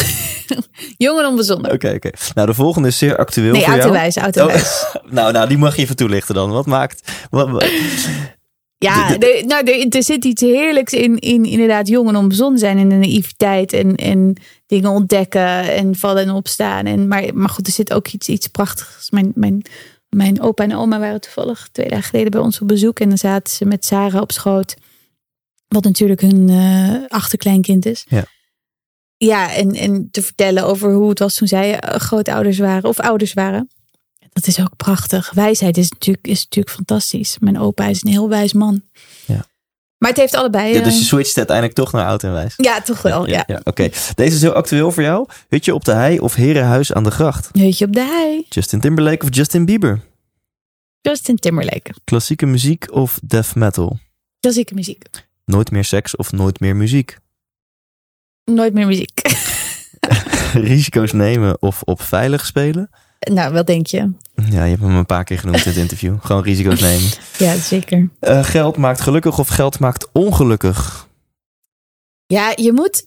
Jong 1.05 1.19
en 1.21 1.27
onbezonnen. 1.27 1.73
Oké, 1.73 1.93
oké. 1.95 2.11
Nou, 2.35 2.47
de 2.47 2.55
volgende 2.55 2.89
is 2.89 2.99
zeer 2.99 3.17
actueel 3.17 3.53
Nee, 3.53 3.63
voor 3.65 3.73
en 3.73 3.79
jou. 3.79 3.91
wijs, 3.93 4.17
oud 4.17 4.37
en 4.37 4.45
Oh, 4.47 4.55
nou, 5.19 5.33
nou, 5.33 5.49
die 5.49 5.59
mag 5.59 5.77
je 5.77 5.83
even 5.83 5.97
toelichten 5.97 6.35
dan. 6.35 6.51
Wat 6.51 6.67
maakt... 6.67 7.13
Wat, 7.31 7.49
wat- 7.51 7.71
Ja, 8.79 9.17
De- 9.19 9.43
nou, 9.47 9.65
er, 9.71 9.89
er 9.89 10.03
zit 10.03 10.25
iets 10.25 10.41
heerlijks 10.43 10.93
in, 10.93 11.19
in 11.19 11.45
inderdaad 11.45 11.89
jong 11.89 12.09
en 12.09 12.17
onbezonnen 12.17 12.59
zijn 12.59 12.79
en 12.79 12.89
de 12.89 12.95
naïviteit 12.95 13.73
en, 13.73 13.95
en 13.95 14.37
dingen 14.67 14.91
ontdekken 14.91 15.75
en 15.75 15.97
vallen 15.97 16.23
en 16.23 16.31
opstaan. 16.31 16.87
En, 16.87 17.09
maar, 17.09 17.25
maar 17.35 17.49
goed, 17.49 17.67
er 17.67 17.73
zit 17.73 17.93
ook 17.93 18.09
iets, 18.09 18.29
iets 18.29 18.47
prachtigs. 18.47 19.11
Mijn, 19.11 19.33
mijn, 19.35 19.63
mijn 20.09 20.41
opa 20.43 20.65
en 20.65 20.77
oma 20.77 20.99
waren 20.99 21.21
toevallig 21.21 21.69
twee 21.73 21.89
dagen 21.89 22.05
geleden 22.05 22.31
bij 22.31 22.41
ons 22.41 22.61
op 22.61 22.69
bezoek 22.69 23.01
en 23.01 23.09
dan 23.09 23.19
zaten 23.19 23.55
ze 23.55 23.65
met 23.65 23.85
Sarah 23.85 24.21
op 24.21 24.33
schoot. 24.33 24.75
Wat 25.69 25.85
natuurlijk 25.85 26.21
hun 26.21 26.49
eh, 26.49 26.95
achterkleinkind 27.17 27.87
is. 27.87 28.05
Ja. 28.09 28.25
Ja, 29.25 29.53
en, 29.53 29.75
en 29.75 30.09
te 30.11 30.23
vertellen 30.23 30.65
over 30.65 30.93
hoe 30.93 31.09
het 31.09 31.19
was 31.19 31.35
toen 31.35 31.49
zij 31.49 31.81
eh, 31.81 32.01
grootouders 32.01 32.59
waren 32.59 32.89
of 32.89 33.01
ouders 33.01 33.33
waren. 33.33 33.69
Dat 34.33 34.47
is 34.47 34.61
ook 34.61 34.77
prachtig. 34.77 35.31
Wijsheid 35.35 35.77
is 35.77 35.91
natuurlijk, 35.91 36.27
is 36.27 36.43
natuurlijk 36.43 36.75
fantastisch. 36.75 37.37
Mijn 37.41 37.61
opa 37.61 37.87
is 37.87 38.03
een 38.03 38.11
heel 38.11 38.29
wijs 38.29 38.53
man. 38.53 38.83
Ja. 39.27 39.47
Maar 39.99 40.11
het 40.11 40.19
heeft 40.19 40.35
allebei. 40.35 40.73
Ja, 40.73 40.79
eh, 40.79 40.85
dus 40.85 40.99
je 40.99 41.05
switcht 41.05 41.37
uiteindelijk 41.37 41.77
toch 41.77 41.93
naar 41.93 42.07
oud 42.07 42.23
en 42.23 42.33
wijs. 42.33 42.55
ja, 42.57 42.81
toch 42.81 43.03
wel. 43.03 43.29
Ja, 43.29 43.47
Oké, 43.65 43.89
deze 44.15 44.35
is 44.35 44.41
heel 44.41 44.53
actueel 44.53 44.93
voor 44.93 45.03
jou. 45.03 45.29
Hutje 45.49 45.75
op 45.75 45.85
de 45.85 45.93
hei 45.93 46.21
of 46.21 46.35
herenhuis 46.35 46.93
aan 46.93 47.05
de 47.05 47.11
gracht? 47.11 47.49
Heutje 47.53 47.85
op 47.85 47.93
de 47.93 48.01
hei. 48.01 48.47
Justin 48.49 48.81
Timberlake 48.81 49.25
of 49.25 49.35
Justin 49.35 49.65
Bieber? 49.65 50.01
Justin 51.01 51.37
Timberlake. 51.37 51.95
Klassieke 52.05 52.47
muziek 52.47 52.93
of 52.93 53.19
death 53.23 53.55
metal? 53.55 53.99
Klassieke 54.41 54.75
muziek. 54.75 55.07
Nooit 55.45 55.71
meer 55.71 55.85
seks 55.85 56.17
of 56.17 56.33
nooit 56.33 56.61
meer 56.61 56.77
muziek? 56.77 57.19
Nooit 58.45 58.75
meer 58.75 58.87
muziek. 58.87 59.21
Risico's 60.69 61.13
nemen 61.13 61.63
of 61.63 61.83
op 61.83 62.03
veilig 62.03 62.47
spelen? 62.47 62.91
nou, 63.19 63.53
wat 63.53 63.67
denk 63.67 63.87
je? 63.87 64.13
Ja, 64.35 64.65
je 64.65 64.71
hebt 64.71 64.81
hem 64.83 64.97
een 64.97 65.07
paar 65.07 65.25
keer 65.25 65.39
genoemd 65.39 65.65
in 65.65 65.71
het 65.71 65.81
interview. 65.81 66.17
Gewoon 66.21 66.43
risico's 66.43 66.81
nemen. 66.91 67.11
Ja, 67.39 67.57
zeker. 67.57 68.09
Eh, 68.21 68.45
geld 68.45 68.77
maakt 68.77 69.01
gelukkig 69.01 69.39
of 69.39 69.49
geld 69.49 69.79
maakt 69.79 70.09
ongelukkig? 70.13 71.09
Ja, 72.27 72.53
je 72.57 72.73
moet 72.73 73.03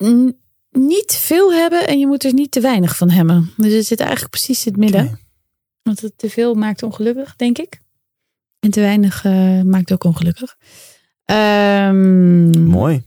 niet 0.71 1.15
veel 1.15 1.53
hebben 1.53 1.87
en 1.87 1.99
je 1.99 2.07
moet 2.07 2.23
er 2.23 2.33
niet 2.33 2.51
te 2.51 2.59
weinig 2.59 2.95
van 2.95 3.09
hebben. 3.09 3.53
Dus 3.57 3.73
het 3.73 3.85
zit 3.85 3.99
eigenlijk 3.99 4.29
precies 4.31 4.65
in 4.65 4.71
het 4.71 4.81
midden. 4.81 5.19
Want 5.81 6.01
het 6.01 6.17
te 6.17 6.29
veel 6.29 6.53
maakt 6.53 6.83
ongelukkig, 6.83 7.35
denk 7.35 7.57
ik. 7.57 7.81
En 8.59 8.69
te 8.69 8.79
weinig 8.79 9.25
eh, 9.25 9.61
maakt 9.61 9.91
ook 9.91 10.03
ongelukkig. 10.03 10.57
Ehm, 11.25 12.63
Mooi. 12.63 13.03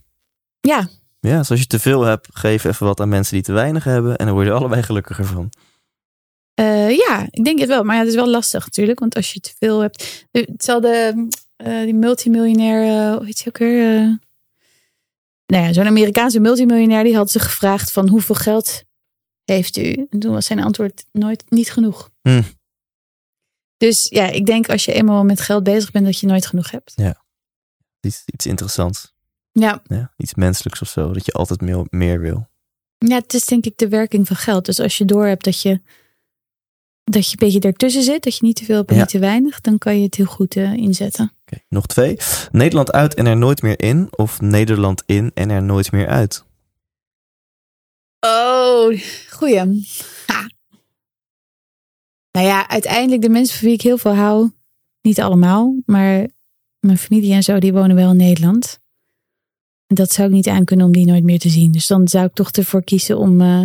Ja, 0.60 0.88
Ja, 1.20 1.38
dus 1.38 1.50
als 1.50 1.60
je 1.60 1.66
te 1.66 1.78
veel 1.78 2.02
hebt, 2.02 2.28
geef 2.32 2.64
even 2.64 2.86
wat 2.86 3.00
aan 3.00 3.08
mensen 3.08 3.34
die 3.34 3.42
te 3.42 3.52
weinig 3.52 3.84
hebben. 3.84 4.16
En 4.16 4.26
dan 4.26 4.34
word 4.34 4.46
je 4.46 4.52
allebei 4.52 4.82
gelukkiger 4.82 5.24
van. 5.24 5.52
Eh, 6.54 6.96
ja, 6.96 7.26
ik 7.30 7.44
denk 7.44 7.58
het 7.58 7.68
wel. 7.68 7.84
Maar 7.84 7.94
ja, 7.94 8.00
het 8.00 8.10
is 8.10 8.14
wel 8.14 8.28
lastig 8.28 8.64
natuurlijk. 8.64 8.98
Want 8.98 9.16
als 9.16 9.32
je 9.32 9.40
te 9.40 9.54
veel 9.58 9.80
hebt. 9.80 10.26
Hetzelfde, 10.30 11.26
eh 11.56 11.80
die 11.82 11.94
multimiljonair, 11.94 12.82
eh, 12.82 13.16
hoe 13.16 13.26
heet 13.26 13.38
ze 13.38 13.48
ook 13.48 13.58
weer? 13.58 13.96
eh 13.96 14.14
nou 15.46 15.64
ja, 15.64 15.72
zo'n 15.72 15.86
Amerikaanse 15.86 16.40
multimiljonair. 16.40 17.04
Die 17.04 17.16
had 17.16 17.30
ze 17.30 17.38
gevraagd 17.38 17.90
van 17.90 18.08
hoeveel 18.08 18.34
geld 18.34 18.84
heeft 19.44 19.76
u? 19.76 20.06
En 20.10 20.18
toen 20.18 20.32
was 20.32 20.46
zijn 20.46 20.62
antwoord 20.62 21.04
nooit 21.12 21.44
niet 21.48 21.72
genoeg. 21.72 22.10
Hm. 22.22 22.42
Dus 23.76 24.06
ja, 24.08 24.26
ik 24.26 24.46
denk 24.46 24.68
als 24.68 24.84
je 24.84 24.92
eenmaal 24.92 25.24
met 25.24 25.40
geld 25.40 25.64
bezig 25.64 25.90
bent, 25.90 26.04
dat 26.04 26.18
je 26.18 26.26
nooit 26.26 26.46
genoeg 26.46 26.70
hebt. 26.70 26.92
Iets, 28.00 28.22
iets 28.26 28.46
interessants. 28.46 29.12
Ja, 29.52 29.82
Ja, 29.84 30.12
iets 30.16 30.34
menselijks 30.34 30.80
of 30.82 30.88
zo. 30.88 31.12
Dat 31.12 31.26
je 31.26 31.32
altijd 31.32 31.60
meer, 31.60 31.86
meer 31.90 32.20
wil. 32.20 32.48
ja, 32.98 33.16
het 33.16 33.34
is 33.34 33.44
denk 33.44 33.64
ik 33.66 33.76
de 33.78 33.88
werking 33.88 34.26
van 34.26 34.36
geld. 34.36 34.64
Dus 34.64 34.80
als 34.80 34.98
je 34.98 35.04
door 35.04 35.26
hebt 35.26 35.44
dat 35.44 35.62
je, 35.62 35.80
dat 37.04 37.24
je 37.30 37.30
een 37.30 37.48
beetje 37.48 37.68
ertussen 37.68 38.02
zit, 38.02 38.22
dat 38.22 38.36
je 38.36 38.44
niet 38.44 38.56
te 38.56 38.64
veel 38.64 38.76
hebt 38.76 38.88
en 38.88 38.94
Ja. 38.94 39.00
niet 39.00 39.10
te 39.10 39.18
weinig, 39.18 39.60
dan 39.60 39.78
kan 39.78 39.96
je 39.98 40.04
het 40.04 40.14
heel 40.14 40.26
goed 40.26 40.56
eh, 40.56 40.72
inzetten. 40.72 41.32
Oké, 41.46 41.62
nog 41.68 41.86
twee. 41.86 42.16
Nederland 42.52 42.92
uit 42.92 43.14
en 43.14 43.26
er 43.26 43.36
nooit 43.36 43.62
meer 43.62 43.80
in. 43.82 44.08
Of 44.10 44.40
Nederland 44.40 45.02
in 45.06 45.30
en 45.34 45.50
er 45.50 45.62
nooit 45.62 45.92
meer 45.92 46.08
uit. 46.08 46.44
Oh, 48.26 49.00
goeie. 49.30 49.86
Ha. 50.26 50.48
Nou 52.32 52.46
ja, 52.46 52.68
uiteindelijk 52.68 53.22
de 53.22 53.28
mensen 53.28 53.58
van 53.58 53.66
wie 53.66 53.74
ik 53.76 53.82
heel 53.82 53.98
veel 53.98 54.14
hou, 54.14 54.50
niet 55.02 55.20
allemaal, 55.20 55.74
maar 55.86 56.28
mijn 56.80 56.98
familie 56.98 57.32
en 57.32 57.42
zo, 57.42 57.58
die 57.58 57.72
wonen 57.72 57.96
wel 57.96 58.10
in 58.10 58.16
Nederland. 58.16 58.79
Dat 59.92 60.12
zou 60.12 60.28
ik 60.28 60.34
niet 60.34 60.48
aankunnen 60.48 60.86
om 60.86 60.92
die 60.92 61.06
nooit 61.06 61.24
meer 61.24 61.38
te 61.38 61.48
zien. 61.48 61.72
Dus 61.72 61.86
dan 61.86 62.08
zou 62.08 62.24
ik 62.24 62.34
toch 62.34 62.50
ervoor 62.50 62.84
kiezen 62.84 63.18
om 63.18 63.40
eh, 63.40 63.62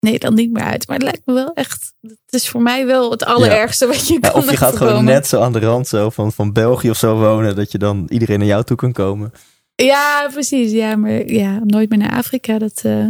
Nederland 0.00 0.36
niet 0.36 0.52
meer 0.52 0.62
uit. 0.62 0.86
Maar 0.86 0.96
het 0.96 1.04
lijkt 1.04 1.22
me 1.24 1.34
wel 1.34 1.52
echt, 1.52 1.92
het 2.00 2.18
is 2.28 2.48
voor 2.48 2.62
mij 2.62 2.86
wel 2.86 3.10
het 3.10 3.24
allerergste 3.24 3.86
wat 3.86 4.08
je 4.08 4.12
Ja, 4.14 4.20
kan 4.20 4.34
of 4.34 4.50
je 4.50 4.56
gaat 4.56 4.76
gewoon 4.76 5.04
net 5.04 5.26
zo 5.26 5.40
aan 5.40 5.52
de 5.52 5.58
rand 5.58 5.88
zo 5.88 6.10
van, 6.10 6.32
van 6.32 6.52
België 6.52 6.90
of 6.90 6.96
zo 6.96 7.16
wonen. 7.18 7.56
Dat 7.56 7.72
je 7.72 7.78
dan 7.78 8.06
iedereen 8.08 8.38
naar 8.38 8.48
jou 8.48 8.64
toe 8.64 8.76
kan 8.76 8.92
komen. 8.92 9.32
Ja, 9.74 10.28
precies. 10.32 10.72
Ja, 10.72 10.96
maar 10.96 11.26
ja, 11.26 11.60
nooit 11.64 11.88
meer 11.88 11.98
naar 11.98 12.12
Afrika, 12.16 12.58
dat, 12.58 12.80
eh, 12.84 13.08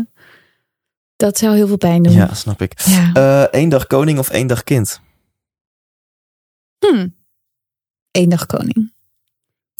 dat 1.16 1.38
zou 1.38 1.54
heel 1.54 1.66
veel 1.66 1.76
pijn 1.76 2.02
doen. 2.02 2.12
Ja, 2.12 2.34
snap 2.34 2.62
ik. 2.62 2.80
ja. 2.80 3.10
Eh 3.12 3.42
één 3.42 3.68
dag 3.68 3.86
koning 3.86 4.18
of 4.18 4.30
één 4.30 4.46
dag 4.46 4.64
kind? 4.64 5.00
Hm. 6.78 7.08
Eén 8.10 8.28
dag 8.28 8.46
koning. 8.46 8.92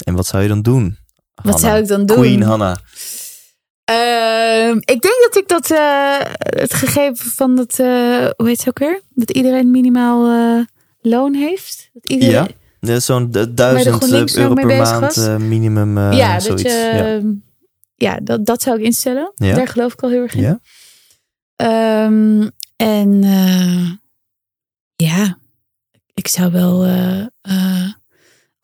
En 0.05 0.15
wat 0.15 0.27
zou 0.27 0.43
je 0.43 0.49
dan 0.49 0.63
doen? 0.63 0.97
Wat 1.43 1.61
zou 1.61 1.79
ik 1.79 1.87
dan 1.87 2.07
doen? 2.07 2.17
Queen 2.17 2.43
Hanna. 2.43 2.79
Ehm, 3.85 4.77
ik 4.77 5.01
denk 5.01 5.15
dat 5.31 5.37
ik 5.37 5.49
dat 5.49 5.71
eh, 5.71 6.19
het 6.39 6.75
gegeven 6.75 7.17
van 7.31 7.57
dat, 7.57 7.79
eh, 7.79 7.87
hoe 8.37 8.47
heet 8.47 8.59
het 8.59 8.69
ook 8.69 8.79
weer? 8.79 9.01
Dat 9.15 9.31
iedereen 9.31 9.71
minimaal 9.71 10.27
eh, 10.59 10.65
loon 11.01 11.35
heeft. 11.35 11.91
Dat 11.93 12.11
iedereen, 12.11 12.35
Ja, 12.35 12.47
Ja, 12.81 13.01
Zo'n 13.01 13.31
du- 13.31 13.55
duizend 13.55 14.37
euro 14.37 14.55
per 14.55 14.67
maand 14.67 15.39
minimum 15.41 16.13
ja, 16.13 16.33
dat 16.33 16.43
zoiets. 16.43 16.63
je, 16.63 16.91
ja. 16.95 17.21
ja, 18.13 18.21
dat, 18.23 18.47
dat 18.47 18.63
zou 18.63 18.79
ik 18.79 18.85
instellen. 18.85 19.33
Ja. 19.35 19.55
Daar 19.55 19.69
geloof 19.69 19.93
ik 19.93 20.03
al 20.03 20.11
heel 20.11 20.23
erg 20.23 20.35
in. 20.35 20.43
Ja? 20.43 20.61
Ehm, 21.57 22.49
en 22.77 23.23
ja, 24.97 25.39
ik 26.15 26.29
zou 26.29 26.53
wel 26.53 26.85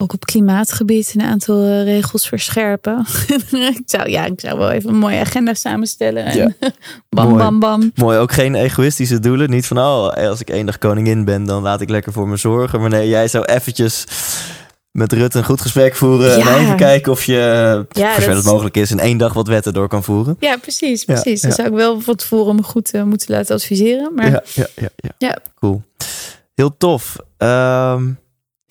ook 0.03 0.13
op 0.13 0.25
klimaatgebied 0.25 1.15
een 1.15 1.23
aantal 1.23 1.65
eh, 1.65 1.85
regels 1.85 2.29
verscherpen. 2.29 3.07
ik, 3.77 3.83
zou, 3.85 4.11
ja, 4.11 4.25
ik 4.25 4.41
zou 4.41 4.59
wel 4.59 4.71
even 4.71 4.91
een 4.91 4.97
mooie 4.99 5.21
agenda 5.21 5.55
samenstellen. 5.55 6.25
En 6.25 6.37
Ja. 6.37 6.51
bam, 7.11 7.29
Mooi. 7.29 7.39
bam, 7.43 7.59
bam. 7.61 7.93
Mooi, 7.95 8.19
ook 8.19 8.33
geen 8.33 8.55
egoïstische 8.55 9.19
doelen. 9.21 9.51
Niet 9.51 9.67
van, 9.67 9.79
oh, 9.79 10.09
als 10.09 10.41
ik 10.41 10.51
één 10.51 10.67
dag 10.67 10.79
koningin 10.79 11.25
ben, 11.25 11.45
dan 11.45 11.63
laat 11.63 11.81
ik 11.81 11.89
lekker 11.89 12.13
voor 12.13 12.29
me 12.29 12.37
zorgen. 12.37 12.81
Maar 12.81 12.91
nee, 12.91 13.09
jij 13.09 13.29
zou 13.29 13.45
eventjes 13.45 14.05
met 14.91 15.13
Rutte 15.13 15.39
een 15.39 15.45
goed 15.45 15.61
gesprek 15.61 15.95
voeren. 15.97 16.39
Ja. 16.39 16.55
En 16.57 16.63
even 16.63 16.77
kijken 16.77 17.13
of 17.13 17.25
je, 17.25 17.85
Ja, 17.91 18.15
zover 18.15 18.35
het 18.37 18.45
mogelijk 18.45 18.77
is, 18.77 18.91
in 18.91 19.01
één 19.01 19.19
dag 19.19 19.33
wat 19.33 19.47
wetten 19.49 19.73
door 19.73 19.89
kan 19.89 20.03
voeren. 20.05 20.37
Ja, 20.41 20.57
precies. 20.57 21.05
Precies. 21.05 21.41
ja. 21.41 21.47
Dan 21.49 21.57
zou 21.57 21.69
ik 21.69 21.75
wel 21.75 22.01
van 22.01 22.17
tevoren 22.17 22.55
me 22.55 22.63
goed 22.63 22.91
eh, 22.91 23.03
moeten 23.03 23.35
laten 23.35 23.55
adviseren. 23.55 24.15
Maar 24.15 24.31
Ja, 24.31 24.43
ja, 24.55 24.67
ja, 24.77 24.89
ja. 24.97 25.11
Ja. 25.19 25.39
Cool. 25.61 25.83
Heel 26.55 26.77
tof. 26.77 27.17
Ehm, 27.37 28.05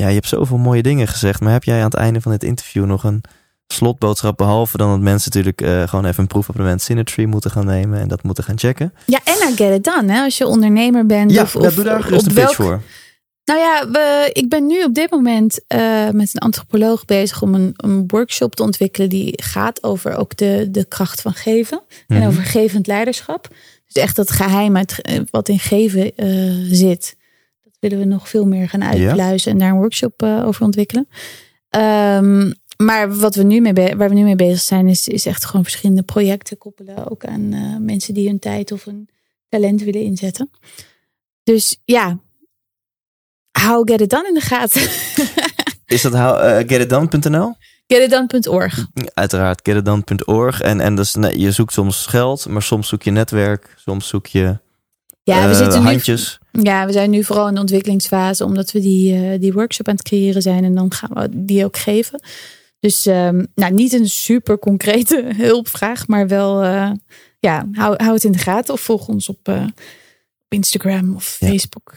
ja, 0.02 0.08
je 0.08 0.14
hebt 0.16 0.28
zoveel 0.28 0.58
mooie 0.58 0.82
dingen 0.82 1.08
gezegd. 1.08 1.40
Maar 1.42 1.52
heb 1.54 1.64
jij 1.64 1.78
aan 1.78 1.84
het 1.86 1.94
einde 1.94 2.22
van 2.22 2.32
dit 2.32 2.44
interview 2.44 2.86
nog 2.86 3.04
een 3.04 3.22
slotboodschap? 3.68 4.38
Behalve 4.38 4.78
dan 4.78 4.90
dat 4.90 5.00
mensen 5.00 5.30
natuurlijk 5.34 5.62
eh, 5.62 5.88
gewoon 5.90 6.06
even 6.06 6.20
een 6.22 6.28
proefabonnement 6.28 6.82
Synertree 6.82 7.28
moeten 7.28 7.52
gaan 7.52 7.66
nemen. 7.66 8.00
En 8.00 8.08
dat 8.08 8.24
moeten 8.24 8.44
gaan 8.44 8.60
checken. 8.60 8.94
ja, 9.06 9.20
en 9.24 9.52
I 9.52 9.56
get 9.56 9.74
it 9.74 9.84
done. 9.84 10.14
Hè? 10.14 10.22
Als 10.24 10.38
je 10.38 10.48
ondernemer 10.48 11.06
bent. 11.06 11.32
Ja, 11.32 11.42
of, 11.42 11.54
ja, 11.54 11.60
of 11.60 11.74
doe 11.74 11.84
daar 11.84 12.04
gerust 12.04 12.26
een 12.26 12.34
pitch 12.34 12.58
welk- 12.58 12.70
voor. 12.70 12.82
Nou 13.46 13.60
ja, 13.60 13.90
we, 13.92 14.30
ik 14.34 14.50
ben 14.50 14.66
nu 14.68 14.84
op 14.84 14.94
dit 14.94 15.12
moment 15.12 15.60
eh, 15.68 16.10
met 16.10 16.30
een 16.34 16.40
antropoloog 16.42 17.06
bezig 17.06 17.42
om 17.42 17.54
een, 17.54 17.74
een 17.76 18.04
workshop 18.08 18.56
te 18.56 18.64
ontwikkelen 18.64 19.10
die 19.10 19.34
gaat 19.44 19.84
over 19.84 20.16
ook 20.16 20.38
de, 20.38 20.68
de 20.72 20.86
kracht 20.86 21.22
van 21.22 21.34
geven 21.34 21.82
en 22.08 22.18
Mhm. 22.18 22.28
over 22.28 22.44
gevend 22.44 22.88
leiderschap. 22.88 23.48
Dus 23.88 24.04
echt 24.04 24.16
dat 24.16 24.32
geheim 24.32 24.78
uit, 24.78 25.02
eh, 25.02 25.20
wat 25.32 25.50
in 25.50 25.60
geven 25.60 26.12
zit. 26.76 27.16
Willen 27.82 28.00
we 28.00 28.06
nog 28.06 28.30
veel 28.30 28.46
meer 28.46 28.70
gaan 28.70 28.84
uitpluizen 28.84 29.52
en 29.52 29.58
daar 29.58 29.70
een 29.70 29.78
workshop 29.78 30.24
eh, 30.24 30.46
over 30.46 30.66
ontwikkelen. 30.66 31.08
Ehm, 31.70 32.52
maar 32.78 33.16
wat 33.16 33.36
we 33.36 33.44
nu 33.44 33.62
mee 33.62 33.74
waar 33.74 34.10
we 34.10 34.16
nu 34.16 34.24
mee 34.24 34.36
bezig 34.36 34.62
zijn, 34.62 34.88
is, 34.88 35.08
is 35.08 35.26
echt 35.26 35.46
gewoon 35.46 35.64
verschillende 35.64 36.04
projecten 36.04 36.58
koppelen. 36.58 37.12
Ook 37.12 37.26
aan 37.26 37.54
eh, 37.54 37.78
mensen 37.80 38.14
die 38.14 38.28
hun 38.28 38.40
tijd 38.40 38.72
of 38.72 38.84
hun 38.84 39.10
talent 39.50 39.82
willen 39.82 40.02
inzetten. 40.02 40.50
Dus 41.44 41.82
ja, 41.86 42.20
hou 43.52 43.92
Get 43.92 44.02
It 44.02 44.10
Done 44.10 44.28
in 44.28 44.34
de 44.34 44.42
gaten. 44.42 44.82
Is 45.86 46.02
dat 46.02 46.14
how, 46.14 46.40
eh, 46.40 46.58
getitdone.nl? 46.58 47.56
Getitdone.org. 47.88 48.86
Uiteraard, 49.14 49.60
getitdone.org. 49.64 50.62
En, 50.62 50.80
en 50.80 50.96
dus, 50.96 51.16
nee, 51.16 51.40
je 51.40 51.52
zoekt 51.52 51.74
soms 51.74 52.06
geld, 52.06 52.48
maar 52.48 52.62
soms 52.62 52.88
zoek 52.88 53.04
je 53.04 53.12
netwerk. 53.12 53.74
Soms 53.76 54.08
zoek 54.08 54.28
je 54.28 54.60
Ja, 55.24 55.48
we 55.48 55.56
zitten 55.56 55.82
nu 55.82 55.88
handjes. 55.88 56.41
Ja, 56.52 56.86
we 56.86 56.92
zijn 56.92 57.10
nu 57.10 57.24
vooral 57.24 57.48
in 57.48 57.54
de 57.54 57.60
ontwikkelingsfase, 57.60 58.46
omdat 58.46 58.72
we 58.72 58.80
die, 58.80 59.16
eh, 59.16 59.40
die 59.40 59.54
workshop 59.54 59.88
aan 59.88 59.96
het 59.96 60.04
creëren 60.04 60.42
zijn 60.42 60.64
en 60.64 60.76
dan 60.76 60.94
gaan 60.94 61.10
we 61.14 61.46
die 61.46 61.66
ook 61.66 61.78
geven. 61.78 62.22
Dus 62.80 63.06
ehm, 63.06 63.46
nou, 63.56 63.74
niet 63.74 63.94
een 63.94 64.10
super 64.10 64.60
concrete 64.60 65.32
hulpvraag, 65.38 66.08
maar 66.08 66.28
wel, 66.28 66.64
eh, 66.64 66.92
ja, 67.40 67.68
hou, 67.72 67.96
hou 67.98 68.14
het 68.14 68.24
in 68.24 68.32
de 68.32 68.38
gaten 68.38 68.74
of 68.74 68.82
volg 68.82 69.08
ons 69.08 69.30
op, 69.30 69.48
eh, 69.48 69.64
op 70.40 70.48
Instagram 70.50 71.16
of 71.16 71.38
Ja, 71.40 71.48
Facebook. 71.48 71.94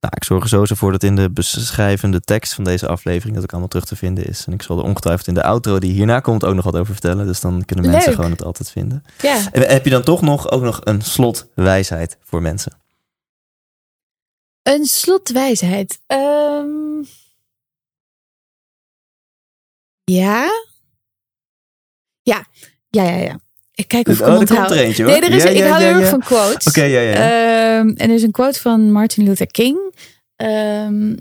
Nou, 0.00 0.16
ik 0.16 0.24
zorg 0.24 0.42
er 0.42 0.48
sowieso 0.48 0.74
voor 0.74 0.92
dat 0.92 1.02
in 1.02 1.16
de 1.16 1.30
beschrijvende 1.30 2.20
tekst 2.20 2.54
van 2.54 2.64
deze 2.64 2.88
aflevering 2.88 3.34
dat 3.34 3.42
ook 3.42 3.50
allemaal 3.50 3.68
terug 3.68 3.84
te 3.84 3.96
vinden 3.96 4.26
is. 4.26 4.44
En 4.46 4.52
ik 4.52 4.62
zal 4.62 4.78
er 4.78 4.84
ongetwijfeld 4.84 5.26
in 5.26 5.34
de 5.34 5.42
outro 5.42 5.78
die 5.78 5.92
hierna 5.92 6.20
komt 6.20 6.44
ook 6.44 6.54
nog 6.54 6.64
wat 6.64 6.76
over 6.76 6.92
vertellen. 6.92 7.26
Dus 7.26 7.40
dan 7.40 7.64
kunnen 7.64 7.84
mensen 7.84 8.06
Leuk. 8.06 8.14
gewoon 8.14 8.30
het 8.30 8.44
altijd 8.44 8.70
vinden. 8.70 9.04
Ja, 9.22 9.38
En 9.52 9.68
heb 9.68 9.84
je 9.84 9.90
dan 9.90 10.02
toch 10.02 10.20
nog 10.20 10.50
ook 10.50 10.62
nog 10.62 10.80
een 10.84 11.02
slotwijsheid 11.02 12.18
voor 12.22 12.42
mensen? 12.42 12.72
Een 14.64 14.84
slotwijsheid. 14.84 16.00
Ehm, 16.06 17.02
ja. 20.04 20.48
Ja, 22.22 22.46
ja, 22.90 23.02
ja, 23.02 23.16
ja. 23.16 23.40
Ik 23.74 23.88
kijk 23.88 24.08
of 24.08 24.20
ik 24.20 24.26
Oh, 24.26 24.40
er 24.40 24.46
komt 24.46 24.70
er 24.70 24.78
eentje 24.78 25.02
hoor. 25.02 25.12
Nee, 25.12 25.20
er 25.20 25.36
is, 25.36 25.42
Ja, 25.42 25.48
ik 25.48 25.62
hou 25.62 25.82
ja, 25.82 25.88
heel 25.88 26.00
erg 26.00 26.08
van 26.08 26.20
quotes. 26.20 26.66
Oké, 26.66 26.82
ja, 26.82 27.00
ja. 27.00 27.10
ja. 27.10 27.78
Ehm, 27.78 27.88
en 27.88 28.08
er 28.08 28.14
is 28.14 28.22
een 28.22 28.30
quote 28.30 28.60
van 28.60 28.92
Martin 28.92 29.24
Luther 29.24 29.46
King. 29.46 29.94
Ehm, 30.36 31.16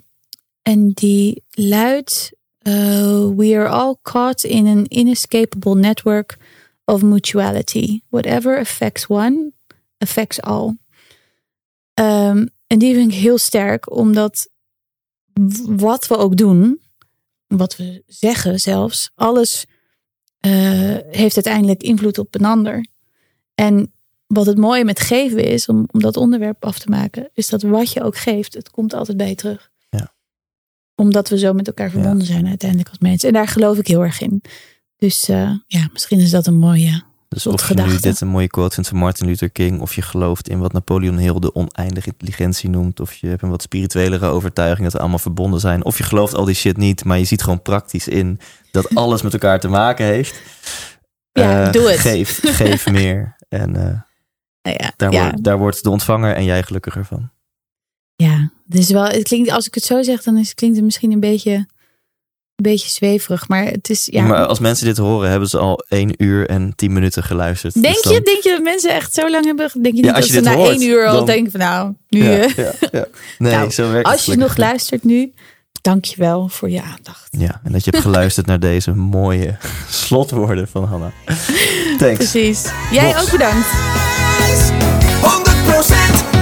en 0.61 0.89
die 0.89 1.43
luidt: 1.49 2.31
uh, 2.61 3.27
We 3.35 3.55
are 3.55 3.67
all 3.67 3.95
caught 4.01 4.43
in 4.43 4.67
an 4.67 4.85
inescapable 4.85 5.75
network 5.75 6.37
of 6.85 7.01
mutuality. 7.01 8.01
Whatever 8.09 8.59
affects 8.59 9.07
one, 9.07 9.51
affects 9.97 10.41
all. 10.41 10.77
Ehm, 11.93 12.45
en 12.73 12.79
die 12.79 12.93
vind 12.93 13.11
ik 13.11 13.17
heel 13.17 13.37
sterk, 13.37 13.95
omdat 13.95 14.49
wat 15.65 16.07
we 16.07 16.17
ook 16.17 16.37
doen, 16.37 16.81
wat 17.47 17.75
we 17.75 18.03
zeggen 18.07 18.59
zelfs, 18.59 19.11
alles 19.15 19.65
eh, 20.39 20.97
heeft 21.09 21.35
uiteindelijk 21.35 21.83
invloed 21.83 22.17
op 22.17 22.35
een 22.35 22.45
ander. 22.45 22.87
En 23.55 23.93
wat 24.27 24.45
het 24.45 24.57
mooie 24.57 24.85
met 24.85 24.99
geven 24.99 25.43
is, 25.43 25.67
om, 25.67 25.87
om 25.91 25.99
dat 25.99 26.17
onderwerp 26.17 26.65
af 26.65 26.79
te 26.79 26.89
maken, 26.89 27.29
is 27.33 27.49
dat 27.49 27.61
wat 27.61 27.91
je 27.91 28.03
ook 28.03 28.17
geeft, 28.17 28.53
het 28.53 28.69
komt 28.69 28.93
altijd 28.93 29.17
bij 29.17 29.29
je 29.29 29.35
terug. 29.35 29.71
Ja. 29.89 30.13
Omdat 30.95 31.29
we 31.29 31.37
zo 31.37 31.53
met 31.53 31.67
elkaar 31.67 31.89
verbonden 31.89 32.25
zijn 32.27 32.47
uiteindelijk 32.47 32.89
als 32.89 32.99
mensen. 32.99 33.27
En 33.27 33.33
daar 33.33 33.47
geloof 33.47 33.77
ik 33.77 33.87
heel 33.87 34.03
erg 34.03 34.21
in. 34.21 34.41
Dus 34.97 35.29
eh, 35.29 35.51
ja, 35.67 35.89
misschien 35.91 36.19
is 36.19 36.31
dat 36.31 36.47
een 36.47 36.57
mooie. 36.57 37.03
Dus 37.33 37.47
of 37.47 37.67
je 37.67 37.73
nu 37.73 37.97
dit 37.97 38.21
een 38.21 38.27
mooie 38.27 38.47
quote 38.47 38.73
vindt 38.73 38.89
van 38.89 38.97
Martin 38.99 39.27
Luther 39.27 39.49
King, 39.49 39.81
of 39.81 39.95
je 39.95 40.01
gelooft 40.01 40.49
in 40.49 40.59
wat 40.59 40.73
Napoleon 40.73 41.17
Hill 41.17 41.39
de 41.39 41.55
oneindige 41.55 42.07
intelligentie 42.09 42.69
noemt, 42.69 42.99
of 42.99 43.13
je 43.13 43.27
hebt 43.27 43.41
een 43.41 43.49
wat 43.49 43.61
spirituelere 43.61 44.25
overtuiging 44.25 44.83
dat 44.83 44.93
we 44.93 44.99
allemaal 44.99 45.19
verbonden 45.19 45.59
zijn, 45.59 45.83
of 45.85 45.97
je 45.97 46.03
gelooft 46.03 46.33
al 46.33 46.45
die 46.45 46.55
shit 46.55 46.77
niet, 46.77 47.03
maar 47.05 47.17
je 47.17 47.25
ziet 47.25 47.43
gewoon 47.43 47.61
praktisch 47.61 48.07
in 48.07 48.39
dat 48.71 48.95
alles 48.95 49.21
met 49.21 49.33
elkaar 49.33 49.59
te 49.59 49.67
maken 49.67 50.05
heeft. 50.05 50.41
Ja, 51.31 51.65
Eh, 51.65 51.71
doe 51.71 51.89
het. 51.89 51.99
Geef, 51.99 52.39
geef 52.43 52.89
meer. 52.99 53.35
En 53.49 53.75
eh, 53.75 53.99
Nou 54.61 54.77
ja, 54.79 54.91
daar, 54.97 55.11
ja, 55.11 55.21
wordt, 55.23 55.43
daar 55.43 55.57
wordt 55.57 55.83
de 55.83 55.89
ontvanger 55.89 56.35
en 56.35 56.43
jij 56.43 56.63
gelukkiger 56.63 57.05
van. 57.05 57.29
ja. 58.15 58.51
Dus 58.65 58.89
wel, 58.89 59.03
het 59.05 59.23
klinkt, 59.23 59.51
als 59.51 59.67
ik 59.67 59.73
het 59.73 59.83
zo 59.83 60.01
zeg, 60.01 60.23
dan 60.23 60.37
is, 60.37 60.53
klinkt 60.53 60.75
het 60.75 60.85
misschien 60.85 61.11
een 61.11 61.19
beetje, 61.19 61.67
beetje 62.63 62.89
zweverig. 62.89 63.47
Maar 63.47 63.65
het 63.65 63.89
is, 63.89 64.07
ja. 64.11 64.23
Maar 64.23 64.45
als 64.45 64.59
mensen 64.59 64.85
dit 64.85 64.97
horen, 64.97 65.29
hebben 65.29 65.49
ze 65.49 65.57
al 65.57 65.83
1 65.89 66.13
uur 66.23 66.49
en 66.49 66.73
10 66.75 66.93
minuten 66.93 67.23
geluisterd. 67.23 67.73
Denk 67.73 67.93
Dus 67.93 68.01
dan- 68.03 68.13
je, 68.13 68.21
denk 68.21 68.43
je 68.43 68.49
dat 68.49 68.61
mensen 68.63 68.91
echt 68.91 69.13
zo 69.13 69.29
lang 69.29 69.45
hebben? 69.45 69.69
Denk 69.73 69.85
je 69.85 69.91
niet 69.91 70.05
Ja, 70.05 70.11
als 70.11 70.19
dat 70.19 70.27
je 70.27 70.33
ze 70.33 70.49
na 70.49 70.55
hoort, 70.55 70.69
één 70.69 70.81
uur 70.89 71.05
al 71.07 71.15
dan- 71.15 71.25
denken 71.25 71.51
van 71.51 71.59
nou, 71.59 71.93
nu... 72.09 72.23
Ja, 72.23 72.29
eh, 72.39 72.55
ja, 72.55 72.71
ja. 72.91 73.05
Nee, 73.37 73.51
Nou, 73.55 73.69
zo 73.69 73.91
werkt 73.91 74.07
als 74.07 74.25
je 74.25 74.35
nog 74.37 74.57
luistert 74.57 75.03
nu, 75.03 75.31
dank 75.81 76.05
je 76.05 76.15
wel 76.17 76.47
voor 76.49 76.69
je 76.69 76.81
aandacht. 76.81 77.27
Ja, 77.31 77.61
en 77.63 77.71
dat 77.71 77.83
je 77.85 77.91
hebt 77.91 78.03
geluisterd 78.03 78.45
naar 78.45 78.59
deze 78.59 78.91
mooie 78.95 79.57
slotwoorden 79.89 80.67
van 80.67 80.83
Hanna. 80.83 81.11
Thanks. 81.99 82.15
Precies. 82.17 82.65
Jij 82.91 83.13
Bos. 83.13 83.21
ook 83.23 83.31
bedankt. 83.31 83.67
100% 83.67 83.75
wijs! 85.67 86.32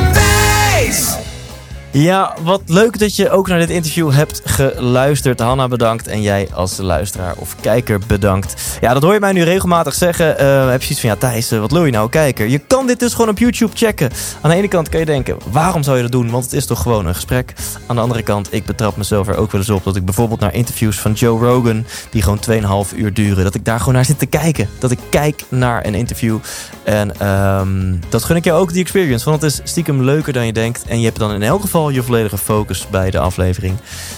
Ja, 1.94 2.36
wat 2.44 2.62
leuk 2.66 3.00
dat 3.00 3.16
je 3.16 3.30
ook 3.30 3.48
naar 3.48 3.60
dit 3.60 3.70
interview 3.70 4.12
hebt 4.12 4.42
geluisterd. 4.44 5.40
Hanna 5.40 5.68
bedankt 5.68 6.08
en 6.08 6.22
jij 6.22 6.48
als 6.54 6.78
luisteraar 6.78 7.34
of 7.38 7.56
kijker 7.62 8.00
bedankt. 8.08 8.78
Ja, 8.82 8.94
dat 8.94 9.04
hoor 9.04 9.14
je 9.14 9.20
mij 9.20 9.32
nu 9.32 9.44
regelmatig 9.44 9.94
zeggen. 9.94 10.38
Eh, 10.38 10.70
heb 10.70 10.82
je 10.82 10.86
zoiets 10.86 11.00
van, 11.00 11.10
ja 11.10 11.16
Thijs, 11.16 11.52
eh, 11.52 11.60
wat 11.60 11.72
wil 11.72 11.86
je 11.86 11.92
nou 11.92 12.10
kijker? 12.10 12.48
Je 12.48 12.58
kan 12.58 12.88
dit 12.88 13.00
dus 13.00 13.14
gewoon 13.14 13.30
op 13.30 13.38
YouTube 13.38 13.78
checken. 13.78 14.12
Aan 14.42 14.50
de 14.50 14.56
ene 14.56 14.68
kant 14.68 14.90
kan 14.90 15.00
je 15.00 15.06
denken, 15.06 15.38
waarom 15.52 15.84
zou 15.84 15.96
je 15.96 16.02
dat 16.02 16.12
doen? 16.12 16.30
Want 16.30 16.44
het 16.44 16.54
is 16.54 16.66
toch 16.66 16.82
gewoon 16.82 17.06
een 17.06 17.16
gesprek. 17.16 17.54
Aan 17.88 17.96
de 17.96 18.02
andere 18.02 18.24
kant, 18.24 18.54
ik 18.54 18.66
betrap 18.66 18.98
mezelf 18.98 19.28
er 19.28 19.38
ook 19.38 19.52
wel 19.52 19.62
eens 19.62 19.70
op... 19.70 19.84
dat 19.84 19.96
ik 19.96 20.06
bijvoorbeeld 20.06 20.40
naar 20.40 20.54
interviews 20.54 21.00
van 21.00 21.14
Joe 21.14 21.40
Rogan... 21.40 21.86
die 22.10 22.22
gewoon 22.22 22.86
2,5 22.86 22.96
uur 22.96 23.14
duren, 23.14 23.44
dat 23.44 23.56
ik 23.56 23.66
daar 23.66 23.80
gewoon 23.80 23.94
naar 23.94 24.06
zit 24.06 24.20
te 24.20 24.26
kijken. 24.26 24.70
Dat 24.80 24.92
ik 24.92 25.00
kijk 25.10 25.44
naar 25.50 25.86
een 25.86 25.96
interview. 25.96 26.38
En 26.84 27.20
ehm, 27.20 27.96
dat 28.10 28.24
gun 28.24 28.36
ik 28.36 28.44
jou 28.44 28.62
ook, 28.62 28.72
die 28.72 28.82
experience. 28.82 29.30
Want 29.30 29.42
het 29.42 29.52
is 29.52 29.62
stiekem 29.64 30.04
leuker 30.04 30.34
dan 30.34 30.46
je 30.46 30.54
denkt. 30.54 30.84
En 30.88 31.00
je 31.00 31.06
hebt 31.06 31.20
dan 31.20 31.34
in 31.34 31.44
elk 31.44 31.62
geval 31.62 31.81
je 31.90 32.04
volledige 32.04 32.38
focus 32.38 32.88
bij 32.90 33.12
de 33.12 33.20
aflevering. 33.20 33.78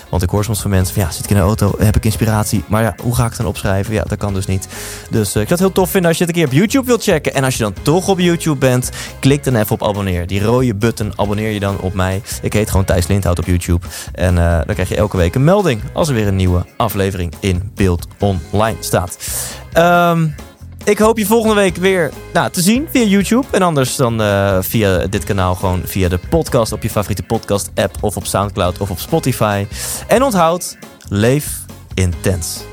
Want 0.09 0.23
ik 0.23 0.29
hoor 0.29 0.43
soms 0.43 0.61
van 0.61 0.69
mensen 0.69 0.93
van 0.93 1.03
ja, 1.03 1.11
zit 1.11 1.23
ik 1.23 1.29
in 1.29 1.35
de 1.35 1.41
auto, 1.41 1.73
heb 1.77 1.95
ik 1.95 2.05
inspiratie. 2.05 2.63
Maar 2.67 2.83
ja, 2.83 2.95
hoe 3.01 3.15
ga 3.15 3.25
ik 3.25 3.37
dan 3.37 3.45
opschrijven? 3.45 3.93
Ja, 3.93 4.03
dat 4.03 4.17
kan 4.17 4.33
dus 4.33 4.45
niet. 4.45 4.67
Dus 5.09 5.35
eh, 5.35 5.41
ik 5.41 5.47
zou 5.47 5.49
het 5.49 5.59
heel 5.59 5.71
tof 5.71 5.89
vinden 5.89 6.09
als 6.09 6.17
je 6.17 6.25
het 6.25 6.35
een 6.35 6.41
keer 6.41 6.51
op 6.51 6.57
YouTube 6.57 6.85
wilt 6.85 7.03
checken. 7.03 7.33
En 7.33 7.43
als 7.43 7.57
je 7.57 7.63
dan 7.63 7.73
toch 7.81 8.07
op 8.07 8.19
YouTube 8.19 8.59
bent, 8.59 8.91
klik 9.19 9.43
dan 9.43 9.55
even 9.55 9.71
op 9.71 9.83
abonneer. 9.83 10.27
Die 10.27 10.43
rode 10.43 10.75
button, 10.75 11.13
abonneer 11.15 11.51
je 11.51 11.59
dan 11.59 11.79
op 11.79 11.93
mij. 11.93 12.21
Ik 12.41 12.53
heet 12.53 12.69
gewoon 12.69 12.85
Thijs 12.85 13.07
Lindhout 13.07 13.39
op 13.39 13.45
YouTube. 13.45 13.87
En 14.13 14.37
eh, 14.37 14.59
dan 14.65 14.73
krijg 14.73 14.89
je 14.89 14.95
elke 14.95 15.17
week 15.17 15.35
een 15.35 15.43
melding 15.43 15.81
als 15.93 16.07
er 16.07 16.13
weer 16.13 16.27
een 16.27 16.35
nieuwe 16.35 16.65
aflevering 16.77 17.33
in 17.39 17.71
beeld 17.75 18.07
online 18.19 18.77
staat. 18.79 19.17
Ehm 19.73 20.27
ik 20.83 20.97
hoop 20.97 21.17
je 21.17 21.25
volgende 21.25 21.55
week 21.55 21.75
weer 21.75 22.11
nou, 22.33 22.49
te 22.49 22.61
zien 22.61 22.87
via 22.91 23.03
YouTube. 23.03 23.45
En 23.51 23.61
anders 23.61 23.95
dan 23.95 24.21
eh, 24.21 24.57
via 24.61 25.07
dit 25.07 25.23
kanaal 25.23 25.55
gewoon 25.55 25.81
via 25.85 26.09
de 26.09 26.19
podcast 26.29 26.71
op 26.71 26.83
je 26.83 26.89
favoriete 26.89 27.23
podcast 27.23 27.71
app 27.75 27.95
of 28.01 28.17
op 28.17 28.25
Soundcloud 28.25 28.77
of 28.77 28.89
op 28.89 28.99
Spotify. 28.99 29.65
En 30.07 30.23
onthoud, 30.23 30.77
leef 31.09 31.65
intens. 31.93 32.72